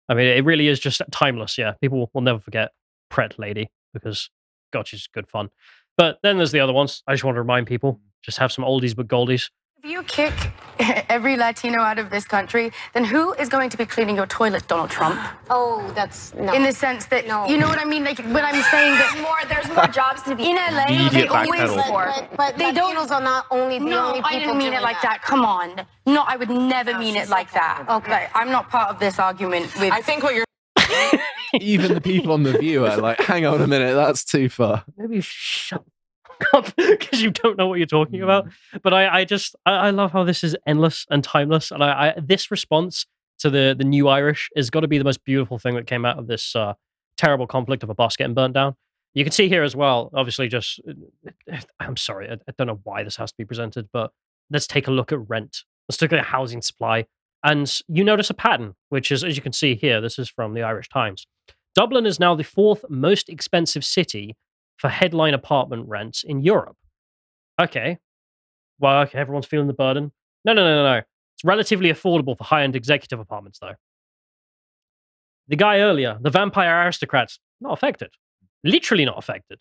I 0.09 0.15
mean, 0.15 0.27
it 0.27 0.45
really 0.45 0.69
is 0.69 0.81
just 0.81 1.01
timeless. 1.13 1.57
Yeah, 1.59 1.73
people 1.81 2.11
will 2.13 2.23
never 2.23 2.41
forget 2.41 2.73
Pret 3.11 3.39
Lady 3.39 3.71
because 3.93 4.31
God, 4.73 4.87
she's 4.89 5.07
good 5.07 5.29
fun. 5.29 5.51
But 5.97 6.19
then 6.23 6.39
there's 6.39 6.53
the 6.53 6.61
other 6.61 6.73
ones. 6.73 7.03
I 7.07 7.13
just 7.13 7.25
want 7.25 7.35
to 7.37 7.41
remind 7.43 7.67
people 7.67 8.01
just 8.23 8.39
have 8.39 8.51
some 8.53 8.65
oldies 8.65 8.95
but 8.97 9.09
goldies. 9.09 9.51
If 9.85 9.91
you 9.91 10.05
kick 10.05 10.33
every 11.11 11.37
Latino 11.37 11.81
out 11.81 11.99
of 11.99 12.09
this 12.09 12.25
country, 12.25 12.71
then 12.95 13.05
who 13.05 13.33
is 13.35 13.49
going 13.49 13.69
to 13.71 13.77
be 13.77 13.85
cleaning 13.85 14.15
your 14.15 14.27
toilet, 14.27 14.69
Donald 14.69 14.91
Trump? 14.91 15.21
Oh, 15.51 15.91
that's 15.97 16.33
no. 16.35 16.53
In 16.53 16.63
the 16.63 16.71
sense 16.73 17.07
that 17.07 17.25
you 17.51 17.59
know 17.59 17.67
what 17.67 17.79
I 17.81 17.85
mean, 17.85 18.05
like 18.05 18.19
when 18.19 18.45
I'm 18.45 18.63
saying 18.63 18.93
that 18.95 19.19
more, 19.21 19.41
there's 19.49 19.69
more 19.77 19.89
jobs 19.89 20.23
to 20.23 20.37
be 20.37 20.45
in 20.51 20.57
LA. 20.57 20.85
Immediate 20.87 21.11
They 21.13 21.27
always 21.27 21.61
backpedal. 21.63 21.87
for. 21.89 22.05
But- 22.07 22.37
but 22.37 22.59
they 22.59 22.73
don't. 22.73 22.97
Latinos 22.97 23.11
are 23.11 23.21
not 23.21 23.47
only 23.51 23.79
the 23.81 23.87
no, 23.87 24.07
only 24.09 24.21
I 24.25 24.33
didn't 24.35 24.43
people 24.43 24.55
mean 24.55 24.73
it 24.73 24.83
like 24.83 25.03
that. 25.03 25.19
that. 25.21 25.23
Come 25.23 25.45
on. 25.45 25.85
No, 26.07 26.23
I 26.27 26.37
would 26.37 26.49
never 26.51 26.97
mean 26.99 27.17
it 27.17 27.29
like 27.29 27.51
that. 27.53 27.85
Okay, 27.89 28.29
I'm 28.35 28.51
not 28.51 28.71
part 28.71 28.89
of 28.89 28.99
this 29.01 29.19
argument 29.19 29.67
with. 29.81 29.93
I 29.93 30.01
think 30.01 30.23
what 30.23 30.35
you're. 30.35 30.45
Even 31.61 31.95
the 31.95 32.01
people 32.01 32.33
on 32.33 32.43
the 32.43 32.57
view 32.59 32.87
are 32.87 32.97
like, 32.97 33.21
hang 33.21 33.45
on 33.45 33.61
a 33.61 33.67
minute, 33.67 33.95
that's 33.95 34.25
too 34.25 34.49
far. 34.49 34.85
Maybe 34.97 35.21
shut 35.21 35.85
up 36.55 36.75
because 36.77 37.23
you 37.23 37.31
don't 37.31 37.59
know 37.59 37.67
what 37.67 37.79
you're 37.79 37.87
talking 37.87 38.23
about. 38.23 38.49
But 38.83 38.95
I, 38.95 39.21
I 39.21 39.25
just, 39.25 39.55
I, 39.67 39.73
I 39.73 39.91
love 39.91 40.13
how 40.13 40.25
this 40.25 40.43
is 40.43 40.57
endless 40.67 41.07
and 41.11 41.23
timeless. 41.23 41.71
And 41.71 41.85
I, 41.85 42.09
I 42.09 42.21
this 42.21 42.51
response 42.51 43.07
to 43.41 43.51
the 43.51 43.75
the 43.77 43.85
new 43.85 44.09
Irish 44.09 44.49
has 44.57 44.71
got 44.71 44.81
to 44.81 44.89
be 44.89 44.99
the 44.99 45.05
most 45.05 45.25
beautiful 45.25 45.59
thing 45.59 45.75
that 45.75 45.87
came 45.87 46.05
out 46.05 46.19
of 46.19 46.27
this 46.27 46.57
uh, 46.57 46.75
terrible 47.17 47.47
conflict 47.47 47.83
of 47.83 47.91
a 47.91 47.95
bus 47.95 48.17
getting 48.17 48.35
burnt 48.35 48.55
down. 48.55 48.75
You 49.15 49.25
can 49.25 49.33
see 49.33 49.49
here 49.49 49.63
as 49.63 49.77
well, 49.77 50.11
obviously, 50.15 50.49
just, 50.49 50.81
I'm 51.81 51.97
sorry, 51.97 52.31
I, 52.31 52.35
I 52.35 52.53
don't 52.57 52.67
know 52.67 52.81
why 52.85 53.03
this 53.03 53.17
has 53.17 53.31
to 53.33 53.37
be 53.37 53.45
presented, 53.45 53.89
but 53.93 54.11
let's 54.51 54.67
take 54.67 54.89
a 54.89 54.91
look 54.91 55.13
at 55.13 55.29
rent. 55.29 55.65
Let's 55.89 55.99
take 55.99 56.13
a 56.13 56.17
look 56.17 56.23
at 56.23 56.29
housing 56.29 56.63
supply. 56.63 57.07
And 57.45 57.73
you 57.89 58.05
notice 58.05 58.31
a 58.31 58.35
pattern, 58.35 58.75
which 58.89 59.11
is, 59.11 59.25
as 59.25 59.37
you 59.37 59.43
can 59.43 59.53
see 59.53 59.75
here, 59.75 60.01
this 60.01 60.19
is 60.19 60.29
from 60.29 60.55
the 60.55 60.63
Irish 60.63 60.89
Times. 60.89 61.27
Dublin 61.75 62.07
is 62.07 62.21
now 62.21 62.35
the 62.35 62.45
fourth 62.45 62.85
most 62.89 63.29
expensive 63.29 63.85
city 63.85 64.37
for 64.77 64.89
headline 64.89 65.35
apartment 65.35 65.89
rents 65.89 66.23
in 66.23 66.41
Europe. 66.41 66.77
Okay. 67.61 67.99
Well, 68.79 69.03
okay, 69.03 69.19
everyone's 69.19 69.47
feeling 69.47 69.67
the 69.67 69.73
burden. 69.73 70.13
No, 70.45 70.53
no, 70.53 70.63
no, 70.63 70.83
no, 70.83 70.95
no. 70.95 70.99
It's 70.99 71.45
relatively 71.45 71.91
affordable 71.91 72.37
for 72.37 72.45
high 72.45 72.63
end 72.63 72.77
executive 72.77 73.19
apartments, 73.19 73.59
though. 73.61 73.75
The 75.49 75.57
guy 75.57 75.81
earlier, 75.81 76.19
the 76.21 76.31
vampire 76.31 76.85
aristocrats, 76.85 77.39
not 77.61 77.73
affected. 77.73 78.11
Literally 78.65 79.05
not 79.05 79.19
affected. 79.19 79.61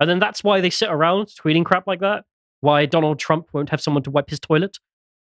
And 0.00 0.08
then 0.08 0.18
that's 0.18 0.44
why 0.44 0.60
they 0.60 0.70
sit 0.70 0.90
around 0.90 1.26
tweeting 1.26 1.64
crap 1.64 1.86
like 1.86 2.00
that. 2.00 2.24
Why 2.60 2.86
Donald 2.86 3.18
Trump 3.18 3.48
won't 3.52 3.70
have 3.70 3.80
someone 3.80 4.02
to 4.04 4.10
wipe 4.10 4.30
his 4.30 4.40
toilet. 4.40 4.78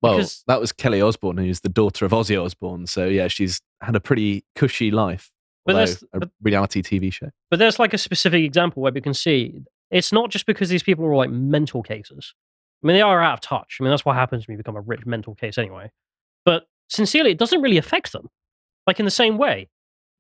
Well, 0.03 0.17
Because- 0.17 0.43
that 0.47 0.61
was 0.61 0.73
Kelly 0.73 1.01
Osbourne, 1.03 1.37
who's 1.39 1.61
the 1.61 1.69
daughter 1.69 2.05
of 2.07 2.13
Ozzy 2.13 2.43
Osbourne. 2.43 2.87
So 2.87 3.07
yeah, 3.07 3.29
she's 3.29 3.61
had 3.83 3.95
a 3.97 4.01
pretty 4.01 4.45
cushy 4.55 4.91
life. 4.91 5.31
But 5.67 5.75
that's- 5.75 6.03
a 6.15 6.29
reality 6.43 6.81
TV 6.83 7.13
show. 7.13 7.31
But 7.51 7.59
there's 7.59 7.79
like 7.79 7.93
a 7.93 7.99
specific 7.99 8.43
example 8.45 8.83
where 8.83 8.93
we 8.93 9.01
can 9.01 9.15
see 9.15 9.61
it's 9.91 10.13
not 10.13 10.31
just 10.31 10.47
because 10.47 10.69
these 10.71 10.83
people 10.83 11.05
are 11.05 11.13
all 11.13 11.19
like 11.19 11.31
mental 11.31 11.83
cases. 11.83 12.35
I 12.83 12.87
mean, 12.87 12.95
they 12.97 13.03
are 13.03 13.21
out 13.21 13.35
of 13.35 13.41
touch. 13.41 13.77
I 13.79 13.83
mean, 13.83 13.91
that's 13.91 14.05
what 14.05 14.17
happens 14.17 14.47
when 14.49 14.55
you 14.55 14.59
become 14.59 14.77
a 14.77 14.81
rich 14.81 15.05
mental 15.05 15.35
case 15.35 15.59
anyway. 15.59 15.91
But 16.47 16.67
sincerely, 16.89 17.33
it 17.33 17.39
doesn't 17.39 17.61
really 17.61 17.77
affect 17.77 18.13
them, 18.13 18.31
like 18.87 18.99
in 18.99 19.05
the 19.05 19.11
same 19.11 19.37
way. 19.37 19.69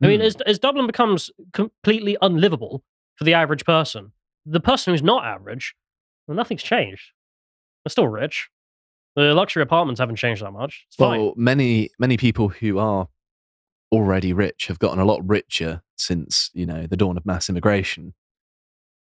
I 0.02 0.06
mean, 0.06 0.20
Hmm. 0.20 0.26
as, 0.26 0.36
as 0.42 0.58
Dublin 0.58 0.86
becomes 0.86 1.30
completely 1.54 2.16
unlivable 2.20 2.84
for 3.16 3.24
the 3.24 3.32
average 3.34 3.64
person, 3.64 4.12
the 4.44 4.60
person 4.60 4.92
who's 4.92 5.02
not 5.02 5.24
average, 5.24 5.74
well, 6.26 6.36
nothing's 6.36 6.62
changed. 6.62 7.12
They're 7.84 7.90
still 7.90 8.08
rich. 8.08 8.50
The 9.16 9.34
luxury 9.34 9.62
apartments 9.62 9.98
haven't 10.00 10.16
changed 10.16 10.42
that 10.42 10.52
much. 10.52 10.84
It's 10.86 10.96
fine. 10.96 11.20
Well, 11.20 11.34
many 11.36 11.90
many 11.98 12.16
people 12.16 12.48
who 12.48 12.78
are 12.78 13.08
already 13.92 14.32
rich 14.32 14.68
have 14.68 14.78
gotten 14.78 14.98
a 15.00 15.04
lot 15.04 15.20
richer 15.28 15.82
since 15.96 16.50
you 16.54 16.64
know 16.66 16.86
the 16.86 16.96
dawn 16.96 17.16
of 17.16 17.26
mass 17.26 17.48
immigration. 17.48 18.14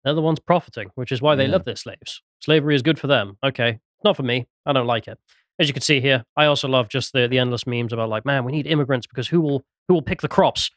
They're 0.05 0.13
the 0.15 0.21
ones 0.23 0.39
profiting, 0.41 0.91
which 0.97 1.11
is 1.11 1.23
why 1.23 1.35
they 1.35 1.47
Yeah. 1.47 1.53
love 1.53 1.65
their 1.65 1.77
slaves. 1.77 2.23
Slavery 2.41 2.75
is 2.75 2.83
good 2.83 2.99
for 2.99 3.07
them. 3.07 3.39
Okay. 3.43 3.81
Not 4.05 4.17
for 4.17 4.23
me. 4.23 4.47
I 4.67 4.75
don't 4.75 4.87
like 4.87 5.09
it. 5.09 5.19
As 5.59 5.67
you 5.69 5.73
can 5.73 5.81
see 5.83 6.01
here, 6.01 6.25
I 6.37 6.45
also 6.45 6.69
love 6.69 6.89
just 6.89 7.15
the, 7.15 7.27
the 7.27 7.39
endless 7.39 7.67
memes 7.67 7.93
about 7.93 8.11
like, 8.11 8.27
man, 8.27 8.45
we 8.45 8.53
need 8.53 8.67
immigrants 8.67 9.07
because 9.07 9.29
who 9.29 9.41
will 9.41 9.65
who 9.89 9.95
will 9.95 10.03
pick 10.03 10.21
the 10.21 10.29
crops? 10.29 10.71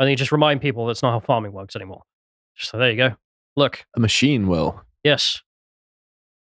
And 0.00 0.10
you 0.10 0.16
just 0.16 0.32
remind 0.32 0.60
people 0.60 0.86
that's 0.86 1.02
not 1.04 1.12
how 1.12 1.20
farming 1.20 1.52
works 1.52 1.76
anymore. 1.76 2.02
So 2.56 2.76
there 2.78 2.90
you 2.90 2.96
go. 2.96 3.14
Look, 3.56 3.84
A 3.96 4.00
machine 4.00 4.48
will. 4.48 4.82
yes. 5.04 5.40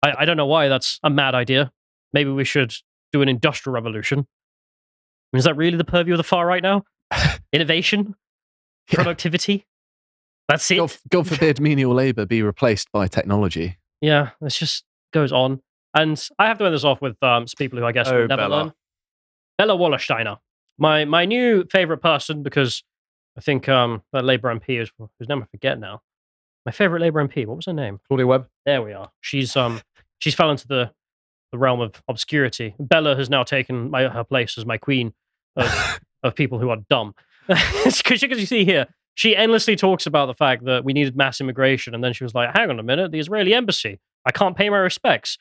I, 0.02 0.14
I 0.20 0.24
don't 0.24 0.38
know 0.38 0.46
why 0.46 0.68
that's 0.68 0.98
a 1.02 1.10
mad 1.10 1.34
idea. 1.34 1.70
Maybe 2.14 2.30
we 2.30 2.44
should 2.44 2.72
do 3.12 3.20
an 3.20 3.28
industrial 3.28 3.74
revolution. 3.74 4.20
I 4.20 4.24
mean, 5.36 5.38
is 5.40 5.44
that 5.44 5.56
really 5.56 5.76
the 5.76 5.84
purview 5.84 6.14
of 6.14 6.18
the 6.18 6.24
far 6.24 6.46
right 6.46 6.62
now? 6.62 6.84
Innovation? 7.52 8.14
Productivity? 8.90 9.66
That's 10.48 10.70
it. 10.70 10.76
God, 10.76 10.92
God 11.10 11.26
forbid 11.28 11.60
menial 11.60 11.92
labor 11.94 12.24
be 12.26 12.42
replaced 12.42 12.90
by 12.92 13.08
technology. 13.08 13.78
Yeah, 14.00 14.30
this 14.40 14.58
just 14.58 14.84
goes 15.12 15.32
on. 15.32 15.60
And 15.94 16.22
I 16.38 16.46
have 16.46 16.58
to 16.58 16.64
end 16.66 16.74
this 16.74 16.84
off 16.84 17.00
with 17.00 17.16
um, 17.22 17.46
some 17.46 17.54
people 17.56 17.78
who 17.78 17.84
I 17.84 17.92
guess 17.92 18.08
Oh, 18.08 18.20
will 18.20 18.28
never 18.28 18.42
Bella. 18.42 18.54
learn. 18.56 18.72
Bella 19.58 19.76
Wallersteiner, 19.76 20.38
my 20.78 21.04
my 21.04 21.24
new 21.24 21.64
favorite 21.70 21.98
person 21.98 22.42
because 22.42 22.82
I 23.38 23.40
think 23.40 23.68
um, 23.68 24.02
that 24.12 24.24
Labour 24.24 24.52
MP 24.54 24.80
is 24.82 24.90
whose 24.98 25.28
name 25.28 25.42
I 25.42 25.46
forget 25.46 25.78
now. 25.78 26.00
My 26.66 26.72
favorite 26.72 27.00
Labour 27.00 27.26
MP. 27.26 27.46
What 27.46 27.56
was 27.56 27.66
her 27.66 27.72
name? 27.72 28.00
Claudia 28.08 28.26
Webbe. 28.26 28.46
There 28.66 28.82
we 28.82 28.92
are. 28.92 29.10
She's 29.20 29.56
um 29.56 29.80
she's 30.18 30.34
fell 30.34 30.50
into 30.50 30.66
the 30.66 30.90
the 31.54 31.58
realm 31.58 31.80
of 31.80 32.02
obscurity. 32.08 32.74
Bella 32.80 33.14
has 33.14 33.30
now 33.30 33.44
taken 33.44 33.88
my 33.88 34.08
her 34.08 34.24
place 34.24 34.58
as 34.58 34.66
my 34.66 34.76
queen 34.76 35.14
of, 35.54 36.00
of 36.24 36.34
people 36.34 36.58
who 36.58 36.68
are 36.68 36.78
dumb. 36.90 37.14
Because 37.84 38.22
you 38.22 38.46
see 38.46 38.64
here, 38.64 38.88
she 39.14 39.36
endlessly 39.36 39.76
talks 39.76 40.04
about 40.04 40.26
the 40.26 40.34
fact 40.34 40.64
that 40.64 40.84
we 40.84 40.92
needed 40.92 41.16
mass 41.16 41.40
immigration, 41.40 41.94
and 41.94 42.02
then 42.02 42.12
she 42.12 42.24
was 42.24 42.34
like, 42.34 42.50
"Hang 42.56 42.70
on 42.70 42.80
a 42.80 42.82
minute, 42.82 43.12
the 43.12 43.20
Israeli 43.20 43.54
embassy. 43.54 44.00
I 44.26 44.32
can't 44.32 44.56
pay 44.56 44.68
my 44.68 44.78
respects." 44.78 45.38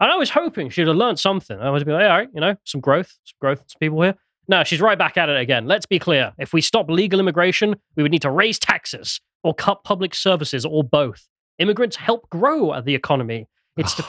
And 0.00 0.10
I 0.10 0.16
was 0.16 0.30
hoping 0.30 0.68
she'd 0.68 0.86
have 0.86 0.96
learned 0.96 1.18
something. 1.18 1.58
I 1.58 1.70
was 1.70 1.82
be 1.82 1.92
like, 1.92 2.02
"All 2.02 2.08
right, 2.18 2.28
you 2.34 2.40
know, 2.42 2.56
some 2.64 2.82
growth, 2.82 3.16
some 3.24 3.36
growth, 3.40 3.60
some 3.66 3.78
people 3.80 4.02
here." 4.02 4.16
No, 4.48 4.64
she's 4.64 4.82
right 4.82 4.98
back 4.98 5.16
at 5.16 5.30
it 5.30 5.40
again. 5.40 5.66
Let's 5.66 5.86
be 5.86 5.98
clear: 5.98 6.32
if 6.38 6.52
we 6.52 6.60
stop 6.60 6.90
legal 6.90 7.20
immigration, 7.20 7.76
we 7.96 8.02
would 8.02 8.12
need 8.12 8.22
to 8.22 8.30
raise 8.30 8.58
taxes 8.58 9.22
or 9.42 9.54
cut 9.54 9.82
public 9.84 10.14
services, 10.14 10.66
or 10.66 10.84
both. 10.84 11.26
Immigrants 11.58 11.96
help 11.96 12.28
grow 12.28 12.78
the 12.82 12.94
economy. 12.94 13.48
It's 13.78 13.94
the- 13.98 14.04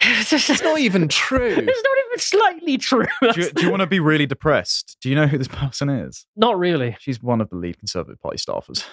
it's 0.02 0.62
not 0.62 0.78
even 0.78 1.08
true. 1.08 1.56
It's 1.58 1.82
not 1.82 1.98
even 2.06 2.18
slightly 2.18 2.78
true. 2.78 3.06
Do 3.34 3.40
you, 3.40 3.50
do 3.50 3.62
you 3.62 3.70
want 3.70 3.80
to 3.80 3.86
be 3.86 4.00
really 4.00 4.26
depressed? 4.26 4.96
Do 5.00 5.10
you 5.10 5.14
know 5.14 5.26
who 5.26 5.36
this 5.36 5.48
person 5.48 5.90
is? 5.90 6.26
Not 6.36 6.58
really. 6.58 6.96
She's 7.00 7.22
one 7.22 7.40
of 7.40 7.50
the 7.50 7.56
lead 7.56 7.78
Conservative 7.78 8.20
Party 8.20 8.38
staffers. 8.38 8.84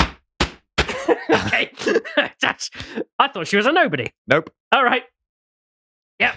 okay, 1.30 1.70
that's. 2.40 2.70
I 3.18 3.28
thought 3.28 3.46
she 3.46 3.56
was 3.56 3.66
a 3.66 3.72
nobody. 3.72 4.10
Nope. 4.26 4.50
All 4.72 4.82
right. 4.82 5.02
Yeah. 6.18 6.34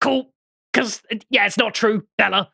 Cool. 0.00 0.32
Because 0.72 1.02
yeah, 1.28 1.46
it's 1.46 1.58
not 1.58 1.74
true, 1.74 2.04
Bella. 2.16 2.50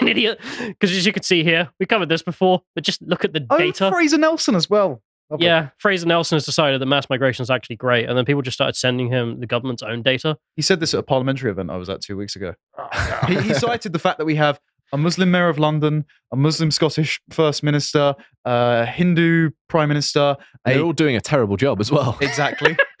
An 0.00 0.08
idiot. 0.08 0.40
Because 0.60 0.92
as 0.92 1.04
you 1.04 1.12
can 1.12 1.24
see 1.24 1.42
here, 1.42 1.70
we 1.80 1.86
covered 1.86 2.08
this 2.08 2.22
before, 2.22 2.62
but 2.74 2.84
just 2.84 3.02
look 3.02 3.24
at 3.24 3.32
the 3.32 3.40
data. 3.40 3.54
Oh, 3.54 3.58
data. 3.58 3.90
Fraser 3.90 4.18
Nelson 4.18 4.54
as 4.54 4.70
well. 4.70 5.02
Lovely. 5.32 5.46
Yeah, 5.46 5.70
Fraser 5.78 6.06
Nelson 6.06 6.36
has 6.36 6.44
decided 6.44 6.80
that 6.80 6.86
mass 6.86 7.08
migration 7.08 7.42
is 7.42 7.48
actually 7.50 7.76
great, 7.76 8.06
and 8.08 8.16
then 8.18 8.24
people 8.26 8.42
just 8.42 8.54
started 8.54 8.76
sending 8.76 9.08
him 9.08 9.40
the 9.40 9.46
government's 9.46 9.82
own 9.82 10.02
data. 10.02 10.36
He 10.56 10.62
said 10.62 10.78
this 10.78 10.92
at 10.92 11.00
a 11.00 11.02
parliamentary 11.02 11.50
event 11.50 11.70
I 11.70 11.76
was 11.78 11.88
at 11.88 12.02
two 12.02 12.16
weeks 12.18 12.36
ago. 12.36 12.54
Oh, 12.78 12.88
he, 13.26 13.40
he 13.40 13.54
cited 13.54 13.94
the 13.94 13.98
fact 13.98 14.18
that 14.18 14.26
we 14.26 14.34
have 14.36 14.60
a 14.92 14.98
Muslim 14.98 15.30
mayor 15.30 15.48
of 15.48 15.58
London, 15.58 16.04
a 16.32 16.36
Muslim 16.36 16.70
Scottish 16.70 17.18
first 17.30 17.62
minister, 17.62 18.14
a 18.44 18.84
Hindu 18.84 19.50
prime 19.68 19.88
minister. 19.88 20.36
A- 20.66 20.74
they're 20.74 20.82
all 20.82 20.92
doing 20.92 21.16
a 21.16 21.20
terrible 21.20 21.56
job 21.56 21.80
as 21.80 21.90
well. 21.90 22.18
Exactly. 22.20 22.76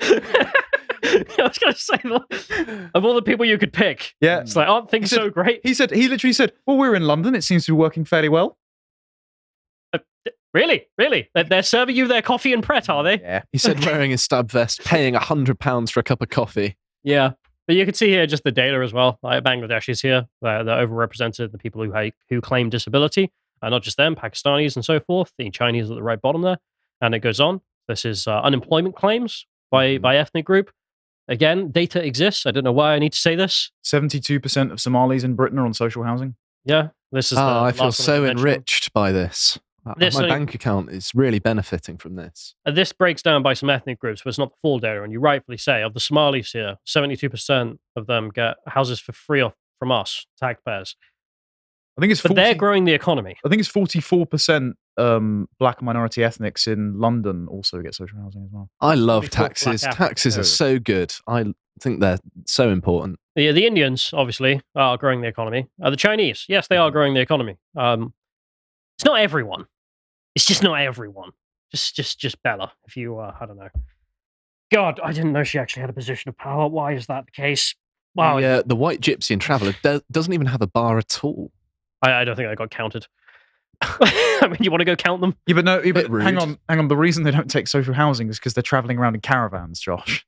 I 1.04 1.24
was 1.38 1.58
going 1.58 1.74
to 1.74 1.78
say, 1.78 1.98
like, 2.04 2.90
of 2.94 3.04
all 3.04 3.14
the 3.14 3.20
people 3.22 3.44
you 3.44 3.58
could 3.58 3.72
pick, 3.74 4.14
Yeah. 4.22 4.40
it's 4.40 4.56
like, 4.56 4.68
aren't 4.68 4.90
things 4.90 5.10
said- 5.10 5.16
so 5.16 5.28
great? 5.30 5.60
He 5.62 5.74
said 5.74 5.90
he 5.90 6.08
literally 6.08 6.32
said, 6.32 6.52
"Well, 6.66 6.78
we're 6.78 6.94
in 6.94 7.02
London. 7.06 7.34
It 7.34 7.42
seems 7.44 7.66
to 7.66 7.72
be 7.72 7.76
working 7.76 8.04
fairly 8.06 8.30
well." 8.30 8.56
Really? 10.54 10.86
Really? 10.98 11.30
They're, 11.34 11.44
they're 11.44 11.62
serving 11.62 11.96
you 11.96 12.06
their 12.06 12.22
coffee 12.22 12.52
and 12.52 12.62
Pret, 12.62 12.88
are 12.88 13.02
they? 13.02 13.20
Yeah. 13.20 13.42
He 13.52 13.58
said 13.58 13.84
wearing 13.84 14.12
a 14.12 14.18
stab 14.18 14.50
vest, 14.50 14.84
paying 14.84 15.14
a 15.14 15.20
hundred 15.20 15.58
pounds 15.58 15.90
for 15.90 16.00
a 16.00 16.02
cup 16.02 16.20
of 16.20 16.28
coffee. 16.28 16.76
Yeah. 17.02 17.32
But 17.66 17.76
you 17.76 17.84
can 17.84 17.94
see 17.94 18.08
here 18.08 18.26
just 18.26 18.44
the 18.44 18.52
data 18.52 18.80
as 18.82 18.92
well. 18.92 19.18
Like 19.22 19.42
Bangladesh 19.44 19.88
is 19.88 20.02
here. 20.02 20.26
They're, 20.42 20.64
they're 20.64 20.86
overrepresented, 20.86 21.52
the 21.52 21.58
people 21.58 21.82
who, 21.82 21.92
ha- 21.92 22.10
who 22.28 22.40
claim 22.40 22.70
disability. 22.70 23.32
Uh, 23.62 23.68
not 23.70 23.82
just 23.82 23.96
them, 23.96 24.16
Pakistanis 24.16 24.74
and 24.74 24.84
so 24.84 25.00
forth. 25.00 25.32
The 25.38 25.50
Chinese 25.50 25.90
at 25.90 25.94
the 25.94 26.02
right 26.02 26.20
bottom 26.20 26.42
there. 26.42 26.58
And 27.00 27.14
it 27.14 27.20
goes 27.20 27.40
on. 27.40 27.60
This 27.88 28.04
is 28.04 28.26
uh, 28.26 28.40
unemployment 28.40 28.96
claims 28.96 29.46
by, 29.70 29.98
by 29.98 30.16
ethnic 30.16 30.44
group. 30.44 30.70
Again, 31.28 31.70
data 31.70 32.04
exists. 32.04 32.44
I 32.46 32.50
don't 32.50 32.64
know 32.64 32.72
why 32.72 32.94
I 32.94 32.98
need 32.98 33.12
to 33.12 33.18
say 33.18 33.36
this. 33.36 33.70
Seventy-two 33.82 34.40
percent 34.40 34.72
of 34.72 34.80
Somalis 34.80 35.22
in 35.22 35.34
Britain 35.34 35.58
are 35.58 35.64
on 35.64 35.72
social 35.72 36.02
housing. 36.02 36.34
Yeah. 36.64 36.88
This 37.12 37.30
is 37.30 37.38
the 37.38 37.42
Ah, 37.42 37.64
I 37.64 37.72
feel 37.72 37.92
so 37.92 38.24
enriched 38.24 38.92
by 38.92 39.12
this. 39.12 39.58
Uh, 39.84 39.94
This 39.96 40.14
My 40.14 40.20
only- 40.24 40.30
bank 40.30 40.54
account 40.54 40.90
is 40.90 41.10
really 41.14 41.38
benefiting 41.40 41.96
from 41.98 42.14
this. 42.16 42.54
Uh, 42.64 42.70
this 42.70 42.92
breaks 42.92 43.20
down 43.22 43.42
by 43.42 43.54
some 43.54 43.68
ethnic 43.68 43.98
groups, 43.98 44.22
but 44.22 44.28
it's 44.30 44.38
not 44.38 44.50
the 44.50 44.56
full 44.62 44.78
data. 44.78 45.02
And 45.02 45.12
you 45.12 45.18
rightfully 45.20 45.58
say, 45.58 45.82
of 45.82 45.92
the 45.94 46.00
Somalis 46.00 46.52
here, 46.52 46.76
72% 46.86 47.78
of 47.96 48.06
them 48.06 48.30
get 48.30 48.56
houses 48.68 49.00
for 49.00 49.12
free 49.12 49.40
off 49.40 49.54
from 49.78 49.90
us, 49.90 50.26
taxpayers. 50.38 50.94
I 51.98 52.00
think 52.00 52.12
it's 52.12 52.22
But 52.22 52.28
40, 52.30 52.42
they're 52.42 52.54
growing 52.54 52.84
the 52.84 52.94
economy. 52.94 53.36
I 53.44 53.48
think 53.50 53.60
it's 53.60 53.68
forty-four 53.68 54.24
percent 54.24 54.76
um, 54.96 55.46
black 55.58 55.78
and 55.80 55.86
minority 55.86 56.24
ethnics 56.24 56.66
in 56.66 56.98
London 56.98 57.46
also 57.50 57.82
get 57.82 57.94
social 57.94 58.18
housing 58.18 58.44
as 58.44 58.50
well. 58.50 58.70
I 58.80 58.94
love 58.94 59.28
taxes. 59.28 59.82
Taxes 59.82 60.38
are 60.38 60.44
so 60.44 60.78
good. 60.78 61.12
I 61.26 61.52
think 61.80 62.00
they're 62.00 62.18
so 62.46 62.70
important. 62.70 63.18
Yeah, 63.34 63.52
the 63.52 63.66
Indians, 63.66 64.10
obviously, 64.14 64.62
are 64.74 64.96
growing 64.96 65.20
the 65.20 65.28
economy. 65.28 65.66
Uh, 65.82 65.90
the 65.90 65.96
Chinese, 65.96 66.46
yes, 66.48 66.66
they 66.68 66.78
are 66.78 66.90
growing 66.90 67.12
the 67.12 67.20
economy. 67.20 67.56
Um, 67.76 68.14
it's 68.96 69.04
not 69.04 69.20
everyone. 69.20 69.66
It's 70.34 70.44
just 70.46 70.62
not 70.62 70.80
everyone. 70.80 71.30
Just, 71.70 71.94
just, 71.96 72.18
just 72.18 72.42
Bella. 72.42 72.72
If 72.86 72.96
you, 72.96 73.18
uh, 73.18 73.34
I 73.40 73.46
don't 73.46 73.56
know. 73.56 73.68
God, 74.72 75.00
I 75.02 75.12
didn't 75.12 75.32
know 75.32 75.44
she 75.44 75.58
actually 75.58 75.82
had 75.82 75.90
a 75.90 75.94
position 75.94 76.28
of 76.28 76.36
power. 76.38 76.66
Why 76.68 76.92
is 76.92 77.06
that 77.06 77.26
the 77.26 77.32
case? 77.32 77.74
Wow, 78.14 78.40
The, 78.40 78.46
uh, 78.46 78.62
the 78.64 78.76
white 78.76 79.00
gypsy 79.00 79.30
and 79.30 79.40
traveller 79.40 79.74
do- 79.82 80.00
doesn't 80.10 80.32
even 80.32 80.46
have 80.46 80.62
a 80.62 80.66
bar 80.66 80.98
at 80.98 81.20
all. 81.22 81.50
I, 82.02 82.12
I 82.12 82.24
don't 82.24 82.36
think 82.36 82.48
I 82.48 82.54
got 82.54 82.70
counted. 82.70 83.06
I 83.82 84.46
mean, 84.48 84.58
you 84.60 84.70
want 84.70 84.80
to 84.80 84.84
go 84.84 84.96
count 84.96 85.20
them? 85.20 85.34
Yeah, 85.46 85.54
but 85.54 85.64
no, 85.64 85.82
yeah, 85.82 85.92
Bit 85.92 86.10
but 86.10 86.22
hang 86.22 86.38
on, 86.38 86.58
hang 86.68 86.78
on. 86.78 86.88
The 86.88 86.96
reason 86.96 87.24
they 87.24 87.30
don't 87.30 87.50
take 87.50 87.68
social 87.68 87.94
housing 87.94 88.28
is 88.28 88.38
because 88.38 88.54
they're 88.54 88.62
traveling 88.62 88.98
around 88.98 89.14
in 89.14 89.20
caravans, 89.20 89.80
Josh. 89.80 90.24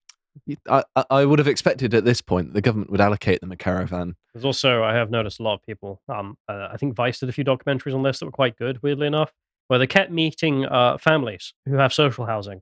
I, 0.68 0.82
I- 0.96 1.04
I 1.10 1.24
would 1.24 1.38
have 1.38 1.46
expected 1.48 1.94
at 1.94 2.04
this 2.04 2.20
point 2.20 2.52
the 2.54 2.60
government 2.60 2.90
would 2.90 3.00
allocate 3.00 3.40
them 3.40 3.52
a 3.52 3.56
caravan. 3.56 4.16
There's 4.34 4.44
also, 4.44 4.82
I 4.82 4.94
have 4.94 5.10
noticed 5.10 5.38
a 5.40 5.42
lot 5.44 5.54
of 5.54 5.62
people. 5.62 6.02
Um, 6.08 6.36
uh, 6.48 6.68
I 6.72 6.76
think 6.76 6.94
Vice 6.94 7.20
did 7.20 7.28
a 7.28 7.32
few 7.32 7.44
documentaries 7.44 7.94
on 7.94 8.02
this 8.02 8.18
that 8.18 8.26
were 8.26 8.32
quite 8.32 8.56
good, 8.56 8.82
weirdly 8.82 9.06
enough, 9.06 9.32
where 9.68 9.78
they 9.78 9.86
kept 9.86 10.10
meeting 10.10 10.64
uh, 10.66 10.98
families 10.98 11.54
who 11.66 11.74
have 11.76 11.92
social 11.92 12.26
housing. 12.26 12.60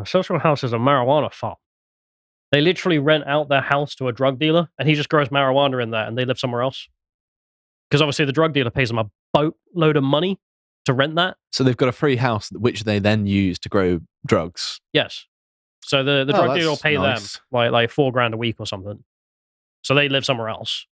A 0.00 0.06
social 0.06 0.38
house 0.38 0.64
is 0.64 0.72
a 0.72 0.78
marijuana 0.78 1.32
farm. 1.32 1.56
They 2.50 2.60
literally 2.60 2.98
rent 2.98 3.24
out 3.26 3.48
their 3.48 3.60
house 3.62 3.94
to 3.96 4.08
a 4.08 4.12
drug 4.12 4.38
dealer, 4.38 4.68
and 4.78 4.88
he 4.88 4.94
just 4.94 5.08
grows 5.08 5.28
marijuana 5.30 5.82
in 5.82 5.90
there, 5.90 6.06
and 6.06 6.16
they 6.18 6.24
live 6.24 6.38
somewhere 6.38 6.62
else. 6.62 6.88
Because 7.88 8.02
obviously, 8.02 8.24
the 8.24 8.32
drug 8.32 8.52
dealer 8.52 8.70
pays 8.70 8.88
them 8.88 8.98
a 8.98 9.10
boatload 9.32 9.96
of 9.96 10.04
money 10.04 10.38
to 10.84 10.92
rent 10.92 11.14
that. 11.16 11.36
So 11.50 11.62
they've 11.64 11.76
got 11.76 11.88
a 11.88 11.92
free 11.92 12.16
house 12.16 12.50
which 12.52 12.84
they 12.84 12.98
then 12.98 13.26
use 13.26 13.58
to 13.60 13.68
grow 13.68 14.00
drugs. 14.26 14.80
Yes. 14.92 15.26
So 15.84 16.02
the, 16.02 16.24
the 16.24 16.32
Oh, 16.38 16.44
drug 16.44 16.56
dealer 16.58 16.70
will 16.70 16.76
pay 16.76 16.96
nice. 16.96 17.34
them 17.34 17.40
like 17.52 17.70
like 17.70 17.90
four 17.90 18.12
grand 18.12 18.34
a 18.34 18.36
week 18.36 18.56
or 18.58 18.66
something. 18.66 19.02
So 19.82 19.94
they 19.94 20.08
live 20.08 20.24
somewhere 20.24 20.48
else. 20.48 20.86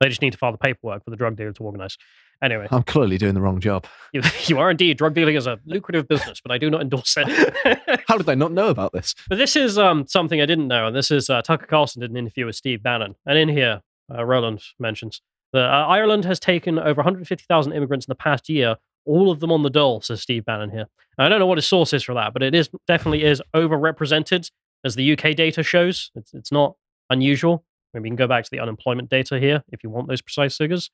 They 0.00 0.08
just 0.08 0.22
need 0.22 0.32
to 0.32 0.38
file 0.38 0.52
the 0.52 0.58
paperwork 0.58 1.04
for 1.04 1.10
the 1.10 1.16
drug 1.16 1.36
dealer 1.36 1.52
to 1.52 1.62
organize. 1.62 1.96
Anyway, 2.42 2.66
I'm 2.70 2.82
clearly 2.82 3.18
doing 3.18 3.34
the 3.34 3.40
wrong 3.40 3.60
job. 3.60 3.86
you, 4.12 4.22
you 4.46 4.58
are 4.58 4.70
indeed. 4.70 4.96
Drug 4.96 5.14
dealing 5.14 5.36
is 5.36 5.46
a 5.46 5.58
lucrative 5.66 6.08
business, 6.08 6.40
but 6.40 6.50
I 6.50 6.58
do 6.58 6.70
not 6.70 6.80
endorse 6.80 7.14
it. 7.18 8.00
How 8.08 8.16
did 8.16 8.28
I 8.28 8.34
not 8.34 8.52
know 8.52 8.68
about 8.68 8.92
this? 8.92 9.14
but 9.28 9.36
this 9.36 9.56
is 9.56 9.78
um, 9.78 10.06
something 10.06 10.40
I 10.40 10.46
didn't 10.46 10.68
know, 10.68 10.86
and 10.86 10.96
this 10.96 11.10
is 11.10 11.28
uh, 11.28 11.42
Tucker 11.42 11.66
Carlson 11.66 12.00
did 12.00 12.10
an 12.10 12.16
interview 12.16 12.46
with 12.46 12.56
Steve 12.56 12.82
Bannon, 12.82 13.14
and 13.26 13.38
in 13.38 13.48
here, 13.48 13.82
uh, 14.12 14.24
Roland 14.24 14.62
mentions 14.78 15.20
that 15.52 15.70
uh, 15.70 15.86
Ireland 15.86 16.24
has 16.24 16.38
taken 16.38 16.78
over 16.78 16.98
150,000 17.00 17.72
immigrants 17.72 18.06
in 18.06 18.10
the 18.10 18.16
past 18.16 18.48
year, 18.48 18.76
all 19.04 19.30
of 19.30 19.40
them 19.40 19.50
on 19.50 19.62
the 19.62 19.70
dole, 19.70 20.00
says 20.00 20.20
Steve 20.20 20.44
Bannon 20.44 20.70
here. 20.70 20.86
And 21.18 21.26
I 21.26 21.28
don't 21.28 21.38
know 21.38 21.46
what 21.46 21.58
his 21.58 21.66
source 21.66 21.92
is 21.92 22.02
for 22.02 22.14
that, 22.14 22.32
but 22.32 22.42
it 22.42 22.54
is 22.54 22.70
definitely 22.86 23.24
is 23.24 23.42
overrepresented 23.54 24.50
as 24.84 24.94
the 24.94 25.12
UK 25.12 25.34
data 25.34 25.62
shows. 25.62 26.10
It's, 26.14 26.32
it's 26.34 26.52
not 26.52 26.76
unusual. 27.10 27.64
Maybe 27.92 28.08
you 28.08 28.10
can 28.12 28.16
go 28.16 28.28
back 28.28 28.44
to 28.44 28.50
the 28.50 28.60
unemployment 28.60 29.10
data 29.10 29.38
here 29.40 29.64
if 29.72 29.82
you 29.82 29.90
want 29.90 30.08
those 30.08 30.22
precise 30.22 30.56
figures. 30.56 30.90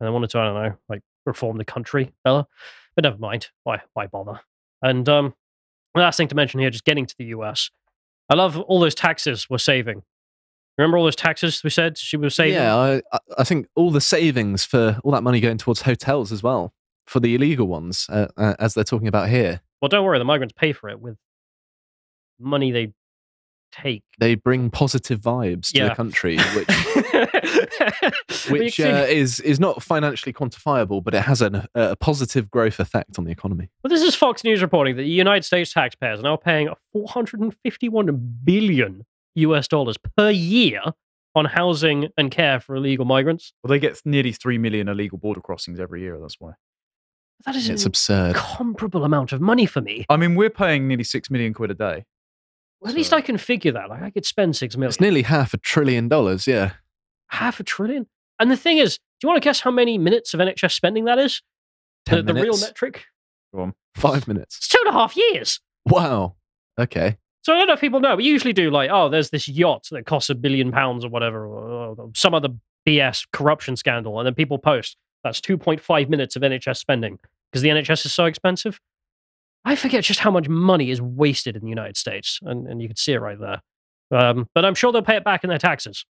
And 0.00 0.08
I 0.08 0.10
wanted 0.10 0.30
to, 0.30 0.38
I 0.38 0.44
don't 0.44 0.54
know, 0.62 0.74
like 0.88 1.02
reform 1.26 1.58
the 1.58 1.64
country, 1.64 2.12
Bella. 2.24 2.46
But 2.96 3.04
never 3.04 3.18
mind. 3.18 3.48
Why 3.64 3.80
why 3.94 4.06
bother? 4.06 4.40
And 4.82 5.08
um 5.08 5.34
last 5.94 6.16
thing 6.16 6.28
to 6.28 6.34
mention 6.34 6.60
here, 6.60 6.70
just 6.70 6.84
getting 6.84 7.06
to 7.06 7.14
the 7.18 7.26
US. 7.26 7.70
I 8.28 8.34
love 8.34 8.58
all 8.58 8.80
those 8.80 8.94
taxes 8.94 9.48
we're 9.50 9.58
saving. 9.58 10.02
Remember 10.78 10.96
all 10.96 11.04
those 11.04 11.16
taxes 11.16 11.62
we 11.62 11.70
said 11.70 11.98
she 11.98 12.16
was 12.16 12.34
saving? 12.34 12.54
Yeah, 12.54 12.74
I, 12.76 13.02
I- 13.36 13.44
think 13.44 13.66
all 13.76 13.90
the 13.90 14.00
savings 14.00 14.64
for 14.64 14.98
all 15.04 15.12
that 15.12 15.22
money 15.22 15.40
going 15.40 15.58
towards 15.58 15.82
hotels 15.82 16.32
as 16.32 16.42
well, 16.42 16.72
for 17.06 17.20
the 17.20 17.34
illegal 17.34 17.66
ones, 17.66 18.06
uh, 18.08 18.28
uh, 18.38 18.54
as 18.58 18.72
they're 18.74 18.84
talking 18.84 19.08
about 19.08 19.28
here. 19.28 19.60
Well, 19.82 19.88
don't 19.90 20.04
worry, 20.04 20.18
the 20.18 20.24
migrants 20.24 20.54
pay 20.56 20.72
for 20.72 20.88
it 20.88 21.00
with 21.00 21.16
money 22.38 22.70
they 22.70 22.92
take. 23.72 24.04
They 24.18 24.34
bring 24.36 24.70
positive 24.70 25.20
vibes 25.20 25.72
to 25.72 25.78
Yeah. 25.78 25.88
the 25.90 25.94
country, 25.94 26.38
which 26.54 26.68
which 28.50 28.80
uh, 28.80 29.06
is 29.08 29.40
is 29.40 29.58
not 29.60 29.82
financially 29.82 30.32
quantifiable, 30.32 31.02
but 31.02 31.14
it 31.14 31.22
has 31.22 31.40
an, 31.42 31.66
a 31.74 31.96
positive 31.96 32.50
growth 32.50 32.80
effect 32.80 33.18
on 33.18 33.24
the 33.24 33.30
economy. 33.30 33.68
Well, 33.82 33.88
this 33.90 34.02
is 34.02 34.14
Fox 34.14 34.44
News 34.44 34.62
reporting 34.62 34.96
that 34.96 35.02
the 35.02 35.08
United 35.08 35.44
States 35.44 35.72
taxpayers 35.72 36.20
are 36.20 36.22
now 36.22 36.36
paying 36.36 36.68
451 36.92 38.38
billion 38.44 39.04
US 39.34 39.68
dollars 39.68 39.96
per 40.16 40.30
year 40.30 40.80
on 41.34 41.44
housing 41.44 42.08
and 42.16 42.30
care 42.30 42.58
for 42.60 42.74
illegal 42.76 43.04
migrants. 43.04 43.52
Well, 43.62 43.68
they 43.70 43.78
get 43.78 44.00
nearly 44.04 44.32
three 44.32 44.58
million 44.58 44.88
illegal 44.88 45.18
border 45.18 45.40
crossings 45.40 45.78
every 45.78 46.00
year. 46.02 46.18
That's 46.20 46.40
why. 46.40 46.52
That 47.46 47.56
is 47.56 47.68
It's 47.70 47.84
an 47.84 47.88
absurd. 47.88 48.28
incomparable 48.36 49.04
amount 49.04 49.32
of 49.32 49.40
money 49.40 49.64
for 49.64 49.80
me. 49.80 50.04
I 50.10 50.16
mean, 50.16 50.34
we're 50.34 50.50
paying 50.50 50.86
nearly 50.88 51.04
six 51.04 51.30
million 51.30 51.54
quid 51.54 51.70
a 51.70 51.74
day. 51.74 52.04
Well, 52.80 52.90
at 52.90 52.96
least 52.96 53.12
I 53.12 53.20
can 53.20 53.38
figure 53.38 53.72
that. 53.72 53.88
Like 53.88 54.02
I 54.02 54.10
could 54.10 54.24
spend 54.26 54.56
six 54.56 54.76
million, 54.76 54.88
It's 54.90 55.00
nearly 55.00 55.22
half 55.22 55.54
a 55.54 55.58
trillion 55.58 56.08
dollars. 56.08 56.46
Yeah, 56.46 56.72
half 57.30 57.60
a 57.60 57.64
trillion. 57.64 58.06
And 58.38 58.50
the 58.50 58.56
thing 58.56 58.78
is, 58.78 58.96
do 58.96 59.26
you 59.26 59.28
want 59.28 59.42
to 59.42 59.46
guess 59.46 59.60
how 59.60 59.70
many 59.70 59.98
minutes 59.98 60.34
of 60.34 60.40
NHS 60.40 60.72
spending 60.72 61.04
that 61.04 61.18
is? 61.18 61.42
The, 62.06 62.22
the 62.22 62.34
real 62.34 62.58
metric? 62.58 63.04
Go 63.54 63.62
on. 63.62 63.74
five 63.94 64.26
minutes. 64.26 64.56
It's 64.56 64.68
two 64.68 64.78
and 64.84 64.94
a 64.94 64.98
half 64.98 65.16
years. 65.16 65.60
Wow. 65.86 66.36
Okay. 66.78 67.18
So 67.42 67.54
I 67.54 67.58
don't 67.58 67.66
know 67.66 67.74
if 67.74 67.80
people 67.80 68.00
know. 68.00 68.16
We 68.16 68.24
usually 68.24 68.52
do 68.52 68.70
like, 68.70 68.90
oh, 68.92 69.08
there's 69.08 69.30
this 69.30 69.48
yacht 69.48 69.88
that 69.90 70.06
costs 70.06 70.30
a 70.30 70.34
billion 70.34 70.72
pounds 70.72 71.04
or 71.04 71.08
whatever, 71.08 71.46
or, 71.46 71.94
or 71.96 72.10
some 72.14 72.34
other 72.34 72.48
BS 72.86 73.26
corruption 73.32 73.76
scandal, 73.76 74.18
and 74.18 74.26
then 74.26 74.34
people 74.34 74.58
post 74.58 74.96
that's 75.22 75.40
2.5 75.40 76.08
minutes 76.08 76.36
of 76.36 76.42
NHS 76.42 76.78
spending. 76.78 77.18
because 77.50 77.62
the 77.62 77.68
NHS 77.68 78.06
is 78.06 78.12
so 78.12 78.24
expensive. 78.24 78.80
I 79.64 79.76
forget 79.76 80.04
just 80.04 80.20
how 80.20 80.30
much 80.30 80.48
money 80.48 80.90
is 80.90 81.02
wasted 81.02 81.56
in 81.56 81.62
the 81.62 81.68
United 81.68 81.96
States, 81.96 82.40
and, 82.42 82.66
and 82.66 82.80
you 82.80 82.88
can 82.88 82.96
see 82.96 83.12
it 83.12 83.20
right 83.20 83.38
there. 83.38 83.60
Um, 84.10 84.48
but 84.54 84.64
I'm 84.64 84.74
sure 84.74 84.90
they'll 84.92 85.02
pay 85.02 85.16
it 85.16 85.24
back 85.24 85.44
in 85.44 85.50
their 85.50 85.58
taxes. 85.58 86.04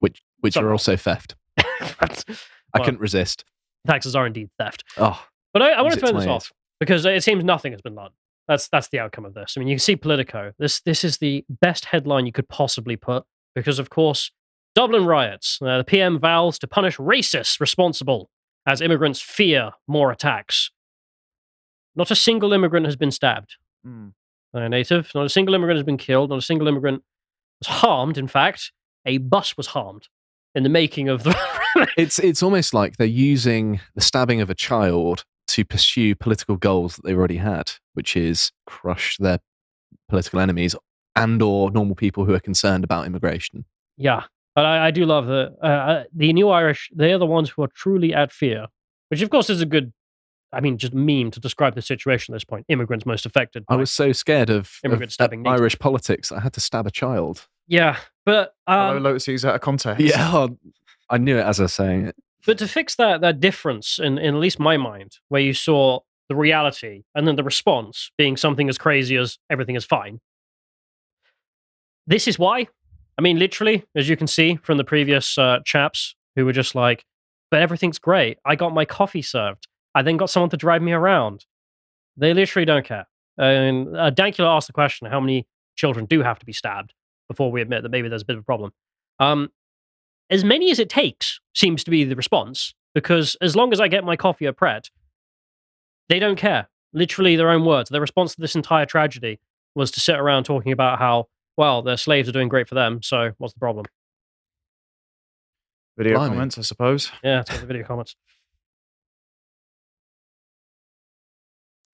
Which 0.00 0.22
which 0.40 0.54
Somehow. 0.54 0.68
are 0.68 0.72
also 0.72 0.96
theft. 0.96 1.34
I 1.58 2.08
Well, 2.74 2.84
couldn't 2.84 3.00
resist. 3.00 3.44
Taxes 3.86 4.14
are 4.16 4.26
indeed 4.26 4.50
theft. 4.58 4.84
Oh, 4.96 5.22
But 5.52 5.62
I, 5.62 5.70
I 5.72 5.82
want 5.82 5.94
to 5.94 6.00
throw 6.00 6.12
this 6.12 6.26
off 6.26 6.52
because 6.80 7.04
it 7.04 7.22
seems 7.22 7.44
nothing 7.44 7.72
has 7.72 7.80
been 7.80 7.94
done. 7.94 8.10
That's 8.48 8.68
that's 8.68 8.88
the 8.88 8.98
outcome 9.00 9.24
of 9.24 9.34
this. 9.34 9.54
I 9.56 9.60
mean, 9.60 9.68
you 9.68 9.74
can 9.74 9.80
see 9.80 9.96
Politico. 9.96 10.52
This 10.58 10.80
this 10.80 11.04
is 11.04 11.18
the 11.18 11.44
best 11.48 11.86
headline 11.86 12.26
you 12.26 12.32
could 12.32 12.48
possibly 12.48 12.96
put 12.96 13.24
because, 13.54 13.78
of 13.78 13.90
course, 13.90 14.30
Dublin 14.74 15.04
riots. 15.06 15.58
Uh, 15.60 15.78
the 15.78 15.84
PM 15.84 16.18
vows 16.20 16.58
to 16.60 16.66
punish 16.68 16.96
racists 16.98 17.58
responsible 17.60 18.30
as 18.66 18.80
immigrants 18.80 19.20
fear 19.20 19.72
more 19.88 20.10
attacks. 20.12 20.70
Not 21.94 22.10
a 22.10 22.16
single 22.16 22.52
immigrant 22.52 22.84
has 22.86 22.96
been 22.96 23.10
stabbed. 23.10 23.56
Mm. 23.86 24.12
A 24.52 24.68
native. 24.68 25.10
Not 25.14 25.26
a 25.26 25.28
single 25.30 25.54
immigrant 25.54 25.78
has 25.78 25.84
been 25.84 25.96
killed. 25.98 26.30
Not 26.30 26.38
a 26.38 26.42
single 26.42 26.68
immigrant 26.68 27.02
was 27.60 27.68
harmed. 27.78 28.16
In 28.18 28.28
fact, 28.28 28.72
a 29.06 29.18
bus 29.18 29.56
was 29.56 29.68
harmed 29.68 30.08
in 30.54 30.62
the 30.62 30.68
making 30.68 31.08
of 31.08 31.22
the. 31.22 31.36
it's 31.96 32.18
it's 32.18 32.42
almost 32.42 32.74
like 32.74 32.96
they're 32.96 33.06
using 33.06 33.80
the 33.94 34.00
stabbing 34.00 34.40
of 34.40 34.50
a 34.50 34.54
child 34.54 35.24
to 35.48 35.64
pursue 35.64 36.14
political 36.14 36.56
goals 36.56 36.96
that 36.96 37.04
they've 37.04 37.16
already 37.16 37.36
had, 37.36 37.72
which 37.94 38.16
is 38.16 38.52
crush 38.66 39.16
their 39.18 39.38
political 40.08 40.40
enemies 40.40 40.74
and 41.14 41.40
or 41.40 41.70
normal 41.70 41.94
people 41.94 42.24
who 42.24 42.34
are 42.34 42.40
concerned 42.40 42.84
about 42.84 43.06
immigration. 43.06 43.64
Yeah, 43.96 44.24
but 44.54 44.64
I, 44.64 44.88
I 44.88 44.90
do 44.90 45.06
love 45.06 45.26
the 45.26 45.54
uh, 45.62 45.66
uh, 45.66 46.04
the 46.14 46.32
new 46.32 46.48
Irish. 46.48 46.90
They 46.94 47.12
are 47.12 47.18
the 47.18 47.26
ones 47.26 47.50
who 47.50 47.62
are 47.62 47.70
truly 47.74 48.14
at 48.14 48.32
fear, 48.32 48.66
which 49.08 49.22
of 49.22 49.30
course 49.30 49.50
is 49.50 49.60
a 49.60 49.66
good, 49.66 49.92
I 50.52 50.60
mean, 50.60 50.78
just 50.78 50.94
meme 50.94 51.30
to 51.32 51.40
describe 51.40 51.74
the 51.74 51.82
situation 51.82 52.34
at 52.34 52.36
this 52.36 52.44
point. 52.44 52.66
Immigrants 52.68 53.06
most 53.06 53.26
affected. 53.26 53.64
I 53.68 53.76
was 53.76 53.90
so 53.90 54.12
scared 54.12 54.50
of, 54.50 54.60
of 54.60 54.80
Immigrants 54.84 55.14
stabbing 55.14 55.46
uh. 55.46 55.50
Irish 55.50 55.78
politics, 55.78 56.32
I 56.32 56.40
had 56.40 56.52
to 56.54 56.60
stab 56.60 56.86
a 56.86 56.90
child. 56.90 57.46
yeah, 57.66 57.98
but 58.26 58.54
Hello, 58.66 58.96
um, 58.96 59.02
Lotus 59.02 59.28
Ease 59.28 59.44
out 59.44 59.54
of 59.54 59.60
context. 59.62 60.04
Yeah, 60.04 60.30
oh, 60.34 60.58
I 61.08 61.16
knew 61.16 61.38
it 61.38 61.46
as 61.46 61.60
I 61.60 61.62
was 61.62 61.72
saying 61.72 62.08
it. 62.08 62.16
but 62.44 62.58
to 62.58 62.68
fix 62.68 62.96
that 62.96 63.22
that 63.22 63.40
difference 63.40 63.98
in, 63.98 64.18
in 64.18 64.34
at 64.34 64.40
least 64.40 64.58
my 64.58 64.76
mind, 64.76 65.18
where 65.28 65.40
you 65.40 65.54
saw 65.54 66.00
the 66.28 66.34
reality 66.34 67.04
and 67.14 67.26
then 67.26 67.36
the 67.36 67.44
response 67.44 68.10
being 68.18 68.36
something 68.36 68.68
as 68.68 68.76
crazy 68.76 69.16
as 69.16 69.38
everything 69.48 69.76
is 69.76 69.84
fine. 69.84 70.20
This 72.06 72.26
is 72.26 72.38
why. 72.38 72.66
I 73.16 73.22
mean, 73.22 73.38
literally, 73.38 73.84
as 73.94 74.08
you 74.08 74.16
can 74.16 74.26
see 74.26 74.56
from 74.56 74.76
the 74.76 74.84
previous 74.84 75.38
uh, 75.38 75.60
chaps 75.64 76.16
who 76.34 76.44
were 76.44 76.52
just 76.52 76.74
like, 76.74 77.04
but 77.50 77.62
everything's 77.62 77.98
great. 77.98 78.38
I 78.44 78.56
got 78.56 78.74
my 78.74 78.84
coffee 78.84 79.22
served. 79.22 79.68
I 79.94 80.02
then 80.02 80.16
got 80.16 80.30
someone 80.30 80.50
to 80.50 80.56
drive 80.56 80.82
me 80.82 80.92
around. 80.92 81.46
They 82.16 82.34
literally 82.34 82.66
don't 82.66 82.84
care. 82.84 83.06
And 83.38 83.96
uh, 83.96 84.10
Dankula 84.10 84.56
asked 84.56 84.66
the 84.66 84.72
question 84.72 85.08
how 85.08 85.20
many 85.20 85.46
children 85.76 86.06
do 86.06 86.22
have 86.22 86.40
to 86.40 86.46
be 86.46 86.52
stabbed 86.52 86.92
before 87.28 87.50
we 87.50 87.60
admit 87.60 87.82
that 87.82 87.90
maybe 87.90 88.08
there's 88.08 88.22
a 88.22 88.26
bit 88.26 88.36
of 88.36 88.42
a 88.42 88.44
problem. 88.44 88.72
Um, 89.18 89.50
as 90.30 90.44
many 90.44 90.70
as 90.70 90.78
it 90.78 90.88
takes 90.88 91.40
seems 91.54 91.84
to 91.84 91.90
be 91.90 92.04
the 92.04 92.16
response 92.16 92.74
because 92.94 93.36
as 93.40 93.54
long 93.54 93.72
as 93.72 93.80
I 93.80 93.88
get 93.88 94.04
my 94.04 94.16
coffee 94.16 94.46
at 94.46 94.56
Pret, 94.56 94.90
they 96.08 96.18
don't 96.18 96.36
care. 96.36 96.68
Literally, 96.92 97.36
their 97.36 97.50
own 97.50 97.64
words. 97.64 97.90
Their 97.90 98.00
response 98.00 98.34
to 98.34 98.40
this 98.40 98.54
entire 98.54 98.86
tragedy 98.86 99.38
was 99.74 99.90
to 99.92 100.00
sit 100.00 100.16
around 100.16 100.44
talking 100.44 100.72
about 100.72 100.98
how, 100.98 101.28
well, 101.56 101.82
their 101.82 101.96
slaves 101.96 102.28
are 102.28 102.32
doing 102.32 102.48
great 102.48 102.68
for 102.68 102.74
them, 102.74 103.02
so 103.02 103.32
what's 103.38 103.52
the 103.52 103.60
problem? 103.60 103.86
Video 105.98 106.14
Blimey. 106.14 106.34
comments, 106.34 106.58
I 106.58 106.62
suppose. 106.62 107.12
Yeah, 107.22 107.40
it's 107.40 107.60
the 107.60 107.66
video 107.66 107.84
comments. 107.84 108.16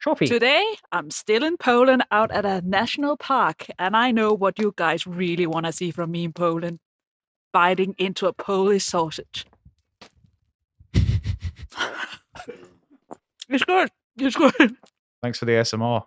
Shoppy. 0.03 0.27
Today, 0.27 0.65
I'm 0.91 1.13
still 1.13 1.45
in 1.45 1.57
Poland 1.57 2.05
out 2.11 2.33
at 2.33 2.45
a 2.45 2.61
national 2.63 3.17
park, 3.17 3.69
and 3.79 3.97
I 3.97 4.11
know 4.11 4.33
what 4.33 4.59
you 4.59 4.75
guys 4.77 5.07
really 5.07 5.47
want 5.47 5.67
to 5.67 5.73
see 5.73 5.93
from 5.93 6.11
me 6.11 6.25
in 6.25 6.33
Poland 6.33 6.81
biting 7.53 7.95
into 7.99 8.27
a 8.27 8.33
Polish 8.33 8.85
sausage. 8.85 9.47
it's 10.93 11.23
good. 13.65 13.91
It's 14.17 14.35
good. 14.35 14.75
Thanks 15.23 15.39
for 15.39 15.45
the 15.45 15.53
SMR. 15.53 16.03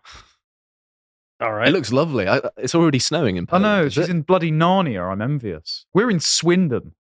All 1.39 1.53
right. 1.53 1.69
It 1.69 1.72
looks 1.72 1.93
lovely. 1.93 2.27
I, 2.27 2.41
it's 2.57 2.76
already 2.76 2.99
snowing 2.99 3.38
in 3.38 3.47
Poland. 3.47 3.65
I 3.65 3.81
know, 3.81 3.89
she's 3.89 4.09
it? 4.09 4.11
in 4.11 4.23
bloody 4.23 4.51
Narnia. 4.51 5.09
I'm 5.09 5.22
envious. 5.22 5.85
We're 5.93 6.09
in 6.09 6.19
Swindon. 6.19 6.95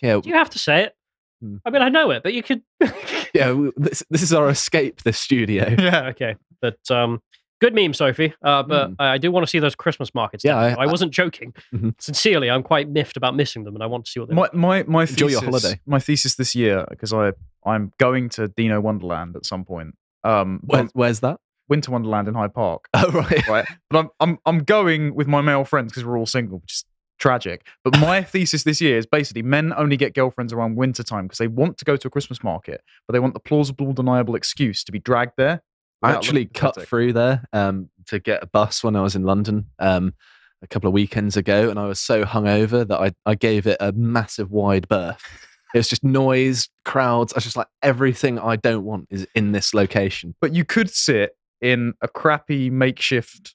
Yeah, 0.00 0.20
Do 0.20 0.28
you 0.28 0.36
have 0.36 0.50
to 0.50 0.60
say 0.60 0.84
it? 0.84 0.94
Hmm. 1.40 1.56
I 1.64 1.70
mean, 1.70 1.82
I 1.82 1.88
know 1.88 2.12
it, 2.12 2.22
but 2.22 2.34
you 2.34 2.44
could. 2.44 2.62
yeah. 3.34 3.48
w- 3.48 3.72
This, 3.76 4.02
this 4.10 4.22
is 4.22 4.32
our 4.32 4.48
escape. 4.48 5.02
This 5.02 5.18
studio. 5.18 5.74
Yeah. 5.78 6.08
okay, 6.08 6.36
but 6.60 6.78
um, 6.90 7.20
good 7.60 7.74
meme, 7.74 7.94
Sophie. 7.94 8.34
Uh, 8.42 8.62
but 8.62 8.90
Mm. 8.90 8.96
I, 8.98 9.08
I 9.14 9.18
do 9.18 9.30
want 9.30 9.44
to 9.46 9.50
see 9.50 9.58
those 9.58 9.74
Christmas 9.74 10.14
markets. 10.14 10.44
Yeah, 10.44 10.54
definitely. 10.54 10.84
I- 10.84 10.88
I, 10.88 10.90
wasn't 10.90 11.12
joking. 11.12 11.54
Mhm. 11.74 11.94
Sincerely, 12.00 12.50
I'm 12.50 12.62
quite 12.62 12.88
miffed 12.88 13.16
about 13.16 13.34
missing 13.36 13.64
them, 13.64 13.74
and 13.74 13.82
I 13.82 13.86
want 13.86 14.04
to 14.06 14.10
see 14.10 14.20
what 14.20 14.28
they. 14.28 14.34
My 14.34 14.48
my 14.52 14.82
my 14.84 15.02
Enjoy 15.02 15.26
thesis, 15.26 15.32
your 15.32 15.42
holiday. 15.50 15.80
My 15.86 15.98
thesis 16.00 16.34
this 16.36 16.54
year 16.54 16.84
because 16.90 17.12
I 17.12 17.32
I'm 17.66 17.92
going 17.98 18.28
to 18.30 18.48
Dino 18.48 18.80
Wonderland 18.80 19.36
at 19.36 19.44
some 19.46 19.64
point. 19.64 19.94
Um, 20.24 20.60
Where, 20.64 20.84
but 20.84 20.92
where's 20.94 21.20
that? 21.20 21.38
Winter 21.68 21.90
Wonderland 21.90 22.28
in 22.28 22.34
Hyde 22.34 22.54
Park. 22.54 22.88
Oh 22.94 23.10
right. 23.10 23.46
right? 23.48 23.66
But 23.90 23.98
I'm 23.98 24.08
I'm 24.20 24.38
I'm 24.46 24.58
going 24.60 25.14
with 25.14 25.26
my 25.28 25.40
male 25.42 25.64
friends 25.64 25.92
because 25.92 26.04
we're 26.04 26.18
all 26.18 26.26
single, 26.26 26.58
which 26.60 26.72
is 26.72 26.84
tragic. 27.18 27.66
But 27.84 27.98
my 27.98 28.22
thesis 28.24 28.64
this 28.64 28.80
year 28.80 28.98
is 28.98 29.06
basically 29.06 29.42
men 29.42 29.72
only 29.76 29.96
get 29.96 30.14
girlfriends 30.14 30.52
around 30.52 30.76
winter 30.76 31.02
time 31.02 31.26
because 31.26 31.38
they 31.38 31.48
want 31.48 31.78
to 31.78 31.84
go 31.84 31.96
to 31.96 32.08
a 32.08 32.10
Christmas 32.10 32.42
market, 32.42 32.82
but 33.06 33.12
they 33.12 33.20
want 33.20 33.34
the 33.34 33.40
plausible, 33.40 33.92
deniable 33.92 34.34
excuse 34.34 34.84
to 34.84 34.92
be 34.92 34.98
dragged 34.98 35.34
there. 35.36 35.62
I 36.02 36.12
actually 36.12 36.46
cut 36.46 36.74
pathetic. 36.74 36.88
through 36.88 37.12
there 37.14 37.44
um, 37.52 37.90
to 38.06 38.20
get 38.20 38.42
a 38.42 38.46
bus 38.46 38.84
when 38.84 38.94
I 38.94 39.02
was 39.02 39.16
in 39.16 39.24
London 39.24 39.66
um, 39.80 40.14
a 40.62 40.66
couple 40.66 40.86
of 40.86 40.94
weekends 40.94 41.36
ago, 41.36 41.70
and 41.70 41.78
I 41.78 41.86
was 41.86 41.98
so 41.98 42.24
hungover 42.24 42.86
that 42.86 43.00
I, 43.00 43.12
I 43.26 43.34
gave 43.34 43.66
it 43.66 43.78
a 43.80 43.92
massive 43.92 44.50
wide 44.50 44.88
berth. 44.88 45.22
It 45.74 45.76
was 45.76 45.88
just 45.88 46.02
noise, 46.02 46.70
crowds. 46.86 47.34
I 47.34 47.36
was 47.36 47.44
just 47.44 47.56
like, 47.56 47.66
everything 47.82 48.38
I 48.38 48.56
don't 48.56 48.84
want 48.84 49.06
is 49.10 49.26
in 49.34 49.52
this 49.52 49.74
location. 49.74 50.34
But 50.40 50.54
you 50.54 50.64
could 50.64 50.88
sit 50.88 51.36
in 51.60 51.92
a 52.00 52.08
crappy 52.08 52.70
makeshift 52.70 53.54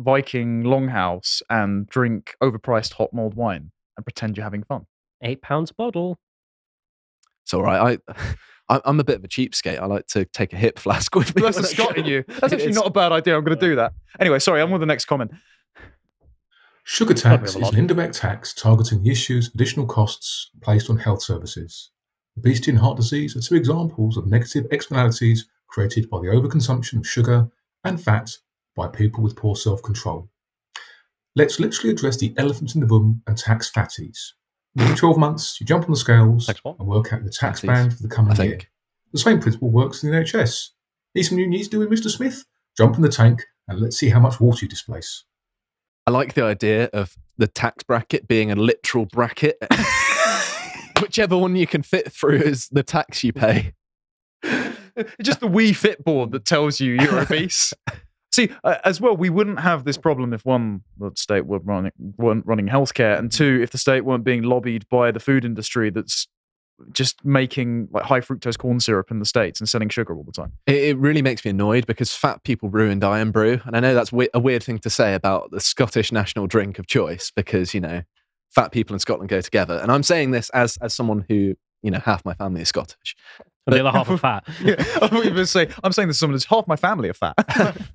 Viking 0.00 0.62
longhouse 0.62 1.42
and 1.50 1.86
drink 1.86 2.34
overpriced 2.42 2.94
hot 2.94 3.12
mulled 3.12 3.34
wine 3.34 3.70
and 3.96 4.04
pretend 4.04 4.36
you're 4.36 4.44
having 4.44 4.62
fun. 4.62 4.86
Eight 5.22 5.42
pounds 5.42 5.70
a 5.70 5.74
bottle. 5.74 6.18
It's 7.44 7.52
all 7.52 7.62
right. 7.62 7.98
I, 8.08 8.14
I, 8.76 8.80
I'm 8.84 9.00
a 9.00 9.04
bit 9.04 9.16
of 9.16 9.24
a 9.24 9.28
cheapskate. 9.28 9.78
I 9.78 9.86
like 9.86 10.06
to 10.08 10.24
take 10.24 10.52
a 10.52 10.56
hip 10.56 10.78
flask 10.78 11.14
with 11.14 11.34
me. 11.36 11.42
That's 11.42 11.56
when 11.56 11.64
a 11.64 11.68
I 11.68 11.70
Scot 11.70 11.98
in 11.98 12.06
you. 12.06 12.24
That's 12.40 12.52
actually 12.52 12.72
not 12.72 12.86
a 12.86 12.90
bad 12.90 13.12
idea. 13.12 13.36
I'm 13.36 13.44
going 13.44 13.58
to 13.58 13.66
do 13.66 13.76
that. 13.76 13.92
Anyway, 14.18 14.38
sorry, 14.38 14.62
I'm 14.62 14.70
with 14.70 14.80
the 14.80 14.86
next 14.86 15.04
comment. 15.04 15.32
Sugar 16.84 17.14
tax 17.14 17.56
is 17.56 17.68
an 17.68 17.76
indirect 17.76 18.14
tax 18.14 18.54
targeting 18.54 19.02
the 19.02 19.10
issues 19.10 19.50
additional 19.54 19.86
costs 19.86 20.50
placed 20.62 20.88
on 20.88 20.96
health 20.96 21.22
services. 21.22 21.90
Obesity 22.38 22.70
and 22.70 22.80
heart 22.80 22.96
disease 22.96 23.36
are 23.36 23.40
two 23.40 23.54
examples 23.54 24.16
of 24.16 24.26
negative 24.26 24.66
externalities 24.70 25.46
created 25.68 26.08
by 26.08 26.18
the 26.18 26.28
overconsumption 26.28 26.98
of 26.98 27.06
sugar 27.06 27.48
and 27.84 28.02
fat 28.02 28.30
by 28.76 28.88
people 28.88 29.22
with 29.22 29.36
poor 29.36 29.56
self 29.56 29.82
control. 29.82 30.28
Let's 31.36 31.60
literally 31.60 31.90
address 31.90 32.16
the 32.16 32.34
elephant 32.36 32.74
in 32.74 32.80
the 32.80 32.86
room 32.86 33.22
and 33.26 33.36
tax 33.36 33.70
fatties. 33.70 34.18
Within 34.74 34.96
12 34.96 35.18
months, 35.18 35.60
you 35.60 35.66
jump 35.66 35.84
on 35.84 35.90
the 35.90 35.96
scales 35.96 36.48
and 36.48 36.86
work 36.86 37.12
out 37.12 37.24
the 37.24 37.30
tax 37.30 37.60
band 37.60 37.96
for 37.96 38.02
the 38.02 38.08
coming 38.08 38.36
year. 38.36 38.60
The 39.12 39.18
same 39.18 39.40
principle 39.40 39.70
works 39.70 40.04
in 40.04 40.10
the 40.10 40.16
NHS. 40.16 40.68
Need 41.14 41.22
some 41.24 41.38
new 41.38 41.48
knees 41.48 41.68
doing, 41.68 41.88
Mr. 41.88 42.08
Smith? 42.08 42.44
Jump 42.76 42.96
in 42.96 43.02
the 43.02 43.08
tank 43.08 43.44
and 43.66 43.80
let's 43.80 43.96
see 43.96 44.10
how 44.10 44.20
much 44.20 44.40
water 44.40 44.64
you 44.64 44.68
displace. 44.68 45.24
I 46.06 46.10
like 46.12 46.34
the 46.34 46.44
idea 46.44 46.84
of 46.92 47.16
the 47.36 47.46
tax 47.46 47.82
bracket 47.84 48.28
being 48.28 48.50
a 48.50 48.56
literal 48.56 49.06
bracket. 49.06 49.58
Whichever 51.00 51.36
one 51.36 51.56
you 51.56 51.66
can 51.66 51.82
fit 51.82 52.12
through 52.12 52.40
is 52.40 52.68
the 52.68 52.82
tax 52.82 53.24
you 53.24 53.32
pay. 53.32 53.74
It's 54.42 55.16
just 55.22 55.40
the 55.40 55.48
Wii 55.48 55.74
Fit 55.74 56.04
board 56.04 56.32
that 56.32 56.44
tells 56.44 56.80
you 56.80 56.92
you're 56.94 57.20
obese. 57.20 57.72
See, 58.32 58.50
uh, 58.62 58.76
as 58.84 59.00
well, 59.00 59.16
we 59.16 59.28
wouldn't 59.28 59.60
have 59.60 59.84
this 59.84 59.96
problem 59.96 60.32
if 60.32 60.44
one, 60.44 60.82
the 60.98 61.10
state 61.16 61.46
were 61.46 61.58
running, 61.58 61.92
weren't 62.16 62.46
running 62.46 62.68
healthcare, 62.68 63.18
and 63.18 63.30
two, 63.30 63.60
if 63.62 63.70
the 63.70 63.78
state 63.78 64.04
weren't 64.04 64.24
being 64.24 64.42
lobbied 64.42 64.88
by 64.88 65.10
the 65.10 65.18
food 65.20 65.44
industry 65.44 65.90
that's 65.90 66.28
just 66.92 67.22
making 67.24 67.88
like 67.90 68.04
high 68.04 68.20
fructose 68.20 68.56
corn 68.56 68.80
syrup 68.80 69.10
in 69.10 69.18
the 69.18 69.24
states 69.24 69.60
and 69.60 69.68
selling 69.68 69.88
sugar 69.88 70.14
all 70.14 70.22
the 70.22 70.32
time. 70.32 70.52
It, 70.66 70.76
it 70.76 70.98
really 70.98 71.22
makes 71.22 71.44
me 71.44 71.50
annoyed 71.50 71.86
because 71.86 72.14
fat 72.14 72.42
people 72.44 72.70
ruined 72.70 73.04
Irn-Bru. 73.04 73.60
And 73.64 73.76
I 73.76 73.80
know 73.80 73.94
that's 73.94 74.12
we- 74.12 74.30
a 74.32 74.40
weird 74.40 74.62
thing 74.62 74.78
to 74.78 74.90
say 74.90 75.14
about 75.14 75.50
the 75.50 75.60
Scottish 75.60 76.10
national 76.12 76.46
drink 76.46 76.78
of 76.78 76.86
choice 76.86 77.30
because, 77.34 77.74
you 77.74 77.80
know, 77.80 78.02
fat 78.48 78.72
people 78.72 78.94
in 78.94 79.00
Scotland 79.00 79.28
go 79.28 79.40
together. 79.40 79.78
And 79.82 79.92
I'm 79.92 80.02
saying 80.02 80.30
this 80.30 80.48
as, 80.50 80.76
as 80.78 80.94
someone 80.94 81.24
who, 81.28 81.54
you 81.82 81.90
know, 81.90 82.00
half 82.00 82.24
my 82.24 82.34
family 82.34 82.62
is 82.62 82.68
Scottish. 82.68 83.14
And 83.66 83.76
the 83.76 83.86
other 83.86 83.96
half 83.96 84.08
are 84.08 84.16
fat. 84.16 84.44
Yeah, 84.64 84.76
I 84.78 85.08
thought 85.08 85.24
you 85.24 85.34
were 85.34 85.44
say 85.44 85.68
I'm 85.84 85.92
saying 85.92 86.08
this 86.08 86.16
to 86.16 86.20
someone 86.20 86.34
who's 86.34 86.46
half 86.46 86.66
my 86.66 86.76
family 86.76 87.10
are 87.10 87.14
fat. 87.14 87.34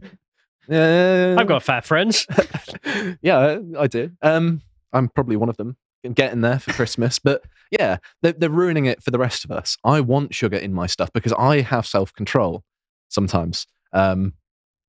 Uh, 0.69 1.35
I've 1.37 1.47
got 1.47 1.63
fat 1.63 1.85
friends. 1.85 2.27
yeah, 3.21 3.59
I 3.77 3.87
do. 3.87 4.11
Um, 4.21 4.61
I'm 4.93 5.09
probably 5.09 5.35
one 5.35 5.49
of 5.49 5.57
them. 5.57 5.77
I'm 6.03 6.13
getting 6.13 6.41
there 6.41 6.59
for 6.59 6.71
Christmas, 6.73 7.19
but 7.19 7.43
yeah, 7.71 7.97
they're, 8.21 8.33
they're 8.33 8.49
ruining 8.49 8.85
it 8.85 9.01
for 9.01 9.11
the 9.11 9.17
rest 9.19 9.43
of 9.43 9.51
us. 9.51 9.77
I 9.83 10.01
want 10.01 10.33
sugar 10.35 10.57
in 10.57 10.73
my 10.73 10.87
stuff 10.87 11.11
because 11.13 11.33
I 11.33 11.61
have 11.61 11.85
self 11.87 12.13
control. 12.13 12.63
sometimes. 13.09 13.65
Um, 13.93 14.33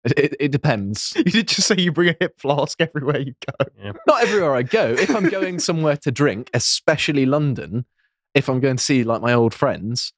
it, 0.04 0.18
it, 0.18 0.36
it 0.40 0.52
depends. 0.52 1.14
You 1.16 1.24
did 1.24 1.48
just 1.48 1.66
say 1.66 1.76
you 1.78 1.90
bring 1.90 2.10
a 2.10 2.16
hip 2.20 2.38
flask 2.38 2.80
everywhere 2.80 3.20
you 3.20 3.34
go. 3.46 3.92
Not 4.06 4.22
everywhere 4.22 4.54
I 4.54 4.62
go. 4.62 4.90
If 4.90 5.14
I'm 5.14 5.28
going 5.28 5.58
somewhere 5.58 5.96
to 5.98 6.12
drink, 6.12 6.50
especially 6.54 7.26
London, 7.26 7.86
if 8.34 8.48
I'm 8.48 8.60
going 8.60 8.76
to 8.76 8.82
see 8.82 9.02
like 9.02 9.20
my 9.22 9.32
old 9.32 9.52
friends, 9.54 10.12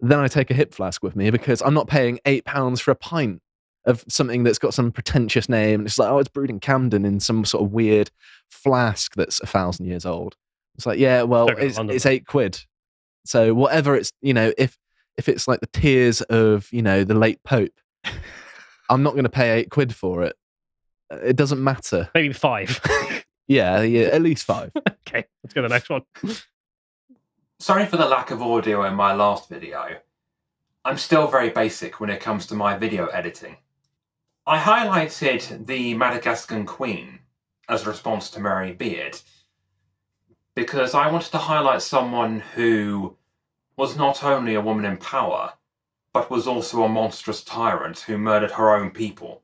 then 0.00 0.18
I 0.18 0.28
take 0.28 0.50
a 0.50 0.54
hip 0.54 0.74
flask 0.74 1.02
with 1.02 1.16
me 1.16 1.30
because 1.30 1.62
I'm 1.62 1.74
not 1.74 1.88
paying 1.88 2.20
eight 2.26 2.44
pounds 2.44 2.80
for 2.80 2.90
a 2.90 2.94
pint 2.94 3.40
of 3.84 4.04
something 4.08 4.44
that's 4.44 4.58
got 4.58 4.74
some 4.74 4.92
pretentious 4.92 5.48
name. 5.48 5.80
And 5.80 5.86
it's 5.86 5.98
like, 5.98 6.10
oh, 6.10 6.18
it's 6.18 6.28
brewed 6.28 6.50
in 6.50 6.60
Camden 6.60 7.04
in 7.04 7.20
some 7.20 7.44
sort 7.44 7.64
of 7.64 7.72
weird 7.72 8.10
flask 8.50 9.14
that's 9.14 9.40
a 9.40 9.46
thousand 9.46 9.86
years 9.86 10.06
old. 10.06 10.36
It's 10.76 10.86
like, 10.86 10.98
yeah, 10.98 11.22
well, 11.22 11.48
it's, 11.48 11.78
it's 11.78 12.06
eight 12.06 12.26
quid. 12.26 12.60
So 13.24 13.54
whatever 13.54 13.94
it's, 13.94 14.12
you 14.20 14.34
know, 14.34 14.52
if 14.56 14.76
if 15.18 15.28
it's 15.28 15.46
like 15.46 15.60
the 15.60 15.66
tears 15.66 16.22
of, 16.22 16.72
you 16.72 16.82
know, 16.82 17.04
the 17.04 17.14
late 17.14 17.42
Pope, 17.44 17.72
I'm 18.88 19.02
not 19.02 19.12
going 19.12 19.24
to 19.24 19.30
pay 19.30 19.58
eight 19.58 19.70
quid 19.70 19.94
for 19.94 20.22
it. 20.22 20.36
Uh, 21.12 21.16
It 21.16 21.36
doesn't 21.36 21.62
matter. 21.62 22.08
Maybe 22.14 22.32
five. 22.32 22.80
Yeah, 23.48 23.82
yeah, 23.82 24.06
at 24.06 24.22
least 24.22 24.44
five. 24.44 24.72
okay, 25.06 25.26
let's 25.42 25.52
go 25.52 25.62
to 25.62 25.68
the 25.68 25.74
next 25.74 25.90
one. 25.90 26.02
Sorry 27.58 27.84
for 27.84 27.96
the 27.96 28.06
lack 28.06 28.30
of 28.30 28.40
audio 28.40 28.84
in 28.86 28.94
my 28.94 29.12
last 29.12 29.48
video. 29.48 29.98
I'm 30.84 30.96
still 30.96 31.26
very 31.26 31.50
basic 31.50 32.00
when 32.00 32.08
it 32.08 32.20
comes 32.20 32.46
to 32.46 32.54
my 32.54 32.78
video 32.78 33.06
editing. 33.06 33.56
I 34.46 34.58
highlighted 34.58 35.66
the 35.66 35.94
Madagascan 35.94 36.66
Queen 36.66 37.20
as 37.68 37.86
a 37.86 37.90
response 37.90 38.28
to 38.30 38.40
Mary 38.40 38.72
Beard 38.72 39.20
because 40.54 40.94
I 40.94 41.10
wanted 41.10 41.30
to 41.30 41.38
highlight 41.38 41.82
someone 41.82 42.40
who 42.54 43.16
was 43.76 43.96
not 43.96 44.24
only 44.24 44.54
a 44.54 44.60
woman 44.60 44.84
in 44.84 44.96
power, 44.96 45.52
but 46.12 46.30
was 46.30 46.46
also 46.46 46.82
a 46.82 46.88
monstrous 46.88 47.42
tyrant 47.42 48.00
who 48.00 48.18
murdered 48.18 48.50
her 48.52 48.74
own 48.74 48.90
people. 48.90 49.42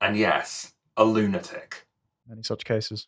And 0.00 0.16
yes, 0.16 0.72
a 0.96 1.04
lunatic. 1.04 1.86
Many 2.26 2.42
such 2.42 2.64
cases. 2.64 3.06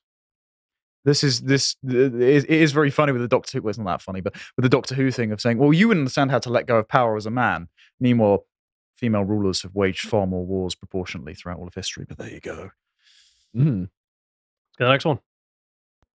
This 1.05 1.25
is 1.25 1.41
this 1.41 1.77
it 1.85 2.15
is- 2.51 2.73
very 2.73 2.91
funny 2.91 3.13
with 3.13 3.23
the 3.23 3.29
Doctor 3.29 3.59
Who. 3.59 3.63
Well, 3.63 3.71
it's 3.71 3.79
not 3.79 3.87
that 3.87 4.03
funny, 4.03 4.21
but 4.21 4.35
with 4.57 4.63
the 4.63 4.69
Doctor 4.69 4.95
Who 4.95 5.11
thing 5.11 5.33
of 5.33 5.41
saying, 5.41 5.57
"Well, 5.57 5.73
you 5.73 5.89
wouldn't 5.89 6.03
understand 6.03 6.31
how 6.31 6.39
to 6.41 6.51
let 6.51 6.67
go 6.67 6.77
of 6.77 6.87
power 6.89 7.17
as 7.17 7.25
a 7.25 7.31
man." 7.31 7.69
Meanwhile, 7.99 8.45
female 8.99 9.25
rulers 9.25 9.63
have 9.63 9.75
waged 9.75 10.09
far 10.09 10.27
more 10.27 10.45
wars 10.45 10.75
proportionately 10.75 11.35
throughout 11.35 11.59
all 11.59 11.69
of 11.69 11.75
history. 11.75 12.05
But 12.09 12.19
there 12.19 12.31
you 12.31 12.41
go. 12.41 12.71
Mm. 13.57 13.81
Let's 13.81 14.77
go 14.79 14.85
to 14.85 14.87
the 14.87 14.91
next 14.91 15.05
one. 15.05 15.21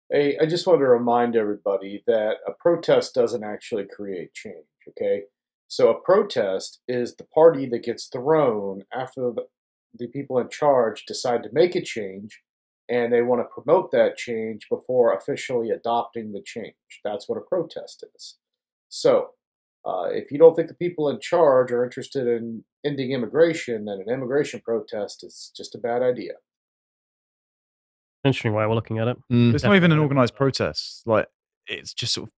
Hey, 0.09 0.37
I 0.41 0.45
just 0.45 0.67
want 0.67 0.79
to 0.79 0.87
remind 0.87 1.35
everybody 1.35 2.03
that 2.07 2.37
a 2.45 2.51
protest 2.59 3.13
doesn't 3.13 3.43
actually 3.43 3.85
create 3.85 4.33
change, 4.33 4.65
okay? 4.89 5.23
So 5.67 5.89
a 5.89 6.01
protest 6.01 6.81
is 6.87 7.15
the 7.15 7.23
party 7.23 7.65
that 7.67 7.83
gets 7.83 8.07
thrown 8.07 8.83
after 8.93 9.31
the, 9.31 9.45
the 9.97 10.07
people 10.07 10.37
in 10.39 10.49
charge 10.49 11.05
decide 11.05 11.43
to 11.43 11.49
make 11.53 11.75
a 11.75 11.81
change 11.81 12.41
and 12.89 13.13
they 13.13 13.21
want 13.21 13.39
to 13.39 13.45
promote 13.45 13.91
that 13.91 14.17
change 14.17 14.67
before 14.69 15.15
officially 15.15 15.69
adopting 15.69 16.33
the 16.33 16.41
change. 16.45 16.75
That's 17.05 17.29
what 17.29 17.37
a 17.37 17.41
protest 17.41 18.03
is. 18.15 18.35
So, 18.89 19.29
uh, 19.85 20.09
if 20.11 20.29
you 20.29 20.37
don't 20.37 20.55
think 20.55 20.67
the 20.67 20.73
people 20.73 21.07
in 21.09 21.21
charge 21.21 21.71
are 21.71 21.85
interested 21.85 22.27
in 22.27 22.65
ending 22.85 23.11
immigration, 23.11 23.85
then 23.85 24.03
an 24.05 24.13
immigration 24.13 24.61
protest 24.63 25.23
is 25.23 25.51
just 25.55 25.75
a 25.75 25.77
bad 25.77 26.01
idea. 26.01 26.33
Interesting 28.23 28.53
way 28.53 28.65
we're 28.65 28.75
looking 28.75 28.99
at 28.99 29.07
it. 29.07 29.17
Mm. 29.31 29.53
It's 29.53 29.63
not 29.63 29.75
even 29.75 29.91
an 29.91 29.99
organized 29.99 30.35
protest. 30.35 31.03
Like 31.05 31.27
it's 31.67 31.93
just 31.93 32.13
sort 32.13 32.27
of 32.27 32.33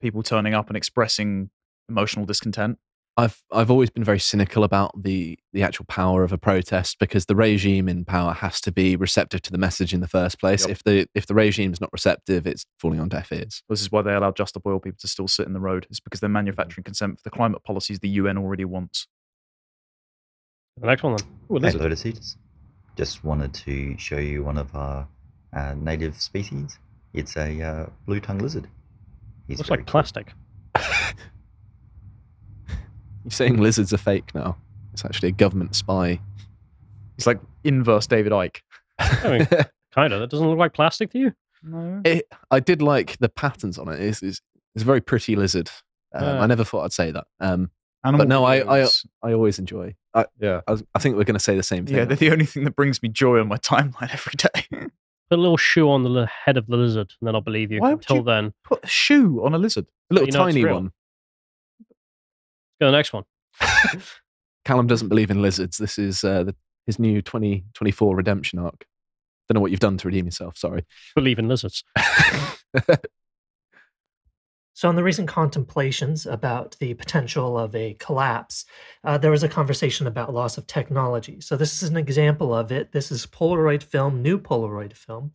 people 0.00 0.22
turning 0.22 0.54
up 0.54 0.68
and 0.68 0.76
expressing 0.76 1.50
emotional 1.88 2.24
discontent. 2.24 2.78
I've 3.18 3.42
I've 3.52 3.70
always 3.70 3.90
been 3.90 4.04
very 4.04 4.20
cynical 4.20 4.62
about 4.62 4.92
the 5.02 5.36
the 5.52 5.64
actual 5.64 5.86
power 5.86 6.22
of 6.22 6.32
a 6.32 6.38
protest 6.38 6.98
because 7.00 7.26
the 7.26 7.34
regime 7.34 7.88
in 7.88 8.04
power 8.04 8.32
has 8.32 8.60
to 8.60 8.70
be 8.70 8.94
receptive 8.94 9.42
to 9.42 9.50
the 9.50 9.58
message 9.58 9.92
in 9.92 10.00
the 10.00 10.06
first 10.06 10.38
place. 10.38 10.62
Yep. 10.62 10.70
If 10.70 10.84
the 10.84 11.06
if 11.16 11.26
the 11.26 11.34
regime 11.34 11.72
is 11.72 11.80
not 11.80 11.90
receptive, 11.92 12.46
it's 12.46 12.64
falling 12.78 13.00
on 13.00 13.08
deaf 13.08 13.32
ears. 13.32 13.64
This 13.68 13.80
is 13.80 13.90
why 13.90 14.02
they 14.02 14.14
allow 14.14 14.30
just 14.30 14.54
the 14.54 14.60
oil 14.64 14.78
people 14.78 14.98
to 15.00 15.08
still 15.08 15.26
sit 15.26 15.48
in 15.48 15.52
the 15.52 15.60
road. 15.60 15.86
It's 15.90 15.98
because 15.98 16.20
they're 16.20 16.30
manufacturing 16.30 16.84
consent 16.84 17.18
for 17.18 17.22
the 17.24 17.30
climate 17.30 17.64
policies 17.64 17.98
the 17.98 18.08
UN 18.08 18.38
already 18.38 18.64
wants. 18.64 19.08
The 20.80 20.86
next 20.86 21.02
one 21.02 21.16
then. 21.16 21.26
Ooh, 21.50 21.56
a 21.56 21.70
Hey. 21.70 21.76
Lotus 21.76 22.06
Eaters. 22.06 22.36
Just 22.96 23.24
wanted 23.24 23.54
to 23.54 23.96
show 23.98 24.18
you 24.18 24.44
one 24.44 24.58
of 24.58 24.74
our 24.74 25.06
uh, 25.52 25.74
native 25.76 26.20
species. 26.20 26.78
It's 27.14 27.36
a 27.36 27.62
uh, 27.62 27.86
blue 28.06 28.20
tongue 28.20 28.38
lizard. 28.38 28.68
He's 29.46 29.58
Looks 29.58 29.68
very 29.68 29.80
like 29.80 29.86
plastic. 29.86 30.32
You're 33.24 33.30
saying 33.30 33.58
lizards 33.58 33.92
are 33.92 33.98
fake 33.98 34.34
now. 34.34 34.56
It's 34.92 35.04
actually 35.04 35.30
a 35.30 35.32
government 35.32 35.74
spy. 35.74 36.20
It's 37.16 37.26
like 37.26 37.40
inverse 37.64 38.06
David 38.06 38.32
Icke. 38.32 38.60
I 38.98 39.38
mean, 39.38 39.48
kind 39.94 40.12
of. 40.12 40.20
That 40.20 40.30
doesn't 40.30 40.46
look 40.46 40.58
like 40.58 40.74
plastic 40.74 41.10
to 41.12 41.18
you. 41.18 41.32
No. 41.62 42.00
It, 42.04 42.26
I 42.50 42.60
did 42.60 42.82
like 42.82 43.18
the 43.18 43.28
patterns 43.28 43.78
on 43.78 43.88
it. 43.88 44.00
It's, 44.00 44.22
it's, 44.22 44.40
it's 44.74 44.82
a 44.82 44.86
very 44.86 45.00
pretty 45.00 45.34
lizard. 45.34 45.70
Um. 46.14 46.24
I 46.24 46.46
never 46.46 46.64
thought 46.64 46.84
I'd 46.84 46.92
say 46.92 47.10
that. 47.10 47.26
Um, 47.40 47.70
Animal 48.04 48.18
but 48.26 48.28
no, 48.28 48.44
I, 48.44 48.80
I. 48.82 48.88
I 49.22 49.32
always 49.32 49.58
enjoy. 49.58 49.94
I, 50.14 50.26
Yeah. 50.40 50.60
I, 50.66 50.72
was- 50.72 50.84
I 50.94 50.98
think 51.00 51.16
we're 51.16 51.24
going 51.24 51.34
to 51.34 51.40
say 51.42 51.56
the 51.56 51.62
same 51.62 51.84
thing. 51.86 51.96
Yeah, 51.96 52.04
they're 52.04 52.16
the 52.16 52.30
only 52.30 52.46
thing 52.46 52.64
that 52.64 52.76
brings 52.76 53.02
me 53.02 53.08
joy 53.08 53.40
on 53.40 53.48
my 53.48 53.56
timeline 53.56 54.12
every 54.12 54.34
day. 54.36 54.88
Put 55.30 55.38
a 55.38 55.42
little 55.42 55.56
shoe 55.56 55.90
on 55.90 56.04
the 56.04 56.26
head 56.26 56.56
of 56.56 56.66
the 56.68 56.76
lizard, 56.76 57.12
and 57.20 57.26
then 57.26 57.34
I'll 57.34 57.40
believe 57.40 57.70
you. 57.72 57.80
Why 57.80 57.90
would 57.90 57.98
Until 57.98 58.16
you- 58.18 58.22
then, 58.22 58.54
Put 58.64 58.84
a 58.84 58.86
shoe 58.86 59.42
on 59.44 59.52
a 59.54 59.58
lizard. 59.58 59.86
a 60.10 60.14
little 60.14 60.28
you 60.28 60.32
know 60.32 60.46
it's 60.46 60.54
tiny 60.54 60.64
real. 60.64 60.74
one. 60.74 60.92
go 62.80 62.86
to 62.86 62.90
the 62.90 62.92
next 62.92 63.12
one. 63.12 63.24
Callum 64.64 64.86
doesn't 64.86 65.08
believe 65.08 65.30
in 65.30 65.42
lizards. 65.42 65.78
This 65.78 65.98
is 65.98 66.22
uh, 66.24 66.44
the, 66.44 66.54
his 66.86 66.98
new 66.98 67.20
2024 67.20 68.14
redemption 68.16 68.58
arc. 68.58 68.86
Don't 69.48 69.54
know 69.56 69.60
what 69.60 69.70
you've 69.70 69.80
done 69.80 69.96
to 69.98 70.06
redeem 70.08 70.26
yourself. 70.26 70.56
Sorry. 70.58 70.84
Believe 71.14 71.38
in 71.38 71.48
lizards. 71.48 71.82
So, 74.78 74.88
in 74.88 74.94
the 74.94 75.02
recent 75.02 75.26
contemplations 75.26 76.24
about 76.24 76.76
the 76.78 76.94
potential 76.94 77.58
of 77.58 77.74
a 77.74 77.94
collapse, 77.94 78.64
uh, 79.02 79.18
there 79.18 79.32
was 79.32 79.42
a 79.42 79.48
conversation 79.48 80.06
about 80.06 80.32
loss 80.32 80.56
of 80.56 80.68
technology. 80.68 81.40
So, 81.40 81.56
this 81.56 81.82
is 81.82 81.88
an 81.88 81.96
example 81.96 82.54
of 82.54 82.70
it. 82.70 82.92
This 82.92 83.10
is 83.10 83.26
Polaroid 83.26 83.82
film, 83.82 84.22
new 84.22 84.38
Polaroid 84.38 84.92
film. 84.92 85.32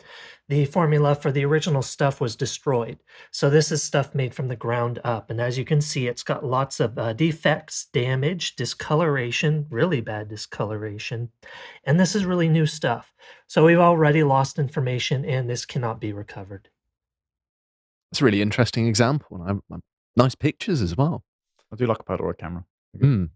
The 0.47 0.63
formula 0.63 1.13
for 1.13 1.29
the 1.29 1.43
original 1.43 1.81
stuff 1.81 2.21
was 2.21 2.37
destroyed. 2.37 3.03
So, 3.31 3.49
this 3.49 3.69
is 3.69 3.83
stuff 3.83 4.15
made 4.15 4.33
from 4.33 4.47
the 4.47 4.55
ground 4.55 5.01
up. 5.03 5.29
And 5.29 5.41
as 5.41 5.57
you 5.57 5.65
can 5.65 5.81
see, 5.81 6.07
it's 6.07 6.23
got 6.23 6.45
lots 6.45 6.79
of 6.79 6.97
uh, 6.97 7.11
defects, 7.11 7.87
damage, 7.91 8.55
discoloration, 8.55 9.67
really 9.69 9.99
bad 9.99 10.29
discoloration. 10.29 11.31
And 11.83 11.99
this 11.99 12.15
is 12.15 12.23
really 12.23 12.47
new 12.47 12.65
stuff. 12.65 13.13
So, 13.47 13.65
we've 13.65 13.77
already 13.77 14.23
lost 14.23 14.57
information, 14.57 15.25
and 15.25 15.49
this 15.49 15.65
cannot 15.65 15.99
be 15.99 16.13
recovered. 16.13 16.69
It's 18.13 18.21
a 18.21 18.25
really 18.25 18.43
interesting 18.43 18.87
example. 18.87 19.41
And 19.41 19.59
I, 19.71 19.75
I, 19.75 19.79
nice 20.15 20.35
pictures 20.35 20.83
as 20.83 20.95
well. 20.95 21.23
I 21.71 21.75
do 21.75 21.87
like 21.87 21.97
a 21.99 22.03
Polaroid 22.03 22.37
camera. 22.37 22.63
Mm. 22.95 23.31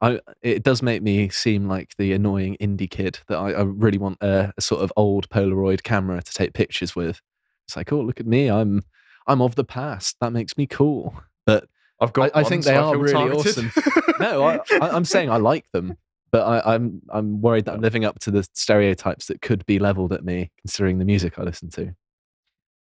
I, 0.00 0.18
it 0.42 0.64
does 0.64 0.82
make 0.82 1.02
me 1.02 1.28
seem 1.28 1.68
like 1.68 1.94
the 1.98 2.12
annoying 2.12 2.56
indie 2.60 2.90
kid 2.90 3.20
that 3.28 3.36
I, 3.36 3.52
I 3.52 3.62
really 3.62 3.96
want 3.96 4.18
a, 4.20 4.52
a 4.58 4.60
sort 4.60 4.82
of 4.82 4.92
old 4.96 5.28
Polaroid 5.28 5.84
camera 5.84 6.20
to 6.20 6.34
take 6.34 6.52
pictures 6.52 6.96
with. 6.96 7.20
It's 7.68 7.76
like, 7.76 7.92
oh, 7.92 8.00
look 8.00 8.18
at 8.18 8.26
me. 8.26 8.50
I'm 8.50 8.82
I'm 9.28 9.40
of 9.40 9.54
the 9.54 9.62
past. 9.62 10.16
That 10.20 10.32
makes 10.32 10.58
me 10.58 10.66
cool. 10.66 11.22
But 11.46 11.68
I've 12.00 12.12
got 12.12 12.32
I, 12.34 12.40
I 12.40 12.42
think 12.42 12.64
they 12.64 12.74
are 12.74 12.98
really 12.98 13.12
targeted. 13.12 13.66
awesome. 13.66 13.72
no, 14.18 14.42
I, 14.42 14.58
I, 14.80 14.90
I'm 14.96 15.04
saying 15.04 15.30
I 15.30 15.36
like 15.36 15.70
them, 15.70 15.96
but 16.32 16.40
I, 16.40 16.74
I'm 16.74 17.02
I'm 17.08 17.40
worried 17.40 17.66
that 17.66 17.74
I'm 17.74 17.82
living 17.82 18.04
up 18.04 18.18
to 18.22 18.32
the 18.32 18.42
stereotypes 18.52 19.26
that 19.26 19.42
could 19.42 19.64
be 19.64 19.78
leveled 19.78 20.12
at 20.12 20.24
me, 20.24 20.50
considering 20.60 20.98
the 20.98 21.04
music 21.04 21.38
I 21.38 21.44
listen 21.44 21.70
to. 21.70 21.94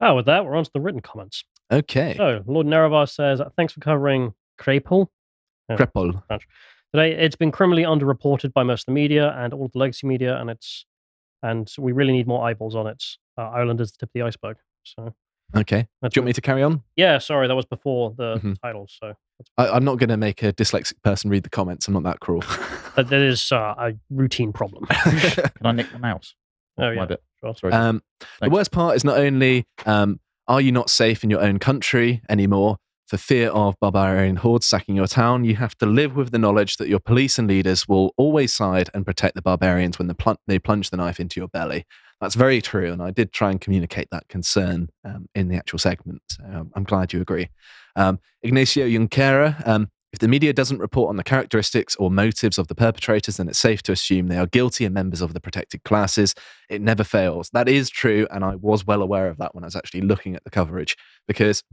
Oh, 0.01 0.15
with 0.15 0.25
that, 0.27 0.45
we're 0.45 0.55
on 0.55 0.63
to 0.63 0.71
the 0.73 0.79
written 0.81 1.01
comments. 1.01 1.43
Okay, 1.71 2.15
So, 2.17 2.43
Lord 2.47 2.65
Nerevar 2.65 3.07
says, 3.09 3.41
Thanks 3.55 3.73
for 3.73 3.79
covering 3.79 4.33
Crépol. 4.59 5.07
Yeah, 5.69 5.75
Crépol. 5.77 6.21
Today, 6.93 7.11
it's 7.13 7.35
been 7.35 7.51
criminally 7.51 7.83
underreported 7.83 8.53
by 8.53 8.63
most 8.63 8.81
of 8.83 8.85
the 8.87 8.91
media 8.93 9.35
and 9.37 9.53
all 9.53 9.65
of 9.65 9.71
the 9.73 9.77
legacy 9.79 10.07
media, 10.07 10.37
and 10.37 10.49
it's 10.49 10.85
and 11.43 11.71
we 11.77 11.91
really 11.91 12.11
need 12.11 12.27
more 12.27 12.43
eyeballs 12.43 12.75
on 12.75 12.87
it. 12.87 13.03
Uh, 13.37 13.43
Ireland 13.49 13.79
is 13.79 13.91
the 13.91 13.97
tip 13.99 14.09
of 14.09 14.13
the 14.13 14.21
iceberg. 14.23 14.57
So, 14.83 15.13
Okay. 15.55 15.87
Do 16.03 16.09
you 16.15 16.21
want 16.21 16.27
me 16.27 16.33
to 16.33 16.41
carry 16.41 16.61
on? 16.63 16.83
yeah, 16.95 17.17
sorry, 17.17 17.47
that 17.47 17.55
was 17.55 17.65
before 17.65 18.13
the 18.17 18.35
Mhm. 18.37 18.59
title. 18.61 18.87
So, 18.89 19.13
I, 19.57 19.67
I'm 19.69 19.83
not 19.85 19.97
going 19.99 20.09
to 20.09 20.17
make 20.17 20.41
a 20.43 20.51
dyslexic 20.53 21.01
person 21.03 21.29
read 21.29 21.43
the 21.43 21.49
comments. 21.49 21.87
I'm 21.87 21.93
not 21.93 22.03
that 22.03 22.19
cruel. 22.19 22.43
but 22.95 23.09
that 23.09 23.21
is 23.21 23.51
uh, 23.51 23.75
a 23.77 23.93
routine 24.09 24.51
problem. 24.53 24.85
Can 24.89 25.65
I 25.65 25.71
nick 25.71 25.91
the 25.91 25.99
mouse? 25.99 26.33
Oh, 26.77 26.83
My 26.93 26.93
yeah. 26.93 27.15
Sorry. 27.55 27.73
Um, 27.73 28.01
the 28.41 28.49
worst 28.49 28.71
part 28.71 28.95
is 28.95 29.03
not 29.03 29.17
only 29.17 29.65
um, 29.85 30.19
are 30.47 30.61
you 30.61 30.71
not 30.71 30.89
safe 30.89 31.23
in 31.23 31.29
your 31.29 31.41
own 31.41 31.59
country 31.59 32.21
anymore 32.29 32.77
for 33.07 33.17
fear 33.17 33.49
of 33.49 33.75
barbarian 33.79 34.35
hordes 34.35 34.67
sacking 34.67 34.95
your 34.95 35.07
town, 35.07 35.43
you 35.43 35.55
have 35.55 35.75
to 35.77 35.85
live 35.87 36.15
with 36.15 36.31
the 36.31 36.37
knowledge 36.37 36.77
that 36.77 36.87
your 36.87 36.99
police 36.99 37.39
and 37.39 37.47
leaders 37.47 37.87
will 37.87 38.13
always 38.17 38.53
side 38.53 38.89
and 38.93 39.03
protect 39.03 39.33
the 39.33 39.41
barbarians 39.41 39.97
when 39.97 40.07
the 40.07 40.13
plun- 40.13 40.37
they 40.47 40.59
plunge 40.59 40.91
the 40.91 40.97
knife 40.97 41.19
into 41.19 41.39
your 41.39 41.47
belly. 41.47 41.85
That's 42.21 42.35
very 42.35 42.61
true, 42.61 42.91
and 42.91 43.01
I 43.01 43.11
did 43.11 43.31
try 43.31 43.49
and 43.49 43.59
communicate 43.59 44.09
that 44.11 44.27
concern 44.27 44.89
um, 45.05 45.27
in 45.33 45.47
the 45.47 45.55
actual 45.55 45.79
segment. 45.79 46.21
So 46.29 46.43
um, 46.43 46.71
I'm 46.75 46.83
glad 46.83 47.13
you 47.13 47.21
agree. 47.21 47.49
Um, 47.95 48.19
Ignacio 48.43 48.85
Junquera, 48.85 49.65
um, 49.67 49.89
If 50.11 50.19
the 50.19 50.27
media 50.27 50.53
doesn't 50.53 50.79
report 50.79 51.09
on 51.09 51.17
the 51.17 51.23
characteristics 51.23 51.95
or 51.97 52.09
motives 52.09 52.57
of 52.57 52.67
the 52.67 52.75
perpetrators, 52.75 53.37
then 53.37 53.47
it's 53.47 53.59
safe 53.59 53.83
to 53.83 53.91
assume 53.91 54.27
they 54.27 54.39
are 54.39 54.47
guilty 54.47 54.83
and 54.83 54.93
members 54.93 55.21
of 55.21 55.33
the 55.33 55.39
protected 55.39 55.83
classes. 55.83 56.33
It 56.67 56.81
never 56.81 57.03
fails. 57.03 57.49
That 57.53 57.69
is 57.69 57.89
true, 57.89 58.27
and 58.31 58.43
I 58.43 58.55
was 58.55 58.85
well 58.85 59.03
aware 59.03 59.27
of 59.27 59.37
that 59.37 59.53
when 59.53 59.63
I 59.63 59.67
was 59.67 59.75
actually 59.75 60.01
looking 60.01 60.35
at 60.35 60.43
the 60.43 60.49
coverage 60.49 60.97
because 61.27 61.63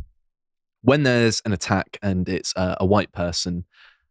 when 0.82 1.02
there's 1.02 1.40
an 1.44 1.52
attack 1.52 1.98
and 2.02 2.28
it's 2.28 2.52
a, 2.56 2.76
a 2.80 2.86
white 2.86 3.10
person, 3.12 3.64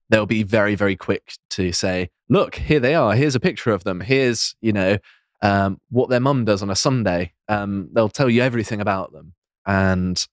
they'll 0.10 0.26
be 0.26 0.44
very, 0.44 0.76
very 0.76 0.96
quick 0.96 1.34
to 1.52 1.72
say, 1.72 2.10
"Look, 2.28 2.56
here 2.56 2.80
they 2.80 2.96
are. 2.96 3.14
Here's 3.14 3.36
a 3.36 3.40
picture 3.40 3.72
of 3.72 3.84
them. 3.84 4.02
Here's 4.02 4.56
you 4.60 4.74
know 4.74 4.98
um, 5.44 5.80
what 5.90 6.10
their 6.10 6.20
mum 6.20 6.46
does 6.46 6.64
on 6.64 6.70
a 6.72 6.76
Sunday." 6.76 7.34
Um, 7.48 7.90
they'll 7.94 8.10
tell 8.10 8.30
you 8.30 8.42
everything 8.42 8.82
about 8.82 9.14
them, 9.14 9.34
and 9.68 10.26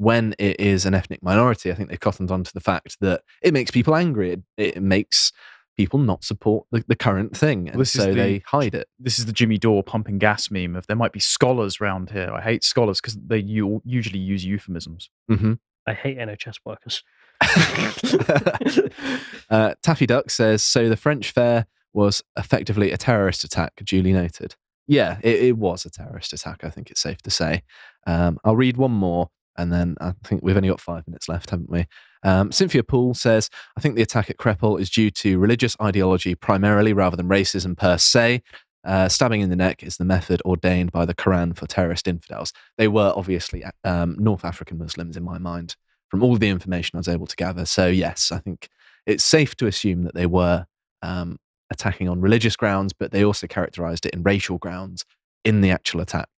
when 0.00 0.34
it 0.38 0.58
is 0.58 0.86
an 0.86 0.94
ethnic 0.94 1.22
minority, 1.22 1.70
I 1.70 1.74
think 1.74 1.90
they've 1.90 2.00
cottoned 2.00 2.30
on 2.30 2.42
to 2.44 2.52
the 2.54 2.60
fact 2.60 2.96
that 3.00 3.20
it 3.42 3.52
makes 3.52 3.70
people 3.70 3.94
angry. 3.94 4.30
It, 4.32 4.40
it 4.56 4.82
makes 4.82 5.30
people 5.76 5.98
not 5.98 6.24
support 6.24 6.66
the, 6.72 6.82
the 6.88 6.96
current 6.96 7.36
thing, 7.36 7.68
and 7.68 7.78
This 7.78 7.94
is 7.94 8.02
so 8.02 8.06
the- 8.08 8.14
they 8.14 8.42
hide 8.46 8.74
it. 8.74 8.88
This 8.98 9.18
is 9.18 9.26
the 9.26 9.32
Jimmy 9.32 9.58
Dore 9.58 9.82
pumping 9.82 10.18
gas 10.18 10.50
meme 10.50 10.74
of 10.74 10.86
there 10.86 10.96
might 10.96 11.12
be 11.12 11.20
scholars 11.20 11.80
round 11.82 12.10
here. 12.12 12.30
I 12.32 12.40
hate 12.40 12.64
scholars 12.64 12.98
because 13.00 13.16
they 13.16 13.38
u- 13.38 13.82
usually 13.84 14.18
use 14.18 14.42
euphemisms. 14.44 15.10
Mm-hmm. 15.30 15.54
I 15.86 15.92
hate 15.92 16.16
NHS 16.18 16.56
workers. 16.64 17.02
Uh, 19.50 19.74
Taffy 19.82 20.06
Duck 20.06 20.30
says, 20.30 20.62
so 20.62 20.88
the 20.88 20.96
French 20.96 21.32
fair 21.32 21.66
was 21.92 22.22
effectively 22.38 22.92
a 22.92 22.96
terrorist 22.96 23.42
attack, 23.42 23.72
duly 23.84 24.12
noted. 24.12 24.54
Yeah, 24.86 25.18
it, 25.24 25.42
it 25.42 25.56
was 25.56 25.84
a 25.84 25.90
terrorist 25.90 26.32
attack, 26.32 26.62
I 26.62 26.70
think 26.70 26.88
it's 26.90 27.00
safe 27.00 27.20
to 27.22 27.30
say. 27.30 27.62
Um, 28.06 28.38
I'll 28.44 28.54
read 28.54 28.76
one 28.76 28.92
more, 28.92 29.30
and 29.56 29.72
then 29.72 29.96
I 30.00 30.14
think 30.24 30.42
we've 30.42 30.56
only 30.56 30.68
got 30.68 30.80
five 30.80 31.06
minutes 31.06 31.28
left, 31.28 31.50
haven't 31.50 31.70
we? 31.70 31.86
Um, 32.22 32.52
Cynthia 32.52 32.82
Poole 32.82 33.14
says, 33.14 33.50
I 33.76 33.80
think 33.80 33.94
the 33.94 34.02
attack 34.02 34.30
at 34.30 34.36
Crépol 34.36 34.80
is 34.80 34.90
due 34.90 35.10
to 35.10 35.38
religious 35.38 35.76
ideology 35.80 36.34
primarily 36.34 36.92
rather 36.92 37.16
than 37.16 37.28
racism 37.28 37.76
per 37.76 37.98
se. 37.98 38.42
Uh, 38.82 39.08
stabbing 39.08 39.42
in 39.42 39.50
the 39.50 39.56
neck 39.56 39.82
is 39.82 39.98
the 39.98 40.04
method 40.04 40.40
ordained 40.44 40.90
by 40.90 41.04
the 41.04 41.14
Quran 41.14 41.56
for 41.56 41.66
terrorist 41.66 42.08
infidels. 42.08 42.52
They 42.78 42.88
were 42.88 43.12
obviously 43.14 43.62
um, 43.84 44.16
North 44.18 44.44
African 44.44 44.78
Muslims 44.78 45.16
in 45.16 45.22
my 45.22 45.38
mind, 45.38 45.76
from 46.08 46.22
all 46.22 46.36
the 46.36 46.48
information 46.48 46.96
I 46.96 47.00
was 47.00 47.08
able 47.08 47.26
to 47.26 47.36
gather. 47.36 47.66
So, 47.66 47.88
yes, 47.88 48.32
I 48.32 48.38
think 48.38 48.68
it's 49.06 49.24
safe 49.24 49.54
to 49.56 49.66
assume 49.66 50.04
that 50.04 50.14
they 50.14 50.26
were 50.26 50.64
um, 51.02 51.38
attacking 51.70 52.08
on 52.08 52.20
religious 52.22 52.56
grounds, 52.56 52.92
but 52.92 53.12
they 53.12 53.24
also 53.24 53.46
characterized 53.46 54.06
it 54.06 54.14
in 54.14 54.22
racial 54.22 54.56
grounds 54.56 55.04
in 55.44 55.60
the 55.60 55.70
actual 55.70 56.00
attack. 56.00 56.28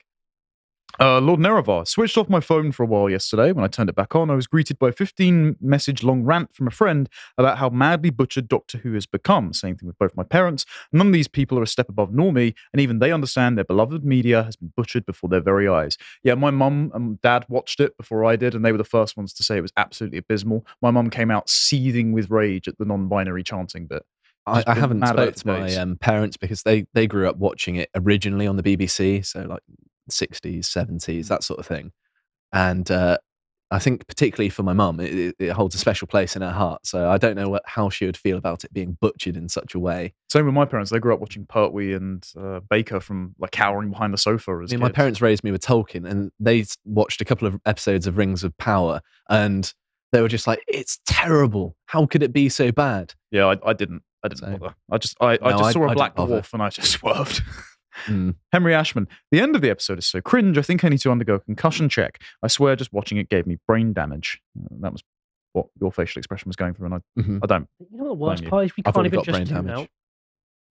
Uh, 1.00 1.20
Lord 1.20 1.40
Nerevar 1.40 1.88
switched 1.88 2.18
off 2.18 2.28
my 2.28 2.40
phone 2.40 2.70
for 2.70 2.82
a 2.82 2.86
while 2.86 3.08
yesterday. 3.08 3.50
When 3.52 3.64
I 3.64 3.68
turned 3.68 3.88
it 3.88 3.96
back 3.96 4.14
on, 4.14 4.30
I 4.30 4.34
was 4.34 4.46
greeted 4.46 4.78
by 4.78 4.90
a 4.90 4.92
15 4.92 5.56
message 5.60 6.02
long 6.02 6.22
rant 6.22 6.54
from 6.54 6.66
a 6.66 6.70
friend 6.70 7.08
about 7.38 7.58
how 7.58 7.70
madly 7.70 8.10
butchered 8.10 8.46
Doctor 8.46 8.78
Who 8.78 8.92
has 8.92 9.06
become. 9.06 9.52
Same 9.52 9.76
thing 9.76 9.86
with 9.86 9.98
both 9.98 10.14
my 10.16 10.22
parents. 10.22 10.66
None 10.92 11.06
of 11.06 11.12
these 11.12 11.28
people 11.28 11.58
are 11.58 11.62
a 11.62 11.66
step 11.66 11.88
above 11.88 12.10
normie, 12.10 12.54
and 12.72 12.80
even 12.80 12.98
they 12.98 13.10
understand 13.10 13.56
their 13.56 13.64
beloved 13.64 14.04
media 14.04 14.42
has 14.42 14.56
been 14.56 14.72
butchered 14.76 15.06
before 15.06 15.30
their 15.30 15.40
very 15.40 15.66
eyes. 15.66 15.96
Yeah, 16.22 16.34
my 16.34 16.50
mum 16.50 16.90
and 16.94 17.20
dad 17.22 17.46
watched 17.48 17.80
it 17.80 17.96
before 17.96 18.24
I 18.24 18.36
did, 18.36 18.54
and 18.54 18.64
they 18.64 18.72
were 18.72 18.78
the 18.78 18.84
first 18.84 19.16
ones 19.16 19.32
to 19.34 19.42
say 19.42 19.56
it 19.56 19.62
was 19.62 19.72
absolutely 19.76 20.18
abysmal. 20.18 20.66
My 20.82 20.90
mum 20.90 21.08
came 21.08 21.30
out 21.30 21.48
seething 21.48 22.12
with 22.12 22.30
rage 22.30 22.68
at 22.68 22.76
the 22.78 22.84
non 22.84 23.08
binary 23.08 23.42
chanting 23.42 23.86
bit. 23.86 24.04
I, 24.44 24.64
I 24.66 24.74
haven't 24.74 25.06
spoke 25.06 25.36
to 25.36 25.46
my 25.46 25.74
um, 25.76 25.96
parents 25.96 26.36
because 26.36 26.64
they 26.64 26.86
they 26.94 27.06
grew 27.06 27.28
up 27.28 27.36
watching 27.36 27.76
it 27.76 27.88
originally 27.94 28.46
on 28.46 28.56
the 28.56 28.62
BBC, 28.62 29.24
so 29.24 29.42
like 29.42 29.62
60s, 30.10 30.60
70s, 30.60 31.28
that 31.28 31.44
sort 31.44 31.60
of 31.60 31.66
thing. 31.66 31.92
And 32.52 32.90
uh, 32.90 33.18
I 33.70 33.78
think 33.78 34.06
particularly 34.06 34.50
for 34.50 34.62
my 34.62 34.72
mum, 34.74 35.00
it, 35.00 35.34
it- 35.38 35.50
holds 35.52 35.74
a 35.74 35.78
special 35.78 36.06
place 36.06 36.36
in 36.36 36.42
her 36.42 36.50
heart. 36.50 36.86
So 36.86 37.08
I 37.08 37.16
don't 37.18 37.36
know 37.36 37.48
what, 37.48 37.62
how 37.66 37.88
she 37.88 38.04
would 38.06 38.16
feel 38.16 38.36
about 38.36 38.64
it 38.64 38.72
being 38.72 38.96
butchered 39.00 39.36
in 39.36 39.48
such 39.48 39.74
a 39.74 39.78
way. 39.78 40.12
Same 40.30 40.44
with 40.46 40.54
my 40.54 40.64
parents. 40.66 40.90
They 40.90 40.98
grew 40.98 41.14
up 41.14 41.20
watching 41.20 41.46
Pertwee 41.46 41.94
and 41.94 42.26
uh, 42.38 42.60
Baker 42.68 43.00
from 43.00 43.34
like 43.38 43.50
cowering 43.52 43.90
behind 43.90 44.12
the 44.12 44.18
sofa 44.18 44.50
I 44.52 44.64
as 44.64 44.70
mean, 44.70 44.80
my 44.80 44.90
parents 44.90 45.20
raised 45.22 45.44
me 45.44 45.50
with 45.50 45.62
Tolkien, 45.62 46.08
and 46.08 46.30
they 46.38 46.64
watched 46.84 47.20
a 47.20 47.24
couple 47.24 47.48
of 47.48 47.58
episodes 47.64 48.06
of 48.06 48.16
Rings 48.18 48.44
of 48.44 48.56
Power, 48.58 49.00
and 49.30 49.72
they 50.12 50.20
were 50.20 50.28
just 50.28 50.46
like, 50.46 50.62
"It's 50.68 50.98
terrible. 51.06 51.74
How 51.86 52.04
could 52.06 52.22
it 52.22 52.32
be 52.34 52.48
so 52.50 52.70
bad?" 52.72 53.14
Yeah, 53.30 53.46
I, 53.46 53.56
I 53.70 53.72
didn't. 53.72 54.02
I 54.24 54.28
didn't 54.28 54.58
bother. 54.60 54.74
I 54.90 54.98
just, 54.98 55.16
I, 55.20 55.32
I 55.42 55.50
just 55.52 55.62
I- 55.64 55.72
saw 55.72 55.88
I 55.88 55.92
a 55.92 55.94
black 55.94 56.14
dwarf 56.16 56.52
and 56.52 56.62
I 56.62 56.68
just 56.68 56.90
swerved. 57.00 57.42
Mm. 58.06 58.34
Henry 58.52 58.74
Ashman. 58.74 59.06
The 59.30 59.40
end 59.40 59.54
of 59.54 59.62
the 59.62 59.70
episode 59.70 59.98
is 59.98 60.06
so 60.06 60.20
cringe. 60.20 60.56
I 60.58 60.62
think 60.62 60.84
I 60.84 60.88
need 60.88 61.00
to 61.00 61.10
undergo 61.10 61.34
a 61.34 61.40
concussion 61.40 61.88
check. 61.88 62.20
I 62.42 62.48
swear, 62.48 62.74
just 62.76 62.92
watching 62.92 63.18
it 63.18 63.28
gave 63.28 63.46
me 63.46 63.58
brain 63.66 63.92
damage. 63.92 64.40
Uh, 64.58 64.74
that 64.80 64.92
was 64.92 65.02
what 65.52 65.66
your 65.80 65.92
facial 65.92 66.18
expression 66.20 66.48
was 66.48 66.56
going 66.56 66.74
through, 66.74 66.86
and 66.86 66.94
I, 66.94 67.20
Mhm. 67.20 67.40
I 67.42 67.46
don't. 67.46 67.68
You 67.78 67.98
know 67.98 68.04
what 68.04 68.08
the 68.08 68.14
worst 68.14 68.44
part 68.46 68.64
is? 68.66 68.76
We 68.76 68.82
I've 68.86 68.94
can't 68.94 69.06
even 69.06 69.20
just 69.22 69.30
brain 69.36 69.44
do 69.46 69.54
damage. 69.54 69.66
now. 69.76 69.86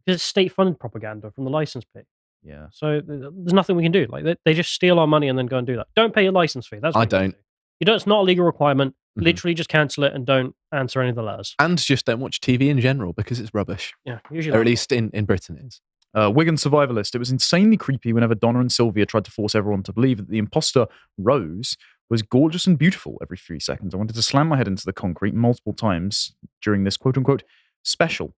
Because 0.06 0.16
it's 0.16 0.24
state-funded 0.24 0.80
propaganda 0.80 1.30
from 1.32 1.44
the 1.44 1.52
license 1.52 1.86
fee. 1.94 2.02
Yeah. 2.44 2.68
So 2.72 3.02
there's 3.06 3.54
nothing 3.54 3.76
we 3.76 3.84
can 3.84 3.92
do. 3.92 4.08
Like 4.10 4.24
they, 4.24 4.36
they 4.46 4.54
just 4.56 4.74
steal 4.74 4.98
our 4.98 5.06
money 5.06 5.28
and 5.28 5.38
then 5.38 5.46
go 5.46 5.60
and 5.60 5.68
do 5.68 5.76
that. 5.76 5.88
Don't 5.96 6.12
pay 6.16 6.24
your 6.24 6.32
license 6.32 6.66
fee. 6.68 6.80
That's 6.82 6.96
I 6.96 7.00
what 7.00 7.12
you 7.14 7.20
don't. 7.20 7.32
do. 7.32 7.38
You 7.82 7.86
don't. 7.86 7.96
It's 7.98 8.08
not 8.08 8.22
a 8.22 8.24
legal 8.24 8.44
requirement. 8.46 8.96
Mhm. 9.20 9.24
Literally, 9.26 9.54
just 9.54 9.70
cancel 9.70 10.04
it 10.06 10.14
and 10.14 10.26
don't 10.26 10.56
answer 10.72 11.02
any 11.02 11.10
of 11.12 11.16
the 11.16 11.22
letters. 11.22 11.54
And 11.60 11.78
just 11.78 12.06
don't 12.08 12.20
watch 12.20 12.40
TV 12.42 12.70
in 12.70 12.80
general 12.80 13.14
because 13.14 13.40
it's 13.40 13.54
rubbish. 13.54 13.94
Yeah, 14.06 14.20
usually. 14.32 14.58
Or 14.58 14.62
at 14.62 14.66
least 14.66 14.92
in, 14.92 15.12
in 15.12 15.26
Britain 15.26 15.58
it 15.58 15.66
is. 15.66 15.82
Uh, 16.14 16.30
Wigan 16.34 16.56
Survivalist. 16.56 17.16
It 17.16 17.20
was 17.20 17.32
insanely 17.32 17.78
creepy 17.78 18.12
whenever 18.14 18.36
Donna 18.36 18.60
and 18.60 18.72
Sylvia 18.72 19.06
tried 19.06 19.26
to 19.26 19.32
force 19.32 19.56
everyone 19.56 19.84
to 19.84 19.94
believe 19.94 20.18
that 20.18 20.30
the 20.30 20.38
imposter, 20.38 20.88
Rose, 21.18 21.78
was 22.10 22.22
gorgeous 22.22 22.68
and 22.68 22.78
beautiful 22.78 23.18
every 23.22 23.38
three 23.38 23.60
seconds. 23.60 23.94
I 23.94 23.98
wanted 23.98 24.16
to 24.18 24.22
slam 24.22 24.48
my 24.50 24.58
head 24.58 24.68
into 24.68 24.86
the 24.86 24.92
concrete 24.92 25.34
multiple 25.34 25.72
times 25.74 26.36
during 26.62 26.84
this 26.84 26.98
quote 26.98 27.18
unquote 27.18 27.44
special. 27.84 28.36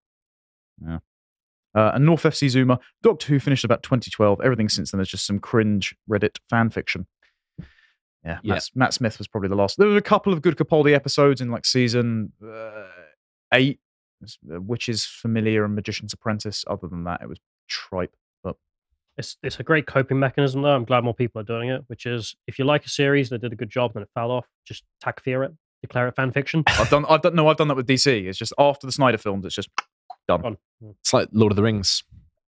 Yeah. 0.85 0.99
Uh, 1.75 1.91
and 1.95 2.05
North 2.05 2.21
FC 2.21 2.47
Zoomer. 2.47 2.77
Doctor 3.01 3.27
Who 3.27 3.39
finished 3.39 3.63
about 3.63 3.81
2012. 3.81 4.41
Everything 4.41 4.69
since 4.69 4.91
then 4.91 5.01
is 5.01 5.09
just 5.09 5.25
some 5.25 5.39
cringe 5.39 5.95
Reddit 6.07 6.37
fan 6.47 6.69
fiction. 6.69 7.07
Yeah, 8.23 8.37
Yeah. 8.43 8.53
Matt, 8.53 8.69
Matt 8.75 8.93
Smith 8.93 9.17
was 9.17 9.27
probably 9.27 9.49
the 9.49 9.55
last. 9.55 9.77
There 9.77 9.87
were 9.87 9.97
a 9.97 10.01
couple 10.01 10.31
of 10.31 10.43
good 10.43 10.55
Capaldi 10.55 10.93
episodes 10.93 11.41
in 11.41 11.49
like 11.49 11.65
season 11.65 12.31
uh, 12.47 12.83
eight, 13.53 13.79
uh, 14.23 14.61
Witch's 14.61 15.03
Familiar 15.03 15.65
and 15.65 15.73
Magician's 15.73 16.13
Apprentice. 16.13 16.63
Other 16.67 16.87
than 16.87 17.05
that, 17.05 17.21
it 17.23 17.27
was 17.27 17.39
tripe. 17.73 18.15
But 18.43 18.55
It's 19.17 19.37
it's 19.43 19.59
a 19.59 19.63
great 19.63 19.85
coping 19.87 20.19
mechanism 20.19 20.61
though. 20.61 20.75
I'm 20.75 20.85
glad 20.85 21.03
more 21.03 21.13
people 21.13 21.41
are 21.41 21.45
doing 21.45 21.69
it. 21.69 21.83
Which 21.87 22.05
is, 22.05 22.35
if 22.47 22.57
you 22.59 22.65
like 22.65 22.85
a 22.85 22.89
series 22.89 23.29
that 23.29 23.39
did 23.39 23.51
a 23.53 23.55
good 23.55 23.69
job 23.69 23.91
and 23.95 24.03
it 24.03 24.09
fell 24.13 24.31
off, 24.31 24.45
just 24.65 24.83
tag 25.01 25.19
fear 25.21 25.43
it, 25.43 25.51
declare 25.81 26.07
it 26.07 26.15
fan 26.15 26.31
fiction. 26.31 26.63
I've 26.67 26.89
done, 26.89 27.05
I've 27.09 27.21
done, 27.21 27.35
no, 27.35 27.47
I've 27.47 27.57
done 27.57 27.67
that 27.69 27.75
with 27.77 27.87
DC. 27.87 28.25
It's 28.27 28.37
just 28.37 28.53
after 28.57 28.85
the 28.87 28.93
Snyder 28.93 29.17
films, 29.17 29.45
it's 29.45 29.55
just 29.55 29.69
done. 30.27 30.57
It's 31.01 31.13
like 31.13 31.29
Lord 31.31 31.51
of 31.51 31.55
the 31.55 31.63
Rings. 31.63 32.03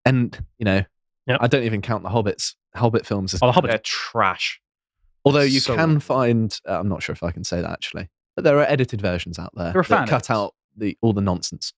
And, 0.04 0.44
you 0.58 0.64
know, 0.64 0.82
Yep. 1.26 1.38
I 1.40 1.46
don't 1.46 1.62
even 1.64 1.80
count 1.80 2.02
the 2.02 2.10
Hobbits. 2.10 2.54
Hobbit 2.76 3.06
films 3.06 3.32
as 3.32 3.40
Oh, 3.42 3.46
the 3.46 3.52
Hobbit. 3.52 3.70
They're 3.70 3.78
trash. 3.82 4.60
Although 5.24 5.40
you 5.40 5.60
So- 5.60 5.74
can 5.74 5.98
find, 6.00 6.54
uh, 6.68 6.78
I'm 6.78 6.88
not 6.88 7.02
sure 7.02 7.14
if 7.14 7.22
I 7.22 7.30
can 7.30 7.44
say 7.44 7.62
that 7.62 7.70
actually, 7.70 8.10
but 8.36 8.44
there 8.44 8.58
are 8.58 8.64
edited 8.64 9.00
versions 9.00 9.38
out 9.38 9.52
there 9.54 9.72
There 9.72 9.80
are 9.80 9.84
that 9.84 9.88
fan 10.00 10.06
cut 10.06 10.16
edits. 10.16 10.30
out 10.30 10.54
the 10.76 10.98
all 11.00 11.14
the 11.14 11.22
nonsense. 11.22 11.72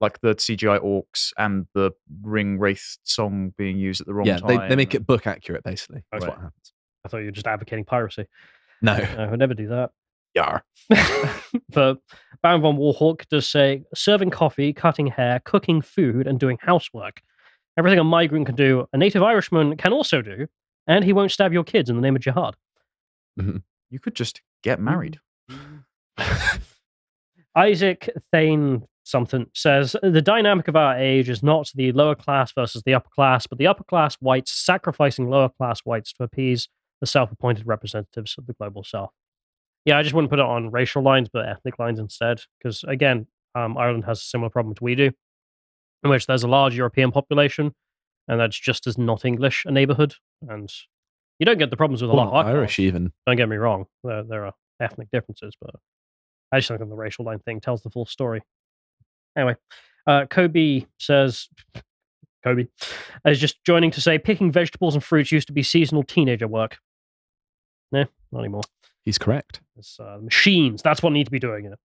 Like 0.00 0.20
the 0.20 0.34
CGI 0.36 0.78
orcs 0.80 1.32
and 1.38 1.66
the 1.74 1.90
Ring 2.22 2.58
Wraith 2.58 2.98
song 3.02 3.52
being 3.58 3.78
used 3.78 4.00
at 4.00 4.06
the 4.06 4.14
wrong 4.14 4.26
yeah, 4.26 4.38
time. 4.38 4.48
they, 4.48 4.68
they 4.68 4.76
make 4.76 4.94
it 4.94 5.06
book 5.06 5.26
accurate 5.26 5.64
basically. 5.64 6.04
That's 6.12 6.24
Right. 6.24 6.34
what 6.34 6.40
happens. 6.40 6.72
I 7.04 7.08
thought 7.08 7.18
you 7.18 7.26
were 7.26 7.30
just 7.32 7.46
advocating 7.46 7.84
piracy. 7.84 8.26
No. 8.80 8.92
I 9.18 9.26
would 9.26 9.38
never 9.40 9.54
do 9.54 9.68
that. 9.68 9.90
Yar. 10.34 10.64
but 11.70 11.98
Baron 12.42 12.60
von 12.60 12.76
Warhawk 12.76 13.26
does 13.28 13.48
say 13.48 13.82
serving 13.94 14.30
coffee, 14.30 14.72
cutting 14.72 15.08
hair, 15.08 15.40
cooking 15.44 15.80
food, 15.82 16.26
and 16.26 16.38
doing 16.38 16.58
housework. 16.60 17.20
Everything 17.76 17.98
a 17.98 18.04
migrant 18.04 18.46
can 18.46 18.54
do, 18.54 18.86
a 18.92 18.98
native 18.98 19.22
Irishman 19.22 19.76
can 19.76 19.92
also 19.92 20.20
do, 20.22 20.46
and 20.86 21.04
he 21.04 21.12
won't 21.12 21.32
stab 21.32 21.52
your 21.52 21.64
kids 21.64 21.88
in 21.90 21.96
the 21.96 22.02
name 22.02 22.14
of 22.14 22.22
jihad. 22.22 22.54
Mm-hmm. 23.40 23.58
You 23.90 23.98
could 24.00 24.14
just 24.14 24.42
get 24.62 24.80
married. 24.80 25.18
Isaac 27.56 28.10
Thane 28.30 28.82
something 29.08 29.46
says 29.54 29.96
the 30.02 30.22
dynamic 30.22 30.68
of 30.68 30.76
our 30.76 30.96
age 30.98 31.28
is 31.28 31.42
not 31.42 31.70
the 31.74 31.92
lower 31.92 32.14
class 32.14 32.52
versus 32.52 32.82
the 32.84 32.94
upper 32.94 33.08
class, 33.14 33.46
but 33.46 33.58
the 33.58 33.66
upper 33.66 33.84
class 33.84 34.16
whites 34.20 34.52
sacrificing 34.52 35.30
lower 35.30 35.48
class 35.48 35.80
whites 35.80 36.12
to 36.12 36.22
appease 36.22 36.68
the 37.00 37.06
self 37.06 37.32
appointed 37.32 37.66
representatives 37.66 38.36
of 38.38 38.46
the 38.46 38.52
global 38.52 38.84
south. 38.84 39.10
Yeah, 39.84 39.98
I 39.98 40.02
just 40.02 40.14
wouldn't 40.14 40.30
put 40.30 40.38
it 40.38 40.44
on 40.44 40.70
racial 40.70 41.02
lines, 41.02 41.28
but 41.32 41.48
ethnic 41.48 41.78
lines 41.78 41.98
instead. 41.98 42.42
Because 42.58 42.84
again, 42.84 43.26
um, 43.54 43.78
Ireland 43.78 44.04
has 44.04 44.18
a 44.18 44.24
similar 44.24 44.50
problem 44.50 44.74
to 44.74 44.84
we 44.84 44.94
do, 44.94 45.10
in 46.04 46.10
which 46.10 46.26
there's 46.26 46.42
a 46.42 46.48
large 46.48 46.76
European 46.76 47.10
population, 47.10 47.72
and 48.26 48.38
that's 48.38 48.58
just 48.58 48.86
as 48.86 48.98
not 48.98 49.24
English 49.24 49.64
a 49.64 49.70
neighborhood. 49.70 50.14
And 50.46 50.70
you 51.38 51.46
don't 51.46 51.58
get 51.58 51.70
the 51.70 51.76
problems 51.76 52.02
with 52.02 52.10
a 52.10 52.14
lot 52.14 52.28
of 52.28 52.46
Irish 52.46 52.78
even. 52.78 53.12
don't 53.26 53.36
get 53.36 53.48
me 53.48 53.56
wrong, 53.56 53.86
there, 54.04 54.22
there 54.24 54.44
are 54.44 54.52
ethnic 54.80 55.08
differences, 55.10 55.54
but 55.60 55.70
I 56.52 56.58
just 56.58 56.68
think 56.68 56.80
the 56.80 56.86
racial 56.86 57.24
line 57.24 57.38
thing 57.38 57.60
tells 57.60 57.82
the 57.82 57.90
full 57.90 58.06
story. 58.06 58.42
Anyway, 59.38 59.56
uh, 60.06 60.26
Kobe 60.28 60.84
says, 60.98 61.48
Kobe 62.44 62.66
is 63.24 63.38
just 63.38 63.64
joining 63.64 63.92
to 63.92 64.00
say 64.00 64.18
picking 64.18 64.50
vegetables 64.50 64.94
and 64.94 65.04
fruits 65.04 65.30
used 65.30 65.46
to 65.46 65.52
be 65.52 65.62
seasonal 65.62 66.02
teenager 66.02 66.48
work. 66.48 66.78
No, 67.92 68.04
not 68.32 68.40
anymore. 68.40 68.62
He's 69.04 69.16
correct. 69.16 69.60
It's 69.76 69.98
uh, 70.00 70.18
machines. 70.20 70.82
That's 70.82 71.02
what 71.02 71.12
need 71.12 71.24
to 71.24 71.30
be 71.30 71.38
doing 71.38 71.66
it. 71.66 71.78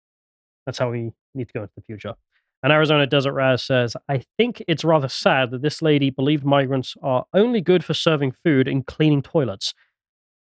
That's 0.67 0.79
how 0.79 0.91
we 0.91 1.13
need 1.35 1.49
to 1.49 1.53
go 1.53 1.63
into 1.63 1.75
the 1.77 1.83
future. 1.83 2.15
And 2.63 2.73
Arizona 2.73 3.07
Desert 3.07 3.33
Raz 3.33 3.63
says, 3.63 3.97
I 4.09 4.23
think 4.39 4.63
it's 4.69 4.85
rather 4.85 5.09
sad 5.09 5.51
that 5.51 5.63
this 5.63 5.83
lady 5.83 6.11
believed 6.11 6.45
migrants 6.45 6.95
are 7.03 7.27
only 7.35 7.61
good 7.61 7.85
for 7.85 7.93
serving 7.93 8.33
food 8.45 8.69
and 8.69 8.87
cleaning 8.87 9.21
toilets. 9.21 9.75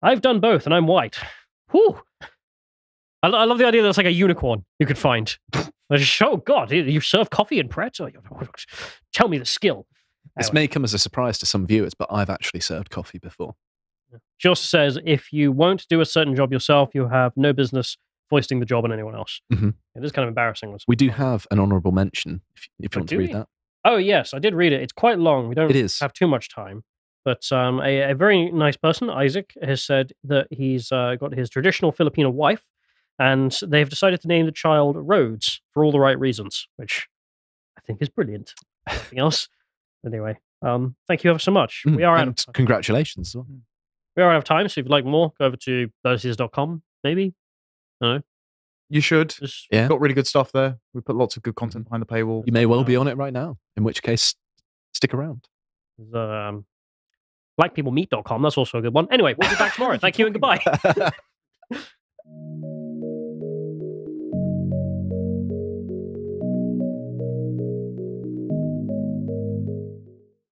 I've 0.03 0.23
done 0.23 0.41
both, 0.41 0.65
and 0.65 0.75
I'm 0.75 0.87
white. 0.87 1.19
Whew. 1.71 2.01
I, 3.23 3.29
lo- 3.29 3.39
I 3.39 3.45
love 3.45 3.59
the 3.59 3.67
idea 3.67 3.83
that 3.83 3.89
it's 3.89 3.99
like 3.99 4.07
a 4.07 4.13
unicorn 4.13 4.65
you 4.79 4.87
could 4.87 4.99
find. 4.99 5.37
Oh, 5.91 6.37
God, 6.37 6.71
you 6.71 7.01
serve 7.01 7.31
coffee 7.31 7.59
in 7.59 7.69
Pret? 7.69 7.99
Oh, 8.01 8.09
Tell 9.13 9.29
me 9.29 9.39
the 9.39 9.45
skill. 9.45 9.87
This 10.37 10.53
may 10.53 10.69
come 10.69 10.85
as 10.85 10.95
a 10.95 10.99
surprise 10.99 11.39
to 11.39 11.47
some 11.47 11.67
viewers, 11.67 11.95
but 11.95 12.07
I've 12.13 12.31
actually 12.31 12.61
served 12.61 12.91
coffee 12.91 13.19
before. 13.19 13.57
She 14.37 14.49
also 14.49 14.65
says 14.65 14.99
if 15.05 15.33
you 15.33 15.51
won't 15.51 15.87
do 15.89 16.01
a 16.01 16.05
certain 16.07 16.37
job 16.37 16.53
yourself, 16.53 16.91
you 16.95 17.09
have 17.09 17.33
no 17.37 17.53
business 17.53 17.97
foisting 18.31 18.61
the 18.61 18.67
job 18.67 18.85
on 18.85 18.93
anyone 18.93 19.15
else. 19.15 19.41
Mhm. 19.53 19.75
It 19.97 20.05
is 20.05 20.13
kind 20.13 20.25
of 20.25 20.29
embarrassing. 20.29 20.77
We 20.87 20.97
do 20.97 21.09
have 21.09 21.47
an 21.51 21.59
honourable 21.59 21.93
mention 21.93 22.43
if, 22.55 22.69
if 22.79 22.95
you 22.95 22.99
Oh, 22.99 23.01
want 23.01 23.09
to 23.11 23.19
read 23.19 23.29
we? 23.31 23.35
that. 23.35 23.49
Oh 23.85 23.97
yes, 23.97 24.33
I 24.35 24.39
did 24.39 24.55
read 24.55 24.73
it. 24.73 24.83
It's 24.83 24.93
quite 24.93 25.19
long. 25.19 25.49
We 25.49 25.55
don't 25.55 25.71
It 25.71 25.77
is. 25.77 25.99
have 26.01 26.13
too 26.13 26.27
much 26.29 26.49
time. 26.55 26.85
But 27.25 27.51
um, 27.53 27.81
a, 27.81 28.11
a 28.11 28.15
very 28.15 28.51
nice 28.53 28.77
person, 28.77 29.11
Isaac, 29.11 29.53
has 29.63 29.83
said 29.83 30.13
that 30.25 30.47
he's 30.51 30.93
uh, 30.93 31.17
got 31.19 31.35
his 31.35 31.51
traditional 31.51 31.91
Filipino 31.91 32.31
wife, 32.31 32.63
and 33.19 33.59
they've 33.67 33.89
decided 33.89 34.21
to 34.23 34.29
name 34.29 34.47
the 34.47 34.53
child 34.53 34.97
Rhodes 34.99 35.61
for 35.73 35.85
all 35.85 35.93
the 35.93 36.01
right 36.01 36.19
reasons, 36.19 36.69
which 36.77 37.09
I 37.77 37.81
think 37.83 38.01
is 38.01 38.09
brilliant. 38.09 38.55
Anything 38.89 39.19
else? 39.19 39.49
Anyway, 40.07 40.39
um, 40.63 40.97
thank 41.07 41.25
you 41.25 41.31
ever 41.31 41.39
so 41.39 41.51
much. 41.51 41.83
Mm, 41.87 41.97
we 41.97 42.05
are 42.05 42.17
out 42.17 42.29
and 42.29 42.45
of 42.47 42.55
congratulations 42.55 43.37
we 44.19 44.25
are 44.25 44.33
out 44.33 44.39
of 44.39 44.45
time. 44.45 44.69
So 44.69 44.81
if 44.81 44.85
you'd 44.85 44.91
like 44.91 45.05
more, 45.05 45.33
go 45.39 45.45
over 45.45 45.57
to 45.57 45.89
com. 46.53 46.83
maybe. 47.05 47.35
I 48.01 48.05
don't 48.05 48.15
know. 48.17 48.23
You 48.91 49.01
should. 49.01 49.35
Yeah. 49.71 49.87
Got 49.87 50.01
really 50.01 50.15
good 50.15 50.27
stuff 50.27 50.51
there. 50.51 50.79
We 50.93 51.03
put 51.03 51.15
lots 51.15 51.37
of 51.37 51.43
good 51.45 51.55
content 51.55 51.85
behind 51.85 52.03
the 52.03 52.07
paywall. 52.07 52.45
You 52.45 52.53
may 52.53 52.67
well 52.67 52.83
be 52.83 52.97
on 52.97 53.07
it 53.07 53.17
right 53.17 53.33
now, 53.33 53.59
in 53.77 53.85
which 53.85 54.03
case, 54.03 54.35
stick 54.93 55.15
around. 55.15 55.47
There's, 55.99 56.15
um, 56.15 56.65
likepeoplemeet.com. 57.61 58.43
That's 58.43 58.59
also 58.59 58.79
a 58.79 58.83
good 58.83 58.95
one. 58.95 59.07
Anyway, 59.13 59.35
we'll 59.39 59.51
be 59.51 59.57
back 59.57 59.75
tomorrow. 59.75 59.99
Thank 59.99 60.19
you 60.19 60.27
and 60.27 60.35
goodbye. 60.35 61.13